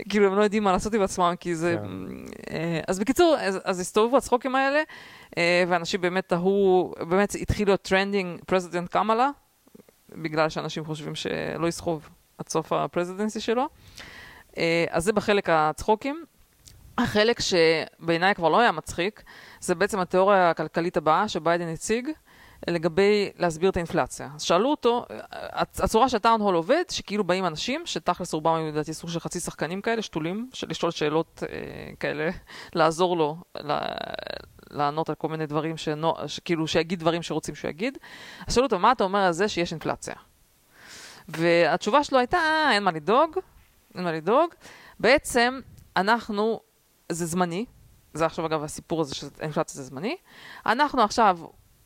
כאילו 0.10 0.28
הם 0.28 0.36
לא 0.36 0.44
יודעים 0.44 0.64
מה 0.64 0.72
לעשות 0.72 0.94
עם 0.94 1.02
עצמם, 1.02 1.34
כי 1.40 1.56
זה... 1.56 1.78
כן. 1.82 2.56
אה, 2.56 2.80
אז 2.88 3.00
בקיצור, 3.00 3.36
אז 3.64 3.80
הסתובבו 3.80 4.18
הצחוקים 4.18 4.56
האלה, 4.56 4.82
אה, 5.38 5.64
ואנשים 5.68 6.02
באמת 6.02 6.30
תהו, 6.30 6.94
באמת 7.10 7.36
התחיל 7.42 7.68
להיות 7.68 7.82
trending 7.82 8.40
President 8.46 8.90
Kamala, 8.90 9.30
בגלל 10.10 10.50
שאנשים 10.50 10.86
חושבים 10.86 11.16
שלא 11.16 11.68
יסחוב 11.68 12.10
עד 12.38 12.50
סוף 12.50 12.74
ה 12.74 12.80
presidency 12.80 13.40
שלו. 13.40 13.68
אה, 14.58 14.86
אז 14.90 15.04
זה 15.04 15.14
בחלק 15.14 15.50
הצחוקים. 15.50 16.24
החלק 16.98 17.40
שבעיניי 17.40 18.36
כבר 18.36 18.50
לא 18.50 18.60
היה 18.60 18.72
מצחיק, 18.72 19.24
זה 19.60 19.76
בעצם 19.76 20.00
התיאוריה 20.00 20.50
הכלכלית 20.50 20.98
הבאה 20.98 21.28
שביידן 21.28 21.68
הציג 21.68 22.10
לגבי 22.68 23.30
להסביר 23.38 23.70
את 23.70 23.78
האינפלציה. 23.78 24.30
אז 24.36 24.42
שאלו 24.42 24.70
אותו, 24.72 25.06
הצורה 25.80 26.10
שהטאון 26.10 26.42
הול 26.42 26.56
עובד, 26.56 26.84
שכאילו 26.92 27.24
באים 27.24 27.46
אנשים, 27.46 27.82
שתכלס 27.86 28.34
רובם 28.34 28.56
היו 28.56 28.68
לדעתי 28.68 28.94
סוג 28.94 29.10
של 29.10 29.20
חצי 29.20 29.40
שחקנים 29.40 29.82
כאלה, 29.82 30.02
שתולים, 30.02 30.50
של 30.54 30.68
לשאול 30.70 30.92
שאלות 30.92 31.44
אה, 31.50 31.92
כאלה, 32.00 32.30
לעזור 32.76 33.18
לו, 33.18 33.38
לענות 34.70 35.10
על 35.10 35.16
כל 35.16 35.28
מיני 35.28 35.46
דברים, 35.46 35.78
שנו, 35.78 36.14
שכאילו 36.28 36.68
שיגיד 36.68 37.00
דברים 37.00 37.24
שרוצים 37.24 37.56
שהוא 37.56 37.70
יגיד. 37.70 37.98
אז 38.48 38.54
שאלו 38.54 38.66
אותו, 38.66 38.80
מה 38.80 38.92
אתה 38.92 39.04
אומר 39.04 39.20
על 39.20 39.32
זה 39.32 39.48
שיש 39.48 39.72
אינפלציה? 39.72 40.16
והתשובה 41.28 42.04
שלו 42.04 42.18
הייתה, 42.18 42.38
אה, 42.38 42.72
אין 42.74 42.84
מה 42.84 42.92
לדאוג, 42.92 43.40
אין 43.96 44.04
מה 44.04 44.12
לדאוג. 44.12 44.54
בעצם, 45.00 45.60
אנחנו, 45.98 46.60
זה 47.10 47.26
זמני, 47.26 47.66
זה 48.14 48.26
עכשיו 48.26 48.46
אגב 48.46 48.64
הסיפור 48.64 49.02
הזה 49.02 49.16
שהאינפלציה 49.16 49.82
זה 49.82 49.84
זמני. 49.84 50.18
אנחנו 50.66 51.02
עכשיו 51.02 51.40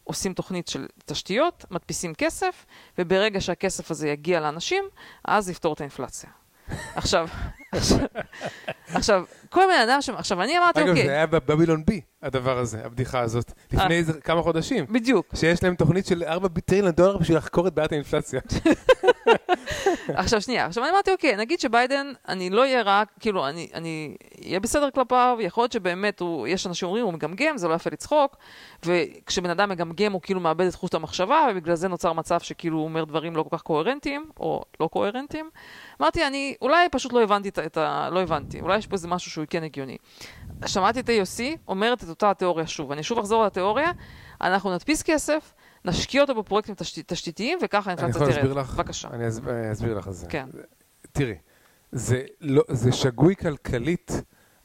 עושים 0.03 0.33
תוכנית 0.33 0.67
של 0.67 0.87
תשתיות, 1.05 1.65
מדפיסים 1.71 2.13
כסף, 2.13 2.65
וברגע 2.97 3.41
שהכסף 3.41 3.91
הזה 3.91 4.09
יגיע 4.09 4.39
לאנשים, 4.39 4.83
אז 5.25 5.49
יפתור 5.49 5.73
את 5.73 5.81
האינפלציה. 5.81 6.29
עכשיו, 6.95 7.27
עכשיו, 7.71 7.99
עכשיו, 8.87 9.23
כל 9.49 9.67
מיני 9.67 9.83
אדם 9.83 10.01
ש... 10.01 10.09
עכשיו, 10.09 10.41
אני 10.41 10.57
אמרתי, 10.57 10.79
אגב, 10.79 10.89
אוקיי, 10.89 11.05
זה 11.05 11.11
היה 11.11 11.25
בבבילון 11.25 11.85
בי, 11.85 12.01
הדבר 12.23 12.57
הזה, 12.57 12.85
הבדיחה 12.85 13.19
הזאת, 13.19 13.51
לפני 13.71 13.95
איזה 13.95 14.21
כמה 14.21 14.41
חודשים. 14.41 14.85
בדיוק. 14.89 15.25
שיש 15.35 15.63
להם 15.63 15.75
תוכנית 15.75 16.05
של 16.05 16.23
4 16.23 16.47
טריליון 16.65 16.91
דולר 16.91 17.17
בשביל 17.17 17.37
לחקור 17.37 17.67
את 17.67 17.73
בעיית 17.73 17.91
האינפלציה. 17.91 18.41
עכשיו 20.07 20.41
שנייה, 20.41 20.65
עכשיו 20.65 20.83
אני 20.83 20.91
אמרתי, 20.91 21.11
אוקיי, 21.11 21.35
נגיד 21.37 21.59
שביידן, 21.59 22.11
אני 22.27 22.49
לא 22.49 22.61
אהיה 22.61 22.81
רק, 22.81 23.07
כאילו, 23.19 23.47
אני, 23.47 23.69
אני 23.73 24.15
אהיה 24.45 24.59
בסדר 24.59 24.89
כלפיו, 24.91 25.37
יכול 25.39 25.61
להיות 25.61 25.71
שבאמת, 25.71 26.19
הוא, 26.19 26.47
יש 26.47 26.67
אנשים 26.67 26.87
אומרים, 26.87 27.05
הוא 27.05 27.13
מגמגם, 27.13 27.57
זה 27.57 27.67
לא 27.67 27.73
יפה 27.73 27.89
לצחוק, 27.93 28.35
וכשבן 28.85 29.49
אדם 29.49 29.69
מגמגם 29.69 30.13
הוא 30.13 30.21
כאילו 30.21 30.39
מאבד 30.39 30.65
את 30.65 30.75
חוט 30.75 30.93
המחשבה, 30.93 31.47
ובגלל 31.51 31.75
זה 31.75 31.87
נוצר 31.87 32.13
מצב 32.13 32.39
שכאילו 32.39 32.77
הוא 32.77 32.83
אומר 32.83 33.03
דברים 33.03 33.35
לא 33.35 33.43
כל 33.43 33.57
כך 33.57 33.61
קוהרנטיים, 33.63 34.25
או 34.39 34.63
לא 34.79 34.87
קוהרנטיים. 34.87 35.49
אמרתי, 36.01 36.27
אני 36.27 36.55
אולי 36.61 36.89
פשוט 36.89 37.13
לא 37.13 37.23
הבנתי 37.23 37.49
את, 37.49 37.57
ה- 37.57 37.65
את 37.65 37.77
ה... 37.77 38.09
לא 38.11 38.21
הבנתי, 38.21 38.61
אולי 38.61 38.77
יש 38.77 38.87
פה 38.87 38.93
איזה 38.93 39.07
משהו 39.07 39.31
שהוא 39.31 39.45
כן 39.49 39.63
הגיוני. 39.63 39.97
שמעתי 40.65 40.99
את 40.99 41.09
AOC 41.09 41.41
אומרת 41.67 42.03
את 42.03 42.09
אותה 42.09 42.29
התיאוריה 42.31 42.67
שוב. 42.67 42.91
אני 42.91 43.03
שוב 43.03 43.19
אחזור 43.19 43.45
לתיאוריה, 43.45 43.91
אנחנו 44.41 44.73
נדפיס 44.73 45.03
כסף, 45.03 45.53
נשקיע 45.85 46.21
אותו 46.21 46.35
בפרויקטים 46.35 46.75
תשת, 46.75 47.07
תשתיתיים, 47.13 47.59
וככה 47.61 47.91
אני 47.93 48.01
האינפלציה 48.01 48.21
יכול 48.21 48.33
תרד. 48.33 48.43
להסביר 48.45 48.61
לך? 48.63 48.73
בבקשה. 48.75 49.07
אני 49.13 49.27
אסב- 49.27 49.47
אני 49.49 49.71
אסביר 49.71 49.97
לך 49.97 50.07
את 50.07 50.13
זה. 50.13 50.27
כן. 50.29 50.47
תראי, 51.11 51.35
זה, 51.91 52.21
לא, 52.41 52.63
זה 52.69 52.91
שגוי 52.91 53.35
כלכלית, 53.35 54.11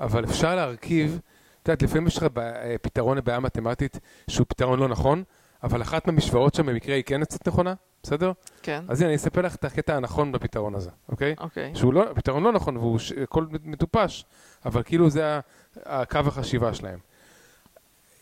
אבל 0.01 0.24
אפשר 0.24 0.55
להרכיב, 0.57 1.20
את 1.62 1.68
יודעת, 1.68 1.82
לפעמים 1.82 2.07
יש 2.07 2.16
לך 2.16 2.22
אה, 2.38 2.76
פתרון 2.82 3.18
לבעיה 3.18 3.40
מתמטית 3.40 3.99
שהוא 4.30 4.46
פתרון 4.49 4.78
לא 4.78 4.88
נכון, 4.88 5.22
אבל 5.62 5.82
אחת 5.82 6.07
מהמשוואות 6.07 6.55
שם 6.55 6.66
במקרה 6.66 6.94
היא 6.94 7.05
כן 7.07 7.24
קצת 7.24 7.49
נכונה, 7.49 7.74
בסדר? 8.03 8.32
כן, 8.62 8.84
אז 8.88 9.01
הנה, 9.01 9.09
אני 9.09 9.16
אספר 9.16 9.40
לך 9.40 9.55
את 9.55 9.64
הקטע 9.64 9.96
הנכון 9.96 10.32
בפתרון 10.32 10.74
הזה, 10.74 10.90
אוקיי? 11.09 11.34
אוקיי. 11.38 11.74
שהוא 11.74 11.94
לא, 11.94 12.05
פתרון 12.14 12.42
לא 12.42 12.53
נכון 12.53 12.76
והוא 12.76 12.99
ש- 12.99 13.12
הכל 13.12 13.46
מטופש, 13.62 14.24
אבל 14.64 14.82
כאילו 14.82 15.11
זה 15.11 15.40
הקו 15.76 16.18
החשיבה 16.18 16.74
שלהם. 16.74 16.99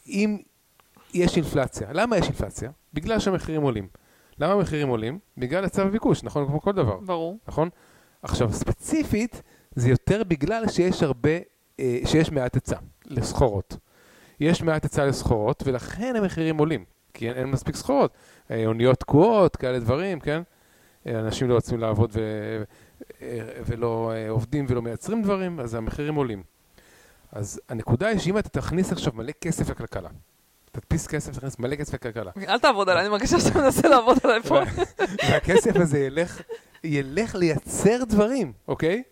אם 0.07 0.39
יש 1.15 1.37
אינפלציה, 1.37 1.89
למה 1.93 2.17
יש 2.17 2.25
אינפלציה? 2.27 2.71
בגלל 2.95 3.19
שהמחירים 3.19 3.63
עולים. 3.63 3.89
למה 4.39 4.53
המחירים 4.53 4.89
עולים? 4.89 5.19
בגלל 5.39 5.65
היצע 5.65 5.85
וביקוש, 5.87 6.23
נכון? 6.23 6.47
כמו 6.47 6.61
כל 6.61 6.73
דבר. 6.73 6.97
ברור. 6.97 7.39
נכון? 7.49 7.69
עכשיו, 8.23 8.53
ספציפית, 8.53 9.43
זה 9.75 9.89
יותר 9.91 10.23
בגלל 10.29 10.69
שיש 10.69 11.03
הרבה, 11.03 11.31
אה, 11.81 11.99
שיש 12.05 12.31
מעט 12.33 12.55
היצע 12.55 12.77
לסחורות. 13.07 13.77
יש 14.41 14.63
מעט 14.63 14.83
היצע 14.83 15.07
לסחורות, 15.07 15.63
ולכן 15.67 16.15
המחירים 16.19 16.59
עולים, 16.59 16.85
כי 17.15 17.29
אין, 17.29 17.37
אין 17.37 17.47
מספיק 17.51 17.77
סחורות. 17.77 18.13
אה, 18.51 18.67
אוניות 18.67 19.01
תקועות, 19.01 19.57
כאלה 19.57 19.79
דברים, 19.79 20.21
כן? 20.21 20.43
אה, 21.07 21.19
אנשים 21.21 21.49
לא 21.49 21.55
רוצים 21.55 21.81
לעבוד 21.81 22.11
ו, 22.13 22.21
אה, 23.23 23.39
ולא 23.67 24.13
עובדים 24.29 24.67
ולא 24.69 24.83
מייצרים 24.83 25.23
דברים, 25.23 25.61
אז 25.61 25.75
המחירים 25.75 26.15
עולים. 26.15 26.43
אז 27.33 27.61
הנקודה 27.69 28.09
היא 28.09 28.19
שאם 28.19 28.39
אתה 28.39 28.49
תכניס 28.49 28.93
עכשיו 28.93 29.13
מלא 29.17 29.33
כסף 29.41 29.71
לכלכלה, 29.71 30.09
תדפיס 30.73 31.07
כסף, 31.07 31.37
תכניס 31.37 31.59
מלא 31.59 31.77
כסף 31.77 31.95
לכלכלה, 31.95 32.31
אל 32.49 32.59
תעבוד 32.59 32.89
עליי, 32.89 33.03
אני 33.03 33.09
מרגישה 33.09 33.41
שאתה 33.41 33.59
מנסה 33.59 33.89
לעבוד 33.89 34.19
עליי 34.25 34.43
פה. 34.43 34.61
והכסף 35.29 35.77
הזה 35.77 35.99
ילך, 35.99 36.43
ילך 36.85 37.35
לייצר 37.35 38.05
דברים, 38.05 38.53
אוקיי? 38.69 39.03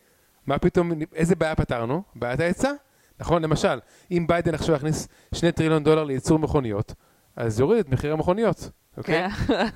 מה 0.47 0.59
פתאום, 0.59 0.93
איזה 1.14 1.37
בעיה 1.37 1.55
פתרנו? 1.55 2.03
בעיית 2.14 2.41
ההיצע. 2.41 2.72
נכון? 3.20 3.43
למשל, 3.43 3.78
אם 4.11 4.26
ביידן 4.26 4.55
עכשיו 4.55 4.76
יכניס 4.76 5.09
שני 5.35 5.53
טריליון 5.53 5.85
דולר 5.85 6.05
לייצור 6.05 6.39
מכוניות, 6.39 6.95
אז 7.37 7.61
יוריד 7.61 7.78
את 7.78 7.89
מחיר 7.89 8.12
המכוניות, 8.12 8.70
אוקיי? 8.97 9.30
כן. 9.30 9.66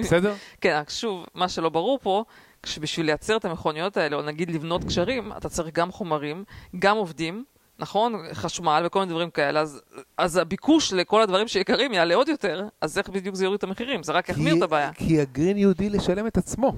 בסדר? 0.00 0.34
כן, 0.60 0.76
רק 0.80 0.90
שוב, 0.90 1.26
מה 1.34 1.48
שלא 1.48 1.68
ברור 1.68 1.98
פה, 2.02 2.24
שבשביל 2.66 3.06
לייצר 3.06 3.36
את 3.36 3.44
המכוניות 3.44 3.96
האלה, 3.96 4.16
או 4.16 4.22
נגיד 4.22 4.50
לבנות 4.50 4.84
קשרים, 4.84 5.32
אתה 5.36 5.48
צריך 5.48 5.74
גם 5.74 5.92
חומרים, 5.92 6.44
גם 6.78 6.96
עובדים, 6.96 7.44
נכון? 7.78 8.14
חשמל 8.32 8.82
וכל 8.86 8.98
מיני 8.98 9.10
דברים 9.10 9.30
כאלה, 9.30 9.60
אז, 9.60 9.82
אז 10.16 10.36
הביקוש 10.36 10.92
לכל 10.92 11.22
הדברים 11.22 11.48
שיקרים 11.48 11.92
יעלה 11.92 12.14
עוד 12.14 12.28
יותר, 12.28 12.64
אז 12.80 12.98
איך 12.98 13.08
בדיוק 13.08 13.34
זה 13.34 13.44
יוריד 13.44 13.58
את 13.58 13.64
המחירים? 13.64 14.02
זה 14.02 14.12
רק 14.12 14.28
יחמיר 14.28 14.56
את 14.56 14.62
הבעיה. 14.62 14.92
כי 14.92 15.20
הגרין 15.20 15.58
יהודי 15.58 15.90
לשלם 15.90 16.26
את 16.26 16.36
עצמו. 16.36 16.72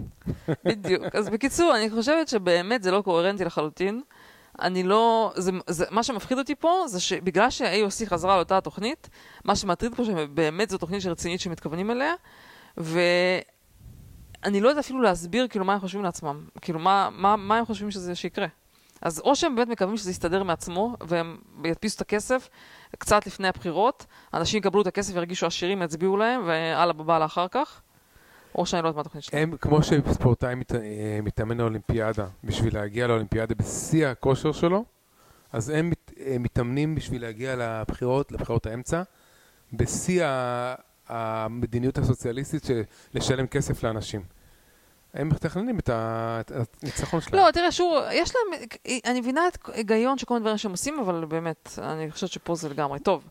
בדיוק. 0.65 1.15
אז 1.15 1.29
בקיצור, 1.29 1.77
אני 1.77 1.91
חושבת 1.91 2.29
שבאמת 2.29 2.83
זה 2.83 2.91
לא 2.91 3.03
קוהרנטי 3.03 3.45
לחלוטין. 3.45 4.03
אני 4.63 4.83
לא... 4.83 5.33
זה, 5.37 5.53
זה, 5.67 5.85
מה 5.91 6.03
שמפחיד 6.03 6.39
אותי 6.39 6.55
פה 6.55 6.85
זה 6.87 7.01
שבגלל 7.01 7.51
שה-AOC 7.51 8.07
חזרה 8.07 8.35
על 8.35 8.39
אותה 8.39 8.59
התוכנית, 8.59 9.09
מה 9.45 9.57
שמטריד 9.57 9.95
פה 9.95 10.05
שבאמת 10.05 10.71
זו 10.71 10.79
תוכנית 10.79 11.07
רצינית 11.07 11.41
שמתכוונים 11.41 11.91
אליה, 11.91 12.15
ואני 12.77 14.61
לא 14.61 14.69
יודעת 14.69 14.85
אפילו 14.85 15.03
להסביר 15.03 15.49
כאילו 15.49 15.65
מה 15.65 15.73
הם 15.75 15.81
חושבים 15.81 16.05
לעצמם. 16.05 16.45
כאילו 16.61 16.79
מה, 16.79 17.09
מה, 17.13 17.37
מה 17.37 17.59
הם 17.59 17.65
חושבים 17.65 17.91
שזה 17.91 18.15
שיקרה. 18.15 18.47
אז 19.03 19.21
או 19.21 19.37
שהם 19.37 19.55
באמת 19.55 19.69
מקווים 19.69 19.97
שזה 19.97 20.11
יסתדר 20.11 20.43
מעצמו, 20.43 20.97
והם 21.01 21.39
ידפיסו 21.65 21.97
את 21.97 22.01
הכסף 22.01 22.49
קצת 22.99 23.27
לפני 23.27 23.49
הבחירות, 23.49 24.07
אנשים 24.35 24.59
יקבלו 24.59 24.83
את 24.83 24.87
הכסף, 24.87 25.17
ירגישו 25.17 25.47
עשירים, 25.47 25.83
יצביעו 25.83 26.17
להם, 26.17 26.43
ואללה 26.47 26.93
בבעלה 26.93 27.25
אחר 27.25 27.49
כך, 27.49 27.81
או 28.55 28.67
שאני 28.67 28.83
לא 28.83 28.89
יודעת 28.89 28.97
מה 28.97 29.01
התוכנית 29.01 29.25
שלהם. 29.25 29.51
הם, 29.51 29.57
כמו 29.57 29.83
שספורטאי 29.83 30.55
מת, 30.55 30.75
אה, 30.75 30.81
מתאמן 31.23 31.59
לאולימפיאדה, 31.59 32.27
בשביל 32.45 32.75
להגיע 32.75 33.07
לאולימפיאדה 33.07 33.55
בשיא 33.55 34.07
הכושר 34.07 34.53
שלו, 34.53 34.85
אז 35.53 35.69
הם 35.69 35.91
מת, 35.91 36.13
אה, 36.21 36.37
מתאמנים 36.39 36.95
בשביל 36.95 37.23
להגיע 37.23 37.57
לבחירות, 37.57 38.33
לבחירות 38.33 38.67
האמצע, 38.67 39.03
בשיא 39.73 40.25
המדיניות 41.09 41.99
הסוציאליסטית 41.99 42.65
של 42.65 42.83
לשלם 43.15 43.47
כסף 43.47 43.83
לאנשים. 43.83 44.23
הם 45.15 45.29
מתכננים 45.29 45.79
את 45.79 45.91
הניצחון 45.93 47.21
שלהם. 47.21 47.45
לא, 47.45 47.51
תראה, 47.51 47.73
שוב, 47.73 47.95
יש 48.13 48.33
להם, 48.35 48.63
אני 49.05 49.21
מבינה 49.21 49.49
את 49.49 49.59
ההיגיון 49.69 50.19
של 50.19 50.27
כל 50.27 50.35
מיני 50.35 50.43
דברים 50.43 50.59
שהם 50.59 50.71
עושים, 50.71 50.99
אבל 50.99 51.25
באמת, 51.25 51.79
אני 51.79 52.11
חושבת 52.11 52.31
שפה 52.31 52.55
זה 52.55 52.69
לגמרי. 52.69 52.99
טוב, 52.99 53.29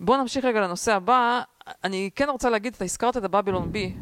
בואו 0.00 0.20
נמשיך 0.20 0.44
רגע 0.44 0.60
לנושא 0.60 0.94
הבא. 0.94 1.40
אני 1.84 2.10
כן 2.14 2.28
רוצה 2.28 2.50
להגיד, 2.50 2.74
אתה 2.74 2.84
הזכרת 2.84 3.16
את 3.16 3.24
הבבילון 3.24 3.72
בי 3.72 3.94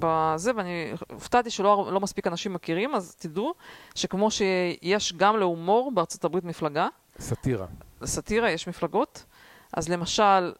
בזה, 0.00 0.52
ואני 0.56 0.92
הופתעתי 1.12 1.50
שלא 1.50 1.88
לא 1.92 2.00
מספיק 2.00 2.26
אנשים 2.26 2.52
מכירים, 2.52 2.94
אז 2.94 3.14
תדעו 3.14 3.54
שכמו 3.94 4.30
שיש 4.30 5.12
גם 5.12 5.36
להומור 5.36 5.92
בארצות 5.94 6.24
הברית 6.24 6.44
מפלגה, 6.44 6.88
סאטירה. 7.18 7.66
לסאטירה 8.00 8.50
יש 8.50 8.68
מפלגות, 8.68 9.24
אז 9.72 9.88
למשל, 9.88 10.52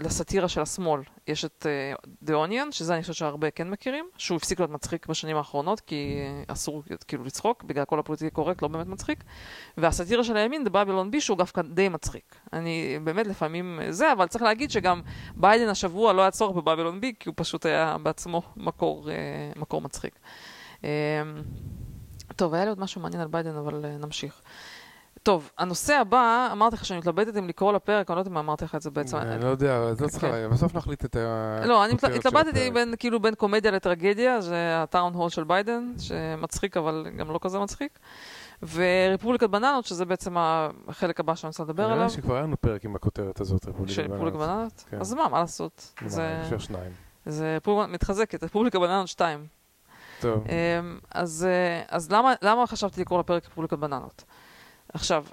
לסאטירה 0.00 0.48
של 0.48 0.60
השמאל 0.60 1.00
יש 1.26 1.44
את 1.44 1.66
אה, 1.96 2.06
The 2.26 2.32
Onion, 2.32 2.70
שזה 2.72 2.94
אני 2.94 3.02
חושבת 3.02 3.16
שהרבה 3.16 3.50
כן 3.50 3.70
מכירים, 3.70 4.08
שהוא 4.16 4.36
הפסיק 4.36 4.60
להיות 4.60 4.70
מצחיק 4.70 5.06
בשנים 5.06 5.36
האחרונות, 5.36 5.80
כי 5.80 6.16
אסור 6.48 6.82
כאילו 7.08 7.24
לצחוק, 7.24 7.62
בגלל 7.62 7.84
כל 7.84 7.98
ה 7.98 8.01
politically 8.01 8.30
correct, 8.30 8.62
לא 8.62 8.68
באמת 8.68 8.86
מצחיק. 8.86 9.24
והסאטירה 9.76 10.24
של 10.24 10.36
הימין, 10.36 10.66
The 10.66 10.70
Babylon 10.70 11.14
Bee, 11.14 11.20
שהוא 11.20 11.38
דווקא 11.38 11.62
די 11.62 11.88
מצחיק. 11.88 12.34
אני 12.52 12.98
באמת 13.04 13.26
לפעמים 13.26 13.80
אה, 13.82 13.92
זה, 13.92 14.12
אבל 14.12 14.26
צריך 14.26 14.44
להגיד 14.44 14.70
שגם 14.70 15.02
ביידן 15.36 15.68
השבוע 15.68 16.12
לא 16.12 16.22
היה 16.22 16.30
צורך 16.30 16.56
בבבילון 16.56 17.00
בי, 17.00 17.12
כי 17.20 17.28
הוא 17.28 17.34
פשוט 17.36 17.66
היה 17.66 17.96
בעצמו 18.02 18.42
מקור, 18.56 19.04
אה, 19.04 19.58
מקור 19.58 19.80
מצחיק. 19.80 20.18
אממ, 20.80 20.84
טוב, 22.36 22.54
היה 22.54 22.64
לי 22.64 22.70
עוד 22.70 22.80
משהו 22.80 23.00
מעניין 23.00 23.22
על 23.22 23.28
ביידן, 23.28 23.56
אבל 23.56 23.96
נמשיך. 24.00 24.42
טוב, 25.24 25.50
הנושא 25.58 25.94
הבא, 25.94 26.48
אמרתי 26.52 26.76
לך 26.76 26.84
שאני 26.84 26.98
מתלבטת 26.98 27.36
אם 27.36 27.48
לקרוא 27.48 27.72
לפרק, 27.72 28.10
אני 28.10 28.16
לא 28.16 28.20
יודעת 28.20 28.32
אם 28.32 28.38
אמרתי 28.38 28.64
לך 28.64 28.74
את 28.74 28.82
זה 28.82 28.90
בעצם. 28.90 29.16
אני 29.16 29.44
לא 29.44 29.48
יודע, 29.48 29.76
אז 29.76 30.00
לא 30.00 30.08
צריכה, 30.08 30.30
כן. 30.30 30.50
בסוף 30.50 30.74
נחליט 30.74 31.04
את 31.04 31.16
ה... 31.16 31.60
לא, 31.66 31.84
אני 31.84 31.94
התלבטתי. 32.16 32.70
בין, 32.70 32.94
כאילו 32.98 33.20
בין 33.20 33.34
קומדיה 33.34 33.70
לטרגדיה, 33.70 34.40
זה 34.40 34.82
הטאון 34.82 35.14
הול 35.14 35.30
של 35.30 35.44
ביידן, 35.44 35.92
שמצחיק 35.98 36.76
אבל 36.76 37.06
גם 37.16 37.30
לא 37.30 37.38
כזה 37.42 37.58
מצחיק, 37.58 37.98
ורפובליקת 38.62 39.50
בננות, 39.50 39.84
שזה 39.84 40.04
בעצם 40.04 40.36
החלק 40.88 41.20
הבא 41.20 41.34
שאני 41.34 41.48
רוצה 41.48 41.62
לדבר 41.62 41.82
נראה 41.82 41.94
עליו, 41.94 42.06
לי 42.06 42.10
שכבר 42.12 42.34
היה 42.34 42.42
לנו 42.42 42.56
פרק 42.60 42.84
עם 42.84 42.96
הכותרת 42.96 43.40
הזאת, 43.40 43.68
רפובליקת 43.68 44.10
בננות. 44.10 44.84
כן. 44.90 45.00
אז 45.00 45.14
מה, 45.14 45.28
מה 45.28 45.40
לעשות? 45.40 45.92
זה-. 46.06 46.42
זה 47.26 47.58
מתחזקת, 47.88 48.44
רפובליקה 48.44 48.78
בננות 48.78 49.08
2. 49.08 49.46
טוב. 50.20 50.44
אמ, 50.48 50.98
אז, 51.10 51.46
אה, 51.48 51.82
אז 51.88 52.12
למה, 52.12 52.34
למה 52.42 52.66
חשבתי 52.66 53.00
לקרוא 53.00 53.18
לפרק 53.20 53.46
רפובליקת 53.46 53.78
בננות? 53.78 54.24
עכשיו, 54.94 55.24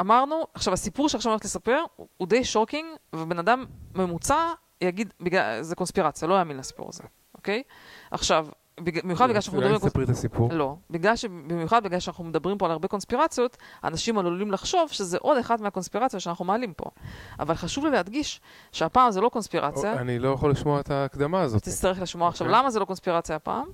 אמרנו, 0.00 0.46
עכשיו 0.54 0.74
הסיפור 0.74 1.08
שעכשיו 1.08 1.30
אני 1.30 1.34
הולכת 1.34 1.44
לספר 1.44 1.80
הוא, 1.96 2.06
הוא 2.16 2.28
די 2.28 2.44
שוקינג, 2.44 2.88
ובן 3.12 3.38
אדם 3.38 3.64
ממוצע 3.94 4.52
יגיד, 4.80 5.14
בגלל, 5.20 5.62
זה 5.62 5.74
קונספירציה, 5.74 6.28
לא 6.28 6.34
יאמין 6.34 6.56
לסיפור 6.56 6.88
הזה, 6.92 7.02
אוקיי? 7.34 7.62
עכשיו, 8.10 8.46
במיוחד 8.80 9.28
בגלל 9.28 9.40
שאנחנו 9.40 9.58
אולי 9.58 9.68
מדברים... 9.68 9.84
על 9.84 9.88
תספרי 9.88 10.04
את 10.04 10.08
הסיפור. 10.08 10.52
לא, 10.52 10.76
בגלל 10.90 11.16
ש... 11.16 11.24
במיוחד 11.24 11.84
בגלל 11.84 12.00
שאנחנו 12.00 12.24
מדברים 12.24 12.58
פה 12.58 12.66
על 12.66 12.72
הרבה 12.72 12.88
קונספירציות, 12.88 13.56
אנשים 13.84 14.18
עלולים 14.18 14.50
לחשוב 14.50 14.88
שזה 14.90 15.18
עוד 15.20 15.38
אחת 15.38 15.60
מהקונספירציות 15.60 16.22
שאנחנו 16.22 16.44
מעלים 16.44 16.72
פה. 16.72 16.90
אבל 17.40 17.54
חשוב 17.54 17.84
לי 17.84 17.90
להדגיש 17.90 18.40
שהפעם 18.72 19.10
זה 19.10 19.20
לא 19.20 19.28
קונספירציה, 19.28 19.92
אני 19.92 20.18
לא 20.18 20.28
יכול 20.28 20.50
לשמוע 20.50 20.80
את 20.80 20.90
ההקדמה 20.90 21.40
הזאת. 21.40 21.62
תצטרך 21.62 22.00
לשמוע 22.00 22.28
עכשיו 22.28 22.46
אוקיי. 22.46 22.60
למה 22.60 22.70
זה 22.70 22.80
לא 22.80 22.84
קונספירציה 22.84 23.36
הפעם, 23.36 23.66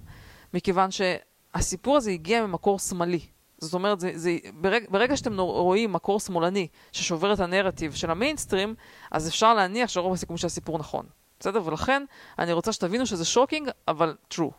מכיוון 0.55 0.89
שהסיפור 0.91 1.97
הזה 1.97 2.11
הגיע 2.11 2.47
ממקור 2.47 2.78
שמאלי. 2.78 3.20
זאת 3.62 3.74
אומרת, 3.74 4.00
זה, 4.00 4.10
זה, 4.14 4.38
ברג, 4.54 4.84
ברגע 4.88 5.16
שאתם 5.16 5.40
רואים 5.40 5.92
מקור 5.92 6.20
שמאלני 6.20 6.68
ששובר 6.92 7.32
את 7.32 7.40
הנרטיב 7.40 7.94
של 7.94 8.10
המיינסטרים, 8.10 8.74
אז 9.10 9.28
אפשר 9.28 9.54
להניח 9.54 9.88
שרוב 9.88 10.12
הסיכויים 10.12 10.36
שהסיפור 10.36 10.78
נכון. 10.78 11.06
בסדר? 11.40 11.66
ולכן 11.66 12.04
אני 12.38 12.52
רוצה 12.52 12.72
שתבינו 12.72 13.06
שזה 13.06 13.24
shocking, 13.24 13.70
אבל 13.88 14.14
true. 14.34 14.52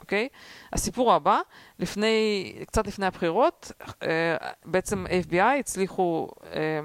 אוקיי? 0.00 0.28
הסיפור 0.72 1.12
הבא, 1.12 1.40
לפני, 1.78 2.52
קצת 2.66 2.86
לפני 2.86 3.06
הבחירות, 3.06 3.72
אה, 4.02 4.36
בעצם 4.64 5.06
FBI 5.28 5.58
הצליחו, 5.58 6.28
אה, 6.44 6.80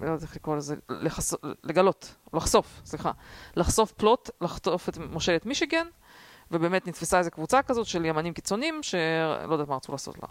לא 0.00 0.06
יודעת 0.06 0.22
איך 0.22 0.36
לקרוא 0.36 0.56
לזה, 0.56 0.76
לחס... 0.88 1.34
לגלות, 1.64 2.14
לחשוף, 2.34 2.80
סליחה, 2.84 3.10
לחשוף 3.56 3.92
פלוט, 3.92 4.30
לחטוף 4.40 4.88
את 4.88 4.98
מושלת 4.98 5.46
מישיגן, 5.46 5.86
ובאמת 6.50 6.88
נתפסה 6.88 7.18
איזו 7.18 7.30
קבוצה 7.30 7.62
כזאת 7.62 7.86
של 7.86 8.04
ימנים 8.04 8.32
קיצונים, 8.32 8.82
שלא 8.82 9.52
יודעת 9.52 9.68
מה 9.68 9.76
רצו 9.76 9.92
לעשות 9.92 10.18
לה. 10.22 10.28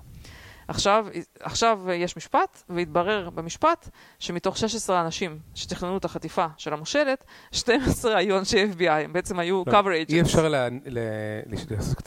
עכשיו, 0.68 1.08
עכשיו 1.40 1.80
יש 1.92 2.18
משפט, 2.18 2.64
והתברר 2.70 3.30
במשפט 3.30 3.90
שמתוך 4.20 4.58
16 4.58 5.02
אנשים 5.02 5.40
שתכננו 5.56 5.98
את 5.98 6.06
החטיפה 6.06 6.46
של 6.58 6.74
המושלת, 6.74 7.24
12 7.52 8.18
היו 8.18 8.38
אנשי 8.38 8.66
FBI, 8.78 8.90
הם 8.90 9.14
בעצם 9.14 9.40
היו 9.40 9.64
לא, 9.68 9.72
cover 9.72 9.86
agents. 9.86 10.14
אי 10.14 10.22
אפשר 10.22 10.54
לעשות 11.70 12.02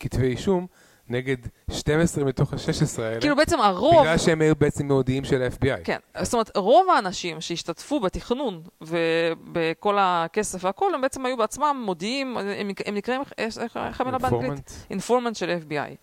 כתבי 0.00 0.26
אישום 0.26 0.66
נגד 1.08 1.36
12 1.70 2.24
מתוך 2.24 2.52
ה-16 2.52 3.02
האלה. 3.02 3.20
כאילו 3.20 3.36
בעצם 3.36 3.60
הרוב... 3.60 4.00
בגלל 4.00 4.18
שהם 4.18 4.40
היו 4.40 4.54
בעצם 4.54 4.86
מודיעים 4.92 5.24
של 5.24 5.42
ה-FBI. 5.42 5.84
כן, 5.84 5.98
זאת 6.22 6.32
אומרת, 6.32 6.56
רוב 6.56 6.90
האנשים 6.90 7.40
שהשתתפו 7.40 8.00
בתכנון 8.00 8.62
ובכל 8.80 9.96
הכסף 10.00 10.64
והכל, 10.64 10.94
הם 10.94 11.00
בעצם 11.00 11.26
היו 11.26 11.36
בעצמם 11.36 11.82
מודיעים, 11.84 12.36
הם, 12.36 12.68
הם 12.86 12.94
נקראים, 12.94 13.22
איך 13.38 14.00
המילה 14.00 14.18
באנגלית? 14.18 14.86
informant 14.90 15.36
של 15.36 15.58
FBI. 15.68 15.96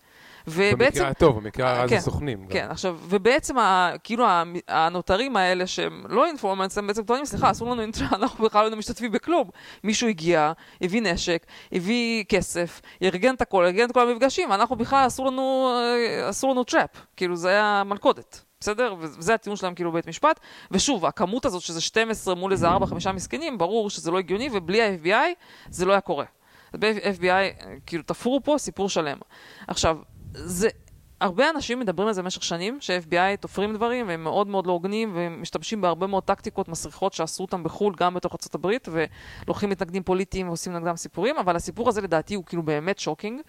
ובעצם... 0.46 0.98
במקרה 0.98 1.08
הטוב, 1.08 1.38
במקרה 1.38 1.70
הרע 1.70 1.88
כן, 1.88 1.98
זה 1.98 2.04
סוכנים. 2.04 2.46
כן, 2.48 2.64
גם. 2.64 2.70
עכשיו, 2.70 2.98
ובעצם 3.02 3.58
ה, 3.58 3.92
כאילו 4.04 4.26
הנותרים 4.68 5.36
האלה 5.36 5.66
שהם 5.66 6.02
לא 6.08 6.26
informants, 6.26 6.78
הם 6.78 6.86
בעצם 6.86 7.02
טוענים, 7.02 7.24
סליחה, 7.24 7.50
עשו 7.50 7.70
לנו, 7.70 7.82
אנחנו 8.12 8.44
בכלל 8.44 8.70
לא 8.70 8.76
משתתפים 8.76 9.12
בכלום. 9.12 9.48
מישהו 9.84 10.08
הגיע, 10.08 10.52
הביא 10.82 11.02
נשק, 11.02 11.46
הביא 11.72 12.24
כסף, 12.24 12.80
ארגן 13.02 13.34
את 13.34 13.42
הכל, 13.42 13.64
ארגן 13.64 13.86
את 13.86 13.92
כל 13.92 14.08
המפגשים, 14.08 14.52
אנחנו 14.52 14.76
בכלל 14.76 15.06
עשו 15.06 15.26
לנו, 15.26 15.74
אה, 15.76 16.30
עשו 16.30 16.50
לנו 16.50 16.64
trap. 16.64 16.90
כאילו, 17.16 17.36
זה 17.36 17.48
היה 17.48 17.82
מלכודת. 17.86 18.44
בסדר? 18.60 18.94
וזה 18.98 19.34
הטיעון 19.34 19.56
שלהם 19.56 19.74
כאילו 19.74 19.92
בבית 19.92 20.06
משפט. 20.06 20.40
ושוב, 20.70 21.06
הכמות 21.06 21.44
הזאת 21.44 21.62
שזה 21.62 21.80
12 21.80 22.34
מול 22.34 22.52
איזה 22.52 22.68
4-5 22.68 23.12
מסכנים, 23.12 23.58
ברור 23.58 23.90
שזה 23.90 24.10
לא 24.10 24.18
הגיוני, 24.18 24.48
ובלי 24.52 24.82
ה-FBI 24.82 25.14
זה 25.70 25.86
לא 25.86 25.92
היה 25.92 26.00
קורה. 26.00 26.24
ב-FBI, 26.78 27.24
אה, 27.24 27.50
כאילו, 27.86 28.02
תפרו 28.02 28.40
פה 28.44 28.54
סיפור 28.58 28.88
שלם. 28.88 29.18
עכשיו, 29.68 29.98
זה, 30.34 30.68
הרבה 31.22 31.50
אנשים 31.50 31.80
מדברים 31.80 32.08
על 32.08 32.14
זה 32.14 32.22
במשך 32.22 32.42
שנים, 32.42 32.78
ש-FBI 32.80 33.36
תופרים 33.40 33.74
דברים, 33.74 34.08
והם 34.08 34.24
מאוד 34.24 34.46
מאוד 34.48 34.66
לא 34.66 34.72
הוגנים, 34.72 35.12
ומשתמשים 35.14 35.80
בהרבה 35.80 36.06
מאוד 36.06 36.22
טקטיקות 36.22 36.68
מסריחות 36.68 37.12
שעשו 37.12 37.42
אותם 37.42 37.62
בחו"ל, 37.62 37.94
גם 37.96 38.14
בתוך 38.14 38.32
ארה"ב, 38.32 38.70
ולוקחים 39.46 39.70
מתנגדים 39.70 40.02
פוליטיים 40.02 40.48
ועושים 40.48 40.72
נגדם 40.72 40.96
סיפורים, 40.96 41.36
אבל 41.38 41.56
הסיפור 41.56 41.88
הזה 41.88 42.00
לדעתי 42.00 42.34
הוא 42.34 42.44
כאילו 42.44 42.62
באמת 42.62 42.98
שוקינג, 42.98 43.40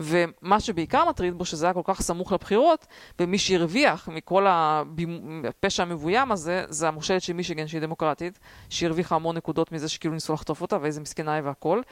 ומה 0.00 0.60
שבעיקר 0.60 1.04
מטריד 1.08 1.38
בו, 1.38 1.44
שזה 1.44 1.66
היה 1.66 1.74
כל 1.74 1.80
כך 1.84 2.02
סמוך 2.02 2.32
לבחירות, 2.32 2.86
ומי 3.20 3.38
שהרוויח 3.38 4.08
מכל 4.08 4.46
הפשע 4.48 5.82
המבוים 5.82 6.32
הזה, 6.32 6.64
זה 6.68 6.88
המושלת 6.88 7.22
של 7.22 7.32
מישיגן 7.32 7.66
שהיא 7.66 7.80
דמוקרטית, 7.80 8.38
שהרוויחה 8.68 9.14
המון 9.14 9.36
נקודות 9.36 9.72
מזה 9.72 9.88
שכאילו 9.88 10.14
ניסו 10.14 10.32
לחטוף 10.32 10.62
אותה, 10.62 10.78
ואיזה 10.80 11.00
מסכנה 11.00 11.34
היא 11.34 11.42
והכל. 11.44 11.82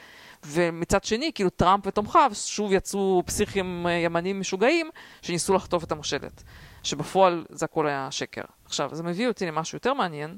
ומצד 0.45 1.03
שני, 1.03 1.31
כאילו 1.35 1.49
טראמפ 1.49 1.87
ותומכיו 1.87 2.31
שוב 2.33 2.71
יצאו 2.71 3.23
פסיכים 3.25 3.87
אה, 3.87 3.91
ימנים 3.91 4.39
משוגעים 4.39 4.89
שניסו 5.21 5.53
לחטוף 5.53 5.83
את 5.83 5.91
המושלת. 5.91 6.43
שבפועל 6.83 7.45
זה 7.49 7.65
הכל 7.65 7.87
היה 7.87 8.07
שקר. 8.11 8.41
עכשיו, 8.65 8.89
זה 8.95 9.03
מביא 9.03 9.27
אותי 9.27 9.45
למשהו 9.45 9.75
יותר 9.75 9.93
מעניין, 9.93 10.37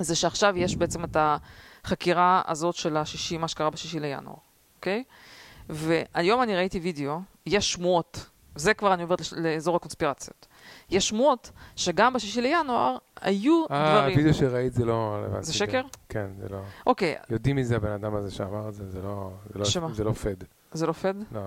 זה 0.00 0.16
שעכשיו 0.16 0.56
יש 0.56 0.76
בעצם 0.76 1.04
את 1.04 1.16
החקירה 1.84 2.42
הזאת 2.46 2.74
של 2.74 2.96
השישי, 2.96 3.38
מה 3.38 3.48
שקרה 3.48 3.70
בשישי 3.70 4.00
לינואר, 4.00 4.36
אוקיי? 4.76 5.04
והיום 5.68 6.42
אני 6.42 6.56
ראיתי 6.56 6.78
וידאו, 6.78 7.20
יש 7.46 7.72
שמועות, 7.72 8.26
זה 8.54 8.74
כבר 8.74 8.94
אני 8.94 9.02
עוברת 9.02 9.20
לאזור 9.32 9.76
הקונספירציות. 9.76 10.46
יש 10.90 11.08
שמועות 11.08 11.50
שגם 11.76 12.12
בשישי 12.12 12.40
לינואר 12.40 12.96
היו 13.20 13.64
아, 13.64 13.66
דברים... 13.66 13.82
אה, 13.84 14.06
הווידאו 14.06 14.34
שראית 14.34 14.72
זה 14.72 14.84
לא 14.84 15.14
רלוונטי. 15.14 15.46
זה 15.46 15.52
שקר? 15.52 15.82
כן, 16.08 16.26
זה 16.38 16.48
לא... 16.48 16.58
אוקיי. 16.86 17.16
יודעים 17.30 17.56
מי 17.56 17.64
זה 17.64 17.76
הבן 17.76 17.92
אדם 17.92 18.14
הזה 18.14 18.30
שאמר 18.30 18.68
את 18.68 18.74
זה, 18.74 18.90
זה 18.90 19.02
לא... 19.02 19.30
זה 19.52 19.58
לא, 19.58 19.64
שמה? 19.64 19.92
זה 19.92 20.04
לא 20.04 20.12
פד. 20.12 20.36
זה 20.72 20.86
לא 20.86 20.92
פד? 20.92 21.14
לא, 21.32 21.40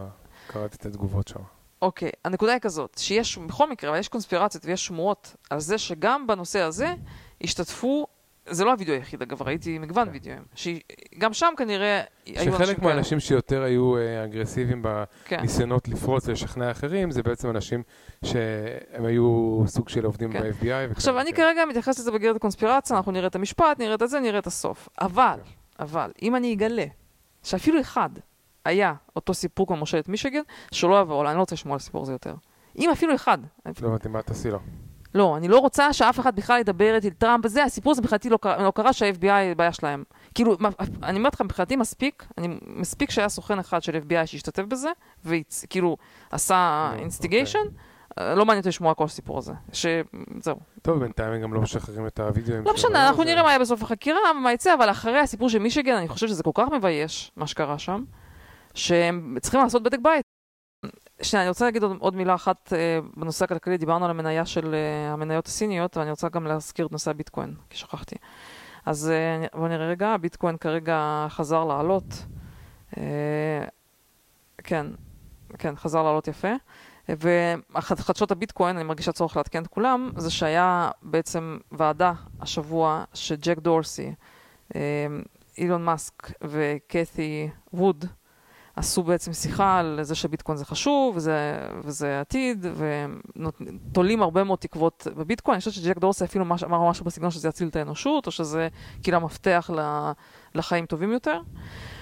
קראתי 0.47 0.76
את 0.76 0.86
התגובות 0.86 1.28
שם. 1.28 1.39
אוקיי, 1.82 2.11
הנקודה 2.26 2.51
היא 2.51 2.59
כזאת, 2.59 2.97
שיש, 2.97 3.38
בכל 3.38 3.69
מקרה, 3.69 3.89
אבל 3.89 3.99
יש 3.99 4.07
קונספירציות 4.07 4.65
ויש 4.65 4.86
שמועות 4.86 5.36
על 5.49 5.59
זה 5.59 5.78
שגם 5.78 6.28
בנושא 6.28 6.59
הזה 6.59 6.93
השתתפו, 7.41 8.07
זה 8.50 8.66
לא 8.66 8.72
הווידאו 8.72 8.93
היחיד 8.93 9.22
אגב, 9.22 9.41
ראיתי 9.41 9.80
מגוון 9.80 10.06
כן. 10.06 10.12
וידאוים, 10.14 10.43
שגם 10.56 11.34
שם 11.34 11.54
כנראה 11.58 12.02
היו 12.26 12.38
אנשים 12.38 12.54
שחלק 12.54 12.80
כאלה. 12.80 12.93
מהאנשים 12.93 13.20
שיותר 13.20 13.64
היו 13.64 13.98
אה, 13.98 14.24
אגרסיביים 14.24 14.86
כן. 15.26 15.38
בניסיונות 15.38 15.88
לפרוץ 15.88 16.28
ולשכנע 16.28 16.72
אחרים, 16.72 17.12
זה 17.12 17.24
בעצם 17.24 17.50
אנשים 17.50 17.84
שהם 18.26 19.06
היו 19.06 19.60
סוג 19.68 19.89
של 19.89 20.06
עובדים 20.06 20.32
כן. 20.32 20.41
ב-FBI. 20.41 20.91
עכשיו, 20.91 21.20
אני. 21.20 21.34
כרגע 21.34 21.66
מתייחסת 21.66 22.00
לזה 22.00 22.12
בגלל 22.12 22.36
הקונספירציה, 22.36 22.98
אנחנו 22.98 23.12
נראה 23.12 23.28
את 23.28 23.36
המשפט, 23.36 23.80
נראה 23.80 23.96
את 23.96 24.10
זה, 24.10 24.20
נראה 24.20 24.39
את 24.39 24.48
הסוף. 24.48 24.89
אבל, 25.02 25.39
כן. 25.43 25.84
אבל, 25.84 26.12
אם 26.22 26.36
אני 26.36 26.54
אגלה 26.54 26.86
שאפילו 27.43 27.82
אחד 27.82 28.10
היה 28.66 28.93
אותו 29.16 29.34
סיפור 29.34 29.68
כמו 29.68 29.76
מושלת 29.76 30.10
מישיגן, 30.10 30.41
שלא 30.72 31.02
יבוא, 31.02 31.28
אני 31.28 31.36
לא 31.36 31.39
רוצה 31.39 31.56
לשמוע 31.56 31.74
על 31.74 31.78
הסיפור 31.78 32.02
הזה 32.02 32.12
יותר. 32.12 32.36
אם 32.80 32.89
אפילו 32.89 33.16
אחד, 33.16 33.38
לא 33.82 33.88
הבנתי 33.88 34.10
מה 34.10 34.22
תעשי 34.22 34.52
לו. 34.52 34.60
לא, 35.16 35.38
אני 35.38 35.47
לא 35.47 35.59
רוצה 35.59 35.93
שאף 35.93 36.20
אחד 36.20 36.36
בכלל 36.36 36.59
ידבר 36.59 36.95
איתי 36.95 37.11
טראמפ 37.11 37.45
וזה, 37.45 37.63
הסיפור 37.63 37.91
הזה 37.91 38.01
מבחינתי 38.01 38.30
לא 38.30 38.38
לא 38.59 38.72
קרה 38.76 38.93
שה-FBI 38.93 39.55
בעיה 39.57 39.72
שלהם. 39.74 40.03
כאילו, 40.34 40.55
מה- 40.59 40.70
אני 41.03 41.18
אומרת 41.18 41.34
לך, 41.36 41.41
מבחינתי 41.41 41.76
מספיק, 41.76 42.26
אני, 42.38 42.47
מספיק 42.66 43.09
שהיה 43.11 43.30
סוכן 43.30 43.59
אחד 43.59 43.84
של 43.84 43.95
FBI 43.95 44.26
שהשתתף 44.26 44.63
בזה, 44.63 44.89
וכאילו 45.26 45.97
עשה. 46.32 46.91
אינסטיגיישן, 46.99 47.59
לא 48.20 48.45
מעניין 48.45 48.57
אותי 48.57 48.70
לשמוע 48.70 48.93
כל 48.93 49.03
הסיפור 49.03 49.38
הזה. 49.38 49.53
שזהו. 49.74 50.55
טוב, 50.82 50.99
בינתיים 50.99 51.34
הם 51.34 51.41
גם 51.41 51.53
לא 51.53 51.61
משחררים 51.61 52.07
את 52.07 52.20
הווידאוים. 52.20 52.63
לא 52.66 52.74
משנה, 52.74 53.07
אנחנו 53.07 53.24
זה- 53.24 53.30
נראה 53.30 53.43
מה 53.43 53.49
יהיה 53.49 53.59
בסוף 53.59 53.84
החקירה, 53.84 54.20
ומה 54.32 54.53
יצא, 54.53 54.74
אבל 54.74 54.91
אחרי 54.91 55.20
הסיפור 55.20 55.49
של 55.49 55.59
מישיגן, 55.59 55.95
אני 55.95 56.07
חושבת 56.07 56.30
שזה 56.30 56.43
כל 56.43 56.51
כך 56.53 56.68
מבייש, 56.72 57.32
מה 57.36 57.47
שקרה 57.47 57.78
שם, 57.80 58.03
שהם 58.74 59.38
צריכים 59.41 59.61
לעשות 59.61 59.84
בדק 59.84 59.99
בית. 60.01 60.35
שנייה, 61.26 61.43
אני 61.43 61.49
רוצה 61.49 61.65
להגיד 61.65 61.84
עוד, 61.84 61.97
עוד 61.99 62.15
מילה 62.15 62.36
אחת 62.36 62.73
אה, 62.73 62.99
בנושא 63.17 63.45
הכלכלי, 63.45 63.78
דיברנו 63.78 64.05
על 64.05 64.11
המניה 64.11 64.45
של 64.45 64.76
אה, 64.76 65.13
המניות 65.13 65.47
הסיניות, 65.47 65.97
ואני 65.97 66.09
רוצה 66.09 66.30
גם 66.30 66.47
להזכיר 66.47 66.86
את 66.86 66.91
נושא 66.91 67.11
הביטקוין, 67.11 67.55
כי 67.69 67.78
שכחתי. 67.78 68.15
אז 68.86 69.09
אה, 69.09 69.47
בואו 69.53 69.67
נראה 69.67 69.88
רגע, 69.88 70.07
הביטקוין 70.07 70.57
כרגע 70.57 71.28
חזר 71.30 71.63
לעלות. 71.63 72.26
אה, 72.97 73.03
כן, 74.57 74.86
כן, 75.57 75.76
חזר 75.76 76.03
לעלות 76.03 76.28
יפה. 76.28 76.51
וחדשות 77.09 78.32
הביטקוין, 78.32 78.76
אני 78.76 78.84
מרגישה 78.84 79.11
צורך 79.11 79.38
לעדכן 79.38 79.63
את 79.63 79.67
כולם, 79.67 80.11
זה 80.17 80.32
שהיה 80.32 80.89
בעצם 81.01 81.57
ועדה 81.71 82.13
השבוע 82.41 83.03
שג'ק 83.13 83.59
דורסי, 83.59 84.13
אה, 84.76 84.82
אילון 85.57 85.86
מאסק 85.86 86.32
וקת'י 86.43 87.49
ווד 87.73 88.05
עשו 88.76 89.03
בעצם 89.03 89.34
שיחה 89.34 89.80
על 89.80 89.99
זה 90.01 90.15
שביטקוין 90.15 90.57
זה 90.57 90.65
חשוב, 90.65 91.15
וזה, 91.15 91.59
וזה 91.84 92.19
עתיד, 92.19 92.65
ותולים 93.91 94.21
הרבה 94.21 94.43
מאוד 94.43 94.59
תקוות 94.59 95.07
בביטקוין. 95.17 95.53
אני 95.53 95.59
חושבת 95.59 95.73
שג'ק 95.73 95.97
דורסי 95.97 96.23
אפילו 96.23 96.45
מש, 96.45 96.63
אמר 96.63 96.89
משהו 96.89 97.05
בסגנון 97.05 97.32
שזה 97.32 97.47
יציל 97.47 97.67
את 97.67 97.76
האנושות, 97.76 98.26
או 98.28 98.32
שזה 98.32 98.67
כאילו 99.03 99.17
המפתח 99.17 99.69
ל, 99.76 100.11
לחיים 100.56 100.86
טובים 100.86 101.12
יותר. 101.12 101.39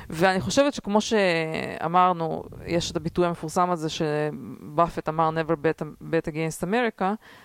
ואני 0.09 0.41
חושבת 0.41 0.73
שכמו 0.73 1.01
שאמרנו, 1.01 2.43
יש 2.65 2.91
את 2.91 2.95
הביטוי 2.95 3.25
המפורסם 3.25 3.69
הזה 3.69 3.89
שבאפט 3.89 5.09
אמר 5.09 5.29
never 5.29 5.51
bet, 5.51 5.85
bet 6.01 6.31
against 6.31 6.63
America, 6.63 7.03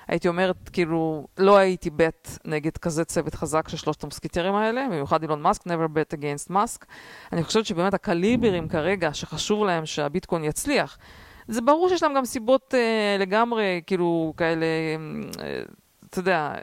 הייתי 0.09 0.28
אומרת, 0.28 0.68
כאילו, 0.72 1.26
לא 1.38 1.56
הייתי 1.56 1.90
bet 1.90 2.38
נגד 2.44 2.76
כזה 2.76 3.04
צוות 3.04 3.34
חזק 3.34 3.68
של 3.68 3.76
שלושת 3.76 4.02
המוסקיטרים 4.02 4.54
האלה, 4.54 4.86
במיוחד 4.90 5.22
אילון 5.22 5.42
מאסק, 5.42 5.66
never 5.66 5.88
bet 5.88 6.18
against 6.18 6.46
מאסק. 6.50 6.86
אני 7.32 7.42
חושבת 7.42 7.66
שבאמת 7.66 7.94
הקליברים 7.94 8.68
כרגע, 8.68 9.14
שחשוב 9.14 9.64
להם 9.64 9.86
שהביטקוין 9.86 10.44
יצליח, 10.44 10.98
זה 11.48 11.61
ברור 11.61 11.88
שיש 11.88 12.02
להם 12.02 12.14
גם 12.14 12.24
סיבות 12.24 12.74
אה, 12.74 13.16
לגמרי, 13.18 13.82
כאילו, 13.86 14.34
כאלה, 14.36 14.66
אה, 15.40 15.62
אתה 16.11 16.18
יודע, 16.18 16.54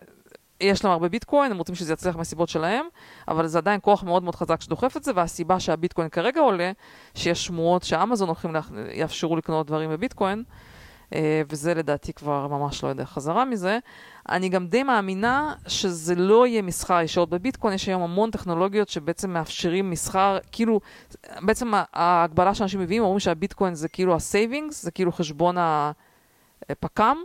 יש 0.62 0.84
להם 0.84 0.94
הרבה 0.94 1.10
ביטקוין, 1.10 1.52
הם 1.52 1.58
רוצים 1.58 1.76
שזה 1.76 1.94
יצליח 1.94 2.16
מהסיבות 2.16 2.50
שלהם, 2.50 2.86
אבל 3.28 3.48
זה 3.48 3.58
עדיין 3.58 3.80
כוח 3.84 4.04
מאוד 4.04 4.24
מאוד 4.24 4.36
חזק 4.36 4.62
שדוחף 4.62 4.98
את 4.98 5.04
זה, 5.04 5.12
והסיבה 5.16 5.60
שהביטקוין 5.60 6.10
כרגע 6.10 6.42
עולה, 6.42 6.72
שיש 7.16 7.46
שמועות 7.46 7.84
שאמזון 7.84 8.28
הולכים, 8.28 8.54
לה... 8.54 8.62
יאפשרו 8.94 9.36
לקנות 9.36 9.68
דברים 9.68 9.90
בביטקוין, 9.90 10.44
אה, 11.16 11.42
וזה 11.50 11.74
לדעתי 11.74 12.14
כבר 12.14 12.48
ממש 12.48 12.84
לא 12.84 12.90
יודע 12.90 13.06
חזרה 13.06 13.46
מזה. 13.46 13.80
אני 14.30 14.50
גם 14.50 14.68
די 14.68 14.84
מאמינה 14.84 15.54
שזה 15.68 16.16
לא 16.16 16.48
יהיה 16.48 16.62
מסחר 16.62 17.02
ישירות 17.02 17.30
בביטקוין, 17.30 17.74
יש 17.74 17.88
היום 17.88 18.02
המון 18.02 18.32
טכנולוגיות 18.32 18.90
שבעצם 18.90 19.30
מאפשרים 19.30 19.90
מסחר, 19.90 20.38
כאילו, 20.52 20.80
בעצם 21.42 21.72
ההגבלה 21.94 22.56
שאנשים 22.56 22.80
מביאים, 22.80 23.04
אומרים 23.04 23.20
שהביטקוין 23.20 23.76
זה 23.76 23.88
כאילו 23.88 24.16
ה 24.16 24.23
savings, 24.23 24.84
זה 24.84 24.92
כאילו 24.92 25.12
חשבון 25.12 25.56
הפק"ם, 26.70 27.18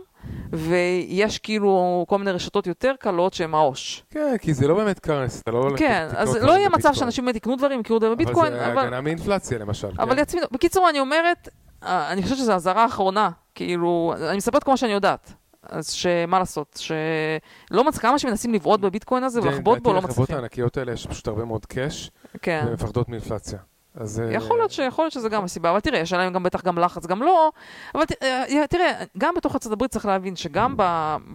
ויש 0.53 1.37
כאילו 1.37 2.05
כל 2.09 2.17
מיני 2.17 2.31
רשתות 2.31 2.67
יותר 2.67 2.93
קלות 2.99 3.33
שהן 3.33 3.53
העו"ש. 3.53 4.03
כן, 4.09 4.35
כי 4.41 4.53
זה 4.53 4.67
לא 4.67 4.75
באמת 4.75 4.99
currency, 4.99 5.41
אתה 5.41 5.51
לא 5.51 5.69
כן, 5.77 6.07
אז 6.17 6.35
לא 6.35 6.51
יהיה 6.51 6.69
מצב. 6.69 6.93
שאנשים 6.93 7.25
באמת 7.25 7.35
יקנו 7.35 7.55
דברים, 7.55 7.79
יקנו 7.79 7.99
דברים 7.99 8.13
בביטקוין, 8.13 8.53
אבל 8.53 8.65
זה 8.65 8.71
אבל... 8.71 8.81
הגנה 8.81 9.01
מאינפלציה 9.01 9.57
למשל. 9.57 9.87
אבל 9.99 10.15
כן? 10.15 10.21
יצמידו. 10.21 10.47
בקיצור, 10.51 10.89
אני 10.89 10.99
אומרת, 10.99 11.49
אה, 11.83 12.11
אני 12.11 12.23
חושבת 12.23 12.37
שזו 12.37 12.53
אזהרה 12.53 12.85
אחרונה. 12.85 13.29
כאילו, 13.55 14.13
אני 14.29 14.37
מספרת 14.37 14.63
כמו 14.63 14.77
שאני 14.77 14.91
יודעת. 14.91 15.33
אז 15.69 15.91
שמה 15.91 16.39
לעשות, 16.39 16.79
שלא 16.81 17.83
מצליח, 17.83 18.01
כמה 18.01 18.19
שמנסים 18.19 18.53
לבעוט 18.53 18.79
בביטקוין 18.79 19.23
הזה 19.23 19.41
כן, 19.41 19.47
ולחבוט 19.47 19.79
בו, 19.79 19.89
לא 19.89 19.97
לדעתי 19.97 20.07
לחברות 20.07 20.09
מצליחים. 20.09 20.35
הענקיות 20.35 20.77
האלה 20.77 20.91
יש 20.91 21.07
פשוט 21.07 21.27
הרבה 21.27 21.45
מאוד 21.45 21.65
קאש, 21.65 22.11
כן. 22.41 22.61
והן 22.65 22.73
מפחדות 22.73 23.09
מאינפלציה. 23.09 23.59
אז... 23.95 24.19
אה, 24.19 24.33
יכול 24.33 24.57
להיות, 24.57 24.71
ש... 24.71 24.79
יכול 24.79 25.03
להיות 25.03 25.13
שזה 25.13 25.29
גם 25.29 25.43
הסיבה, 25.43 25.71
אבל 25.71 25.79
תראה, 25.79 25.99
יש 25.99 26.13
עליהם 26.13 26.33
גם 26.33 26.43
בטח 26.43 26.63
גם 26.63 26.79
לחץ, 26.79 27.05
גם 27.05 27.23
לא, 27.23 27.51
אבל 27.95 28.05
ת... 28.05 28.23
אה, 28.23 28.67
תראה, 28.69 29.03
גם 29.17 29.33
בתוך 29.37 29.53
ארצות 29.53 29.71
הברית 29.71 29.91
צריך 29.91 30.05
להבין 30.05 30.35
שגם 30.35 30.75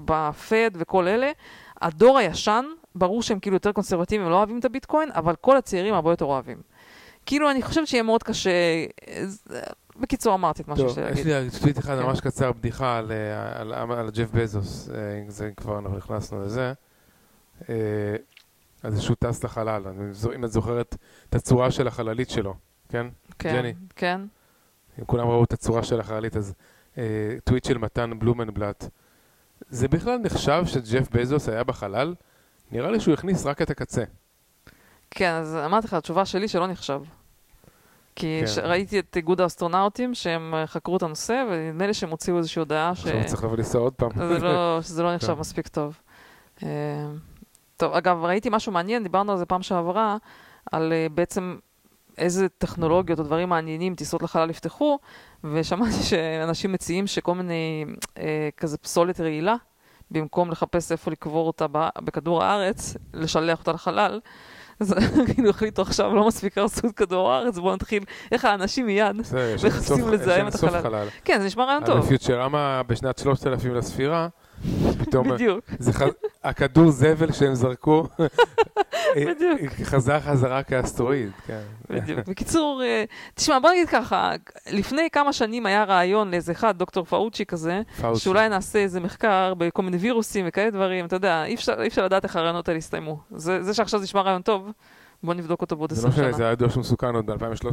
בפד 0.05 0.71
וכל 0.75 1.09
אלה, 1.09 1.31
הדור 1.83 2.19
הישן, 2.19 2.65
ברור 2.95 3.23
שהם 3.23 3.41
כאילו 3.41 3.57
יותר 3.57 3.73
קונסרבטיביים, 3.73 4.31
לא 4.31 4.37
אוהבים 4.37 4.59
את 4.59 4.65
הביטקוין, 4.65 5.09
אבל 5.15 5.35
כל 5.41 5.57
הצעירים 5.57 5.95
הרבה 5.95 6.13
יותר 6.13 6.25
אוהבים. 6.25 6.59
כאילו, 7.27 7.51
אני 7.51 7.63
חושבת 7.63 7.87
שיהיה 7.87 8.03
מאוד 8.03 8.23
קשה... 8.23 8.51
אה, 9.09 9.25
בקיצור, 10.01 10.35
אמרתי 10.35 10.63
את 10.63 10.69
מה 10.69 10.77
שיש 10.77 10.85
לי 10.85 10.91
יש 10.91 10.99
להגיד. 10.99 11.27
לי 11.27 11.61
טוויט 11.61 11.79
אחד 11.79 11.99
כן. 11.99 12.03
ממש 12.03 12.21
קצר, 12.21 12.53
בדיחה 12.53 12.99
על, 12.99 13.13
אה, 13.13 13.61
על, 13.61 13.73
על, 13.73 13.93
על 13.93 14.11
ג'ף 14.11 14.31
בזוס, 14.33 14.89
אה, 14.95 15.19
אם 15.25 15.31
זה 15.31 15.51
כבר 15.57 15.79
אנחנו 15.79 15.97
נכנסנו 15.97 16.43
לזה. 16.43 16.73
אה, 18.87 18.91
אז 18.91 19.01
שהוא 19.03 19.17
טס 19.19 19.45
לחלל, 19.45 19.83
אם 20.35 20.45
את 20.45 20.53
זוכרת 20.53 20.97
את 21.29 21.35
הצורה 21.35 21.71
של 21.71 21.89
החללית 21.89 22.31
שלו, 22.31 22.55
כן? 22.89 23.07
כן, 23.39 23.53
ג'ני. 23.55 23.75
כן. 23.97 24.21
אם 24.99 25.05
כולם 25.05 25.29
ראו 25.29 25.45
את 25.45 25.53
הצורה 25.53 25.83
של 25.83 26.01
החללית, 26.01 26.37
אז 26.37 26.55
אה, 26.99 27.03
טוויט 27.45 27.65
של 27.65 27.79
מתן 27.79 28.19
בלומנבלט. 28.19 28.89
זה 29.69 29.89
בכלל 29.89 30.19
נחשב 30.19 30.63
שג'ף 30.67 31.09
בזוס 31.13 31.49
היה 31.49 31.65
בחלל? 31.65 32.15
נראה 32.73 32.91
לי 32.91 33.01
שהוא 33.01 33.15
הכניס 33.15 33.47
רק 33.47 33.63
את 33.63 33.71
הקצה. 33.71 34.05
כן, 35.11 35.31
אז 35.31 35.57
אמרתי 35.65 35.87
לך, 35.87 35.95
התשובה 35.95 36.25
שלי 36.25 36.49
שלא 36.49 36.67
נחשב. 36.67 37.03
כי 38.17 38.39
כן. 38.41 38.47
ש- 38.47 38.59
ראיתי 38.59 38.99
את 38.99 39.17
איגוד 39.17 39.41
האסטרונאוטים 39.41 40.15
שהם 40.15 40.55
אה, 40.55 40.67
חקרו 40.67 40.97
את 40.97 41.03
הנושא, 41.03 41.45
ונדמה 41.51 41.87
לי 41.87 41.95
שהם 41.95 42.11
הוציאו 42.11 42.39
איזושהי 42.39 42.61
הודעה 42.61 42.95
ש... 42.95 43.07
עכשיו 43.07 43.25
צריך 43.27 43.45
לבוא 43.45 43.57
לנסוע 43.57 43.81
עוד 43.81 43.93
פעם. 43.93 44.11
זה 44.29 44.39
לא, 44.39 44.79
שזה 44.83 45.03
לא 45.03 45.15
נחשב 45.15 45.27
טוב. 45.27 45.41
מספיק 45.41 45.69
טוב. 45.69 45.99
טוב, 47.77 47.93
אגב, 47.93 48.25
ראיתי 48.25 48.49
משהו 48.53 48.73
מעניין, 48.73 49.03
דיברנו 49.03 49.33
על 49.33 49.39
זה 49.39 49.47
פעם 49.47 49.63
שעברה, 49.63 50.17
על 50.73 50.93
אה, 50.93 51.07
בעצם 51.15 51.57
איזה 52.19 52.49
טכנולוגיות 52.49 53.19
או 53.19 53.25
דברים 53.25 53.49
מעניינים 53.49 53.95
טיסות 53.95 54.23
לחלל 54.23 54.51
יפתחו, 54.51 54.99
ושמעתי 55.45 56.03
שאנשים 56.03 56.73
מציעים 56.73 57.07
שכל 57.07 57.35
מיני 57.35 57.85
אה, 58.19 58.49
כזה 58.57 58.79
פסולת 58.79 59.21
רעילה, 59.21 59.55
במקום 60.11 60.51
לחפש 60.51 60.93
איפה 60.93 61.11
לקבור 61.11 61.47
אותה 61.47 61.67
בכדור 61.99 62.43
הארץ, 62.43 62.97
לשלח 63.15 63.59
אותה 63.59 63.73
לחלל. 63.73 64.21
אז 64.81 64.95
כאילו 65.35 65.51
החליטו 65.51 65.83
עכשיו, 65.83 66.15
לא 66.15 66.27
מספיק 66.27 66.59
הרסו 66.59 66.87
את 66.87 66.93
כדור 66.97 67.33
הארץ, 67.33 67.59
בואו 67.59 67.75
נתחיל, 67.75 68.03
איך 68.33 68.45
האנשים 68.45 68.87
מיד. 68.87 69.17
אינסוף- 69.17 70.11
לזהם 70.13 70.49
את 70.49 70.55
החלל. 70.55 71.09
כן, 71.25 71.41
זה 71.41 71.47
נשמע 71.47 71.65
רעיון 71.65 71.85
טוב. 71.85 71.99
בפיוטרמה 71.99 72.83
בשנת 72.87 73.19
3000 73.19 73.75
לספירה, 73.75 74.29
פתאום 74.99 75.29
בדיוק. 75.29 75.65
זה 75.79 75.93
ח... 75.93 76.03
הכדור 76.45 76.91
זבל 76.91 77.33
שהם 77.33 77.55
זרקו, 77.55 78.07
בדיוק. 79.17 79.73
חזר 79.83 80.21
חזרה 80.21 80.63
כאסטרואיד, 80.63 81.31
כן. 81.47 81.61
בדיוק. 81.91 82.21
בקיצור, 82.27 82.83
אה, 82.85 83.05
תשמע, 83.35 83.59
בוא 83.59 83.71
נגיד 83.71 83.89
ככה, 83.89 84.33
לפני 84.71 85.09
כמה 85.13 85.33
שנים 85.33 85.67
היה 85.67 85.85
רעיון 85.85 86.31
לאיזה 86.31 86.53
אחד, 86.53 86.79
דוקטור 86.79 87.05
פאוצ'י 87.05 87.47
כזה, 87.47 87.83
פאוצ'י. 88.01 88.21
שאולי 88.21 88.49
נעשה 88.49 88.79
איזה 88.79 89.01
מחקר 89.01 89.55
בכל 89.55 89.83
מיני 89.83 89.97
וירוסים 89.97 90.45
וכאלה 90.49 90.71
דברים, 90.71 91.07
אתה 91.07 91.17
יודע, 91.17 91.45
אי 91.45 91.55
אפשר, 91.55 91.83
אי 91.83 91.89
אפשר 91.89 92.05
לדעת 92.05 92.25
איך 92.25 92.37
הרעיונות 92.37 92.69
האלה 92.69 92.79
יסתיימו. 92.79 93.19
זה, 93.31 93.63
זה 93.63 93.75
שעכשיו 93.75 94.01
זה 94.01 94.05
נשמע 94.05 94.21
רעיון 94.21 94.43
טוב, 94.43 94.71
בוא 95.23 95.35
נבדוק 95.35 95.61
אותו 95.61 95.77
בעוד 95.77 95.93
זה 95.93 96.09
20 96.09 96.13
לא 96.13 96.19
משנה, 96.19 96.29
שנה. 96.29 96.37
זה 96.37 96.43
היה 96.43 96.53
ידוע 96.53 96.71
שהוא 96.71 96.81
מסוכן 96.81 97.15
עוד 97.15 97.31
ב-2013, 97.31 97.67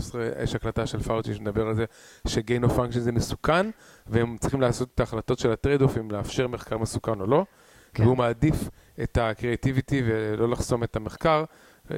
יש 0.43 0.55
הקלטה 0.55 0.85
של 0.87 0.99
פאוצ'י 0.99 1.33
שמדבר 1.33 1.67
על 1.67 1.75
זה 1.75 1.85
ש 2.27 2.39
gain 2.39 2.63
of 2.63 2.73
function 2.73 2.99
זה 2.99 3.11
מסוכן, 3.11 3.69
והם 4.07 4.37
צריכים 4.39 4.61
לעשות 4.61 4.89
את 4.95 4.99
ההחלטות 4.99 5.39
של 5.39 5.51
ה 5.51 5.56
trade-off 5.56 5.97
אם 5.97 6.11
לאפשר 6.11 6.47
מחקר 6.47 6.77
מסוכן 6.77 7.21
או 7.21 7.25
לא, 7.27 7.45
כן. 7.93 8.03
והוא 8.03 8.17
מעדיף 8.17 8.69
את 9.03 9.17
ה 9.21 9.29
creativity 9.29 10.01
ולא 10.05 10.49
לחסום 10.49 10.83
את 10.83 10.95
המחקר, 10.95 11.43
אה, 11.91 11.97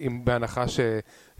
אם 0.00 0.24
בהנחה 0.24 0.64
ש- 0.68 0.80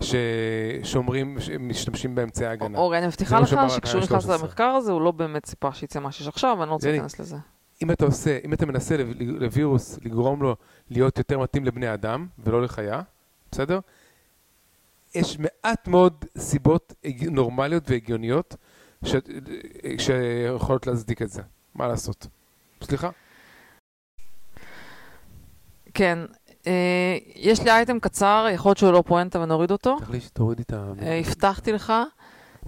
ששומרים, 0.01 1.39
משתמשים 1.61 2.15
באמצעי 2.15 2.47
הגנה. 2.47 2.79
אורי, 2.79 2.99
אני 2.99 3.07
מבטיחה 3.07 3.41
לך 3.41 3.49
שכשהוא 3.49 3.63
נכנס 4.03 4.13
2013. 4.13 4.37
למחקר 4.37 4.65
הזה, 4.65 4.93
הוא 4.93 5.01
לא 5.01 5.11
באמת 5.11 5.43
ציפה 5.43 5.73
שיצא 5.73 6.01
מה 6.01 6.13
שיש 6.13 6.29
עכשיו, 6.29 6.57
ואני 6.59 6.69
לא 6.69 6.75
רוצה. 6.75 6.91
להיכנס 6.91 7.21
לזה. 7.21 7.37
אם 7.83 7.91
אתה 7.91 8.05
עושה, 8.05 8.39
אם 8.45 8.53
אתה 8.53 8.67
מנסה 8.67 8.97
לווירוס 9.19 9.99
לגרום 10.05 10.43
לו 10.43 10.57
להיות 10.91 11.19
יותר 11.19 11.39
מתאים 11.39 11.65
לבני 11.65 11.95
אדם 11.95 12.27
ולא 12.39 12.63
לחיה, 12.63 13.01
בסדר? 13.55 13.79
יש 15.15 15.39
מעט 15.39 15.89
מאוד 15.89 16.25
סיבות 16.39 16.93
נורמליות 17.31 17.91
והגיוניות 17.91 18.57
ש- 19.05 19.15
שיכולות 19.99 20.87
להצדיק 20.87 21.23
את 21.23 21.31
זה. 21.31 21.43
מה 21.75 21.89
לעשות? 21.89 22.27
סליחה? 22.83 23.11
כן, 25.95 26.19
אה, 26.67 27.19
יש 27.35 27.61
לי 27.63 27.71
אייטם 27.71 28.01
קצר, 28.01 28.47
יכול 28.55 28.69
להיות 28.69 28.79
שהוא 28.79 28.93
לא 28.93 29.03
פואנטה 29.07 29.41
ונוריד 29.41 29.71
אותו. 29.71 29.97
צריך 29.99 30.11
לי 30.11 30.21
שתורידי 30.21 30.63
את 30.63 30.73
ה... 30.73 30.93
אה, 31.03 31.19
הבטחתי 31.19 31.73
לך 31.73 31.93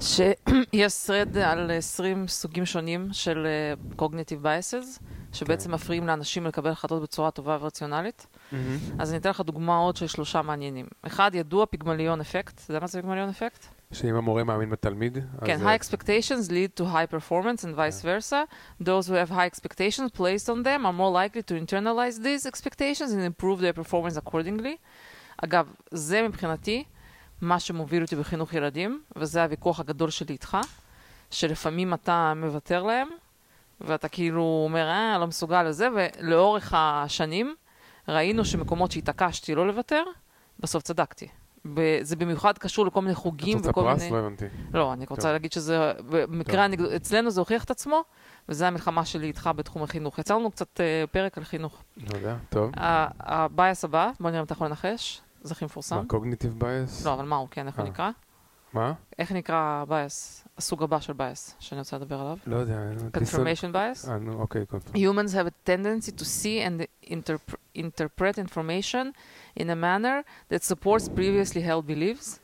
שיש 0.00 0.92
thread 1.06 1.38
על 1.38 1.70
20 1.70 2.28
סוגים 2.28 2.66
שונים 2.66 3.08
של 3.12 3.46
אה, 3.46 4.06
cognitive 4.06 4.44
biases, 4.44 5.02
שבעצם 5.32 5.74
מפריעים 5.74 6.06
לאנשים 6.06 6.46
לקבל 6.46 6.70
החלטות 6.70 7.02
בצורה 7.02 7.30
טובה 7.30 7.58
ורציונלית. 7.60 8.26
מהמם. 8.52 8.78
אז 8.98 9.10
אני 9.10 9.18
אתן 9.18 9.31
לך 9.31 9.40
דוגמאות 9.40 9.97
של 9.97 10.06
שלושה 10.06 10.43
מעניינים. 10.43 10.86
אחד, 11.02 11.31
ידוע 11.35 11.66
פיגמליון 11.66 12.20
אפקט. 12.20 12.60
אתה 12.64 12.70
יודע 12.70 12.81
מה 12.81 12.86
זה 12.86 13.01
פיגמליון 13.01 13.28
אפקט? 13.28 13.66
שאם 13.93 14.14
המורה 14.14 14.44
מאמין 14.44 14.70
בתלמיד, 14.70 15.18
כן, 15.44 15.55
אז... 15.55 15.62
high 15.62 15.82
expectations 15.82 16.51
lead 16.51 16.81
to 16.81 16.85
high 16.85 17.14
performance 17.14 17.64
and 17.64 17.77
vice 17.77 18.02
versa. 18.02 18.36
Those 18.82 19.09
who 19.09 19.14
have 19.14 19.31
high 19.31 19.51
expectations 19.51 20.10
placed 20.18 20.48
on 20.48 20.62
them 20.64 20.86
are 20.86 20.93
more 20.93 21.12
likely 21.12 21.43
to 21.43 21.55
internalize 21.64 22.23
these 22.23 22.47
expectations 22.47 23.10
and 23.12 23.23
improve 23.32 23.60
their 23.60 23.82
performance 23.82 24.16
accordingly. 24.16 24.77
אגב, 25.44 25.74
זה 25.90 26.23
מבחינתי 26.23 26.85
מה 27.40 27.60
שמוביל 27.60 28.02
אותי 28.02 28.16
בחינוך 28.16 28.55
ילדים, 28.55 29.02
וזה 29.16 29.43
הוויכוח 29.43 29.81
הגדול 29.81 30.10
שלי 30.10 30.32
איתך, 30.32 30.56
שלפעמים 31.31 31.94
אתה 31.94 32.32
מוותר 32.36 32.82
להם, 32.82 33.09
ואתה 33.81 34.09
כאילו 34.09 34.62
אומר, 34.64 34.89
אה, 34.89 35.18
לא 35.18 35.27
מסוגל 35.27 35.62
לזה, 35.62 35.89
ולאורך 35.94 36.73
השנים 36.77 37.55
ראינו 38.09 38.45
שמקומות 38.45 38.91
שהתעקשתי 38.93 39.55
לא 39.55 39.66
לוותר, 39.66 40.03
בסוף 40.61 40.83
צדקתי. 40.83 41.28
ב- 41.74 41.99
זה 42.03 42.16
במיוחד 42.16 42.59
קשור 42.59 42.87
לכל 42.87 43.01
מיני 43.01 43.12
את 43.12 43.16
חוגים 43.19 43.57
רוצה 43.59 43.70
וכל 43.70 43.81
פרס? 43.81 44.03
מיני... 44.03 44.12
לא 44.12 44.19
הבנתי. 44.19 44.45
לא, 44.74 44.93
אני 44.93 45.05
רוצה 45.11 45.23
טוב. 45.23 45.31
להגיד 45.31 45.53
שזה, 45.53 45.93
במקרה, 46.11 46.65
הנגד... 46.65 46.85
אצלנו 46.85 47.31
זה 47.31 47.41
הוכיח 47.41 47.65
את 47.65 47.70
עצמו, 47.70 48.03
וזה 48.49 48.66
המלחמה 48.69 49.05
שלי 49.05 49.27
איתך 49.27 49.51
בתחום 49.57 49.83
החינוך. 49.83 50.19
יצא 50.19 50.35
לנו 50.35 50.51
קצת 50.51 50.81
אה, 50.81 51.05
פרק 51.11 51.39
על 51.39 51.45
חינוך. 51.45 51.83
לא 51.97 52.16
יודע, 52.16 52.37
טוב. 52.49 52.70
הבייס 52.77 53.85
הבא, 53.85 54.11
בוא 54.20 54.31
נראה 54.31 54.41
אם 54.41 54.45
אתה 54.45 54.53
יכול 54.53 54.66
לנחש, 54.66 55.20
זה 55.43 55.53
הכי 55.55 55.65
מפורסם. 55.65 55.97
מה, 55.97 56.03
קוגניטיב 56.07 56.55
בייס? 56.59 57.07
לא, 57.07 57.15
אבל 57.15 57.24
מה 57.24 57.37
הוא, 57.37 57.49
כן, 57.51 57.66
איך 57.66 57.77
הוא 57.77 57.85
אה. 57.85 57.91
נקרא? 57.91 58.11
מה? 58.72 58.93
איך 59.18 59.32
נקרא 59.32 59.56
הבייס, 59.82 60.44
הסוג 60.59 60.82
הבא 60.82 61.01
של 61.01 61.12
בייס, 61.12 61.55
שאני 61.59 61.78
רוצה 61.78 61.97
לדבר 61.97 62.20
עליו? 62.20 62.36
לא 62.47 62.56
יודע. 62.56 62.78
confirmation 63.16 63.74
bias. 63.74 64.10
אה, 64.10 64.18
נו, 64.18 64.32
אוקיי, 64.40 64.64
confirmation. 64.72 64.97
Humans 64.98 65.32
have 65.32 65.47
a 65.47 65.70
tendency 65.70 66.10
to 66.10 66.24
see 66.24 66.66
and 66.66 67.09
interp- 67.10 67.55
interpret 67.78 68.38
information 68.38 69.12
in 69.60 69.64
a 69.64 69.76
manner 69.76 70.24
that 70.52 70.62
supports 70.62 71.09
previously 71.09 71.62
held 71.62 71.86
beliefs. 71.86 72.38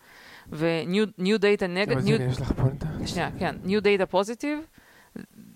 ו-new 0.52 1.06
new 1.18 1.38
data 1.38 1.66
negative, 1.66 2.22
יש 2.30 2.40
לך 2.40 2.52
פואנטה? 2.52 2.86
שנייה, 3.06 3.30
כן, 3.38 3.56
new 3.64 3.80
data 3.80 4.14
positive, 4.14 4.78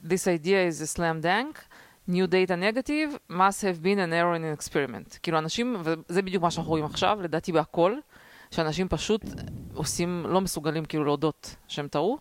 this 0.05 0.27
idea 0.27 0.61
is 0.71 0.81
a 0.81 0.97
slam 0.97 1.21
dunk, 1.23 1.59
new 2.09 2.27
data 2.27 2.57
negative, 2.57 3.19
must 3.31 3.63
have 3.63 3.83
been 3.83 3.99
an 3.99 4.13
error 4.13 4.35
in 4.37 4.45
an 4.45 4.61
experiment. 4.61 5.19
כאילו 5.23 5.39
אנשים, 5.39 5.77
וזה 5.85 6.23
בדיוק 6.23 6.43
מה 6.43 6.51
שאנחנו 6.51 6.71
רואים 6.71 6.85
עכשיו, 6.85 7.19
לדעתי 7.23 7.53
בהכל, 7.53 7.97
שאנשים 8.57 8.89
פשוט 8.89 9.25
עושים, 9.75 10.27
לא 10.29 10.41
מסוגלים 10.41 10.85
כאילו 10.85 11.05
להודות 11.05 11.57
שהם 11.69 11.89
טעו, 11.89 12.19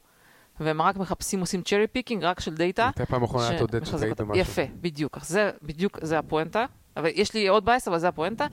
והם 0.60 0.82
רק 0.82 0.98
מחפשים, 0.98 1.40
עושים 1.40 1.62
cherry 1.66 1.98
picking 1.98 2.18
רק 2.22 2.40
של 2.40 2.54
דאטה. 2.54 2.88
מתי 2.88 3.06
פעם 3.06 3.24
אחרונה 3.24 3.56
את 3.56 3.62
הודית 3.62 3.86
שטעית. 3.86 4.22
במשהו? 4.22 4.42
יפה, 4.42 4.62
בדיוק. 4.82 5.20
זה 5.22 5.52
בדיוק, 5.64 6.00
זה 6.02 6.20
הפואנטה. 6.20 6.66
אבל 6.98 7.10
יש 7.14 7.34
לי 7.34 7.48
עוד 7.48 7.66
bias, 7.66 7.88
אבל 7.88 8.00
זה 8.00 8.08
הפואנטה. 8.08 8.48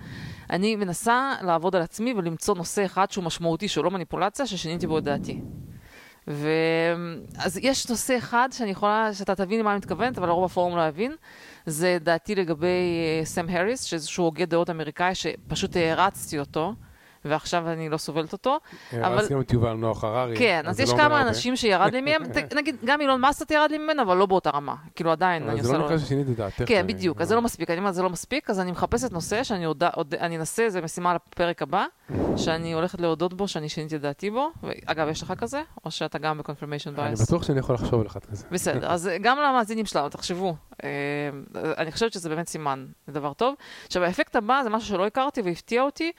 אני 0.50 0.76
מנסה 0.76 1.32
לעבוד 1.42 1.76
על 1.76 1.82
עצמי 1.82 2.14
ולמצוא 2.14 2.54
נושא 2.54 2.84
אחד 2.84 3.10
שהוא 3.10 3.24
משמעותי, 3.24 3.68
שהוא 3.68 3.84
לא 3.84 3.90
מניפולציה, 3.90 4.46
ששיניתי 4.46 4.86
בו 4.86 4.98
את 4.98 5.04
דעתי. 5.04 5.40
ו... 6.28 6.48
אז 7.38 7.58
יש 7.62 7.90
נושא 7.90 8.18
אחד 8.18 8.48
שאני 8.52 8.70
יכולה, 8.70 9.14
שאתה 9.14 9.34
תבין 9.34 9.60
למה 9.60 9.70
אני 9.70 9.78
מתכוונת, 9.78 10.18
אבל 10.18 10.28
הרוב 10.28 10.44
הפורום 10.44 10.76
לא 10.76 10.82
יבין. 10.82 11.12
זה 11.66 11.98
דעתי 12.00 12.34
לגבי 12.34 12.66
אה, 12.66 13.24
סם 13.24 13.48
הריס, 13.48 13.82
שאיזשהו 13.82 14.24
הוגה 14.24 14.44
דעות 14.44 14.70
אמריקאי, 14.70 15.14
שפשוט 15.14 15.76
הערצתי 15.76 16.38
אותו, 16.38 16.74
ועכשיו 17.24 17.68
אני 17.68 17.88
לא 17.88 17.96
סובלת 17.96 18.32
אותו. 18.32 18.58
אבל- 18.92 19.02
הרסתי 19.04 19.34
גם 19.34 19.40
את 19.40 19.52
יובל 19.52 19.72
נוח 19.72 20.04
הררי. 20.04 20.36
כן, 20.36 20.62
אז 20.66 20.80
יש 20.80 20.90
לא 20.90 20.96
כמה 20.96 21.04
הרבה. 21.18 21.28
אנשים 21.28 21.56
שירד 21.56 21.92
לי 21.92 22.00
מהם, 22.00 22.22
נגיד, 22.58 22.76
גם 22.84 23.00
אילון 23.00 23.20
מאסק 23.20 23.50
ירד 23.50 23.70
לי 23.70 23.78
ממנו, 23.78 24.02
אבל 24.02 24.16
לא 24.16 24.26
באותה 24.26 24.50
רמה. 24.50 24.74
כאילו 24.94 25.10
עדיין, 25.12 25.42
אני 25.42 25.52
אבל 25.52 25.60
זה 25.62 25.68
עושה 25.68 25.78
לא 25.78 25.84
לו... 25.84 25.86
נקרא 25.86 25.98
ששינית 25.98 26.28
את 26.28 26.36
דעתך. 26.36 26.62
כן, 26.66 26.78
אני- 26.78 26.92
בדיוק, 26.94 27.20
אז 27.20 27.28
זה 27.28 27.34
לא 27.34 27.42
מספיק, 27.42 27.70
אני 27.70 27.78
אומרת, 27.78 27.94
זה 27.94 28.02
לא 28.02 28.10
מספיק, 28.10 28.50
אז 28.50 28.60
אני 28.60 28.72
מחפשת 28.72 29.12
נושא 29.12 29.42
שאני 29.44 29.66
אני 30.20 30.36
אנסה, 30.36 30.68
זו 30.70 30.82
משימה 30.82 31.14
לפרק 31.14 31.62
הבא, 31.62 31.84
שאני 32.36 32.72
הולכת 32.72 33.00
להודות 33.00 33.34
בו, 33.34 33.48
שאני 33.48 33.68
שיניתי 33.68 33.96
את 33.96 34.00
דעתי 34.00 34.30
בו. 34.30 34.50
אגב, 34.86 35.08
יש 35.08 35.22
לך 35.22 35.32
כזה? 35.38 35.62
או 35.84 35.90
שאתה 35.90 36.18
גם 36.18 36.38
ב-confirmation 36.38 37.00
אני 37.00 37.14
bias? 37.14 37.22
בטוח 37.22 37.42
שאני 37.42 37.58
יכול 37.58 37.74
לחשוב 37.74 38.00
על 38.00 38.06
אחד 38.06 38.20
כזה. 38.24 38.44
בסדר, 38.50 38.92
אז 38.92 39.10
גם 39.22 39.38
למאזינים 39.38 39.86
שלנו, 39.86 40.08
תחשבו. 40.08 40.54
אה, 40.84 40.88
אני 41.78 41.92
חושבת 41.92 42.12
שזה 42.12 42.28
באמת 42.28 42.48
סימן, 42.48 42.86
זה 43.06 43.12
דבר 43.12 43.32
טוב. 43.32 43.54
עכשיו, 43.86 44.02
האפקט 44.04 44.36
הבא 44.36 44.60
זה 44.64 44.70
משהו 44.70 44.88
שלא 44.88 45.06
הכרתי 45.06 45.42
והפתיע 45.42 45.82
אותי. 45.82 46.12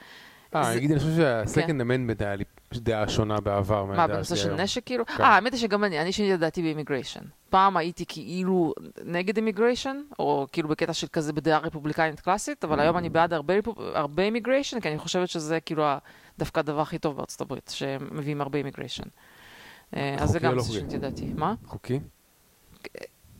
אה, 0.56 0.64
זה- 0.64 0.78
אני 0.78 0.98
חושב 0.98 1.16
שה-second 1.16 1.80
amendment 1.80 2.24
היה 2.24 2.36
לי 2.36 2.44
דעה 2.74 3.08
שונה 3.08 3.40
בעבר 3.40 3.84
מה, 3.84 3.88
מהדעה 3.90 4.06
בנושא 4.06 4.34
שלי 4.34 4.42
של 4.44 4.48
היום. 4.48 4.60
נשק 4.60 4.82
כאילו? 4.86 5.06
כן. 5.06 5.22
אה, 5.22 5.28
האמת 5.28 5.52
היא 5.52 5.60
שגם 5.60 5.84
אני, 5.84 6.00
אני 6.00 6.12
שיניתי 6.12 6.34
את 6.34 6.40
דעתי 6.40 6.62
ב 6.62 6.66
immigration. 6.66 7.20
פעם 7.50 7.76
הייתי 7.76 8.04
כאילו 8.08 8.74
נגד 9.04 9.36
immigration, 9.36 9.96
או 10.18 10.46
כאילו 10.52 10.68
בקטע 10.68 10.92
של 10.92 11.06
כזה 11.12 11.32
בדעה 11.32 11.58
רפובליקנית 11.58 12.20
קלאסית, 12.20 12.64
אבל 12.64 12.80
היום 12.80 12.96
אני 12.96 13.08
בעד 13.08 13.32
הרבה 13.94 14.22
immigration, 14.22 14.80
כי 14.80 14.88
אני 14.88 14.98
חושבת 14.98 15.28
שזה 15.28 15.60
כאילו 15.60 15.84
דווקא 16.38 16.60
הדבר 16.60 16.80
הכי 16.80 16.98
טוב 16.98 17.16
בארצות 17.16 17.40
הברית, 17.40 17.72
שמביאים 17.74 18.40
הרבה 18.40 18.58
immigration. 18.58 19.04
אה, 19.96 20.16
אז 20.18 20.30
זה 20.30 20.38
גם 20.38 20.50
לא 20.50 20.56
נושא 20.56 20.66
חוקי? 20.68 20.78
שיניתי 20.78 20.96
את 20.96 21.00
דעתי. 21.00 21.32
מה? 21.36 21.54
חוקי? 21.66 22.00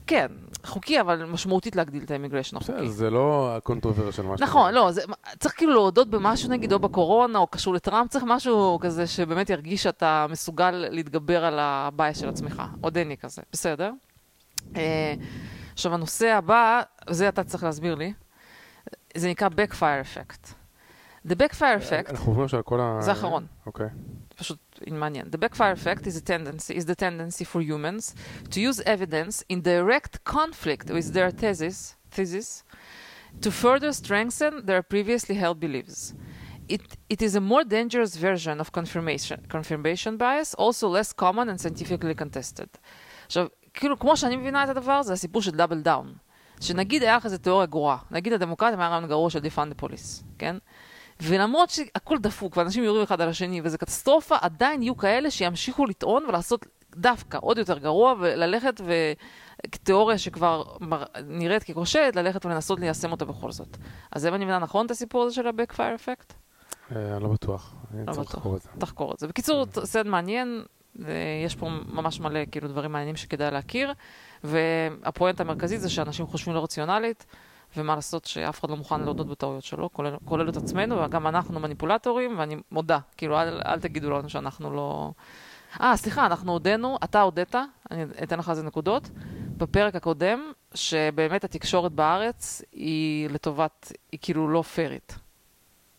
כן, 0.06 0.26
חוקי, 0.64 1.00
אבל 1.00 1.24
משמעותית 1.24 1.76
להגדיל 1.76 2.02
את 2.02 2.10
ה 2.10 2.14
immigration 2.14 2.56
החוקי. 2.56 2.88
זה 2.88 3.10
לא 3.10 3.56
ה 3.56 3.61
controversial 3.61 4.22
מה 4.22 4.36
שאתה 4.36 4.44
נכון. 4.44 4.74
לא, 4.74 4.92
זה, 4.92 5.02
צריך 5.38 5.56
כאילו 5.56 5.72
להודות 5.72 6.10
במשהו 6.10 6.48
נגיד, 6.48 6.72
או 6.72 6.78
בקורונה, 6.78 7.38
או 7.38 7.46
קשור 7.46 7.74
לטראמפ, 7.74 8.10
צריך 8.10 8.24
משהו 8.28 8.78
כזה 8.80 9.06
שבאמת 9.06 9.50
ירגיש 9.50 9.82
שאתה 9.82 10.26
מסוגל 10.30 10.70
להתגבר 10.70 11.44
על 11.44 11.58
הבעיה 11.58 12.14
של 12.14 12.28
עצמך. 12.28 12.62
עוד 12.80 12.96
אין 12.96 13.08
לי 13.08 13.16
כזה, 13.16 13.42
בסדר. 13.52 13.90
אה, 14.76 15.14
עכשיו, 15.72 15.94
הנושא 15.94 16.26
הבא, 16.26 16.82
זה 17.10 17.28
אתה 17.28 17.44
צריך 17.44 17.64
להסביר 17.64 17.94
לי, 17.94 18.12
זה 19.16 19.28
נקרא 19.28 19.48
Backfire 19.48 19.80
Effect. 19.80 20.63
The 21.28 21.34
Backfire 21.34 21.78
Effect, 21.78 22.10
אנחנו 22.10 22.26
עוברים 22.26 22.44
עכשיו 22.44 22.58
על 22.58 22.62
כל 22.62 22.80
ה... 22.80 22.98
זה 23.00 23.10
האחרון. 23.10 23.46
אוקיי. 23.66 23.86
פשוט 24.36 24.80
מעניין. 24.90 25.26
The 25.26 25.38
backfire 25.38 25.72
effect 25.72 26.06
is 26.06 26.16
a 26.16 26.20
tendency, 26.20 26.74
is 26.74 26.84
the 26.84 26.94
tendency 26.94 27.44
for 27.44 27.60
humans 27.60 28.14
to 28.50 28.60
use 28.60 28.80
evidence 28.80 29.42
in 29.48 29.62
direct 29.62 30.24
conflict 30.24 30.90
with 30.90 31.12
their 31.14 31.30
thesis, 31.30 31.96
thesis 32.10 32.64
to 33.42 33.50
further 33.50 33.92
strengthen 33.92 34.66
their 34.66 34.82
previously 34.82 35.34
held 35.42 35.58
beliefs. 35.60 36.14
It, 36.68 36.82
it 37.14 37.20
is 37.22 37.32
a 37.36 37.40
more 37.40 37.64
dangerous 37.64 38.16
version 38.16 38.60
of 38.60 38.72
confirmation, 38.72 39.38
confirmation 39.48 40.16
bias, 40.16 40.54
also 40.54 40.88
less 40.88 41.12
common 41.12 41.46
and 41.50 41.58
scientifically 41.60 42.14
contested. 42.14 42.68
עכשיו, 43.26 43.46
כאילו, 43.74 43.98
כמו 43.98 44.16
שאני 44.16 44.36
מבינה 44.36 44.64
את 44.64 44.68
הדבר, 44.68 45.02
זה 45.02 45.12
הסיפור 45.12 45.42
של 45.42 45.50
דאבל 45.50 45.80
דאון. 45.80 46.14
שנגיד 46.60 47.02
היה 47.02 47.16
לך 47.16 47.24
איזה 47.24 47.38
תיאוריה 47.38 47.66
גרועה, 47.66 47.96
נגיד 48.10 48.32
הדמוקרטיה 48.32 48.78
היה 48.78 48.88
רעיון 48.88 49.08
גרוע 49.08 49.30
של 49.30 49.38
defund 49.38 49.78
the 49.78 49.84
police, 49.84 50.22
כן? 50.38 50.56
ולמרות 51.22 51.70
שהכל 51.70 52.18
דפוק 52.18 52.56
ואנשים 52.56 52.84
יורים 52.84 53.02
אחד 53.02 53.20
על 53.20 53.28
השני 53.28 53.60
וזה 53.64 53.78
קטסטרופה, 53.78 54.36
עדיין 54.40 54.82
יהיו 54.82 54.96
כאלה 54.96 55.30
שימשיכו 55.30 55.86
לטעון 55.86 56.24
ולעשות 56.28 56.66
דווקא 56.96 57.38
עוד 57.40 57.58
יותר 57.58 57.78
גרוע 57.78 58.14
וללכת 58.20 58.80
וכתיאוריה 59.64 60.18
שכבר 60.18 60.62
מר- 60.80 61.04
נראית 61.24 61.62
ככושלת, 61.62 62.16
ללכת 62.16 62.46
ולנסות 62.46 62.80
ליישם 62.80 63.12
אותה 63.12 63.24
בכל 63.24 63.52
זאת. 63.52 63.76
אז 64.12 64.26
אם 64.26 64.34
אני 64.34 64.44
מבינה 64.44 64.58
נכון 64.58 64.86
את 64.86 64.90
הסיפור 64.90 65.22
הזה 65.24 65.34
של 65.34 65.46
ה-Backfire 65.46 65.76
Effect? 65.76 66.34
אה, 66.96 67.18
לא 67.18 67.28
בטוח. 67.28 67.74
לא 68.06 68.12
בטוח. 68.12 68.34
לחקור 68.34 68.56
את 68.56 68.62
זה. 68.62 68.68
תחקור 68.78 69.12
את 69.12 69.18
זה. 69.18 69.26
בקיצור, 69.28 69.66
סרט 69.84 70.06
מעניין, 70.06 70.62
אה, 71.04 71.12
יש 71.46 71.54
פה 71.54 71.68
ממש 71.92 72.20
מלא 72.20 72.40
כאילו 72.52 72.68
דברים 72.68 72.92
מעניינים 72.92 73.16
שכדאי 73.16 73.50
להכיר, 73.50 73.92
והפואנטה 74.44 75.42
המרכזית 75.42 75.80
זה 75.80 75.90
שאנשים 75.90 76.26
חושבים 76.26 76.54
לא 76.54 76.62
רציונלית, 76.64 77.26
ומה 77.76 77.94
לעשות 77.94 78.24
שאף 78.24 78.60
אחד 78.60 78.70
לא 78.70 78.76
מוכן 78.76 79.00
להודות 79.00 79.26
בטעויות 79.28 79.64
שלו, 79.64 79.92
כולל, 79.92 80.16
כולל 80.24 80.48
את 80.48 80.56
עצמנו, 80.56 81.02
וגם 81.04 81.26
אנחנו 81.26 81.60
מניפולטורים, 81.60 82.38
ואני 82.38 82.56
מודה, 82.70 82.98
כאילו 83.16 83.40
אל, 83.40 83.60
אל 83.66 83.80
תגידו 83.80 84.10
לנו 84.10 84.28
שאנחנו 84.28 84.70
לא... 84.70 85.10
אה, 85.80 85.96
סליחה, 85.96 86.26
אנחנו 86.26 86.52
הודינו, 86.52 86.98
אתה 87.04 87.20
הודית, 87.20 87.54
אני 87.90 88.04
אתן 88.22 88.38
לך 88.38 88.50
איזה 88.50 88.62
נקודות, 88.62 89.10
בפרק 89.56 89.94
הקודם, 89.94 90.52
שבאמת 90.74 91.44
התקשורת 91.44 91.92
בארץ 91.92 92.62
היא 92.72 93.28
לטובת, 93.30 93.92
היא 94.12 94.20
כאילו 94.22 94.48
לא 94.48 94.62
פיירית. 94.62 95.18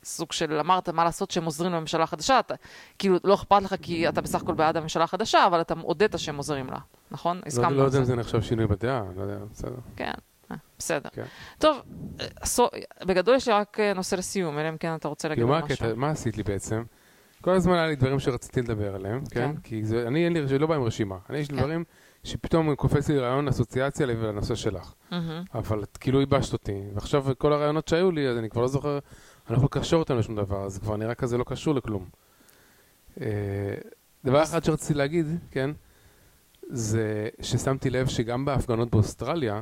סוג 0.04 0.32
של 0.32 0.60
אמרת 0.60 0.90
מה 0.90 1.04
לעשות 1.04 1.32
שהם 1.32 1.46
עוזרים 1.46 1.74
לממשלה 1.74 2.06
חדשה, 2.08 2.40
אתה, 2.40 2.54
כאילו 3.00 3.18
לא 3.24 3.34
אכפת 3.34 3.62
לך 3.62 3.76
כי 3.82 4.10
אתה 4.10 4.22
בסך 4.22 4.42
הכל 4.42 4.54
בעד 4.54 4.78
הממשלה 4.78 5.04
החדשה, 5.04 5.46
אבל 5.48 5.62
אתה 5.62 5.74
הודית 5.82 6.12
שהם 6.18 6.38
עוזרים 6.38 6.68
לה, 6.68 6.78
נכון? 7.12 7.38
לא- 7.38 7.44
הסכמנו 7.46 7.76
לא 7.76 7.82
על 7.82 7.86
יודע 7.88 8.00
אם 8.00 8.04
זה. 8.04 8.16
נחשב 8.16 8.42
שינוי 8.42 8.68
בדעה, 8.68 9.02
לא 9.16 9.22
יודע, 9.22 9.38
בסדר. 9.52 9.76
כן, 9.96 10.14
בסדר. 10.80 11.10
כן. 11.14 11.26
טוב, 11.60 11.78
אה, 12.20 12.26
סו- 12.46 12.68
בגדול 13.06 13.36
יש 13.36 13.48
לי 13.48 13.54
רק 13.54 13.80
אה, 13.80 13.94
נושא 13.94 14.16
לסיום, 14.16 14.60
אלא 14.60 14.70
אם 14.70 14.78
כן 14.78 14.96
אתה 14.96 15.08
רוצה 15.08 15.28
להגיד 15.28 15.44
כאילו, 15.46 15.66
משהו. 15.66 15.96
מה 15.96 16.10
עשית 16.10 16.38
לי 16.38 16.44
בעצם? 16.44 16.84
כל 17.42 17.52
הזמן 17.52 17.74
היה 17.74 17.88
לי 17.88 17.96
דברים 17.96 18.20
שרציתי 18.20 18.62
לדבר 18.62 18.96
עליהם, 18.96 19.26
כן? 19.26 19.52
כן. 19.56 19.62
כי 19.64 19.86
זה- 19.86 20.08
אני, 20.08 20.26
אין 20.26 20.34
לי, 20.34 20.60
לא 20.60 20.68
בא 20.68 20.76
עם 20.76 20.84
רשימה. 20.84 21.18
אני, 21.30 21.38
יש 21.38 21.50
לי 21.52 21.56
כן. 21.58 21.62
דברים 21.62 21.84
שפתאום 22.24 22.76
קופץ 22.76 23.10
לי 23.10 23.18
רעיון 23.20 23.48
אסוציאציה 23.48 24.06
לנושא 24.06 24.56
שלך. 24.56 24.94
מהמם. 25.12 25.44
אבל 25.56 25.84
כאילו 26.00 26.20
ייבשת 26.20 26.54
אותי, 26.54 26.82
ועכשיו 26.94 27.26
כל 27.38 27.54
הרעיונות 27.54 27.88
שהיו 27.88 28.12
לי, 28.12 28.28
אז 28.28 28.38
אני 28.38 28.50
כבר 28.50 28.62
לא 28.62 28.68
זוכר, 28.68 28.90
אני 28.92 29.00
לא 29.50 29.56
יכול 29.56 29.70
לקשור 29.80 30.00
אותם 30.00 30.18
לשום 30.18 30.36
דבר, 30.36 30.66
אז 30.66 30.78
כבר 30.80 30.98
נראה 30.98 31.16
כזה 31.16 31.38
לא 31.38 31.44
קשור 31.44 31.76
לכלום. 31.76 32.06
אה, 33.22 33.26
דבר 34.26 34.44
אחד 34.44 34.64
שרציתי 34.64 34.94
להגיד, 34.94 35.26
כן, 35.52 35.72
זה 36.70 37.30
ששמתי 37.42 37.90
לב 37.90 38.08
שגם 38.08 38.46
בהפגנות 38.46 38.92
באוסטרליה, 38.92 39.62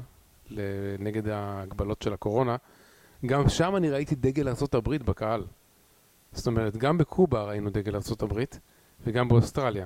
נגד 0.99 1.27
ההגבלות 1.27 2.01
של 2.01 2.13
הקורונה, 2.13 2.55
גם 3.25 3.49
שם 3.49 3.75
אני 3.75 3.89
ראיתי 3.89 4.15
דגל 4.15 4.47
ארה"ב 4.47 4.95
בקהל. 5.05 5.43
זאת 6.31 6.47
אומרת, 6.47 6.77
גם 6.77 6.97
בקובה 6.97 7.43
ראינו 7.43 7.69
דגל 7.69 7.95
ארה"ב, 7.95 8.43
וגם 9.07 9.27
באוסטרליה. 9.27 9.85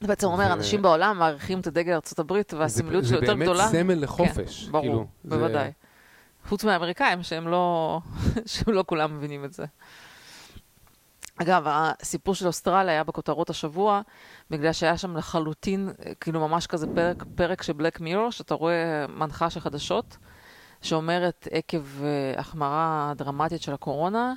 זה 0.00 0.08
בעצם 0.08 0.26
אומר, 0.26 0.44
ו- 0.50 0.52
אנשים 0.52 0.82
בעולם 0.82 1.18
מעריכים 1.18 1.60
את 1.60 1.66
הדגל 1.66 1.98
הברית 2.18 2.54
והסמליות 2.54 3.04
שלו 3.04 3.18
יותר 3.20 3.34
גדולה. 3.34 3.66
זה 3.68 3.72
באמת 3.72 3.86
סמל 3.86 4.04
לחופש. 4.04 4.68
ברור, 4.68 4.82
כאילו, 4.82 5.06
זה- 5.24 5.36
בוודאי. 5.36 5.70
חוץ 6.48 6.64
מהאמריקאים, 6.64 7.22
שהם 7.22 7.48
לא, 7.48 8.00
שהם 8.46 8.74
לא 8.74 8.84
כולם 8.86 9.16
מבינים 9.16 9.44
את 9.44 9.52
זה. 9.52 9.64
אגב, 11.42 11.64
הסיפור 11.66 12.34
של 12.34 12.46
אוסטרליה 12.46 12.92
היה 12.92 13.04
בכותרות 13.04 13.50
השבוע, 13.50 14.00
בגלל 14.50 14.72
שהיה 14.72 14.98
שם 14.98 15.16
לחלוטין, 15.16 15.88
אה, 16.06 16.14
כאילו 16.14 16.48
ממש 16.48 16.66
כזה 16.66 16.86
פרק, 16.94 17.24
פרק 17.34 17.62
של 17.62 17.72
בלק 17.72 18.00
מירור, 18.00 18.30
שאתה 18.30 18.54
רואה 18.54 19.06
מנחה 19.08 19.50
של 19.50 19.60
חדשות, 19.60 20.16
שאומרת 20.82 21.48
עקב 21.50 22.02
אה, 22.02 22.40
החמרה 22.40 23.12
דרמטית 23.16 23.62
של 23.62 23.74
הקורונה, 23.74 24.32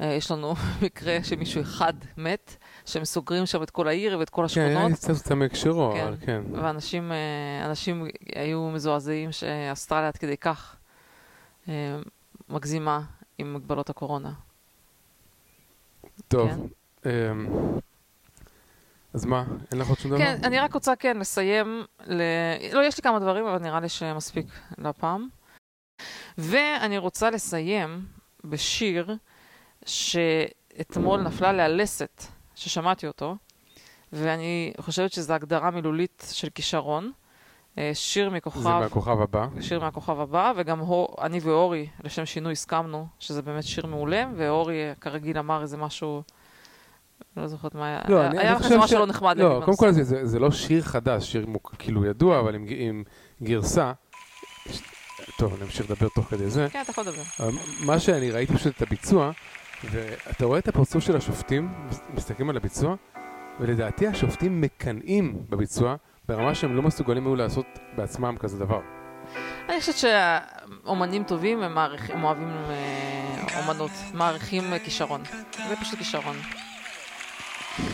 אה, 0.00 0.06
יש 0.06 0.30
לנו 0.30 0.54
מקרה 0.82 1.18
שמישהו 1.22 1.62
אחד 1.62 1.92
מת, 2.16 2.56
שהם 2.84 3.04
סוגרים 3.04 3.46
שם 3.46 3.62
את 3.62 3.70
כל 3.70 3.88
העיר 3.88 4.18
ואת 4.18 4.30
כל 4.30 4.46
כן, 4.54 4.60
היה 4.60 4.68
השכונות. 4.68 4.90
לי 4.90 4.96
קצת 4.96 5.10
קצת 5.10 5.32
מהקשרו, 5.32 5.92
כן. 5.94 6.06
אבל 6.06 6.16
כן. 6.26 6.42
ואנשים 6.52 7.12
אה, 7.12 7.66
אנשים 7.66 8.06
היו 8.34 8.70
מזועזעים 8.70 9.32
שאוסטרליה 9.32 10.08
עד 10.08 10.16
כדי 10.16 10.36
כך 10.36 10.76
מגזימה 12.48 13.00
עם 13.38 13.54
מגבלות 13.54 13.90
הקורונה. 13.90 14.32
טוב. 16.28 16.50
כן. 17.02 17.10
אמ, 17.10 17.46
אז 19.14 19.24
מה, 19.24 19.44
אין 19.72 19.80
לך 19.80 19.88
עוד 19.88 19.98
שום 19.98 20.10
דבר? 20.10 20.18
כן, 20.20 20.38
אני 20.44 20.58
רק 20.58 20.74
רוצה 20.74 20.96
כן 20.96 21.16
לסיים, 21.16 21.84
ל... 22.06 22.22
לא, 22.72 22.80
יש 22.80 22.96
לי 22.96 23.02
כמה 23.02 23.18
דברים, 23.18 23.46
אבל 23.46 23.58
נראה 23.58 23.80
לי 23.80 23.88
שמספיק 23.88 24.46
לפעם. 24.78 25.28
ואני 26.38 26.98
רוצה 26.98 27.30
לסיים 27.30 28.06
בשיר 28.44 29.16
שאתמול 29.84 31.20
נפלה 31.20 31.48
עליה 31.48 31.68
לסת, 31.68 32.22
ששמעתי 32.54 33.06
אותו, 33.06 33.36
ואני 34.12 34.72
חושבת 34.80 35.12
שזו 35.12 35.32
הגדרה 35.32 35.70
מילולית 35.70 36.26
של 36.32 36.48
כישרון. 36.54 37.12
אה, 37.78 37.90
שיר 37.94 38.30
זה 38.30 38.36
מכוכב... 38.36 38.60
מהכוכב 38.60 39.20
הבא. 39.20 39.46
שיר 39.60 39.80
מהכוכב 39.80 40.20
הבא, 40.20 40.52
וגם 40.56 40.78
הו, 40.78 41.06
אני 41.22 41.38
ואורי, 41.42 41.86
לשם 42.04 42.26
שינוי, 42.26 42.52
הסכמנו 42.52 43.06
שזה 43.18 43.42
באמת 43.42 43.64
שיר 43.64 43.86
מעולה, 43.86 44.24
ואורי 44.36 44.74
כרגיל 45.00 45.38
אמר 45.38 45.62
איזה 45.62 45.76
משהו, 45.76 46.22
לא 47.36 47.46
זוכרת 47.46 47.74
מה 47.74 47.86
היה, 47.86 48.00
לא, 48.08 48.16
היה- 48.20 48.30
אני- 48.30 48.38
היה 48.38 48.52
לך 48.54 48.66
משהו 48.66 48.88
ש- 48.88 48.92
לא 48.92 49.06
נחמד 49.06 49.36
לא, 49.38 49.60
קודם 49.64 49.76
כל. 49.76 49.90
זה- 49.92 50.04
זה 50.04 50.26
זה 50.26 50.38
לא 50.38 50.50
שיר 50.50 50.82
חדש, 50.82 51.32
שיר 51.32 51.46
מוק- 51.46 51.74
כאילו 51.78 52.04
ידוע, 52.04 52.40
אבל 52.40 52.54
עם 52.54 52.66
עם 52.68 53.02
גרסה. 53.42 53.92
ש- 54.72 54.80
טוב, 55.38 55.54
אני 55.54 55.62
אמשיך 55.62 55.90
לדבר 55.90 56.08
תוך 56.14 56.26
כדי 56.26 56.50
זה. 56.50 56.66
כן, 56.72 56.80
אתה 56.82 56.90
יכול 56.90 57.04
לדבר. 57.04 57.22
אבל 57.40 57.52
מה 57.86 57.98
שאני 57.98 58.30
ראיתי 58.30 58.54
פשוט 58.54 58.76
את 58.76 58.82
הביצוע, 58.82 59.30
ואתה 59.90 60.44
רואה 60.44 60.58
את 60.58 60.68
הפרצוף 60.68 61.04
של 61.04 61.16
השופטים, 61.16 61.68
מס- 61.88 62.00
מסתכלים 62.14 62.50
על 62.50 62.56
הביצוע, 62.56 62.94
ולדעתי 63.60 64.06
השופטים 64.06 64.60
מקנאים 64.60 65.42
בביצוע, 65.48 65.94
ברמה 66.36 66.54
שהם 66.54 66.76
לא 66.76 66.82
מסוגלים 66.82 67.26
היו 67.26 67.36
לעשות 67.36 67.66
בעצמם 67.96 68.36
כזה 68.40 68.58
דבר. 68.58 68.80
אני 69.68 69.80
חושבת 69.80 69.94
שאומנים 69.96 71.24
טובים 71.24 71.62
הם, 71.62 71.74
מעריך, 71.74 72.10
הם 72.10 72.24
אוהבים 72.24 72.50
אה, 72.70 73.58
אומנות, 73.62 73.90
מעריכים 74.14 74.72
אה, 74.72 74.78
כישרון. 74.78 75.22
זה 75.68 75.76
פשוט 75.80 75.98
כישרון. 75.98 76.36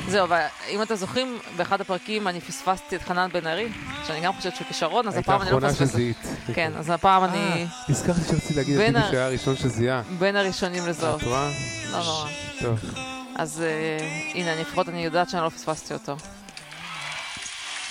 זהו, 0.09 0.25
אבל 0.25 0.41
אם 0.69 0.83
אתם 0.83 0.95
זוכרים, 0.95 1.39
באחד 1.57 1.81
הפרקים 1.81 2.29
אני 2.29 2.41
פספסתי 2.41 2.97
את 2.97 3.03
חנן 3.03 3.29
בן 3.33 3.47
ארי, 3.47 3.69
שאני 4.07 4.21
גם 4.21 4.33
חושבת 4.33 4.57
שהוא 4.57 4.67
כישרון, 4.69 5.09
אז 5.09 5.17
הפעם 5.17 5.43
אני 5.43 5.51
לא 5.51 5.55
האחרונה 5.55 5.67
מפספסת. 5.73 5.93
שזיהית. 5.93 6.17
כן, 6.55 6.73
אז 6.79 6.91
הפעם 6.91 7.25
אני 7.25 7.67
נזכרתי 7.89 8.21
שרציתי 8.21 8.55
להגיד 8.55 8.81
את 8.81 8.95
ה- 8.97 9.11
שהיה 9.11 9.27
הראשון 9.27 9.57
שזיהה. 9.57 10.03
בין 10.19 10.37
הראשונים 10.37 10.87
לזהות. 10.87 11.21
את 11.23 11.27
רואה? 11.27 11.49
לא 11.93 11.99
נורא. 12.05 12.29
טוב. 12.63 12.79
אז 13.37 13.63
אה, 13.63 13.99
הנה, 14.35 14.61
לפחות 14.61 14.89
אני 14.89 15.05
יודעת 15.05 15.31
שאני 15.31 15.43
לא 15.43 15.49
פספסתי 15.49 15.95
אותו. 15.95 16.17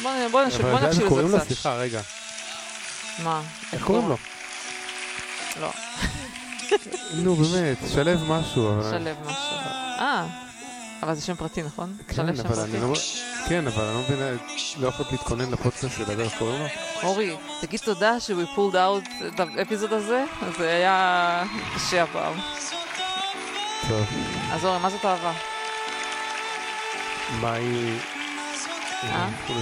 בוא 0.03 0.11
בוא 0.31 0.43
נשב- 0.43 0.61
בוא 0.61 0.73
אבל 0.73 0.87
נקשיב 0.87 1.03
לזה 1.19 1.21
לו? 1.21 1.37
קצת. 1.37 1.47
סליחה, 1.47 1.75
רגע. 1.75 2.01
מה? 3.23 3.41
איך 3.73 3.83
קוראים 3.83 4.09
לו? 4.09 4.17
לא, 5.61 5.69
נו, 7.23 7.35
באמת, 7.35 7.77
שלב 7.93 8.23
משהו. 8.27 8.69
אבל- 8.73 8.91
שלב 8.91 9.15
משהו. 9.25 9.41
אה, 9.99 10.25
אבל 11.03 11.15
זה 11.15 11.21
שם 11.25 11.35
פרטי, 11.35 11.63
נכון? 11.63 11.97
כן, 12.07 12.13
שלב 12.15 12.35
שם 12.35 12.45
אבל 12.45 12.55
פרטי. 12.55 12.71
אני 12.71 12.81
לא... 12.81 12.93
כן, 13.49 13.67
אבל 13.67 13.83
אני 13.85 13.93
לא 13.93 14.01
מבין, 14.01 14.37
לא 14.79 14.87
יכולת 14.87 15.11
להתכונן 15.11 15.51
לפודקאסט 15.51 15.85
ולדבר 15.99 16.23
איך 16.23 16.33
קוראים 16.37 16.59
לו? 16.61 16.67
אורי, 17.03 17.35
תגיד 17.61 17.79
תודה 17.79 18.19
ש- 18.19 18.29
we 18.31 18.55
pulled 18.57 18.73
out 18.75 19.25
את 19.27 19.39
האפיזוד 19.57 19.93
הזה, 19.93 20.23
זה 20.57 20.69
היה 20.69 21.43
קשה 21.75 22.03
הפעם. 22.03 22.33
טוב. 23.89 24.05
אז 24.51 24.65
אורי, 24.65 24.79
מה 24.79 24.89
זאת 24.89 25.05
אהבה? 25.05 25.33
מה 27.41 27.53
היא... 27.53 27.97
אה? 29.03 29.27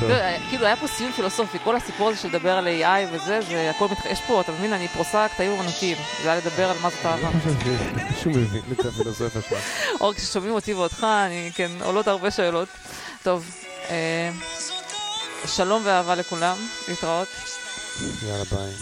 טוב. 0.00 0.10
לא, 0.10 0.14
היה- 0.14 0.48
כאילו 0.48 0.66
היה 0.66 0.76
פה 0.76 0.86
סיום 0.86 1.12
פילוסופי, 1.12 1.58
כל 1.64 1.76
הסיפור 1.76 2.08
הזה 2.08 2.18
של 2.18 2.28
לדבר 2.28 2.52
על 2.58 2.66
AI 2.66 3.06
וזה, 3.12 3.40
זה 3.48 3.70
הכל 3.76 3.88
מתח... 3.88 4.04
יש 4.06 4.20
פה, 4.26 4.40
אתה 4.40 4.52
מבין, 4.52 4.72
אני 4.72 4.88
פרוסה 4.88 5.26
קטעים 5.34 5.52
אמנותיים. 5.60 5.96
זה 6.22 6.30
היה 6.32 6.40
לדבר 6.40 6.70
על 6.70 6.76
מה 6.82 6.90
זאת 6.90 7.06
אהבה. 7.06 7.28
שמישהו 8.22 8.30
מבין 8.30 8.62
את 8.72 8.86
הפילוסופיה 8.86 9.42
שלך. 9.42 9.60
אור, 10.00 10.14
כששומעים 10.14 10.52
אותי 10.54 10.74
ואותך, 10.74 11.06
אני, 11.26 11.50
כן, 11.54 11.70
עולות 11.82 12.08
הרבה 12.08 12.30
שאלות. 12.30 12.68
טוב, 13.22 13.44
אה, 13.90 14.30
שלום 15.46 15.82
ואהבה 15.84 16.14
לכולם, 16.14 16.56
להתראות. 16.88 17.28
יאללה, 18.28 18.44
ביי. 18.44 18.72